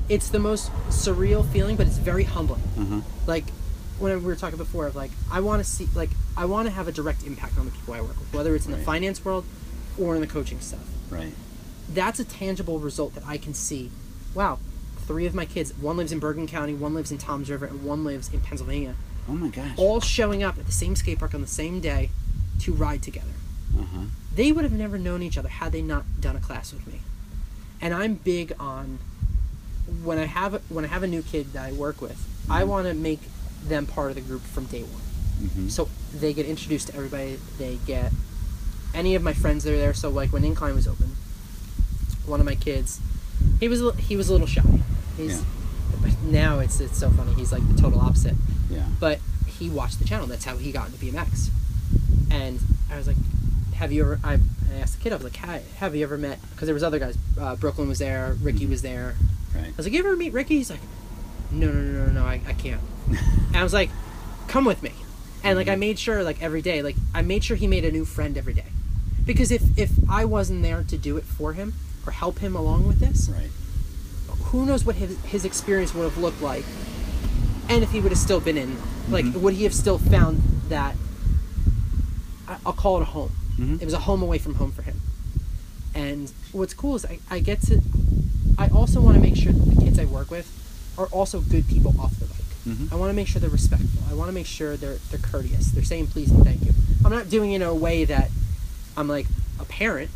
[0.08, 2.62] it's the most surreal feeling, but it's very humbling.
[2.78, 3.00] Uh-huh.
[3.26, 3.44] Like
[4.00, 6.72] when we were talking before of like I want to see like I want to
[6.72, 9.24] have a direct impact on the people I work with, whether it's in the finance
[9.24, 9.44] world
[9.98, 10.86] or in the coaching stuff.
[11.10, 11.34] Right.
[11.92, 13.90] That's a tangible result that I can see.
[14.34, 14.58] Wow,
[15.00, 17.82] three of my kids, one lives in Bergen County, one lives in Toms River, and
[17.84, 18.94] one lives in Pennsylvania
[19.28, 19.76] Oh my gosh.
[19.76, 22.10] all showing up at the same skate park on the same day
[22.60, 23.26] to ride together.
[23.78, 24.04] Uh-huh.
[24.34, 27.00] They would have never known each other had they not done a class with me.
[27.80, 28.98] And I'm big on
[30.04, 32.86] when I have when I have a new kid that I work with, I want
[32.86, 33.20] to make
[33.64, 35.02] them part of the group from day one.
[35.42, 35.68] Mm-hmm.
[35.68, 37.38] So they get introduced to everybody.
[37.58, 38.12] They get
[38.94, 39.94] any of my friends that are there.
[39.94, 41.12] So like when Incline was open,
[42.26, 43.00] one of my kids,
[43.58, 44.62] he was he was a little shy.
[45.16, 45.44] He's Yeah.
[46.02, 47.32] but now it's it's so funny.
[47.34, 48.34] He's like the total opposite
[48.70, 48.84] Yeah.
[48.98, 50.26] but he watched the channel.
[50.26, 51.48] That's how he got into BMX.
[52.30, 53.16] And I was like,
[53.74, 55.12] "Have you ever?" I, I asked the kid.
[55.12, 57.16] I was like, "Hi, have you ever met?" Because there was other guys.
[57.38, 58.36] Uh, Brooklyn was there.
[58.40, 59.16] Ricky was there.
[59.54, 59.66] Right.
[59.66, 60.80] I was like, "You ever meet Ricky?" He's like,
[61.52, 62.24] "No, no, no, no, no.
[62.24, 63.90] I, I can't." and I was like,
[64.48, 64.92] "Come with me."
[65.42, 67.90] And like I made sure, like every day, like I made sure he made a
[67.92, 68.66] new friend every day,
[69.24, 71.74] because if if I wasn't there to do it for him
[72.06, 73.50] or help him along with this, Right.
[74.50, 76.64] who knows what his, his experience would have looked like
[77.68, 78.76] and if he would have still been in
[79.10, 79.34] like Mhm.
[79.42, 80.96] would he have still found that
[82.66, 83.80] i'll call it a home Mhm.
[83.80, 85.00] it was a home away from home for him
[85.94, 87.80] and what's cool is i, I get to
[88.58, 90.48] i also want to make sure that the kids i work with
[91.00, 92.36] are also good people off the bike
[92.68, 92.92] Mhm.
[92.92, 95.68] i want to make sure they're respectful i want to make sure they're they're courteous
[95.72, 96.72] they're saying please and thank you
[97.04, 98.30] i'm not doing it in a way that
[98.98, 99.26] i'm like
[99.58, 100.10] a parent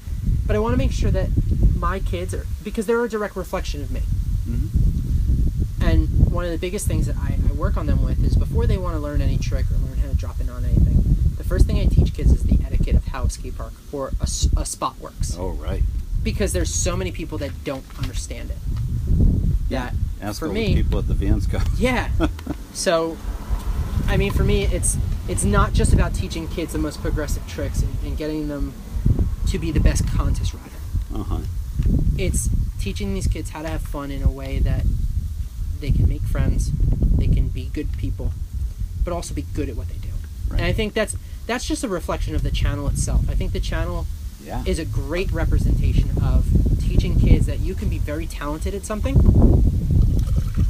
[0.47, 1.29] but i want to make sure that
[1.75, 4.03] my kids are because they're a direct reflection of me
[4.47, 5.83] Mm-hmm.
[5.87, 8.67] and one of the biggest things that I, I work on them with is before
[8.67, 11.03] they want to learn any trick or learn how to drop in on anything,
[11.39, 14.13] the first thing I teach kids is the etiquette of how a skate park or
[14.21, 14.25] a,
[14.59, 15.35] a spot works.
[15.39, 15.83] Oh right.
[16.23, 18.59] Because there's so many people that don't understand it.
[19.69, 19.91] Yeah.
[19.91, 19.95] That
[20.27, 21.67] Ask for me, people at the Vans Cup.
[21.77, 22.11] yeah.
[22.73, 23.17] so,
[24.07, 24.97] I mean, for me, it's
[25.29, 28.73] it's not just about teaching kids the most progressive tricks and, and getting them
[29.49, 30.71] to be the best contest rider.
[31.15, 31.41] Uh huh.
[32.17, 34.85] It's teaching these kids how to have fun in a way that
[35.81, 38.33] they can make friends, they can be good people,
[39.03, 40.09] but also be good at what they do.
[40.49, 40.61] Right.
[40.61, 43.29] And I think that's that's just a reflection of the channel itself.
[43.29, 44.07] I think the channel
[44.45, 44.63] Yeah.
[44.67, 46.47] is a great representation of
[46.81, 49.15] teaching kids that you can be very talented at something,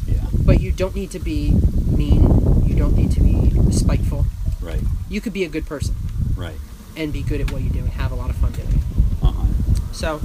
[0.06, 0.24] yeah.
[0.44, 1.50] but you don't need to be
[1.86, 2.22] mean,
[2.66, 4.26] you don't need to be spiteful.
[4.60, 4.80] Right.
[5.08, 5.94] You could be a good person
[6.36, 6.56] Right.
[6.96, 8.80] and be good at what you do and have a lot of fun doing it.
[9.22, 9.44] Uh huh.
[9.92, 10.20] So,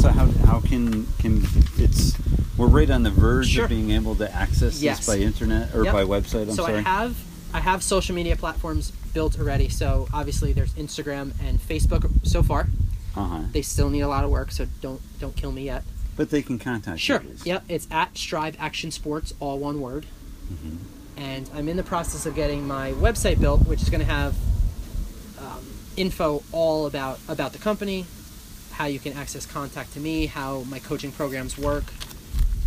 [0.00, 1.42] So how, how can can
[1.78, 2.14] it's
[2.56, 3.64] we're right on the verge Sure.
[3.64, 4.98] of being able to access Yes.
[4.98, 5.92] this by internet or Yep.
[5.94, 6.42] by website.
[6.48, 6.78] I'm so sorry.
[6.78, 7.16] I have
[7.52, 9.68] I have social media platforms built already.
[9.68, 12.68] So obviously there's Instagram and Facebook so far.
[13.16, 13.40] uh huh.
[13.52, 15.82] They still need a lot of work, so don't don't kill me yet.
[16.16, 17.22] But they can contact Sure.
[17.22, 17.30] you.
[17.30, 17.46] least.
[17.46, 17.64] Yep.
[17.68, 20.06] It's at Strive Action Sports, all one word.
[20.52, 20.78] Mhm.
[21.16, 24.34] And I'm in the process of getting my website built, which is going to have
[25.38, 25.64] um,
[25.96, 28.06] info all about about the company,
[28.72, 31.84] how you can access contact to me, how my coaching programs work.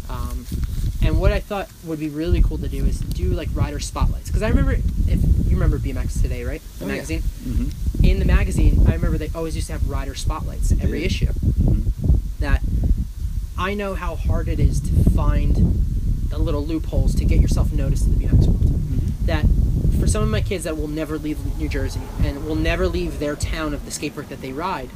[0.09, 0.45] Um,
[1.03, 4.27] and what I thought would be really cool to do is do like rider spotlights.
[4.27, 6.61] Because I remember, if you remember BMX Today, right?
[6.79, 6.93] The Oh, yeah.
[6.95, 7.23] magazine.
[7.45, 7.73] Mhm.
[8.03, 11.05] In the magazine, I remember they always used to have rider spotlights every did.
[11.07, 11.27] issue.
[11.27, 11.83] Mhm.
[12.39, 12.61] That
[13.57, 15.79] I know how hard it is to find
[16.29, 18.63] the little loopholes to get yourself noticed in the BMX world.
[18.65, 19.25] Mhm.
[19.27, 19.45] That
[19.99, 23.19] for some of my kids that will never leave New Jersey and will never leave
[23.19, 24.89] their town of the skate park that they ride,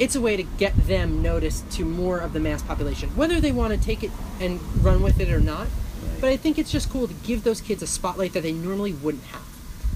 [0.00, 3.52] it's a way to get them noticed to more of the mass population, whether they
[3.52, 5.66] want to take it and run with it or not.
[5.66, 6.20] Right.
[6.22, 8.94] But I think it's just cool to give those kids a spotlight that they normally
[8.94, 9.42] wouldn't have.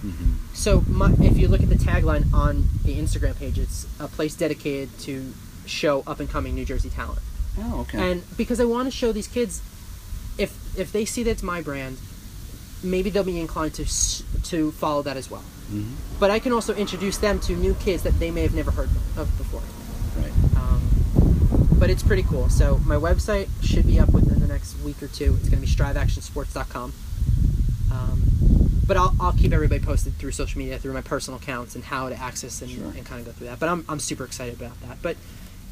[0.05, 0.35] Mhm.
[0.53, 4.35] So, my, if you look at the tagline on the Instagram page, it's a place
[4.35, 5.33] dedicated to
[5.65, 7.21] show up and coming New Jersey talent.
[7.59, 8.11] Oh, okay.
[8.11, 9.63] And because I want to show these kids,
[10.37, 11.97] if if they see that it's my brand,
[12.83, 13.87] maybe they'll be inclined to
[14.51, 15.45] to follow that as well.
[15.73, 15.93] Mhm.
[16.21, 18.91] But I can also introduce them to new kids that they may have never heard
[19.17, 19.63] of before.
[21.79, 22.49] But it's pretty cool.
[22.49, 25.37] So my website should be up within the next week or two.
[25.41, 26.93] It's going to be striveactionsports.com.
[27.93, 28.23] Um,
[28.87, 32.09] but I'll, I'll keep everybody posted through social media, through my personal accounts, and how
[32.09, 32.85] to access and, Sure.
[32.87, 33.59] and kind of go through that.
[33.61, 34.99] But I'm, I'm super excited about that.
[35.03, 35.17] But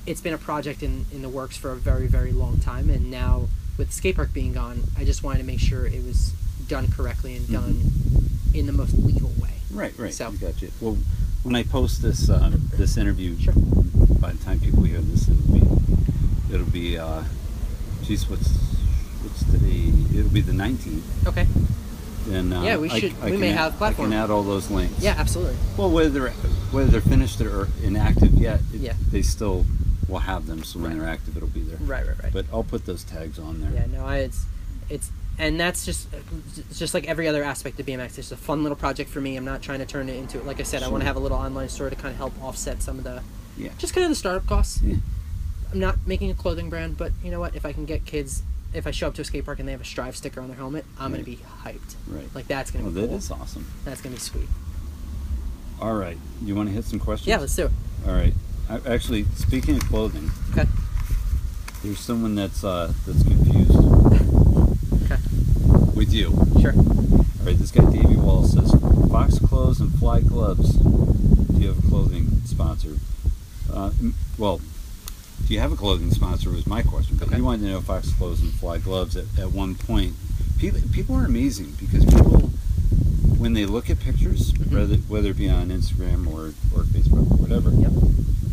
[0.06, 2.90] it's been a project in, in the works for a very, very long time.
[2.90, 3.48] And now,
[3.78, 6.32] with the skate park being gone, I just wanted to make sure it was
[6.68, 7.80] done correctly and done
[8.54, 9.50] in the most legal way.
[9.72, 10.12] Right, right.
[10.12, 10.70] So- you.
[10.80, 10.98] Well,
[11.42, 13.54] when I post this uh, this interview, Sure.
[14.22, 15.62] By the time people hear this, it'll be
[16.54, 16.96] it'll be.
[16.96, 17.24] Uh,
[18.04, 18.48] geez, what's
[19.22, 19.92] what's today?
[20.16, 21.26] It'll be the nineteenth.
[21.26, 21.46] Okay.
[22.30, 24.12] And uh, Yeah, we should- I we may add- have platform.
[24.12, 24.94] I can add all those links.
[25.02, 25.56] Yeah, absolutely.
[25.76, 26.30] Well, whether they're
[26.70, 28.92] whether they're finished or inactive yet, it, Yeah.
[29.10, 29.66] they still
[30.08, 30.62] will have them.
[30.62, 31.78] So when they're active, it'll be there.
[31.78, 32.32] Right, right, right.
[32.32, 33.72] But I'll put those tags on there.
[33.74, 34.44] Yeah, no, I, it's
[34.88, 36.06] it's and that's just
[36.72, 38.18] just like every other aspect of BMX.
[38.18, 39.36] It's a fun little project for me.
[39.36, 40.84] I'm not trying to turn it into like I said.
[40.84, 43.04] I want to have a little online store to kind of help offset some of
[43.04, 43.20] the
[43.56, 43.70] Yeah.
[43.78, 44.80] just kind of the startup costs.
[44.82, 44.96] Yeah.
[45.72, 47.54] I'm not making a clothing brand, but you know what?
[47.54, 48.42] If I can get kids,
[48.74, 50.48] if I show up to a skate park and they have a Strive sticker on
[50.48, 51.24] their helmet, I'm Right.
[51.24, 51.94] gonna be hyped.
[52.06, 52.28] Right.
[52.34, 53.16] Like that's gonna Oh, be that cool.
[53.18, 53.66] is awesome.
[53.84, 54.48] That's gonna be sweet.
[55.80, 56.18] All right.
[56.44, 57.28] You want to hit some questions?
[57.28, 57.72] Yeah, let's do it.
[58.06, 58.34] All right.
[58.68, 60.66] I, actually, speaking of clothing, Okay.
[61.82, 63.72] there's someone that's uh, that's confused
[65.04, 65.16] Okay.
[65.94, 66.30] with you.
[66.60, 66.72] Sure.
[66.74, 67.58] All right.
[67.58, 68.70] This guy Davey Wall says,
[69.10, 70.74] "Fox clothes and Fly gloves.
[70.74, 72.96] Do you have a clothing sponsor?"
[73.72, 74.60] Uh, m- well,
[75.46, 76.50] do you have a clothing sponsor?
[76.50, 77.16] Was my question.
[77.16, 77.36] But Okay.
[77.36, 80.14] he wanted to know Fox clothes and Fly gloves at, at one point.
[80.58, 82.50] People people are amazing because people
[83.38, 84.72] when they look at pictures, Mhm.
[84.72, 87.92] whether whether it be on Instagram or or Facebook or whatever, Yep.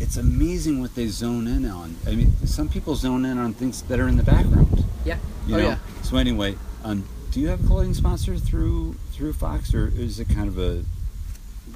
[0.00, 1.94] it's amazing what they zone in on.
[2.06, 4.84] I mean, some people zone in on things that are in the background.
[5.04, 5.18] Yeah.
[5.46, 5.68] You oh know.
[5.68, 5.78] yeah.
[6.02, 10.28] So anyway, um, do you have a clothing sponsor through through Fox, or is it
[10.28, 10.82] kind of a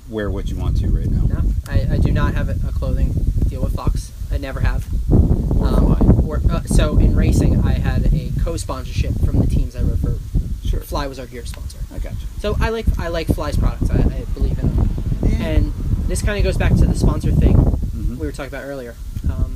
[0.08, 1.23] wear what you want to right now?
[1.26, 3.12] No, I, I do not have a, clothing
[3.49, 4.12] deal with Fox.
[4.31, 4.86] I never have.
[5.10, 9.81] Or Um, or, uh, so in racing, I had a co-sponsorship from the teams I
[9.83, 10.18] rode for.
[10.66, 10.81] Sure.
[10.81, 11.78] Fly was our gear sponsor.
[11.94, 12.26] I got you.
[12.41, 13.91] So I like I like Fly's products.
[13.91, 14.89] I, I believe in them.
[15.23, 15.36] Yeah.
[15.47, 15.73] And
[16.08, 18.16] this kind of goes back to the sponsor thing Mhm.
[18.18, 18.94] we were talking about earlier,
[19.31, 19.52] um,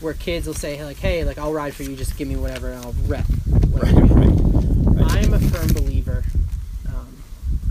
[0.00, 1.96] where kids will say like, "Hey, like I'll ride for you.
[1.96, 3.64] Just give me whatever, and I'll rep." Right,
[3.94, 5.26] whatever want." right, right.
[5.26, 6.24] I'm a firm believer.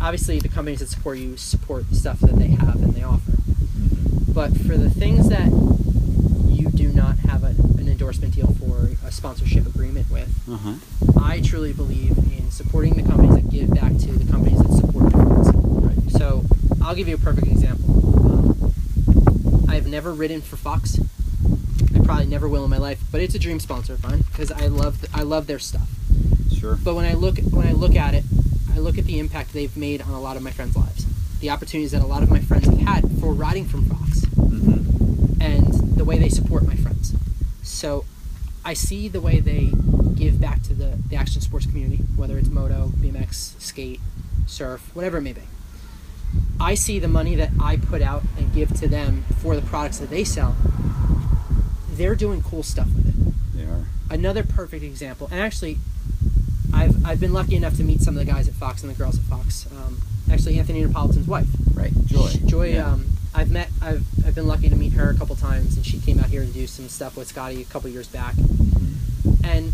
[0.02, 3.32] Obviously, the companies that support you support the stuff that they have and they offer.
[3.32, 4.34] Mhm.
[4.34, 5.50] But for the things that
[6.48, 7.48] you do not have a,
[7.80, 10.74] an endorsement deal for, a sponsorship agreement with, Uh-huh.
[11.20, 15.12] I truly believe in supporting the companies that give back to the companies that support
[15.12, 15.50] performance.
[15.54, 16.12] Right.
[16.12, 16.46] So
[16.82, 17.90] I'll give you a perfect example.
[18.30, 18.74] Um,
[19.70, 21.00] I've never ridden for Fox.
[21.96, 24.52] I probably never will in my life, but it's a dream sponsor of mine because
[24.52, 25.88] I love I love their stuff.
[26.58, 26.78] Sure.
[26.84, 28.24] But when I look when I look at it,
[28.78, 31.08] I look at the impact they've made on a lot of my friends' lives,
[31.40, 35.42] the opportunities that a lot of my friends have had for riding from Fox, Mm-hmm.
[35.42, 37.16] and the way they support my friends.
[37.64, 38.06] So
[38.64, 39.72] I see the way they
[40.14, 44.00] give back to the, the action sports community, whether it's moto, BMX, skate,
[44.46, 45.42] surf, whatever it may be.
[46.60, 49.98] I see the money that I put out and give to them for the products
[49.98, 50.56] that they sell.
[51.90, 53.58] They're doing cool stuff with it.
[53.58, 53.88] They are.
[54.12, 55.80] Another perfect example, and actually,
[56.74, 58.96] I've, I've been lucky enough to meet some of the guys at Fox and the
[58.96, 59.68] girls at Fox.
[59.72, 61.92] Um, actually, Anthony Napolitan's wife, Right.
[62.06, 62.30] Joy.
[62.46, 62.92] Joy, Yeah.
[62.94, 66.00] um, I've met, I've, I've been lucky to meet her a couple times, and she
[66.00, 68.34] came out here to do some stuff with Scotty a couple years back,
[69.44, 69.72] and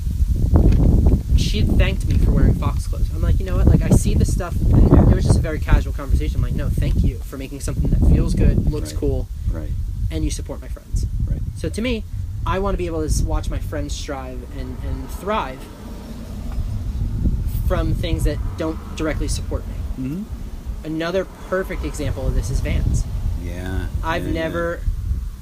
[1.38, 3.10] she had thanked me for wearing Fox clothes.
[3.14, 3.68] I'm like, you know what?
[3.68, 6.38] Like, I see the stuff, and it was just a very casual conversation.
[6.38, 9.00] I'm like, no, thank you for making something that feels good, looks Right.
[9.00, 9.72] cool, Right.
[10.12, 11.06] and you support my friends.
[11.26, 11.42] Right.
[11.58, 12.04] So to me,
[12.46, 15.60] I want to be able to watch my friends strive and, and thrive
[17.68, 19.74] from things that don't directly support me.
[20.00, 20.24] Mm-hmm.
[20.86, 23.06] Another perfect example of this is Vans.
[23.42, 23.88] Yeah.
[24.04, 24.42] I've yeah, yeah.
[24.42, 24.82] never,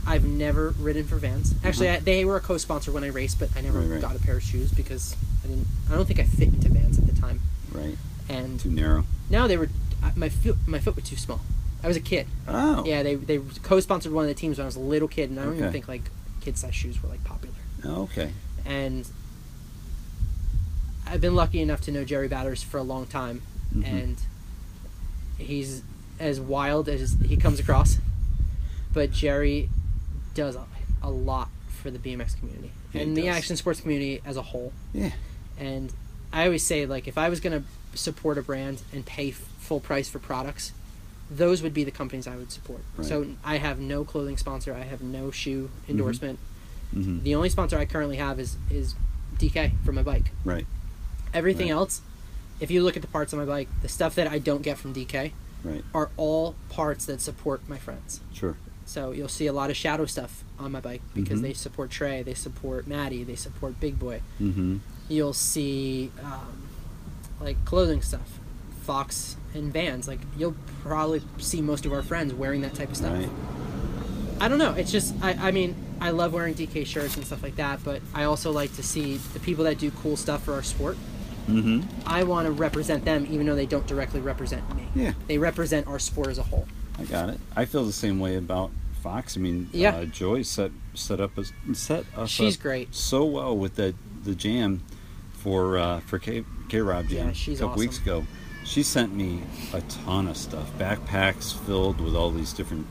[0.06, 1.56] I've never ridden for Vans.
[1.64, 3.80] Actually, I, they were a co-sponsor when I raced, but I never.
[3.80, 4.02] Right, right.
[4.02, 5.68] got a pair of shoes because I didn't.
[5.90, 7.42] I don't think I fit into Vans at the time.
[7.72, 7.98] Right.
[8.30, 9.06] And Too narrow.
[9.30, 9.70] now they were,
[10.16, 11.42] my foot, my foot was too small.
[11.84, 12.28] I was a kid.
[12.48, 12.84] Oh.
[12.86, 15.40] Yeah, they they co-sponsored one of the teams when I was a little kid, and
[15.40, 16.04] I don't even think like
[16.42, 17.56] kid-size shoes were like popular.
[17.84, 18.32] Oh, okay.
[18.66, 19.10] and
[21.12, 23.42] I've been lucky enough to know Jerry Badders for a long time,
[23.76, 23.86] Mhm.
[23.86, 24.18] and
[25.38, 25.82] he's
[26.20, 27.98] as wild as he comes across.
[28.94, 29.70] But Jerry
[30.34, 30.66] does a,
[31.04, 34.72] a lot for the BMX community he and the action sports community as a whole.
[34.94, 35.12] Yeah.
[35.58, 35.92] And
[36.32, 39.36] I always say, like, if I was going to support a brand and pay f-
[39.60, 40.72] full price for products,
[41.30, 42.82] those would be the companies I would support.
[42.98, 43.08] Right.
[43.08, 44.74] So I have no clothing sponsor.
[44.74, 46.40] I have no shoe endorsement.
[46.96, 47.24] Mm-hmm.
[47.24, 48.96] The only sponsor I currently have is is
[49.38, 50.32] DK for my bike.
[50.46, 50.66] Right.
[51.34, 51.76] Everything Right.
[51.76, 52.02] else,
[52.60, 54.78] if you look at the parts on my bike, the stuff that I don't get
[54.78, 55.32] from DK
[55.64, 55.84] Right.
[55.94, 58.20] are all parts that support my friends.
[58.34, 58.56] Sure.
[58.86, 61.44] So you'll see a lot of shadow stuff on my bike because Mhm.
[61.44, 64.22] they support Trey, they support Maddie, they support Big Boy.
[64.42, 64.78] Mm-hmm.
[65.08, 66.64] You'll see um,
[67.40, 68.40] like clothing stuff,
[68.84, 70.08] Fox and Vans.
[70.08, 73.14] Like you'll probably see most of our friends wearing that type of stuff.
[73.14, 73.30] Right.
[74.40, 74.72] I don't know.
[74.74, 78.02] It's just I, I mean I love wearing DK shirts and stuff like that, but
[78.14, 80.98] I also like to see the people that do cool stuff for our sport.
[81.48, 81.82] Mm-hmm.
[82.06, 84.88] I want to represent them, even though they don't directly represent me.
[84.96, 85.14] Yeah.
[85.28, 86.68] They represent our sport as a whole.
[87.00, 87.40] I got it.
[87.56, 88.72] I feel the same way about
[89.02, 89.36] Fox.
[89.36, 89.96] I mean, Yeah.
[89.96, 92.94] uh, Joy set set up a, set us She's up great.
[92.94, 94.84] so well with the the jam
[95.34, 98.26] for uh, for K K Rob jam Yeah, she's a couple weeks ago.
[98.64, 99.42] She sent me
[99.74, 102.86] a ton of stuff, backpacks filled with all these different,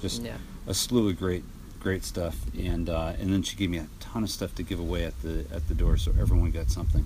[0.00, 0.38] just Yeah.
[0.66, 1.44] a slew of great
[1.80, 4.80] great stuff, and uh, and then she gave me a ton of stuff to give
[4.80, 7.04] away at the at the door, so everyone got something.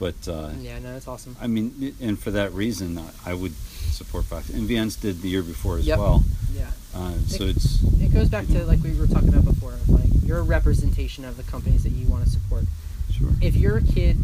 [0.00, 1.36] But uh, Yeah, no, that's awesome.
[1.40, 3.52] I mean, and for that reason, I- I would
[3.92, 4.48] support Fox.
[4.48, 5.98] And Vans did the year before as Yep.
[5.98, 6.24] well.
[6.56, 6.70] Yeah.
[6.94, 10.08] Uh, so it's It goes back to like we were talking about before, of like
[10.24, 12.64] you're a representation of the companies that you want to support.
[13.12, 13.28] sure.
[13.42, 14.16] If you're a kid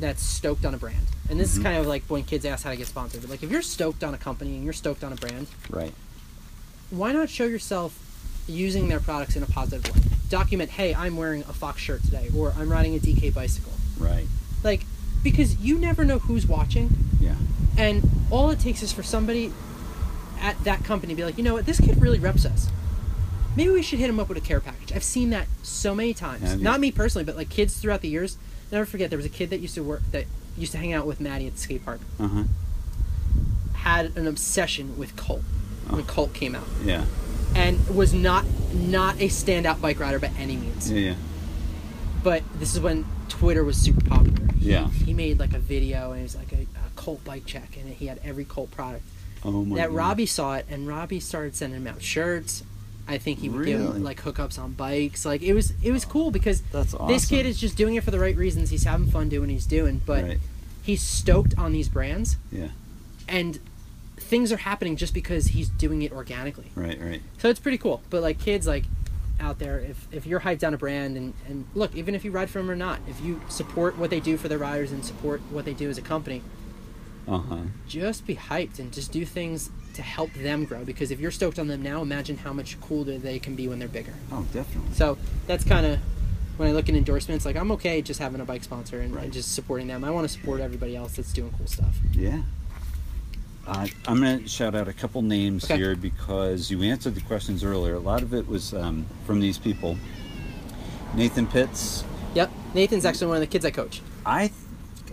[0.00, 1.56] that's stoked on a brand, and this Mhm.
[1.56, 3.62] is kind of like when kids ask how to get sponsored, but like if you're
[3.62, 5.94] stoked on a company and you're stoked on a brand, Right.
[6.90, 7.94] why not show yourself
[8.46, 10.02] using their products in a positive way?
[10.28, 13.72] Document, hey, I'm wearing a Fox shirt today, or I'm riding a DK bicycle.
[13.98, 14.26] Right.
[14.64, 14.82] Like,
[15.22, 17.34] because you never know who's watching, Yeah.
[17.78, 19.52] and all it takes is for somebody
[20.40, 22.68] at that company to be like, you know what, this kid really reps us.
[23.56, 24.92] Maybe we should hit him up with a care package.
[24.92, 26.54] I've seen that so many times.
[26.56, 26.60] You?
[26.60, 28.36] Not me personally, but like kids throughout the years.
[28.72, 30.24] Never forget, there was a kid that used to work that
[30.58, 32.00] used to hang out with Maddie at the skate park.
[32.18, 32.42] Uh huh.
[33.74, 35.42] Had an obsession with Cult
[35.88, 36.04] when Oh.
[36.04, 37.04] Cult came out, Yeah.
[37.54, 40.90] and was not not a standout bike rider by any means.
[40.90, 40.98] Yeah.
[41.10, 41.14] Yeah.
[42.24, 44.48] But this is when Twitter was super popular.
[44.58, 44.88] Yeah.
[44.88, 47.88] He made like a video and it was like a, a Cult bike check, and
[47.92, 49.04] he had every Cult product.
[49.44, 49.76] Oh my.
[49.76, 49.96] that God.
[49.96, 52.64] Robbie saw it, and Robbie started sending him out shirts.
[53.06, 55.26] I think he would give like hookups on bikes.
[55.26, 57.06] Like it was, it was cool because awesome.
[57.06, 58.70] this kid is just doing it for the right reasons.
[58.70, 60.38] He's having fun doing what he's doing, but Right.
[60.82, 62.68] he's stoked on these brands, Yeah.
[63.28, 63.58] and
[64.16, 66.70] things are happening just because he's doing it organically.
[66.74, 66.98] Right.
[66.98, 67.20] Right.
[67.36, 68.00] So it's pretty cool.
[68.08, 68.84] But like kids, like
[69.44, 72.30] out there, if if you're hyped on a brand, and and look, even if you
[72.32, 75.04] ride for them or not, if you support what they do for their riders and
[75.04, 76.42] support what they do as a company,
[77.28, 77.56] Uh huh.
[77.86, 81.58] just be hyped and just do things to help them grow because if you're stoked
[81.58, 84.92] on them now imagine how much cooler they can be when they're bigger Oh, definitely.
[84.92, 85.16] so
[85.46, 86.00] that's kind of
[86.56, 89.24] when i look at endorsements like i'm okay just having a bike sponsor and, Right.
[89.24, 92.42] and just supporting them i want to support everybody else that's doing cool stuff Yeah.
[93.66, 95.76] Uh, I'm going to shout out a couple names Okay.
[95.76, 97.94] here because you answered the questions earlier.
[97.94, 99.96] A lot of it was um, from these people.
[101.14, 102.50] Nathan Pitts, Yep.
[102.74, 104.02] Nathan's actually one of the kids I coach.
[104.26, 104.50] I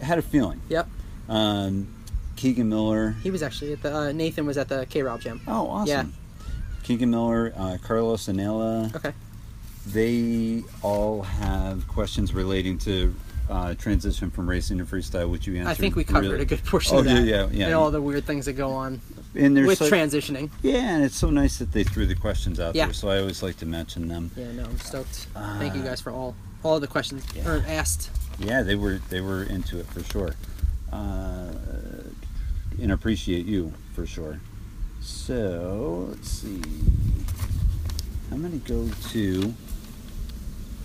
[0.02, 0.60] had a feeling.
[0.70, 0.90] Yep.
[1.30, 1.88] Um,
[2.36, 3.12] Keegan Miller.
[3.22, 5.40] He was actually at the uh, Nathan was at the K Rob Jam.
[5.48, 5.88] Oh, awesome.
[5.88, 6.06] Yeah.
[6.82, 8.94] Keegan Miller, uh, Carlos Anela.
[8.96, 9.14] Okay.
[9.88, 13.14] They all have questions relating to
[13.52, 15.70] uh, transition from racing to freestyle, which you answered.
[15.70, 17.26] I think we covered really- a good portion Oh, of that.
[17.26, 17.66] yeah, yeah, yeah.
[17.66, 19.02] And all the weird things that go on
[19.36, 20.50] And with so- transitioning.
[20.62, 22.86] Yeah, and it's so nice that they threw the questions out Yeah.
[22.86, 22.94] there.
[22.94, 24.32] So I always like to mention them.
[24.38, 25.28] Yeah, no, I'm stoked.
[25.60, 27.48] Thank you Uh, guys for all all the questions yeah.
[27.50, 28.10] or asked.
[28.40, 30.36] Yeah, they were they were into it for sure,
[30.94, 31.48] uh,
[32.82, 34.40] and appreciate you for sure.
[35.02, 36.62] So let's see.
[38.32, 39.54] I'm gonna go to.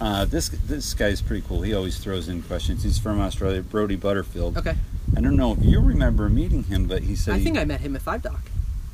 [0.00, 1.62] Uh, this this guy's pretty cool.
[1.62, 2.82] He always throws in questions.
[2.82, 4.56] He's from Australia, Brody Butterfield.
[4.58, 4.76] Okay.
[5.16, 7.64] I don't know if you remember meeting him, but he said I he- think I
[7.64, 8.42] met him at Five Dock.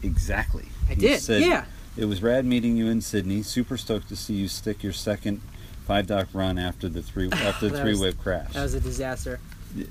[0.02, 0.66] exactly.
[0.88, 1.20] I He did.
[1.20, 1.64] said, yeah.
[1.96, 3.42] It was rad meeting you in Sydney.
[3.42, 5.40] Super stoked to see you stick your second
[5.86, 8.52] five dock run after the three after the three was- whip crash.
[8.52, 9.40] That was a disaster.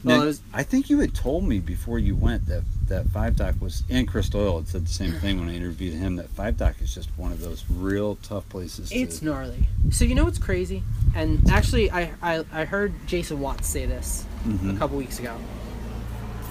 [0.04, 3.56] Well, was- I think you had told me before you went that that five dock
[3.62, 6.58] was and Chris Doyle had said the same thing when I interviewed him that five
[6.58, 8.92] dock is just one of those real tough places.
[8.92, 9.68] It's to, gnarly.
[9.92, 10.84] So you know what's crazy?
[11.16, 14.76] And actually, I I, I heard Jason Watts say this Mhm.
[14.76, 15.38] a couple weeks ago.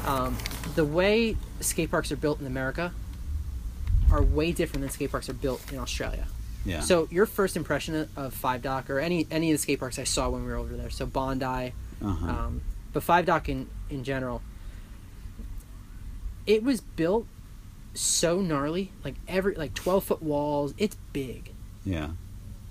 [0.07, 0.37] Um,
[0.77, 2.93] the way skate parks are built in America
[4.11, 6.27] are way different than skate parks are built in Australia.
[6.65, 6.81] yeah.
[6.81, 9.99] So your first impression of- of Five Dock or any any of the skate parks
[9.99, 11.45] I saw when we were over there, so Bondi,
[12.03, 12.27] uh-huh.
[12.27, 12.61] um,
[12.93, 14.43] but Five Dock in in general,
[16.47, 17.27] it was built
[17.95, 20.75] so gnarly, like every like twelve foot walls.
[20.79, 21.53] It's big,
[21.85, 22.11] yeah.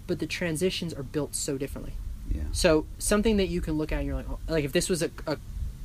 [0.08, 1.94] but the transitions are built so differently.
[2.32, 2.44] Yeah.
[2.52, 5.02] So something that you can look at and you're like, oh, like if this was
[5.02, 5.38] a, a,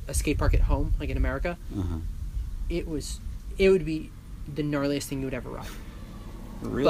[0.07, 1.97] a skate park at home, like in America, Uh-huh.
[2.69, 3.19] it was,
[3.57, 4.11] it would be
[4.53, 5.67] the gnarliest thing you would ever ride.
[6.61, 6.83] Really?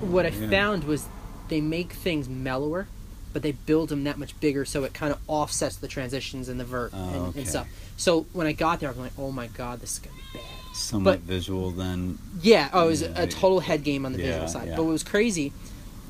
[0.00, 0.50] But what I Yeah.
[0.50, 1.08] found was
[1.48, 2.88] they make things mellower,
[3.32, 6.58] but they build them that much bigger, so it kind of offsets the transitions and
[6.58, 7.40] the vert Oh, and, okay.
[7.40, 7.66] and stuff.
[7.96, 10.46] So when I got there, I'm like, oh my god, this is gonna be bad.
[10.76, 12.18] Somewhat but- visual then.
[12.42, 14.68] Yeah, oh, it was Yeah, a total head game on the Yeah, visual side.
[14.68, 14.76] yeah.
[14.76, 15.52] But what was crazy,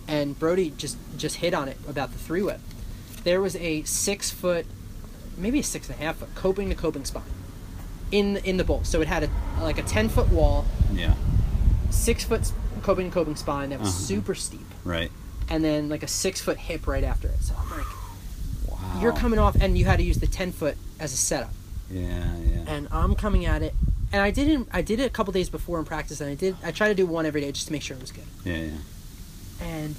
[0.06, 2.60] and Brody just just hit on it about the three whip.
[3.24, 4.64] There was a six foot,
[5.36, 7.22] maybe a six and a half foot coping to coping spine
[8.10, 8.80] in in the bowl.
[8.84, 9.30] So it had a
[9.60, 11.14] like a ten foot wall, Yeah.
[11.90, 13.98] six foot coping to coping spine that was Uh-huh.
[13.98, 15.10] super steep, Right.
[15.50, 17.40] And then like a six foot hip right after it.
[17.42, 17.86] So I'm like,
[18.70, 19.00] Wow.
[19.02, 21.50] you're coming off, and you had to use the ten foot as a setup.
[21.90, 22.06] Yeah,
[22.44, 22.64] yeah.
[22.66, 23.74] and I'm coming at it.
[24.12, 24.68] And I didn't.
[24.72, 26.56] I did it a couple days before in practice, and I did.
[26.64, 28.24] I tried to do one every day just to make sure it was good.
[28.44, 28.70] Yeah, yeah.
[29.66, 29.94] And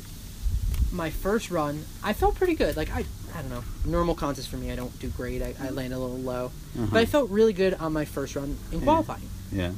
[0.92, 2.76] my first run, I felt pretty good.
[2.78, 3.06] Like I,
[3.36, 5.42] I don't know, normal contest for me, I don't do great.
[5.44, 6.46] I, I land a little low,
[6.76, 6.88] Uh-huh.
[6.92, 8.84] but I felt really good on my first run in Yeah.
[8.86, 9.30] qualifying.
[9.52, 9.72] Yeah.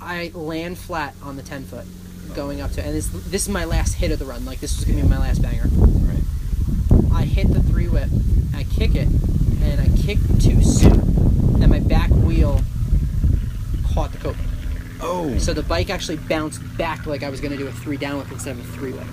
[0.00, 1.84] I land flat on the ten foot,
[2.34, 4.44] going up to, and this this is my last hit of the run.
[4.44, 5.68] Like this was gonna be my last banger.
[5.72, 7.12] Right.
[7.12, 8.10] I hit the three whip,
[8.54, 9.08] I kick it,
[9.62, 12.60] and I kick too soon, and my back wheel
[13.92, 14.46] caught the coping.
[15.00, 15.36] Oh.
[15.38, 18.30] So the bike actually bounced back like I was to do a three down whip
[18.30, 19.06] instead of a three whip.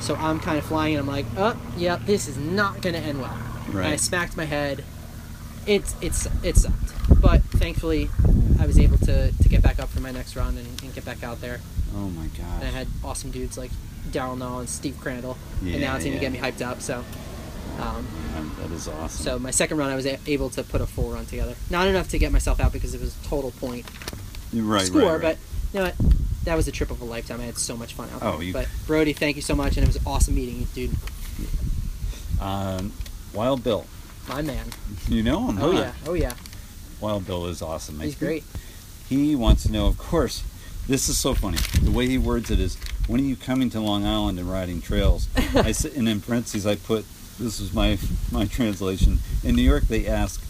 [0.00, 3.20] So I'm kind of flying and I'm like, oh, yeah, this is not to end
[3.20, 3.36] well.
[3.68, 4.84] And I smacked my head.
[5.66, 8.08] It's it's it sucked, but thankfully
[8.58, 11.04] I was able to, to get back up for my next run and, and get
[11.04, 11.60] back out there.
[11.94, 12.60] oh my god!
[12.60, 13.70] And I had awesome dudes like
[14.10, 16.18] Daryl Null and Steve Crandall Yeah, announcing yeah.
[16.18, 16.80] to get me hyped up.
[16.80, 17.04] So
[17.78, 18.06] um,
[18.36, 19.24] Um, that is awesome.
[19.24, 21.54] so my second run I was a- able to put a full run together.
[21.70, 23.86] Not enough to get myself out because it was a total point
[24.52, 25.20] right, score, right, right.
[25.22, 25.36] but
[25.72, 25.94] you know what?
[26.44, 27.40] That was a trip of a lifetime.
[27.40, 28.28] I had so much fun out there.
[28.30, 30.96] Oh, you- But Brody, thank you so much, and it was awesome meeting you, dude.
[32.40, 32.92] Um,
[33.34, 33.84] Wild Bill.
[34.30, 34.66] My man.
[35.08, 35.78] You know him, Oh huh?
[35.78, 36.32] yeah, oh yeah.
[37.00, 37.98] Wild Bill is awesome.
[38.00, 38.44] He's think great.
[39.08, 40.44] He wants to know, of course,
[40.86, 41.58] this is so funny.
[41.82, 42.76] The way he words it is,
[43.08, 45.28] when are you coming to Long Island and riding trails?
[45.36, 47.04] I s- and in parentheses I put,
[47.40, 47.98] this is my
[48.30, 49.18] my translation.
[49.42, 50.40] In New York, they ask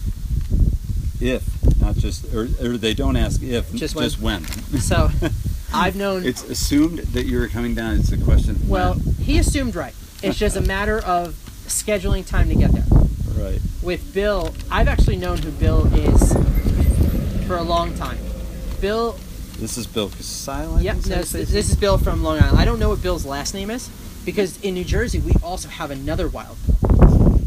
[1.21, 1.45] if,
[1.81, 4.43] not just, or, or they don't ask if, Just just, when.
[4.43, 4.81] when.
[4.81, 5.11] So,
[5.73, 6.25] I've known.
[6.25, 7.97] it's assumed that you're coming down.
[7.99, 8.59] It's a question.
[8.69, 9.15] well, when.
[9.17, 9.95] he assumed right.
[10.23, 11.35] It's just a matter of
[11.67, 12.85] scheduling time to get there.
[13.41, 13.61] Right.
[13.83, 16.33] With Bill, I've actually known who Bill is
[17.47, 18.19] for a long time.
[18.81, 19.19] Bill,
[19.59, 20.79] This is Bill Casile.
[20.79, 22.59] I yep, no, this, this is Bill from Long Island.
[22.59, 23.91] I don't know what Bill's last name is
[24.25, 27.41] because in New Jersey we also have another wild Bill.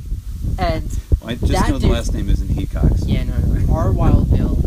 [0.59, 3.03] And I just that know the dude- last name isn't Hecox.
[3.07, 3.73] Yeah, no, no, no.
[3.73, 4.57] Our Wild Bill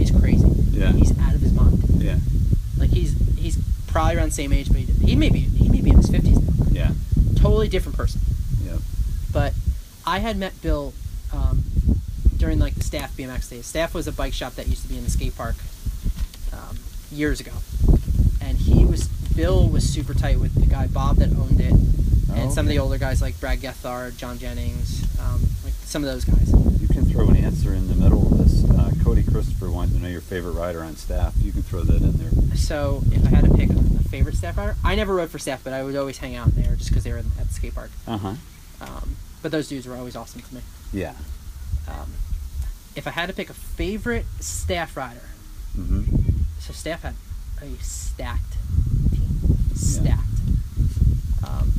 [0.00, 0.46] is crazy.
[0.70, 0.92] Yeah.
[0.92, 1.82] He's out of his mind.
[1.98, 2.18] Yeah.
[2.78, 3.58] Like he's he's
[3.88, 6.08] probably around the same age, but he, he may be he may be in his
[6.08, 6.66] fifties now.
[6.70, 6.90] Yeah.
[7.36, 8.20] Totally different person.
[8.64, 8.76] Yeah.
[9.32, 9.52] But
[10.08, 10.94] I had met Bill
[11.34, 11.62] um,
[12.38, 13.66] during like the Staff BMX days.
[13.66, 15.56] Staff was a bike shop that used to be in the skate park
[16.50, 16.78] um,
[17.12, 17.52] years ago,
[18.40, 19.06] and he was
[19.36, 22.70] Bill was super tight with the guy Bob that owned it, and Oh, some of
[22.70, 26.50] the older guys like Brad Gethard, John Jennings, um, like some of those guys.
[26.80, 28.64] You can throw an answer in the middle of this.
[28.64, 31.34] Uh, Cody Christopher wanted to know your favorite rider on staff.
[31.42, 32.56] You can throw that in there.
[32.56, 35.38] So if I had to pick a, a favorite staff rider, I never rode for
[35.38, 37.74] staff, but I would always hang out there just because they were at the skate
[37.74, 37.90] park.
[38.06, 38.34] Uh huh.
[38.80, 40.60] Um, but those dudes were always awesome to me.
[40.92, 41.14] Yeah.
[41.86, 42.12] Um,
[42.96, 45.20] if I had to pick a favorite staff rider,
[45.74, 46.02] hmm
[46.60, 47.14] so staff had
[47.62, 48.56] a stacked
[49.10, 49.38] team,
[49.74, 50.22] stacked.
[51.46, 51.72] Um,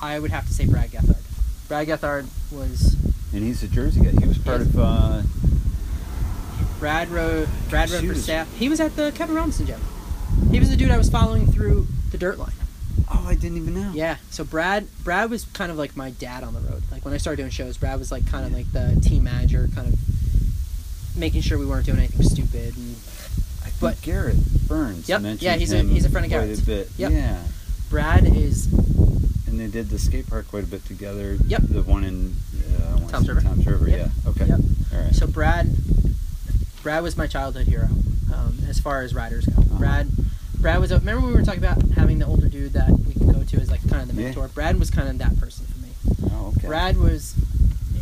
[0.00, 1.22] I would have to say Brad Gethard.
[1.68, 2.94] Brad Gethard was
[3.32, 4.12] And he's a Jersey guy.
[4.18, 4.78] He was part of.
[4.78, 5.22] Uh,
[6.78, 8.48] Brad rode Brad rode for staff.
[8.56, 9.80] He was at the Kevin Robinson Jam.
[10.50, 12.52] He was the dude I was following through the dirt line.
[13.10, 13.92] Oh, I didn't even know.
[13.94, 14.16] Yeah.
[14.30, 16.82] So Brad Brad was kind of like my dad on the road.
[16.90, 19.68] Like when I started doing shows, Brad was like kind of like the team manager,
[19.74, 19.98] kind of
[21.16, 22.76] making sure we weren't doing anything stupid.
[22.76, 22.90] And
[23.64, 24.36] I think But- Garrett
[24.68, 25.08] Burns.
[25.08, 25.22] Yep.
[25.22, 26.62] mentioned Yeah, he's a- he's a friend of quite Garrett's.
[26.62, 26.90] A bit.
[26.96, 27.12] Yep.
[27.12, 27.42] Yeah.
[27.90, 28.66] Brad is
[29.46, 31.38] And they did the skate park quite a bit together.
[31.46, 31.62] Yep.
[31.62, 32.36] The one in
[32.78, 33.40] uh, Toms River.
[33.40, 33.88] Toms River.
[33.88, 33.98] Yep.
[34.24, 34.30] Yeah.
[34.30, 34.44] Okay.
[34.46, 34.60] Yep.
[34.94, 35.14] All right.
[35.14, 35.74] so Brad.
[36.82, 37.88] Brad was my childhood hero,
[38.32, 39.60] um, as far as riders go.
[39.62, 39.78] Uh-huh.
[39.78, 40.08] Brad,
[40.60, 40.90] Brad was.
[40.90, 43.56] A, remember we were talking about having the older dude that we could go to
[43.60, 44.28] as like kind of the Yeah.
[44.28, 44.48] mentor.
[44.48, 45.88] Brad was kind of that person for me.
[46.32, 46.66] oh, okay.
[46.66, 47.34] Brad was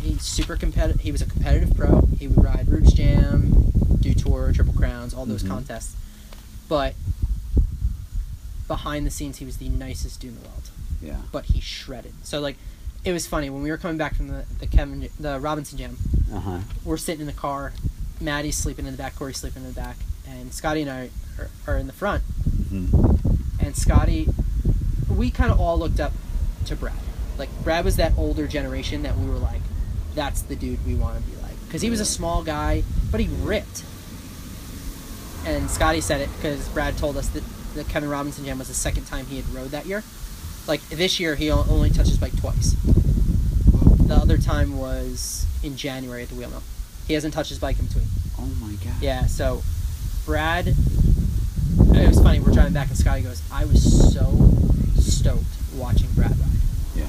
[0.03, 1.01] a super competitive.
[1.01, 2.07] He was a competitive pro.
[2.19, 5.49] He would ride Roots Jam, Dew Tour, Triple Crowns, all those Mhm.
[5.49, 5.95] contests.
[6.67, 6.95] But
[8.67, 10.69] behind the scenes, he was the nicest dude in the world.
[11.01, 11.17] Yeah.
[11.31, 12.13] But he shredded.
[12.23, 12.57] So like,
[13.05, 15.97] it was funny when we were coming back from the the Kevin the Robinson Jam.
[16.33, 16.59] Uh huh.
[16.83, 17.73] We're sitting in the car.
[18.19, 19.15] Maddie's sleeping in the back.
[19.15, 19.97] Corey's sleeping in the back,
[20.29, 22.23] and Scotty and I are, are in the front.
[22.69, 22.87] hmm
[23.59, 24.27] And Scotty,
[25.09, 26.13] we kind of all looked up
[26.65, 26.93] to Brad.
[27.37, 29.61] Like Brad was that older generation that we were like,
[30.15, 31.53] that's the dude we want to be like.
[31.65, 33.83] Because he was a small guy, but he ripped.
[35.45, 37.43] And Scotty said it because Brad told us that
[37.75, 40.03] the Kevin Robinson Jam was the second time he had rode that year.
[40.67, 42.75] Like this year, he only touched his bike twice.
[44.07, 46.63] The other time was in January at the wheel mill.
[47.07, 48.05] He hasn't touched his bike in between.
[48.37, 49.01] Oh my god.
[49.01, 49.61] Yeah, so
[50.27, 50.75] Brad, it
[52.09, 52.41] was funny.
[52.41, 53.81] We're driving back, and Scotty goes, "I was
[54.13, 54.51] so
[54.99, 56.49] stoked watching Brad ride."
[56.97, 57.07] Yeah.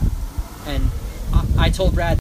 [0.68, 0.88] And
[1.34, 2.17] I, I told Brad,